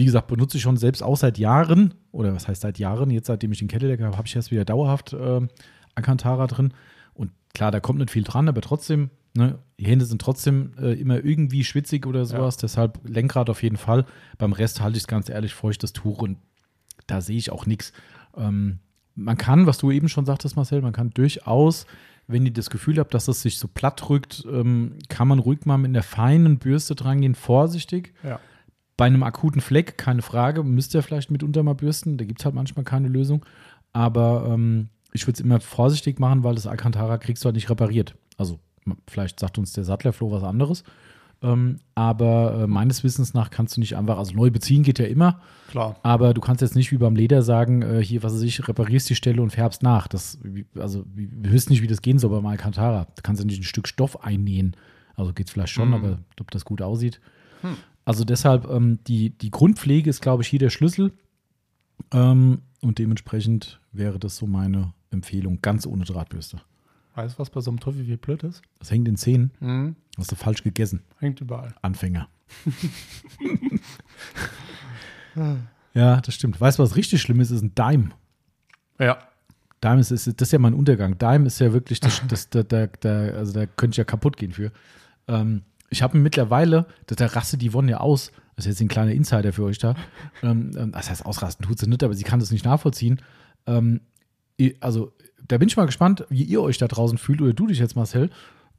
[0.00, 3.10] wie gesagt, benutze ich schon selbst auch seit Jahren, oder was heißt seit Jahren?
[3.10, 5.48] Jetzt, seitdem ich den Cadillac habe, habe ich erst wieder dauerhaft ähm,
[5.94, 6.72] Alcantara drin.
[7.12, 10.94] Und klar, da kommt nicht viel dran, aber trotzdem, ne, die Hände sind trotzdem äh,
[10.98, 12.56] immer irgendwie schwitzig oder sowas.
[12.56, 14.06] Deshalb Lenkrad auf jeden Fall.
[14.38, 16.38] Beim Rest halte ich es ganz ehrlich feuchtes Tuch und
[17.06, 17.92] da sehe ich auch nichts.
[18.38, 18.78] Ähm,
[19.14, 21.84] man kann, was du eben schon sagtest, Marcel, man kann durchaus,
[22.26, 25.66] wenn ihr das Gefühl habt, dass es sich so platt drückt, ähm, kann man ruhig
[25.66, 28.14] mal mit einer feinen Bürste dran gehen, vorsichtig.
[28.22, 28.40] Ja.
[29.00, 32.18] Bei einem akuten Fleck, keine Frage, müsst ihr vielleicht mitunter mal bürsten.
[32.18, 33.44] Da gibt es halt manchmal keine Lösung.
[33.94, 37.70] Aber ähm, ich würde es immer vorsichtig machen, weil das Alcantara kriegst du halt nicht
[37.70, 38.14] repariert.
[38.36, 38.60] Also,
[39.08, 40.84] vielleicht sagt uns der Sattlerfloh was anderes.
[41.42, 45.06] Ähm, aber äh, meines Wissens nach kannst du nicht einfach, also neu beziehen geht ja
[45.06, 45.40] immer,
[45.70, 45.96] Klar.
[46.02, 49.08] aber du kannst jetzt nicht wie beim Leder sagen, äh, hier, was weiß ich, reparierst
[49.08, 50.06] die Stelle und färbst nach.
[50.08, 50.38] Das,
[50.78, 53.06] also, wir wissen nicht, wie das gehen soll beim Alcantara.
[53.14, 54.76] Da kannst du nicht ein Stück Stoff einnähen.
[55.16, 55.94] Also geht es vielleicht schon, Mhm.
[55.94, 57.20] aber ob das gut aussieht.
[58.04, 61.12] Also deshalb, ähm, die, die Grundpflege ist, glaube ich, hier der Schlüssel.
[62.12, 66.60] Ähm, und dementsprechend wäre das so meine Empfehlung, ganz ohne Drahtbürste.
[67.14, 68.62] Weißt du, was bei so einem Toffee wie blöd ist?
[68.78, 69.50] Das hängt in Zähnen.
[69.60, 69.96] Mhm.
[70.16, 71.02] Hast du falsch gegessen.
[71.18, 71.74] Hängt überall.
[71.82, 72.28] Anfänger.
[75.94, 76.60] ja, das stimmt.
[76.60, 77.50] Weißt du, was richtig schlimm ist?
[77.50, 78.10] Ist ein Dime.
[78.98, 79.18] Ja.
[79.82, 81.18] Dime ist, ist, das ist ja mein Untergang.
[81.18, 84.36] Dime ist ja wirklich, das, das, da, da, da, also da könnte ich ja kaputt
[84.36, 84.72] gehen für.
[85.26, 88.32] Ähm, ich habe mittlerweile, da, rastet die Wonne ja aus.
[88.56, 89.94] Das ist jetzt ein kleiner Insider für euch da.
[90.42, 93.20] Ähm, ähm, das heißt, ausrasten tut sie nicht, aber sie kann das nicht nachvollziehen.
[93.66, 94.00] Ähm,
[94.80, 95.12] also,
[95.48, 97.96] da bin ich mal gespannt, wie ihr euch da draußen fühlt oder du dich jetzt,
[97.96, 98.30] Marcel.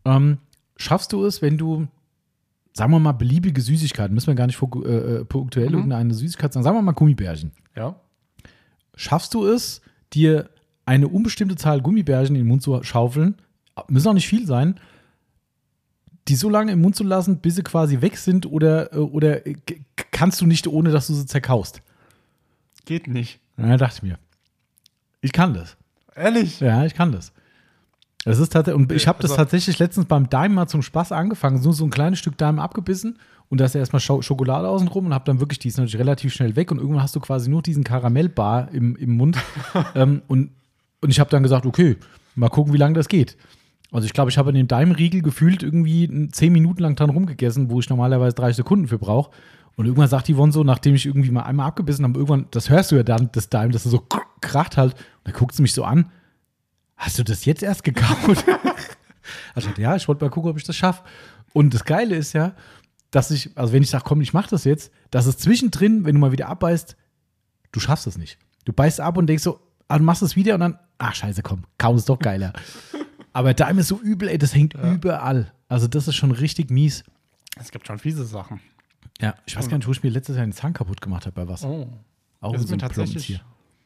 [0.05, 0.37] Ähm,
[0.77, 1.87] schaffst du es, wenn du,
[2.73, 5.75] sagen wir mal, beliebige Süßigkeiten, müssen wir gar nicht äh, äh, punktuell Mhm.
[5.75, 7.95] irgendeine Süßigkeit sagen, sagen wir mal Gummibärchen Ja.
[8.95, 9.81] schaffst du es,
[10.13, 10.49] dir
[10.85, 13.35] eine unbestimmte Zahl Gummibärchen in den Mund zu schaufeln,
[13.87, 14.79] müssen auch nicht viel sein,
[16.27, 19.45] die so lange im Mund zu lassen, bis sie quasi weg sind oder, äh, oder
[19.45, 19.55] äh,
[20.11, 21.81] kannst du nicht, ohne dass du sie zerkaust?
[22.85, 23.39] Geht nicht.
[23.57, 24.17] Ja, dachte ich mir.
[25.21, 25.77] Ich kann das.
[26.15, 26.59] Ehrlich?
[26.59, 27.31] Ja, ich kann das.
[28.23, 31.11] Das ist tatsächlich, und ich habe das Also- tatsächlich letztens beim Dime mal zum Spaß
[31.11, 33.17] angefangen, so, so ein kleines Stück Dime abgebissen
[33.49, 36.33] und da ist erstmal Scho Schokolade außenrum und habe dann wirklich, die ist natürlich relativ
[36.33, 39.37] schnell weg und irgendwann hast du quasi nur diesen Karamellbar im, im Mund.
[39.95, 40.51] ähm, und,
[41.01, 41.97] und ich habe dann gesagt, okay,
[42.35, 43.37] mal gucken, wie lange das geht.
[43.91, 47.69] Also ich glaube, ich habe in dem Dime-Riegel gefühlt irgendwie zehn Minuten lang dran rumgegessen,
[47.69, 49.31] wo ich normalerweise 30 Sekunden für brauche.
[49.75, 52.69] Und irgendwann sagt die Yvonne so, nachdem ich irgendwie mal einmal abgebissen habe, irgendwann, das
[52.69, 54.05] hörst du ja dann, das Dime, das so
[54.41, 54.93] kracht halt.
[54.93, 56.09] Und dann guckt sie mich so an,
[56.95, 58.45] hast du das jetzt erst gekaut?
[59.55, 61.03] also ja, ich wollte mal gucken, ob ich das schaffe.
[61.53, 62.53] Und das Geile ist ja,
[63.11, 66.15] dass ich, also wenn ich sage, komm, ich mach das jetzt, dass es zwischendrin, wenn
[66.15, 66.95] du mal wieder abbeißt,
[67.71, 68.37] du schaffst es nicht.
[68.63, 69.59] Du beißt ab und denkst so,
[69.89, 72.53] ah, du machst es wieder und dann, ach scheiße, komm, kaum ist doch geiler.
[73.33, 75.51] Aber Dime ist so übel, ey, das hängt überall.
[75.69, 77.03] Also das ist schon richtig mies.
[77.57, 78.59] Es gibt schon fiese Sachen.
[79.21, 81.35] Ja, ich weiß gar nicht, wo ich mir letztes Jahr den Zahn kaputt gemacht habe
[81.45, 81.63] bei was.
[81.63, 81.87] Oh.
[82.39, 83.25] Auch Das in so einem tatsächlich.
[83.25, 83.41] hier.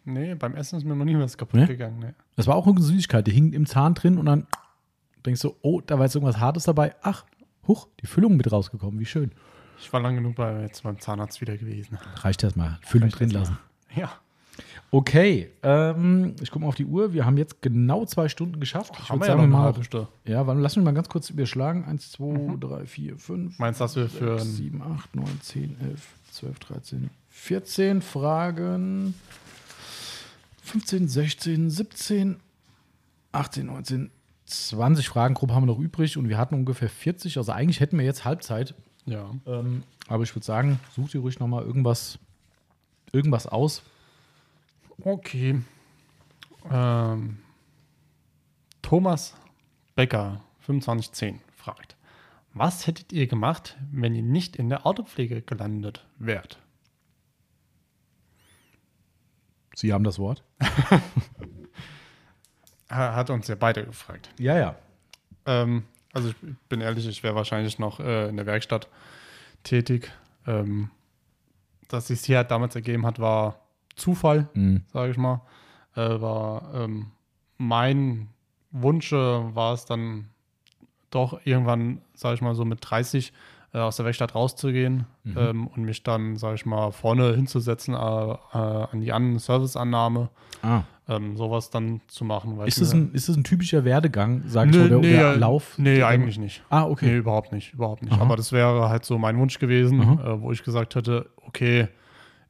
[0.05, 1.67] Nee, beim Essen ist mir noch nie was kaputt Ne?
[1.67, 1.99] gegangen.
[1.99, 2.13] Nee.
[2.35, 4.47] Das war auch irgendeine Süßigkeit, die hing im Zahn drin und dann
[5.25, 6.95] denkst du, oh, da war jetzt irgendwas Hartes dabei.
[7.01, 7.25] Ach,
[7.67, 9.31] huch, die Füllung mit rausgekommen, wie schön.
[9.79, 11.97] Ich war lang genug bei, jetzt beim Zahnarzt wieder gewesen.
[12.17, 13.57] Reicht das mal, Füllung Reicht drin lassen.
[13.95, 14.11] Ja.
[14.95, 17.11] Okay, ähm, ich gucke mal auf die Uhr.
[17.11, 18.93] Wir haben jetzt genau zwei Stunden geschafft.
[18.97, 21.09] Ich Haben wir ja sagen, noch wir eine mal, ja, warte, lass mich mal ganz
[21.09, 21.83] kurz überschlagen.
[21.83, 25.25] 1, 2, 3, 4, 5, Meinst du, dass wir für 6, ein 7, 8, 9,
[25.41, 29.15] 10, 11, 12, 13, 14 Fragen.
[30.63, 32.37] 15, 16, 17,
[33.33, 34.11] 18, 19,
[34.45, 37.37] 20 Fragengruppen haben wir noch übrig und wir hatten ungefähr 40.
[37.37, 38.73] Also eigentlich hätten wir jetzt Halbzeit.
[39.05, 39.29] Ja.
[39.45, 42.17] Ähm, aber ich würde sagen, such dir ruhig nochmal irgendwas,
[43.11, 43.83] irgendwas aus.
[45.01, 45.61] Okay.
[46.71, 47.37] Ähm,
[48.81, 49.35] Thomas
[49.95, 51.95] Becker, 2510, fragt:
[52.53, 56.59] Was hättet ihr gemacht, wenn ihr nicht in der Autopflege gelandet wärt?
[59.75, 60.43] Sie haben das Wort.
[62.89, 64.29] Hat uns ja beide gefragt.
[64.39, 64.75] Ja, ja.
[65.45, 66.35] Ähm, also ich
[66.69, 68.87] bin ehrlich, ich wäre wahrscheinlich noch äh, in der Werkstatt
[69.63, 70.13] tätig.
[70.47, 70.91] Ähm,
[71.89, 73.64] dass sich hier halt damals ergeben hat, war
[73.95, 74.83] Zufall, Mhm.
[74.91, 75.41] sage ich mal.
[75.95, 77.07] Äh, war ähm,
[77.57, 78.27] mein
[78.71, 80.25] Wunsch äh, war es dann
[81.09, 83.31] doch irgendwann, sage ich mal, so mit 30
[83.73, 85.37] äh, aus der Werkstatt rauszugehen Mhm.
[85.37, 90.29] ähm, und mich dann, sage ich mal, vorne hinzusetzen äh, an die An Serviceannahme,
[90.61, 90.81] Ah.
[91.07, 92.59] ähm, sowas dann zu machen.
[92.65, 95.13] Ist das, mir- ein, ist das ein typischer Werdegang, sag ich Nee, mal, oder, nee,
[95.19, 95.77] oder äh, Lauf?
[95.77, 96.63] Nee, eigentlich nicht.
[96.69, 97.17] Ah, Nee, okay.
[97.17, 98.13] überhaupt nicht, überhaupt nicht.
[98.13, 98.21] Aha.
[98.21, 101.87] Aber das wäre halt so mein Wunsch gewesen, wo ich gesagt hätte, okay,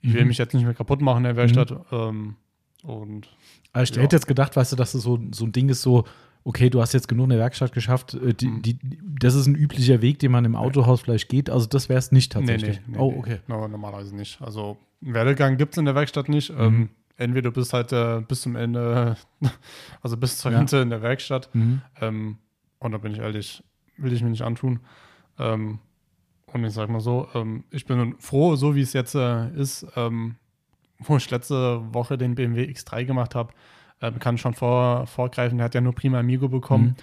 [0.05, 0.27] ich will Mhm.
[0.29, 1.73] mich jetzt nicht mehr kaputt machen in der Werkstatt.
[1.91, 2.35] Ähm,
[2.83, 3.27] und
[3.73, 4.03] Also ich Ja.
[4.03, 6.05] hätte jetzt gedacht, weißt du, dass das so, so ein Ding ist, so,
[6.43, 8.61] okay, du hast jetzt genug in der Werkstatt geschafft, äh, die, Mhm.
[8.61, 8.77] die,
[9.19, 11.49] das ist ein üblicher Weg, den man im Autohaus vielleicht geht.
[11.49, 12.79] Also das wäre es nicht tatsächlich.
[12.87, 13.17] nee, oh, nee.
[13.19, 13.39] okay.
[13.47, 14.41] No, normalerweise nicht.
[14.41, 16.51] Also einen Werdegang gibt es in der Werkstatt nicht.
[16.57, 19.17] Ähm, entweder du bist halt äh, bis zum Ende,
[20.01, 20.59] also bis zur Ja.
[20.59, 21.49] Rente in der Werkstatt.
[21.53, 21.81] Mhm.
[21.99, 22.37] Ähm,
[22.79, 23.63] und da bin ich ehrlich,
[23.97, 24.79] will ich mir nicht antun.
[25.39, 25.79] Ähm,
[26.55, 29.85] und ich sag mal so, ähm, ich bin froh, so wie es jetzt äh, ist,
[29.95, 30.35] ähm,
[30.99, 33.53] wo ich letzte Woche den BMW X3 gemacht habe,
[34.01, 36.85] ähm, kann ich schon vor, vorgreifen, der hat ja nur Prima Amigo bekommen.
[36.85, 36.95] Mhm.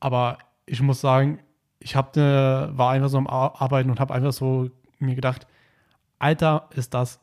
[0.00, 1.38] Aber ich muss sagen,
[1.80, 5.46] ich hab, ne, war einfach so am Ar- Arbeiten und habe einfach so mir gedacht,
[6.18, 7.18] Alter, ist das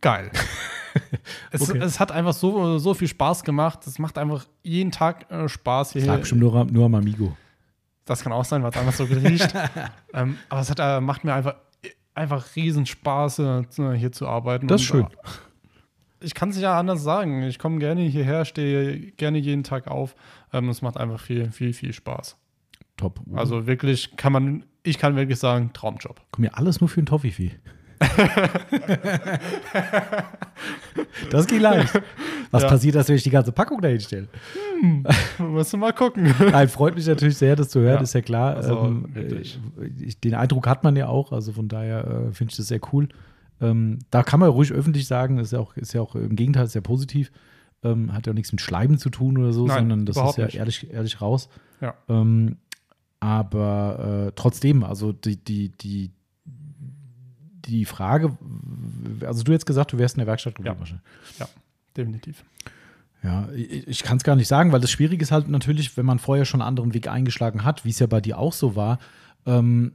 [0.00, 0.30] geil.
[1.52, 1.78] es, Okay.
[1.78, 3.86] es hat einfach so, so viel Spaß gemacht.
[3.86, 6.06] Es macht einfach jeden Tag äh, Spaß hier.
[6.06, 7.36] lag bestimmt nur, nur am Amigo.
[8.04, 9.54] Das kann auch sein, weil es einfach so riecht.
[10.14, 11.54] ähm, aber es hat, äh, macht mir einfach,
[12.14, 13.62] einfach riesen Spaß, äh,
[13.96, 14.66] hier zu arbeiten.
[14.66, 15.04] Das ist schön.
[15.04, 15.06] äh,
[16.20, 17.42] Ich kann es nicht anders sagen.
[17.44, 20.14] Ich komme gerne hierher, stehe gerne jeden Tag auf.
[20.52, 22.36] Ähm, es macht einfach viel, viel, viel Spaß.
[22.96, 23.20] Top.
[23.34, 26.16] Also wirklich kann man, ich kann wirklich sagen, Traumjob.
[26.30, 27.52] Kommt mir alles nur für ein Toffifee.
[31.30, 32.00] das ging leicht.
[32.50, 32.68] Was Ja.
[32.68, 34.28] passiert, dass ich die ganze Packung dahin stelle?
[35.38, 36.34] Musst du mal gucken.
[36.40, 38.00] Nein, freut mich natürlich sehr, das zu hören, Ja.
[38.02, 38.56] ist ja klar.
[38.56, 39.42] Also, ähm, äh,
[40.00, 42.80] ich, den Eindruck hat man ja auch, also von daher äh, finde ich das sehr
[42.92, 43.08] cool.
[43.60, 46.66] Ähm, da kann man ruhig öffentlich sagen, ist ja auch, ist ja auch im Gegenteil
[46.66, 47.30] sehr positiv.
[47.84, 50.36] Ähm, hat ja auch nichts mit Schleiben zu tun oder so, Nein, sondern das ist
[50.36, 50.56] ja nicht.
[50.56, 51.48] ehrlich, ehrlich raus.
[51.80, 51.94] Ja.
[52.08, 52.56] Ähm,
[53.20, 56.10] aber äh, trotzdem, also die, die, die,
[57.66, 58.36] die Frage,
[59.26, 60.80] also du hättest gesagt, du wärst in der Werkstatt geblieben Ja.
[60.80, 61.04] wahrscheinlich.
[61.96, 62.44] Definitiv.
[63.22, 66.06] Ja, ich, ich kann es gar nicht sagen, weil das Schwierige ist halt natürlich, wenn
[66.06, 68.74] man vorher schon einen anderen Weg eingeschlagen hat, wie es ja bei dir auch so
[68.74, 68.98] war,
[69.46, 69.92] ähm,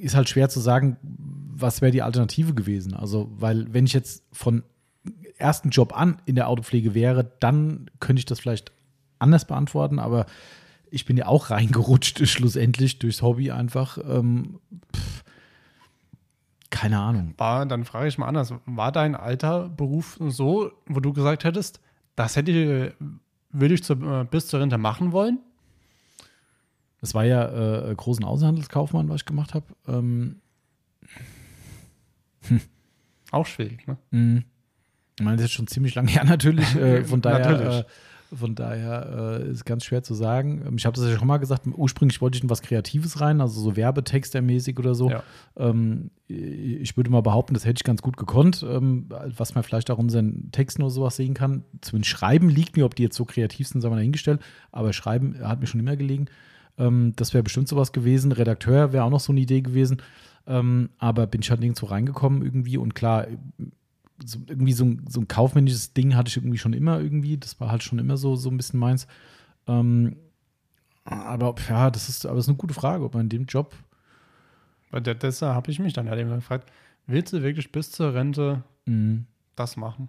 [0.00, 2.94] ist halt schwer zu sagen, was wäre die Alternative gewesen.
[2.94, 4.62] Also, weil wenn ich jetzt von
[5.38, 8.72] ersten Job an in der Autopflege wäre, dann könnte ich das vielleicht
[9.18, 10.26] anders beantworten, aber
[10.90, 13.98] ich bin ja auch reingerutscht schlussendlich durchs Hobby einfach.
[14.06, 14.58] Ähm,
[14.94, 15.17] pff,
[16.78, 17.34] keine Ahnung.
[17.38, 18.54] War, dann frage ich mal anders.
[18.64, 21.80] War dein alter Beruf so, wo du gesagt hättest,
[22.14, 22.94] das hätte ich,
[23.50, 25.40] würde ich zur, äh, bis zur Rente machen wollen?
[27.00, 29.66] Es war ja äh, großen Außenhandelskaufmann, was ich gemacht habe.
[29.88, 30.36] Ähm,
[33.32, 33.96] Auch schwierig, ne?
[34.12, 34.44] Mhm.
[35.18, 36.76] Ich meine, das ist schon ziemlich lange her natürlich.
[36.76, 37.78] Äh, von daher, Natürlich.
[37.80, 37.84] äh,
[38.34, 40.62] von daher äh, ist ganz schwer zu sagen.
[40.66, 43.40] Ähm, Ich habe das ja schon mal gesagt, ursprünglich wollte ich in was Kreatives rein,
[43.40, 45.10] also so Werbetextermäßig oder so.
[45.10, 45.22] Ja.
[45.56, 49.06] Ähm, ich würde mal behaupten, das hätte ich ganz gut gekonnt, ähm,
[49.36, 51.64] was man vielleicht auch in unseren Texten oder sowas sehen kann.
[51.80, 54.40] Zumindest Schreiben liegt mir, ob die jetzt so kreativ sind, sagen wir dahingestellt,
[54.72, 56.26] aber Schreiben hat mir schon immer gelegen.
[56.76, 58.32] Ähm, das wäre bestimmt sowas gewesen.
[58.32, 60.02] Redakteur wäre auch noch so eine Idee gewesen.
[60.46, 63.26] Ähm, aber bin ich halt nirgendwo reingekommen irgendwie und klar,
[64.24, 67.38] so, irgendwie so ein, so ein kaufmännisches Ding hatte ich irgendwie schon immer irgendwie.
[67.38, 69.06] Das war halt schon immer so, so ein bisschen meins.
[69.66, 70.16] Ähm,
[71.04, 73.74] aber ja, das ist, aber das ist eine gute Frage, ob man in dem Job.
[74.90, 76.70] Weil der, deshalb habe ich mich dann halt eben gefragt,
[77.06, 79.24] willst du wirklich bis zur Rente Mh,
[79.56, 80.08] das machen?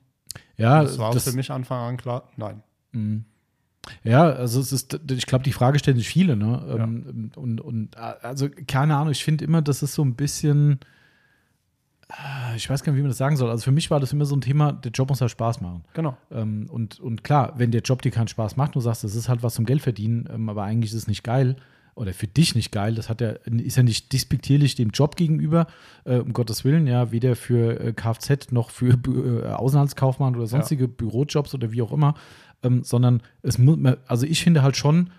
[0.57, 2.29] ja, das war das, für mich Anfang an klar.
[2.37, 2.63] Nein.
[2.91, 3.23] mh.
[4.03, 6.63] Ja, also es ist, ich glaube, die Frage stellen sich viele, ne?
[6.69, 10.79] Ähm, Und, und also, keine Ahnung, ich finde immer, das ist so ein bisschen,
[12.55, 13.49] ich weiß gar nicht, wie man das sagen soll.
[13.51, 15.83] Also für mich war das immer so ein Thema, der Job muss halt Spaß machen.
[15.93, 16.17] Genau.
[16.31, 19.29] Ähm, und, und klar, wenn der Job dir keinen Spaß macht, du sagst, das ist
[19.29, 21.55] halt was zum Geld verdienen, ähm, aber eigentlich ist es nicht geil
[21.93, 25.67] oder für dich nicht geil, das hat ja, ist ja nicht despektierlich dem Job gegenüber,
[26.05, 30.87] äh, um Gottes Willen, ja, weder für äh, Kfz noch für äh, Außenhandelskaufmann oder sonstige
[30.87, 32.15] Bürojobs oder wie auch immer,
[32.63, 33.77] ähm, sondern es muss,
[34.07, 35.11] also ich finde halt schon,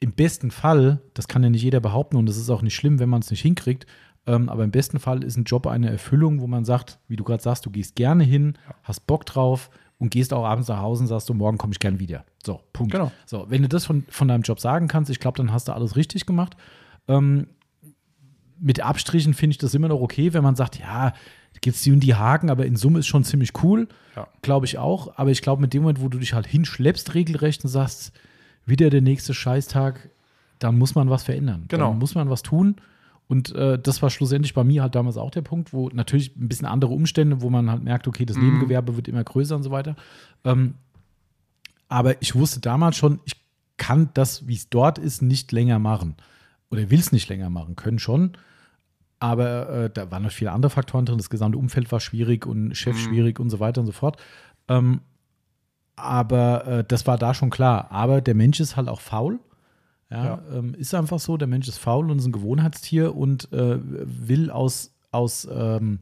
[0.00, 3.00] im besten Fall, das kann ja nicht jeder behaupten und es ist auch nicht schlimm,
[3.00, 3.86] wenn man es nicht hinkriegt,
[4.28, 7.24] ähm, aber im besten Fall ist ein Job eine Erfüllung, wo man sagt, wie du
[7.24, 11.04] gerade sagst, du gehst gerne hin, hast Bock drauf und gehst auch abends nach Hause
[11.04, 12.26] und sagst, du, morgen komme ich gern wieder.
[12.44, 12.92] So, Punkt.
[12.92, 13.10] Genau.
[13.24, 15.72] So, wenn du das von, von deinem Job sagen kannst, ich glaube, dann hast du
[15.72, 16.56] alles richtig gemacht.
[17.08, 17.46] Ähm,
[18.60, 21.14] mit Abstrichen finde ich das immer noch okay, wenn man sagt, ja,
[21.62, 23.88] gibt es die und die Haken, aber in Summe ist schon ziemlich cool.
[24.14, 24.28] Ja.
[24.42, 25.16] Glaube ich auch.
[25.16, 28.12] Aber ich glaube, mit dem Moment, wo du dich halt hinschleppst, regelrecht und sagst,
[28.66, 30.10] wieder der nächste Scheißtag,
[30.58, 31.64] dann muss man was verändern.
[31.68, 31.90] Genau.
[31.90, 32.76] Dann muss man was tun.
[33.28, 36.48] Und äh, das war schlussendlich bei mir halt damals auch der Punkt, wo natürlich ein
[36.48, 38.44] bisschen andere Umstände, wo man halt merkt, okay, das Mhm.
[38.44, 39.96] Nebengewerbe wird immer größer und so weiter.
[40.44, 40.74] Ähm,
[41.88, 43.34] aber ich wusste damals schon, ich
[43.76, 46.16] kann das, wie es dort ist, nicht länger machen.
[46.70, 47.76] Oder will es nicht länger machen.
[47.76, 48.32] Können schon.
[49.20, 51.18] Aber äh, da waren noch viele andere Faktoren drin.
[51.18, 53.00] Das gesamte Umfeld war schwierig und Chef Mhm.
[53.00, 54.16] schwierig und so weiter und so fort.
[54.68, 55.00] Ähm,
[55.96, 57.90] aber äh, das war da schon klar.
[57.90, 59.38] Aber der Mensch ist halt auch faul.
[60.10, 60.42] Ja, Ja.
[60.52, 61.36] Ähm, ist einfach so.
[61.36, 66.00] Der Mensch ist faul und ist ein Gewohnheitstier und äh, will aus, aus ähm,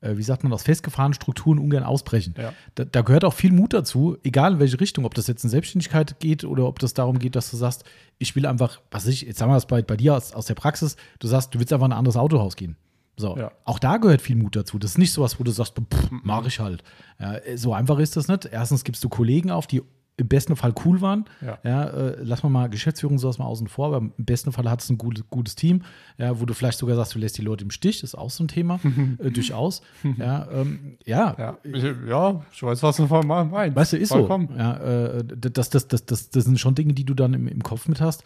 [0.00, 2.34] äh, wie sagt man, aus festgefahrenen Strukturen ungern ausbrechen.
[2.36, 2.52] Ja.
[2.74, 5.50] Da, da gehört auch viel Mut dazu, egal in welche Richtung, ob das jetzt in
[5.50, 7.84] Selbstständigkeit geht oder ob das darum geht, dass du sagst,
[8.18, 10.54] ich will einfach, was ich, jetzt sagen wir das bei, bei dir aus, aus der
[10.54, 12.76] Praxis, du sagst, du willst einfach in ein anderes Autohaus gehen.
[13.16, 13.52] So, Ja.
[13.64, 14.78] auch da gehört viel Mut dazu.
[14.78, 16.82] Das ist nicht sowas, wo du sagst, pff, mach ich halt.
[17.20, 18.46] Ja, so einfach ist das nicht.
[18.46, 19.82] Erstens gibst du Kollegen auf, die
[20.18, 21.24] im besten Fall cool waren.
[21.40, 21.84] Ja.
[21.84, 24.94] äh, lass mal mal Geschäftsführung sowas mal außen vor, aber im besten Fall hattest du
[24.94, 25.82] ein gutes, gutes Team,
[26.18, 28.30] ja, wo du vielleicht sogar sagst, du lässt die Leute im Stich, das ist auch
[28.30, 28.78] so ein Thema,
[29.18, 29.80] äh, durchaus.
[30.18, 31.58] Ja, ähm, ja, Ja.
[31.62, 33.76] Ich, ja, ich weiß, was du von meinst.
[33.76, 34.48] Weißt du, ist Vollkommen.
[34.48, 34.54] so.
[34.54, 37.62] Ja, äh, das, das, das, das, das sind schon Dinge, die du dann im, im
[37.62, 38.22] Kopf mit hast.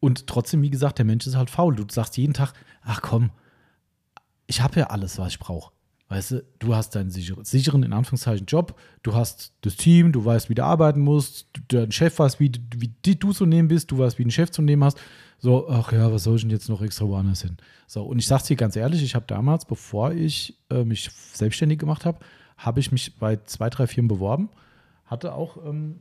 [0.00, 1.74] Und trotzdem, wie gesagt, der Mensch ist halt faul.
[1.76, 2.52] Du sagst jeden Tag,
[2.82, 3.30] ach komm,
[4.46, 5.72] ich habe ja alles, was ich brauche.
[6.10, 10.24] Weißt du, du hast deinen sicheren, sicheren, in Anführungszeichen, Job, du hast das Team, du
[10.24, 13.98] weißt, wie du arbeiten musst, dein Chef weiß, wie, wie du zu nehmen bist, du
[13.98, 14.98] weißt, wie ein Chef zu nehmen hast.
[15.38, 17.58] So, ach ja, was soll ich denn jetzt noch extra woanders hin?
[17.86, 21.78] So, und ich sag's dir ganz ehrlich, ich habe damals, bevor ich äh, mich selbstständig
[21.78, 22.20] gemacht habe,
[22.56, 24.48] habe ich mich bei zwei, drei Firmen beworben,
[25.04, 26.00] hatte auch ähm,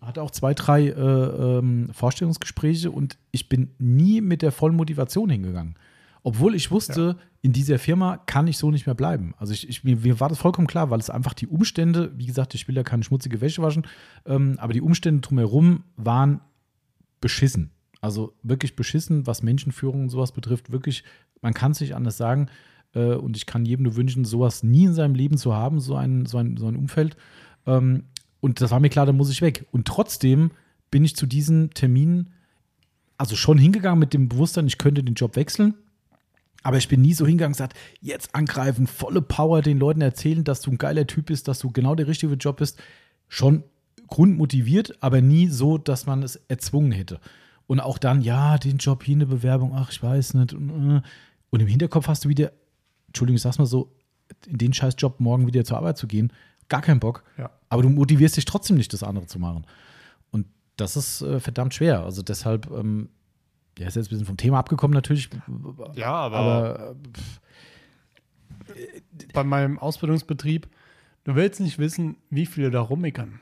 [0.00, 5.28] hatte auch zwei, drei äh, ähm, Vorstellungsgespräche und ich bin nie mit der vollen Motivation
[5.28, 5.74] hingegangen.
[6.22, 9.34] Obwohl ich wusste, in dieser Firma kann ich so nicht mehr bleiben.
[9.38, 12.26] Also ich, ich, mir, mir war das vollkommen klar, weil es einfach die Umstände, wie
[12.26, 13.86] gesagt, ich will ja keine schmutzige Wäsche waschen,
[14.26, 16.40] ähm, aber die Umstände drumherum waren
[17.20, 17.70] beschissen.
[18.00, 20.72] Also wirklich beschissen, was Menschenführung und sowas betrifft.
[20.72, 21.04] Wirklich,
[21.40, 22.48] man kann es nicht anders sagen.
[22.94, 25.96] Äh, und ich kann jedem nur wünschen, sowas nie in seinem Leben zu haben, so
[25.96, 27.16] ein, so ein, so ein Umfeld.
[27.66, 28.04] Ähm,
[28.40, 29.66] und das war mir klar, da muss ich weg.
[29.70, 30.50] Und trotzdem
[30.90, 32.32] bin ich zu diesen Terminen
[33.20, 35.74] also schon hingegangen mit dem Bewusstsein, ich könnte den Job wechseln.
[36.62, 40.44] Aber ich bin nie so hingegangen und gesagt, jetzt angreifen, volle Power den Leuten erzählen,
[40.44, 42.78] dass du ein geiler Typ bist, dass du genau der richtige Job bist.
[43.28, 43.64] Schon
[44.08, 47.20] grundmotiviert, aber nie so, dass man es erzwungen hätte.
[47.66, 50.52] Und auch dann, ja, den Job hier, eine Bewerbung, ach, ich weiß nicht.
[50.52, 51.02] Und, äh.
[51.50, 52.52] und im Hinterkopf hast du wieder,
[53.06, 53.92] Entschuldigung, ich sag's mal so,
[54.46, 56.32] in den scheiß Job morgen wieder zur Arbeit zu gehen,
[56.68, 57.22] gar keinen Bock.
[57.38, 57.50] Ja.
[57.68, 59.64] Aber du motivierst dich trotzdem nicht, das andere zu machen.
[60.30, 60.46] Und
[60.76, 62.02] das ist äh, verdammt schwer.
[62.02, 63.08] Also deshalb, ähm,
[63.80, 65.28] der ist jetzt ein bisschen vom Thema abgekommen natürlich.
[65.94, 66.94] Ja, aber, Aber
[69.34, 70.68] bei meinem Ausbildungsbetrieb,
[71.24, 73.40] du willst nicht wissen, wie viele da rummeckern.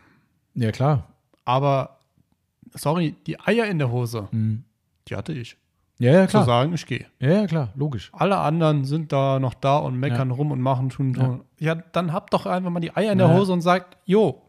[0.54, 1.08] ja, klar.
[1.44, 1.98] Aber,
[2.74, 5.56] sorry, die Eier in der Hose, die hatte ich.
[5.98, 6.44] Ja, ja, Zu klar.
[6.44, 7.06] sagen, ich gehe.
[7.18, 8.10] Ja, ja, klar, logisch.
[8.12, 10.36] Alle anderen sind da noch da und meckern Ja.
[10.36, 11.24] rum und machen, tun, Ja.
[11.24, 11.44] tun.
[11.58, 11.74] Ja.
[11.74, 13.26] dann habt doch einfach mal die Eier in Ja.
[13.28, 14.42] der Hose und sagt, jo.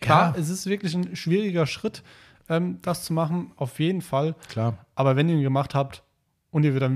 [0.00, 0.40] Klar, Ja.
[0.40, 2.02] es ist wirklich ein schwieriger Schritt,
[2.48, 4.34] ähm, das zu machen, auf jeden Fall.
[4.48, 4.78] Klar.
[4.94, 6.02] Aber wenn ihr ihn gemacht habt
[6.50, 6.90] und ihr wieder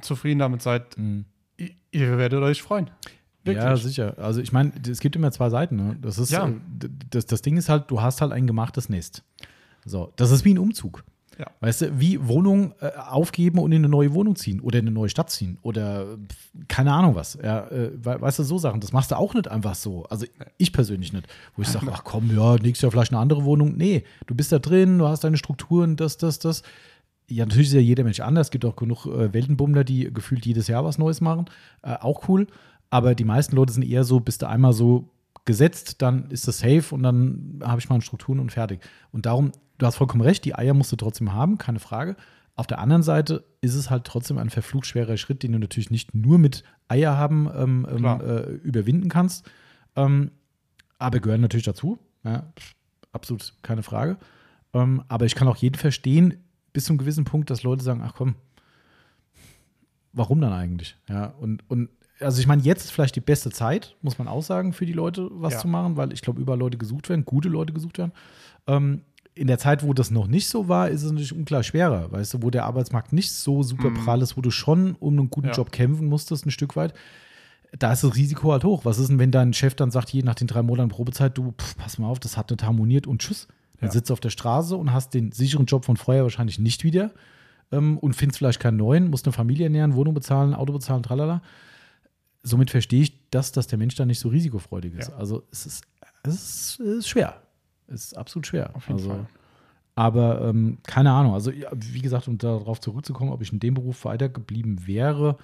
[0.00, 1.24] zufrieden damit seid, Mhm.
[1.56, 2.90] ihr, ihr werdet euch freuen.
[3.44, 3.62] Wirklich.
[3.64, 4.14] Ja, sicher.
[4.18, 5.76] Also ich meine, es gibt immer zwei Seiten.
[5.76, 5.96] Ne?
[6.00, 6.48] Das ist, Ja.
[6.48, 6.54] äh,
[7.10, 9.22] das, das Ding ist halt, du hast halt ein gemachtes Nest.
[9.84, 11.04] So, das ist wie ein Umzug.
[11.38, 11.46] Ja.
[11.60, 14.94] Weißt du, wie Wohnung äh, aufgeben und in eine neue Wohnung ziehen oder in eine
[14.94, 16.16] neue Stadt ziehen oder
[16.68, 17.36] keine Ahnung was.
[17.42, 20.04] Ja, äh, we- weißt du, so Sachen, das machst du auch nicht einfach so.
[20.04, 20.26] Also
[20.58, 21.26] ich persönlich nicht.
[21.56, 23.76] Wo ich sage, ach komm, ja, nächstes Jahr vielleicht eine andere Wohnung.
[23.76, 26.62] Nee, du bist da drin, du hast deine Strukturen, das, das, das.
[27.28, 28.48] Ja, natürlich ist ja jeder Mensch anders.
[28.48, 31.46] Es gibt auch genug äh, Weltenbummler, die gefühlt jedes Jahr was Neues machen.
[31.82, 32.46] Äh, auch cool.
[32.90, 35.08] Aber die meisten Leute sind eher so, bist du einmal so
[35.44, 38.80] gesetzt, dann ist das safe und dann habe ich meine Strukturen und fertig.
[39.12, 42.16] Und darum, du hast vollkommen recht, die Eier musst du trotzdem haben, keine Frage.
[42.56, 45.90] Auf der anderen Seite ist es halt trotzdem ein verflucht schwerer Schritt, den du natürlich
[45.90, 49.50] nicht nur mit Eier haben ähm, ähm, äh, überwinden kannst.
[49.96, 50.30] Ähm,
[50.98, 51.98] aber gehören natürlich dazu.
[52.22, 52.52] Ja,
[53.12, 54.18] absolut keine Frage.
[54.72, 58.02] Ähm, aber ich kann auch jeden verstehen, bis zu einem gewissen Punkt, dass Leute sagen,
[58.04, 58.36] ach komm,
[60.12, 60.96] warum dann eigentlich?
[61.08, 64.42] Ja, und, und also ich meine, jetzt ist vielleicht die beste Zeit, muss man auch
[64.42, 65.58] sagen, für die Leute was Ja.
[65.60, 68.12] zu machen, weil ich glaube, überall Leute gesucht werden, gute Leute gesucht werden.
[68.66, 69.02] Ähm,
[69.36, 72.34] in der Zeit, wo das noch nicht so war, ist es natürlich unklar schwerer, weißt
[72.34, 75.46] du, wo der Arbeitsmarkt nicht so super prall ist, wo du schon um einen guten
[75.48, 75.52] Mhm.
[75.52, 75.56] Ja.
[75.56, 76.94] Job kämpfen musstest, ein Stück weit.
[77.76, 78.84] Da ist das Risiko halt hoch.
[78.84, 81.52] Was ist denn, wenn dein Chef dann sagt, je nach den drei Monaten Probezeit, du,
[81.60, 83.48] pff, pass mal auf, das hat nicht harmoniert und tschüss.
[83.80, 83.92] Dann Ja.
[83.92, 87.10] sitzt du auf der Straße und hast den sicheren Job von vorher wahrscheinlich nicht wieder
[87.72, 91.42] ähm, und findest vielleicht keinen neuen, musst eine Familie ernähren, Wohnung bezahlen, Auto bezahlen, tralala.
[92.44, 95.08] Somit verstehe ich das, dass der Mensch da nicht so risikofreudig ist.
[95.08, 95.16] Ja.
[95.16, 95.84] Also es ist,
[96.22, 97.42] es ist, es ist schwer.
[97.88, 98.70] Es ist absolut schwer.
[98.74, 99.26] Auf jeden also, Fall.
[99.96, 101.34] Aber ähm, keine Ahnung.
[101.34, 105.38] Also, wie gesagt, um darauf zurückzukommen, ob ich in dem Beruf weitergeblieben wäre,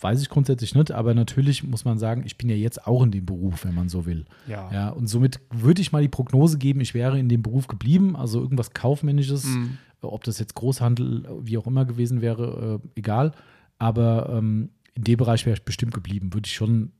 [0.00, 0.92] weiß ich grundsätzlich nicht.
[0.92, 3.88] Aber natürlich muss man sagen, ich bin ja jetzt auch in dem Beruf, wenn man
[3.88, 4.24] so will.
[4.46, 4.70] Ja.
[4.72, 8.16] Ja, und somit würde ich mal die Prognose geben, ich wäre in dem Beruf geblieben,
[8.16, 9.78] also irgendwas Kaufmännisches, Mhm.
[10.00, 13.32] ob das jetzt Großhandel, wie auch immer gewesen wäre, äh, egal.
[13.78, 16.90] Aber ähm, in dem Bereich wäre ich bestimmt geblieben, würde ich schon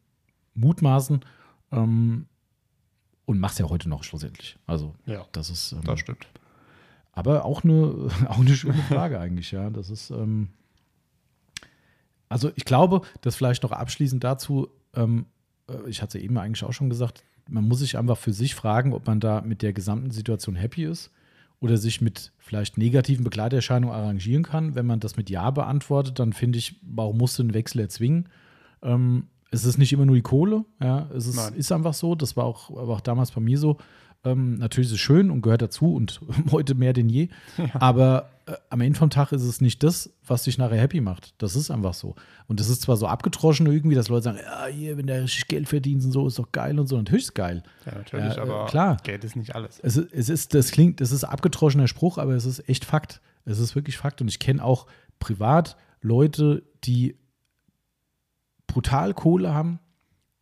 [0.54, 1.20] mutmaßen.
[1.72, 2.26] Ähm,
[3.26, 4.56] und mach's ja heute noch schlussendlich.
[4.66, 5.72] Also, Ja, das ist.
[5.72, 6.28] Ähm, das stimmt.
[7.12, 9.68] aber auch eine, auch eine schöne Frage eigentlich, ja.
[9.70, 10.50] Das ist, ähm,
[12.28, 15.26] also ich glaube, dass vielleicht noch abschließend dazu, ähm,
[15.68, 18.32] äh, ich hatte es ja eben eigentlich auch schon gesagt, man muss sich einfach für
[18.32, 21.10] sich fragen, ob man da mit der gesamten Situation happy ist
[21.60, 24.74] oder sich mit vielleicht negativen Begleiterscheinungen arrangieren kann.
[24.74, 28.28] Wenn man das mit Ja beantwortet, dann finde ich, warum musst du einen Wechsel erzwingen?
[28.82, 32.36] Ähm, es ist nicht immer nur die Kohle, ja, es ist, ist einfach so, das
[32.36, 33.78] war auch, war auch damals bei mir so.
[34.24, 36.20] Ähm, natürlich ist es schön und gehört dazu und
[36.50, 37.28] heute mehr denn je.
[37.74, 41.34] Aber äh, am Ende vom Tag ist es nicht das, was dich nachher happy macht.
[41.38, 42.16] Das ist einfach so.
[42.48, 45.46] Und das ist zwar so abgetroschen irgendwie, dass Leute sagen, ja, hier, wenn der richtig
[45.46, 46.96] Geld verdient und so, ist doch geil und so.
[46.96, 47.62] Natürlich ist es geil.
[47.86, 48.96] Ja, natürlich, Ja, äh, aber klar.
[49.04, 49.78] Geld ist nicht alles.
[49.84, 53.20] Es, ist- es ist, das klingt, das ist abgetroschener Spruch, aber es ist echt Fakt.
[53.44, 54.20] Es ist wirklich Fakt.
[54.20, 54.86] Und ich kenne auch
[55.20, 57.16] privat Leute, die
[58.66, 59.78] brutal Kohle haben,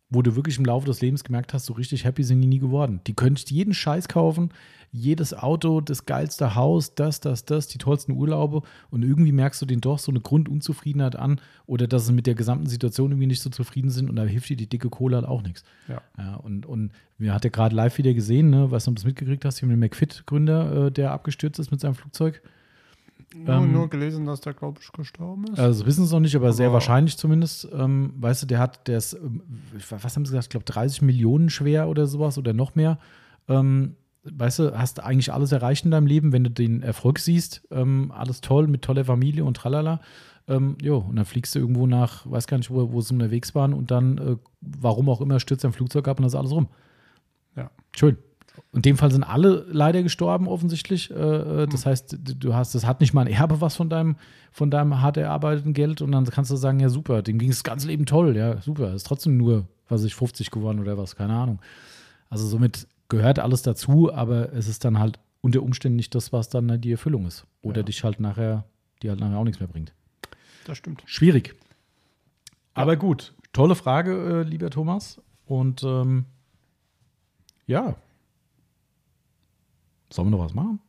[0.09, 2.59] wo du wirklich im Laufe des Lebens gemerkt hast, so richtig happy sind die nie
[2.59, 3.01] geworden.
[3.07, 4.51] Die können sich jeden Scheiß kaufen,
[4.91, 9.65] jedes Auto, das geilste Haus, das, das, das, die tollsten Urlaube und irgendwie merkst du
[9.65, 13.41] denen doch so eine Grundunzufriedenheit an oder dass sie mit der gesamten Situation irgendwie nicht
[13.41, 15.63] so zufrieden sind und da hilft dir die dicke Kohle halt auch nichts.
[15.89, 16.01] Ja.
[16.17, 19.43] Ja, und, und wir hat ja gerade live wieder gesehen, ne, was du das mitgekriegt
[19.43, 22.41] hast, hier mit dem McFit-Gründer, äh, der abgestürzt ist mit seinem Flugzeug.
[23.35, 25.59] Nur, Ähm, nur gelesen, dass der, glaube ich, gestorben ist.
[25.59, 27.67] Also wissen es noch nicht, aber, sehr Aber- wahrscheinlich zumindest.
[27.73, 29.41] Ähm, weißt du, der hat, der ist, ähm,
[29.89, 32.99] was haben sie gesagt, ich glaube 30 Millionen schwer oder sowas oder noch mehr.
[33.49, 37.67] Ähm, weißt du, hast eigentlich alles erreicht in deinem Leben, wenn du den Erfolg siehst.
[37.69, 39.99] Ähm, alles toll, mit toller Familie und tralala.
[40.49, 43.53] Ähm, jo, und dann fliegst du irgendwo nach, weiß gar nicht, wo, wo sie unterwegs
[43.55, 46.51] waren und dann, äh, warum auch immer, stürzt dein Flugzeug ab und dann ist alles
[46.51, 46.67] rum.
[47.57, 47.69] Ja.
[47.93, 48.17] Schön.
[48.77, 51.09] In dem Fall sind alle leider gestorben, offensichtlich.
[51.09, 51.13] Äh,
[51.63, 54.17] äh, das heißt, d- du hast, das hat nicht mal ein Erbe was von deinem,
[54.51, 57.63] von deinem hart erarbeiteten Geld und dann kannst du sagen, ja super, dem ging das
[57.63, 61.15] ganze Leben toll, ja super, ist trotzdem nur, was weiß ich, 50 geworden oder was,
[61.15, 61.59] keine Ahnung.
[62.29, 66.49] Also somit gehört alles dazu, aber es ist dann halt unter Umständen nicht das, was
[66.49, 67.45] dann die Erfüllung ist.
[67.63, 67.83] Oder Ja.
[67.83, 68.65] dich halt nachher,
[69.01, 69.91] die halt nachher auch nichts mehr bringt.
[70.65, 71.01] Das stimmt.
[71.05, 71.55] Schwierig.
[72.75, 75.19] Aber gut, tolle Frage, äh, lieber Thomas.
[75.47, 76.25] Und ähm,
[77.65, 77.95] ja.
[80.09, 80.79] Sollen wir noch was machen?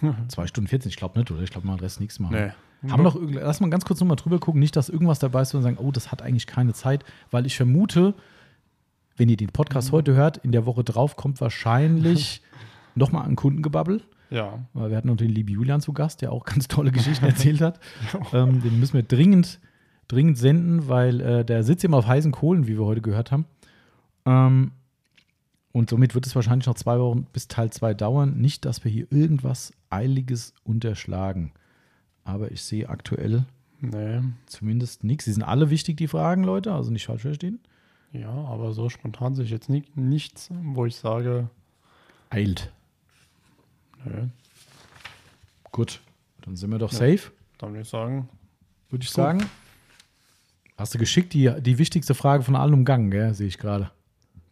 [0.28, 1.42] Zwei Stunden 14, ich glaube nicht, oder?
[1.42, 2.34] Ich glaube, mal den Rest nichts machen.
[2.36, 2.90] Nee.
[2.90, 5.42] Haben wir noch irgend- lass mal ganz kurz nochmal drüber gucken, nicht, dass irgendwas dabei
[5.42, 8.14] ist und sagen, oh, das hat eigentlich keine Zeit, weil ich vermute,
[9.16, 12.42] wenn ihr den Podcast heute hört, in der Woche drauf kommt wahrscheinlich
[12.94, 14.02] nochmal ein Kundengebabbel.
[14.28, 14.58] Ja.
[14.74, 17.60] Weil wir hatten noch den lieben Julian zu Gast, der auch ganz tolle Geschichten erzählt
[17.62, 17.80] hat.
[18.34, 19.58] ähm, den müssen wir dringend,
[20.08, 23.46] dringend senden, weil äh, der sitzt immer auf heißen Kohlen, wie wir heute gehört haben.
[24.26, 24.72] Ähm,
[25.76, 28.38] und somit wird es wahrscheinlich noch zwei Wochen bis Teil 2 dauern.
[28.38, 31.52] Nicht, dass wir hier irgendwas Eiliges unterschlagen.
[32.24, 33.44] Aber ich sehe aktuell
[33.80, 34.20] Nee.
[34.46, 35.26] zumindest nichts.
[35.26, 37.60] Sie sind alle wichtig, die Fragen, Leute, also nicht falsch verstehen.
[38.12, 41.50] Ja, aber so spontan sehe ich jetzt ni nichts, wo ich sage,
[42.30, 42.72] Eilt.
[44.04, 44.28] nö.
[45.72, 46.00] Gut,
[46.42, 46.98] dann sind wir doch Ja.
[46.98, 47.32] safe.
[47.58, 48.28] Dann würde ich sagen,
[48.88, 49.44] würde ich sagen.
[50.78, 53.34] Hast du geschickt die, die wichtigste Frage von allen umgangen, gell?
[53.34, 53.90] sehe ich gerade.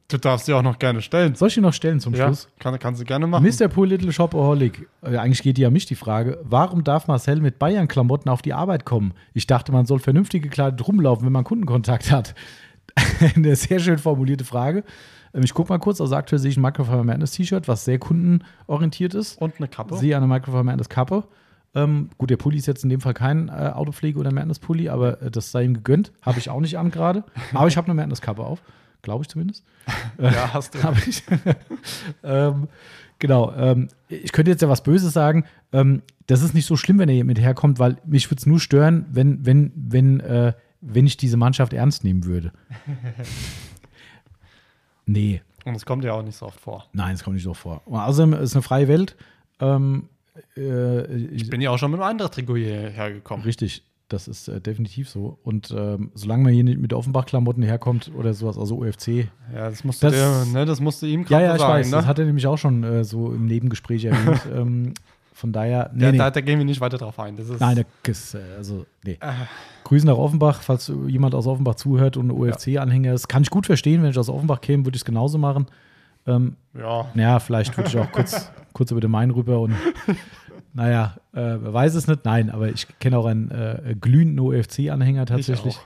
[0.09, 1.35] Du darfst sie auch noch gerne stellen.
[1.35, 2.49] Soll ich die noch stellen zum Ja, Schluss?
[2.59, 3.45] kann, kannst du gerne machen.
[3.45, 3.69] Mr.
[3.69, 7.59] Poor Little Shopaholic, äh, eigentlich geht die an mich die Frage, warum darf Marcel mit
[7.59, 9.15] Bayern-Klamotten auf die Arbeit kommen?
[9.33, 12.35] Ich dachte, man soll vernünftig gekleidet rumlaufen, wenn man Kundenkontakt hat.
[13.37, 14.85] Eine sehr schön formulierte Frage.
[15.35, 17.99] Ähm, Ich gucke mal kurz, also aktuell sehe ich ein Microfiber Madness T-Shirt, was sehr
[17.99, 19.41] kundenorientiert ist.
[19.41, 19.97] Und eine Kappe.
[19.97, 21.25] Sehe eine Microfiber Madness Kappe.
[21.77, 25.21] Ähm, gut, der Pulli ist jetzt in dem Fall kein äh, Autopflege oder Madness-Pulli, aber
[25.23, 26.13] äh, das sei ihm gegönnt.
[26.23, 27.25] Habe ich auch nicht an gerade.
[27.53, 28.63] Aber ich habe eine Madness-Kappe auf.
[29.05, 29.65] Glaube ich zumindest.
[30.19, 30.83] ja, hast du.
[30.83, 31.23] Habe ich.
[32.25, 32.67] ähm,
[33.21, 33.53] genau.
[33.55, 35.45] Ähm, ich könnte jetzt ja was Böses sagen.
[35.73, 38.47] Ähm, das ist nicht so schlimm, wenn er hier mit herkommt, weil mich würde es
[38.47, 42.53] nur stören, wenn, wenn, wenn, äh, wenn ich diese Mannschaft ernst nehmen würde.
[45.07, 46.87] nee, Und es kommt ja auch nicht so oft vor.
[46.93, 47.83] nein, es kommt nicht so vor.
[47.87, 49.17] Und außerdem ist es eine freie Welt.
[49.61, 50.09] Ähm,
[50.57, 53.43] äh, Ich bin ja auch schon mit einem anderen Trikot hierher gekommen.
[53.43, 55.39] Richtig, das ist äh, definitiv so.
[55.43, 59.29] Und ähm, solange man hier nicht mit Offenbach-Klamotten herkommt oder sowas, also UFC.
[59.55, 61.73] Ja, das musste, Das- der, ne, das musste ihm Ja, gerade ja, ich sagen.
[61.73, 61.97] weiß, ne?
[61.97, 64.41] das hat er nämlich auch schon äh, so im Nebengespräch erwähnt.
[64.55, 64.95] ähm,
[65.33, 66.19] Von daher, nee, Da, nee.
[66.19, 67.37] da, da gehen wir nicht weiter drauf ein.
[67.37, 69.19] Das ist, Nein, das äh, also, nee.
[69.21, 69.33] Äh.
[69.83, 73.29] Grüßen nach Offenbach, falls jemand aus Offenbach zuhört und OFC-Anhänger ist.
[73.29, 75.67] Kann ich gut verstehen, wenn ich aus Offenbach käme, würde ich es genauso machen.
[76.27, 79.75] Ähm, ja, naja, vielleicht würde ich auch kurz, kurz über den Main rüber und
[80.75, 82.25] naja, äh, weiß es nicht.
[82.25, 85.79] Nein, aber ich kenne auch einen äh, glühenden OFC-Anhänger tatsächlich.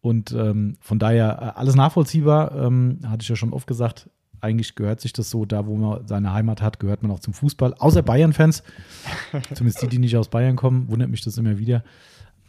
[0.00, 4.10] Und ähm, von daher äh, alles nachvollziehbar, ähm, hatte ich ja schon oft gesagt.
[4.40, 7.32] Eigentlich gehört sich das so, da wo man seine Heimat hat, gehört man auch zum
[7.32, 7.74] Fußball.
[7.74, 8.62] Außer Bayern-Fans,
[9.54, 11.84] zumindest die, die nicht aus Bayern kommen, wundert mich das immer wieder.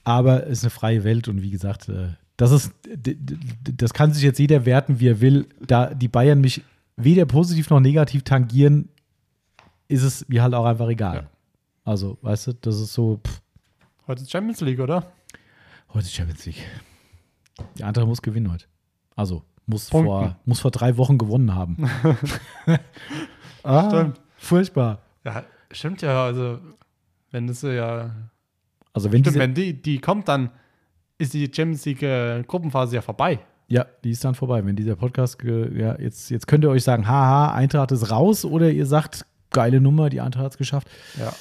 [0.04, 2.74] Aber es ist eine freie Welt und wie gesagt, äh, das ist,
[3.62, 5.48] das kann sich jetzt jeder werten, wie er will.
[5.66, 6.64] Da die Bayern mich
[6.98, 8.90] weder positiv noch negativ tangieren,
[9.88, 11.16] ist es mir halt auch einfach egal.
[11.16, 11.30] Ja.
[11.86, 13.42] Also, weißt du, das ist so, pff,
[14.08, 15.12] heute ist Champions League, oder?
[15.90, 16.64] heute ist Champions League.
[17.78, 18.66] Die andere muss gewinnen heute.
[19.16, 20.08] Also, muss Punkten.
[20.08, 21.78] vor, muss vor drei Wochen gewonnen haben.
[23.64, 24.22] ah, Stimmt.
[24.38, 25.00] Furchtbar.
[25.24, 26.26] Ja, stimmt ja.
[26.26, 26.60] Also,
[27.30, 28.16] wenn das ja.
[28.92, 30.50] Also, wenn Stimmt, wenn die, die kommt, dann
[31.20, 33.40] ist die Champions League äh, Gruppenphase ja vorbei.
[33.68, 34.66] Ja, die ist dann vorbei.
[34.66, 38.72] Wenn dieser Podcast, ja, jetzt, jetzt könnt ihr euch sagen, haha, Eintracht ist raus oder
[38.72, 40.88] ihr sagt, geile Nummer, die Eintracht hat es geschafft.
[41.20, 41.32] Ja.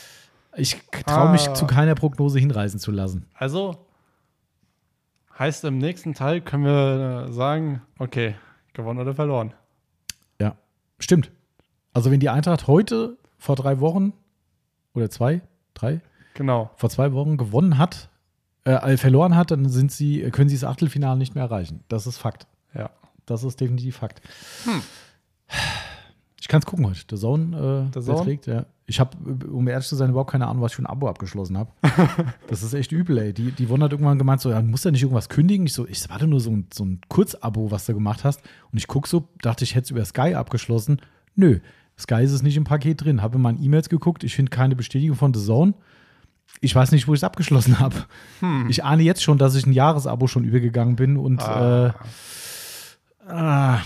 [0.57, 0.77] Ich
[1.07, 1.55] traue mich Ah.
[1.55, 3.27] zu keiner Prognose hinreißen zu lassen.
[3.35, 3.87] Also
[5.39, 8.37] heißt im nächsten Teil können wir äh, sagen, okay,
[8.73, 9.53] gewonnen oder verloren.
[10.41, 10.57] Ja,
[10.99, 11.31] stimmt.
[11.93, 14.13] Also wenn die Eintracht heute vor drei Wochen
[14.95, 15.41] oder zwei,
[15.75, 16.01] drei,
[16.35, 16.71] Genau.
[16.77, 18.09] vor zwei Wochen gewonnen hat,
[18.65, 21.85] äh, verloren hat, dann sind sie, können sie das Achtelfinale nicht mehr erreichen.
[21.89, 22.47] Das ist Fakt.
[22.75, 22.91] Ja.
[23.27, 24.21] Das ist definitiv Fakt.
[26.41, 27.05] Ich kann es gucken heute.
[27.07, 28.23] Der Zone, äh, Zone?
[28.23, 28.67] trägt, ja.
[28.87, 29.17] Ich habe,
[29.51, 31.71] um ehrlich zu sein, überhaupt keine Ahnung, was ich für ein Abo abgeschlossen habe.
[32.49, 33.33] das ist echt übel, ey.
[33.33, 35.65] Die, die Wonder hat irgendwann gemeint, so, ja, musst ja nicht irgendwas kündigen.
[35.67, 38.43] Ich so, ich warte nur so ein, so ein Kurzabo, was du gemacht hast.
[38.73, 41.01] Und ich gucke so, dachte ich, hätte es über Sky abgeschlossen.
[41.35, 41.61] Nö,
[41.99, 43.23] Sky ist es nicht im Paket drin.
[43.23, 45.73] Habe in meinen E-Mails geguckt, ich finde keine Bestätigung von The Zone.
[46.61, 47.97] Ich weiß nicht, wo ich es abgeschlossen habe.
[48.69, 51.87] Ich ahne jetzt schon, dass ich ein Jahresabo schon übergegangen bin und Ah.
[51.87, 51.93] äh,
[53.31, 53.79] ah,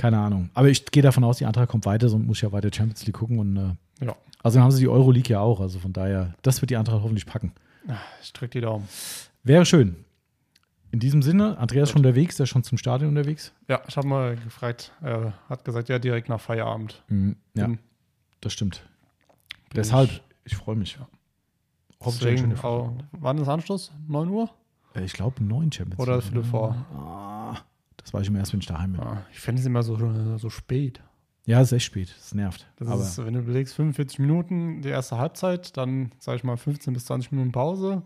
[0.00, 0.50] keine Ahnung.
[0.54, 3.04] Aber ich gehe davon aus, die Eintracht kommt weiter, sonst muss ich ja weiter Champions
[3.06, 3.38] League gucken.
[3.38, 4.16] Und äh, Ja.
[4.42, 5.60] also haben sie die Euroleague ja auch.
[5.60, 7.52] Also von daher, das wird die Eintracht hoffentlich packen.
[8.22, 8.88] Ich drücke die Daumen.
[9.42, 9.96] Wäre schön.
[10.92, 13.52] In diesem Sinne, Andreas ist schon unterwegs, der ist schon zum Stadion unterwegs.
[13.68, 14.92] Ja, ich habe mal gefragt.
[15.02, 17.02] Er hat gesagt, ja, direkt nach Feierabend.
[17.08, 17.78] Mhm, ja, Bin-
[18.40, 18.82] das stimmt.
[19.68, 20.98] bin Deshalb, ich- ich freue mich.
[22.00, 23.92] Hoffentlich eine Deswegen, auch, wann ist Anschluss?
[24.08, 24.50] 9 Uhr?
[24.94, 26.74] Äh, Ich glaube, neun Champions Oder Viertel vor?
[26.92, 27.58] Ah,
[28.02, 29.00] das weiß ich immer erst, wenn ich daheim bin.
[29.00, 29.98] Ja, ich fände es immer so,
[30.38, 31.00] so spät.
[31.46, 32.14] Ja, es ist echt spät.
[32.18, 32.66] Es nervt.
[32.76, 36.56] Das Aber ist, wenn du überlegst, 45 Minuten die erste Halbzeit, dann sage ich mal
[36.56, 38.02] 15 bis 20 Minuten Pause.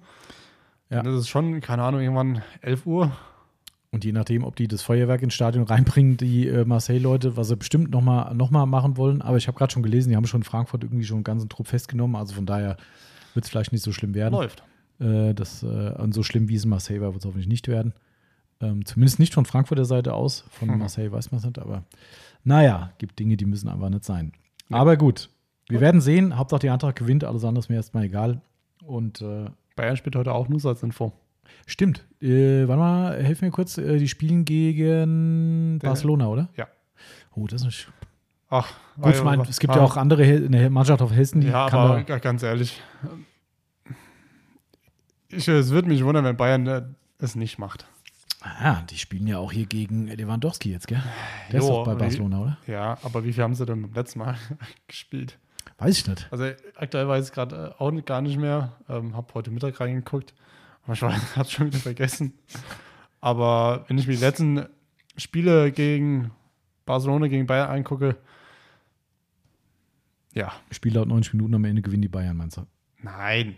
[0.91, 1.01] Ja.
[1.01, 3.13] Und das ist schon, keine Ahnung, irgendwann 11 Uhr.
[3.91, 7.57] Und je nachdem, ob die das Feuerwerk ins Stadion reinbringen, die äh, Marseille-Leute, was sie
[7.57, 9.23] bestimmt nochmal noch mal machen wollen.
[9.23, 11.49] Aber ich habe gerade schon gelesen, die haben schon in Frankfurt irgendwie schon einen ganzen
[11.49, 12.17] Trupp festgenommen.
[12.17, 12.77] Also von daher
[13.35, 14.35] wird es vielleicht nicht so schlimm werden.
[14.35, 14.65] Läuft.
[15.01, 17.69] Äh, das, äh, und so schlimm wie es in Marseille war, wird es hoffentlich nicht
[17.69, 17.93] werden.
[18.61, 20.45] Ähm, zumindest nicht von Frankfurter Seite aus.
[20.51, 20.79] Von Mhm.
[20.79, 21.59] Marseille weiß man es nicht.
[21.59, 21.83] Aber
[22.45, 24.33] naja, gibt Dinge, die müssen einfach nicht sein.
[24.71, 25.29] Aber gut,
[25.69, 26.37] wir werden sehen.
[26.37, 27.25] Hauptsache die Eintracht gewinnt.
[27.25, 28.41] Alles andere ist mir erstmal egal.
[28.85, 31.13] Und äh, Bayern spielt heute auch nur als Info.
[31.67, 32.05] Stimmt.
[32.21, 33.77] Äh, warte mal, helf mir kurz.
[33.79, 36.49] Äh, die spielen gegen Der- Barcelona, oder?
[36.57, 36.69] Ja.
[37.35, 37.89] Oh, das ist nicht.
[38.51, 41.69] Ach, Gut, ich meine, es gibt ja auch andere eine Mannschaft auf Hessen, die Ja,
[41.69, 42.81] kann aber da, ga- ganz ehrlich.
[45.29, 46.83] Ich, es würde mich wundern, wenn Bayern äh,
[47.19, 47.87] es nicht macht.
[48.47, 51.03] Ah, die spielen ja auch hier gegen Lewandowski jetzt, gell?
[51.51, 52.59] Der ist Jo, doch bei aber- Barcelona, oder?
[52.67, 54.37] Ja, aber wie viel haben sie denn beim letzten Mal
[54.87, 55.39] gespielt?
[55.79, 56.29] Weiß ich nicht.
[56.31, 56.45] Also
[56.77, 58.73] aktuell weiß ich gerade äh, auch nicht, gar nicht mehr.
[58.89, 60.35] Ähm, habe heute Mittag reingeguckt,
[60.85, 61.03] aber ich
[61.37, 62.35] habe schon wieder vergessen.
[63.21, 64.67] Aber wenn ich mir die letzten
[65.17, 66.31] Spiele gegen
[66.85, 68.17] Barcelona, gegen Bayern angucke,
[70.35, 72.67] ja, Spiel laut 90 Minuten am Ende gewinnen die Bayern, meinst du?
[72.99, 73.57] nein.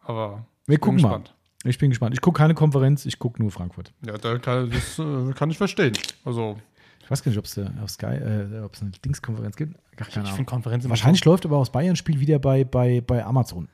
[0.00, 1.22] Aber Wir gucken mal.
[1.64, 2.14] Ich bin gespannt.
[2.14, 3.92] Ich gucke keine Konferenz, ich gucke nur Frankfurt.
[4.06, 5.94] Ja, da kann, das äh, kann ich verstehen.
[6.24, 6.58] Also,
[7.02, 9.74] Ich weiß gar nicht, ob es auf Sky, äh, ob es eine Dingskonferenz gibt.
[9.96, 13.68] Gar keine ich finde Konferenzen Wahrscheinlich läuft aber aus Bayern-Spiel wieder bei, bei, bei Amazon.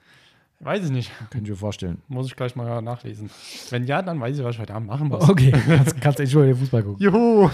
[0.63, 1.11] Weiß ich nicht.
[1.31, 2.03] Könnte ich mir vorstellen.
[2.09, 3.31] Muss ich gleich mal nachlesen.
[3.71, 5.27] Wenn ja, dann weiß ich, was ich heute Abend machen muss.
[5.27, 7.03] Okay, kannst, kannst echt mal wieder Fußball gucken.
[7.03, 7.51] Juhu!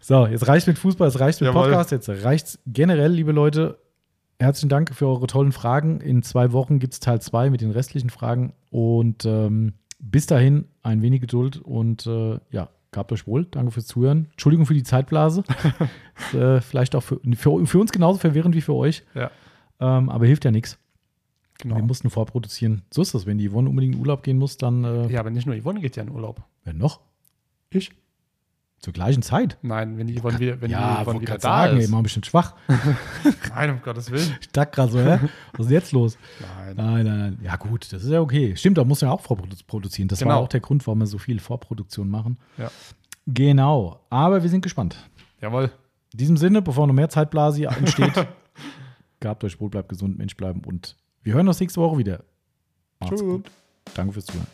[0.00, 1.64] So, jetzt reicht mit Fußball, es reicht mit Jawohl.
[1.64, 3.78] Podcast, jetzt reicht's generell, liebe Leute.
[4.40, 6.00] Herzlichen Dank für eure tollen Fragen.
[6.00, 8.52] In zwei Wochen gibt es Teil 2 mit den restlichen Fragen.
[8.70, 13.46] Und ähm, bis dahin ein wenig Geduld und äh, ja, gehabt euch wohl.
[13.46, 14.28] Danke fürs Zuhören.
[14.30, 15.42] Entschuldigung für die Zeitblase.
[16.32, 19.02] Ist, äh, vielleicht auch für, für, für uns genauso verwirrend wie für euch.
[19.14, 19.30] Ja,
[19.80, 20.78] Ähm, aber hilft ja nichts.
[21.58, 21.74] genau.
[21.74, 22.82] Wir mussten vorproduzieren.
[22.92, 23.26] So ist das.
[23.26, 24.84] Wenn die Yvonne unbedingt in Urlaub gehen muss, dann.
[24.84, 26.42] Äh, Ja, aber nicht nur Yvonne geht ja in Urlaub.
[26.62, 27.00] Wer noch?
[27.70, 27.90] Ich?
[28.80, 29.58] Zur gleichen Zeit.
[29.62, 31.90] Nein, wenn die Yvonne wieder, wenn ja, die wollte wieder da sagen, ist.
[31.90, 32.54] mal ein bisschen schwach.
[33.54, 34.36] Nein, um Gottes Willen.
[34.40, 35.18] Ich dachte gerade so, hä?
[35.54, 36.16] Was ist denn jetzt los?
[36.40, 36.76] Nein.
[36.76, 37.38] Nein, nein, nein.
[37.42, 38.54] Ja, gut, das ist ja okay.
[38.56, 40.06] Stimmt, da muss man ja auch vorproduzieren.
[40.08, 40.40] Das war Genau.
[40.44, 42.38] auch der Grund, warum wir so viel Vorproduktion machen.
[42.56, 42.70] Ja.
[43.26, 44.00] Genau.
[44.10, 44.96] Aber wir sind gespannt.
[45.40, 45.72] Jawohl.
[46.12, 48.12] In diesem Sinne, bevor noch mehr Zeitblase entsteht,
[49.20, 52.22] gehabt euch wohl, bleibt gesund, Mensch bleiben und wir hören uns nächste Woche wieder.
[53.00, 53.22] Macht's Tschüss.
[53.22, 53.50] gut.
[53.94, 54.46] Danke fürs Zuhören.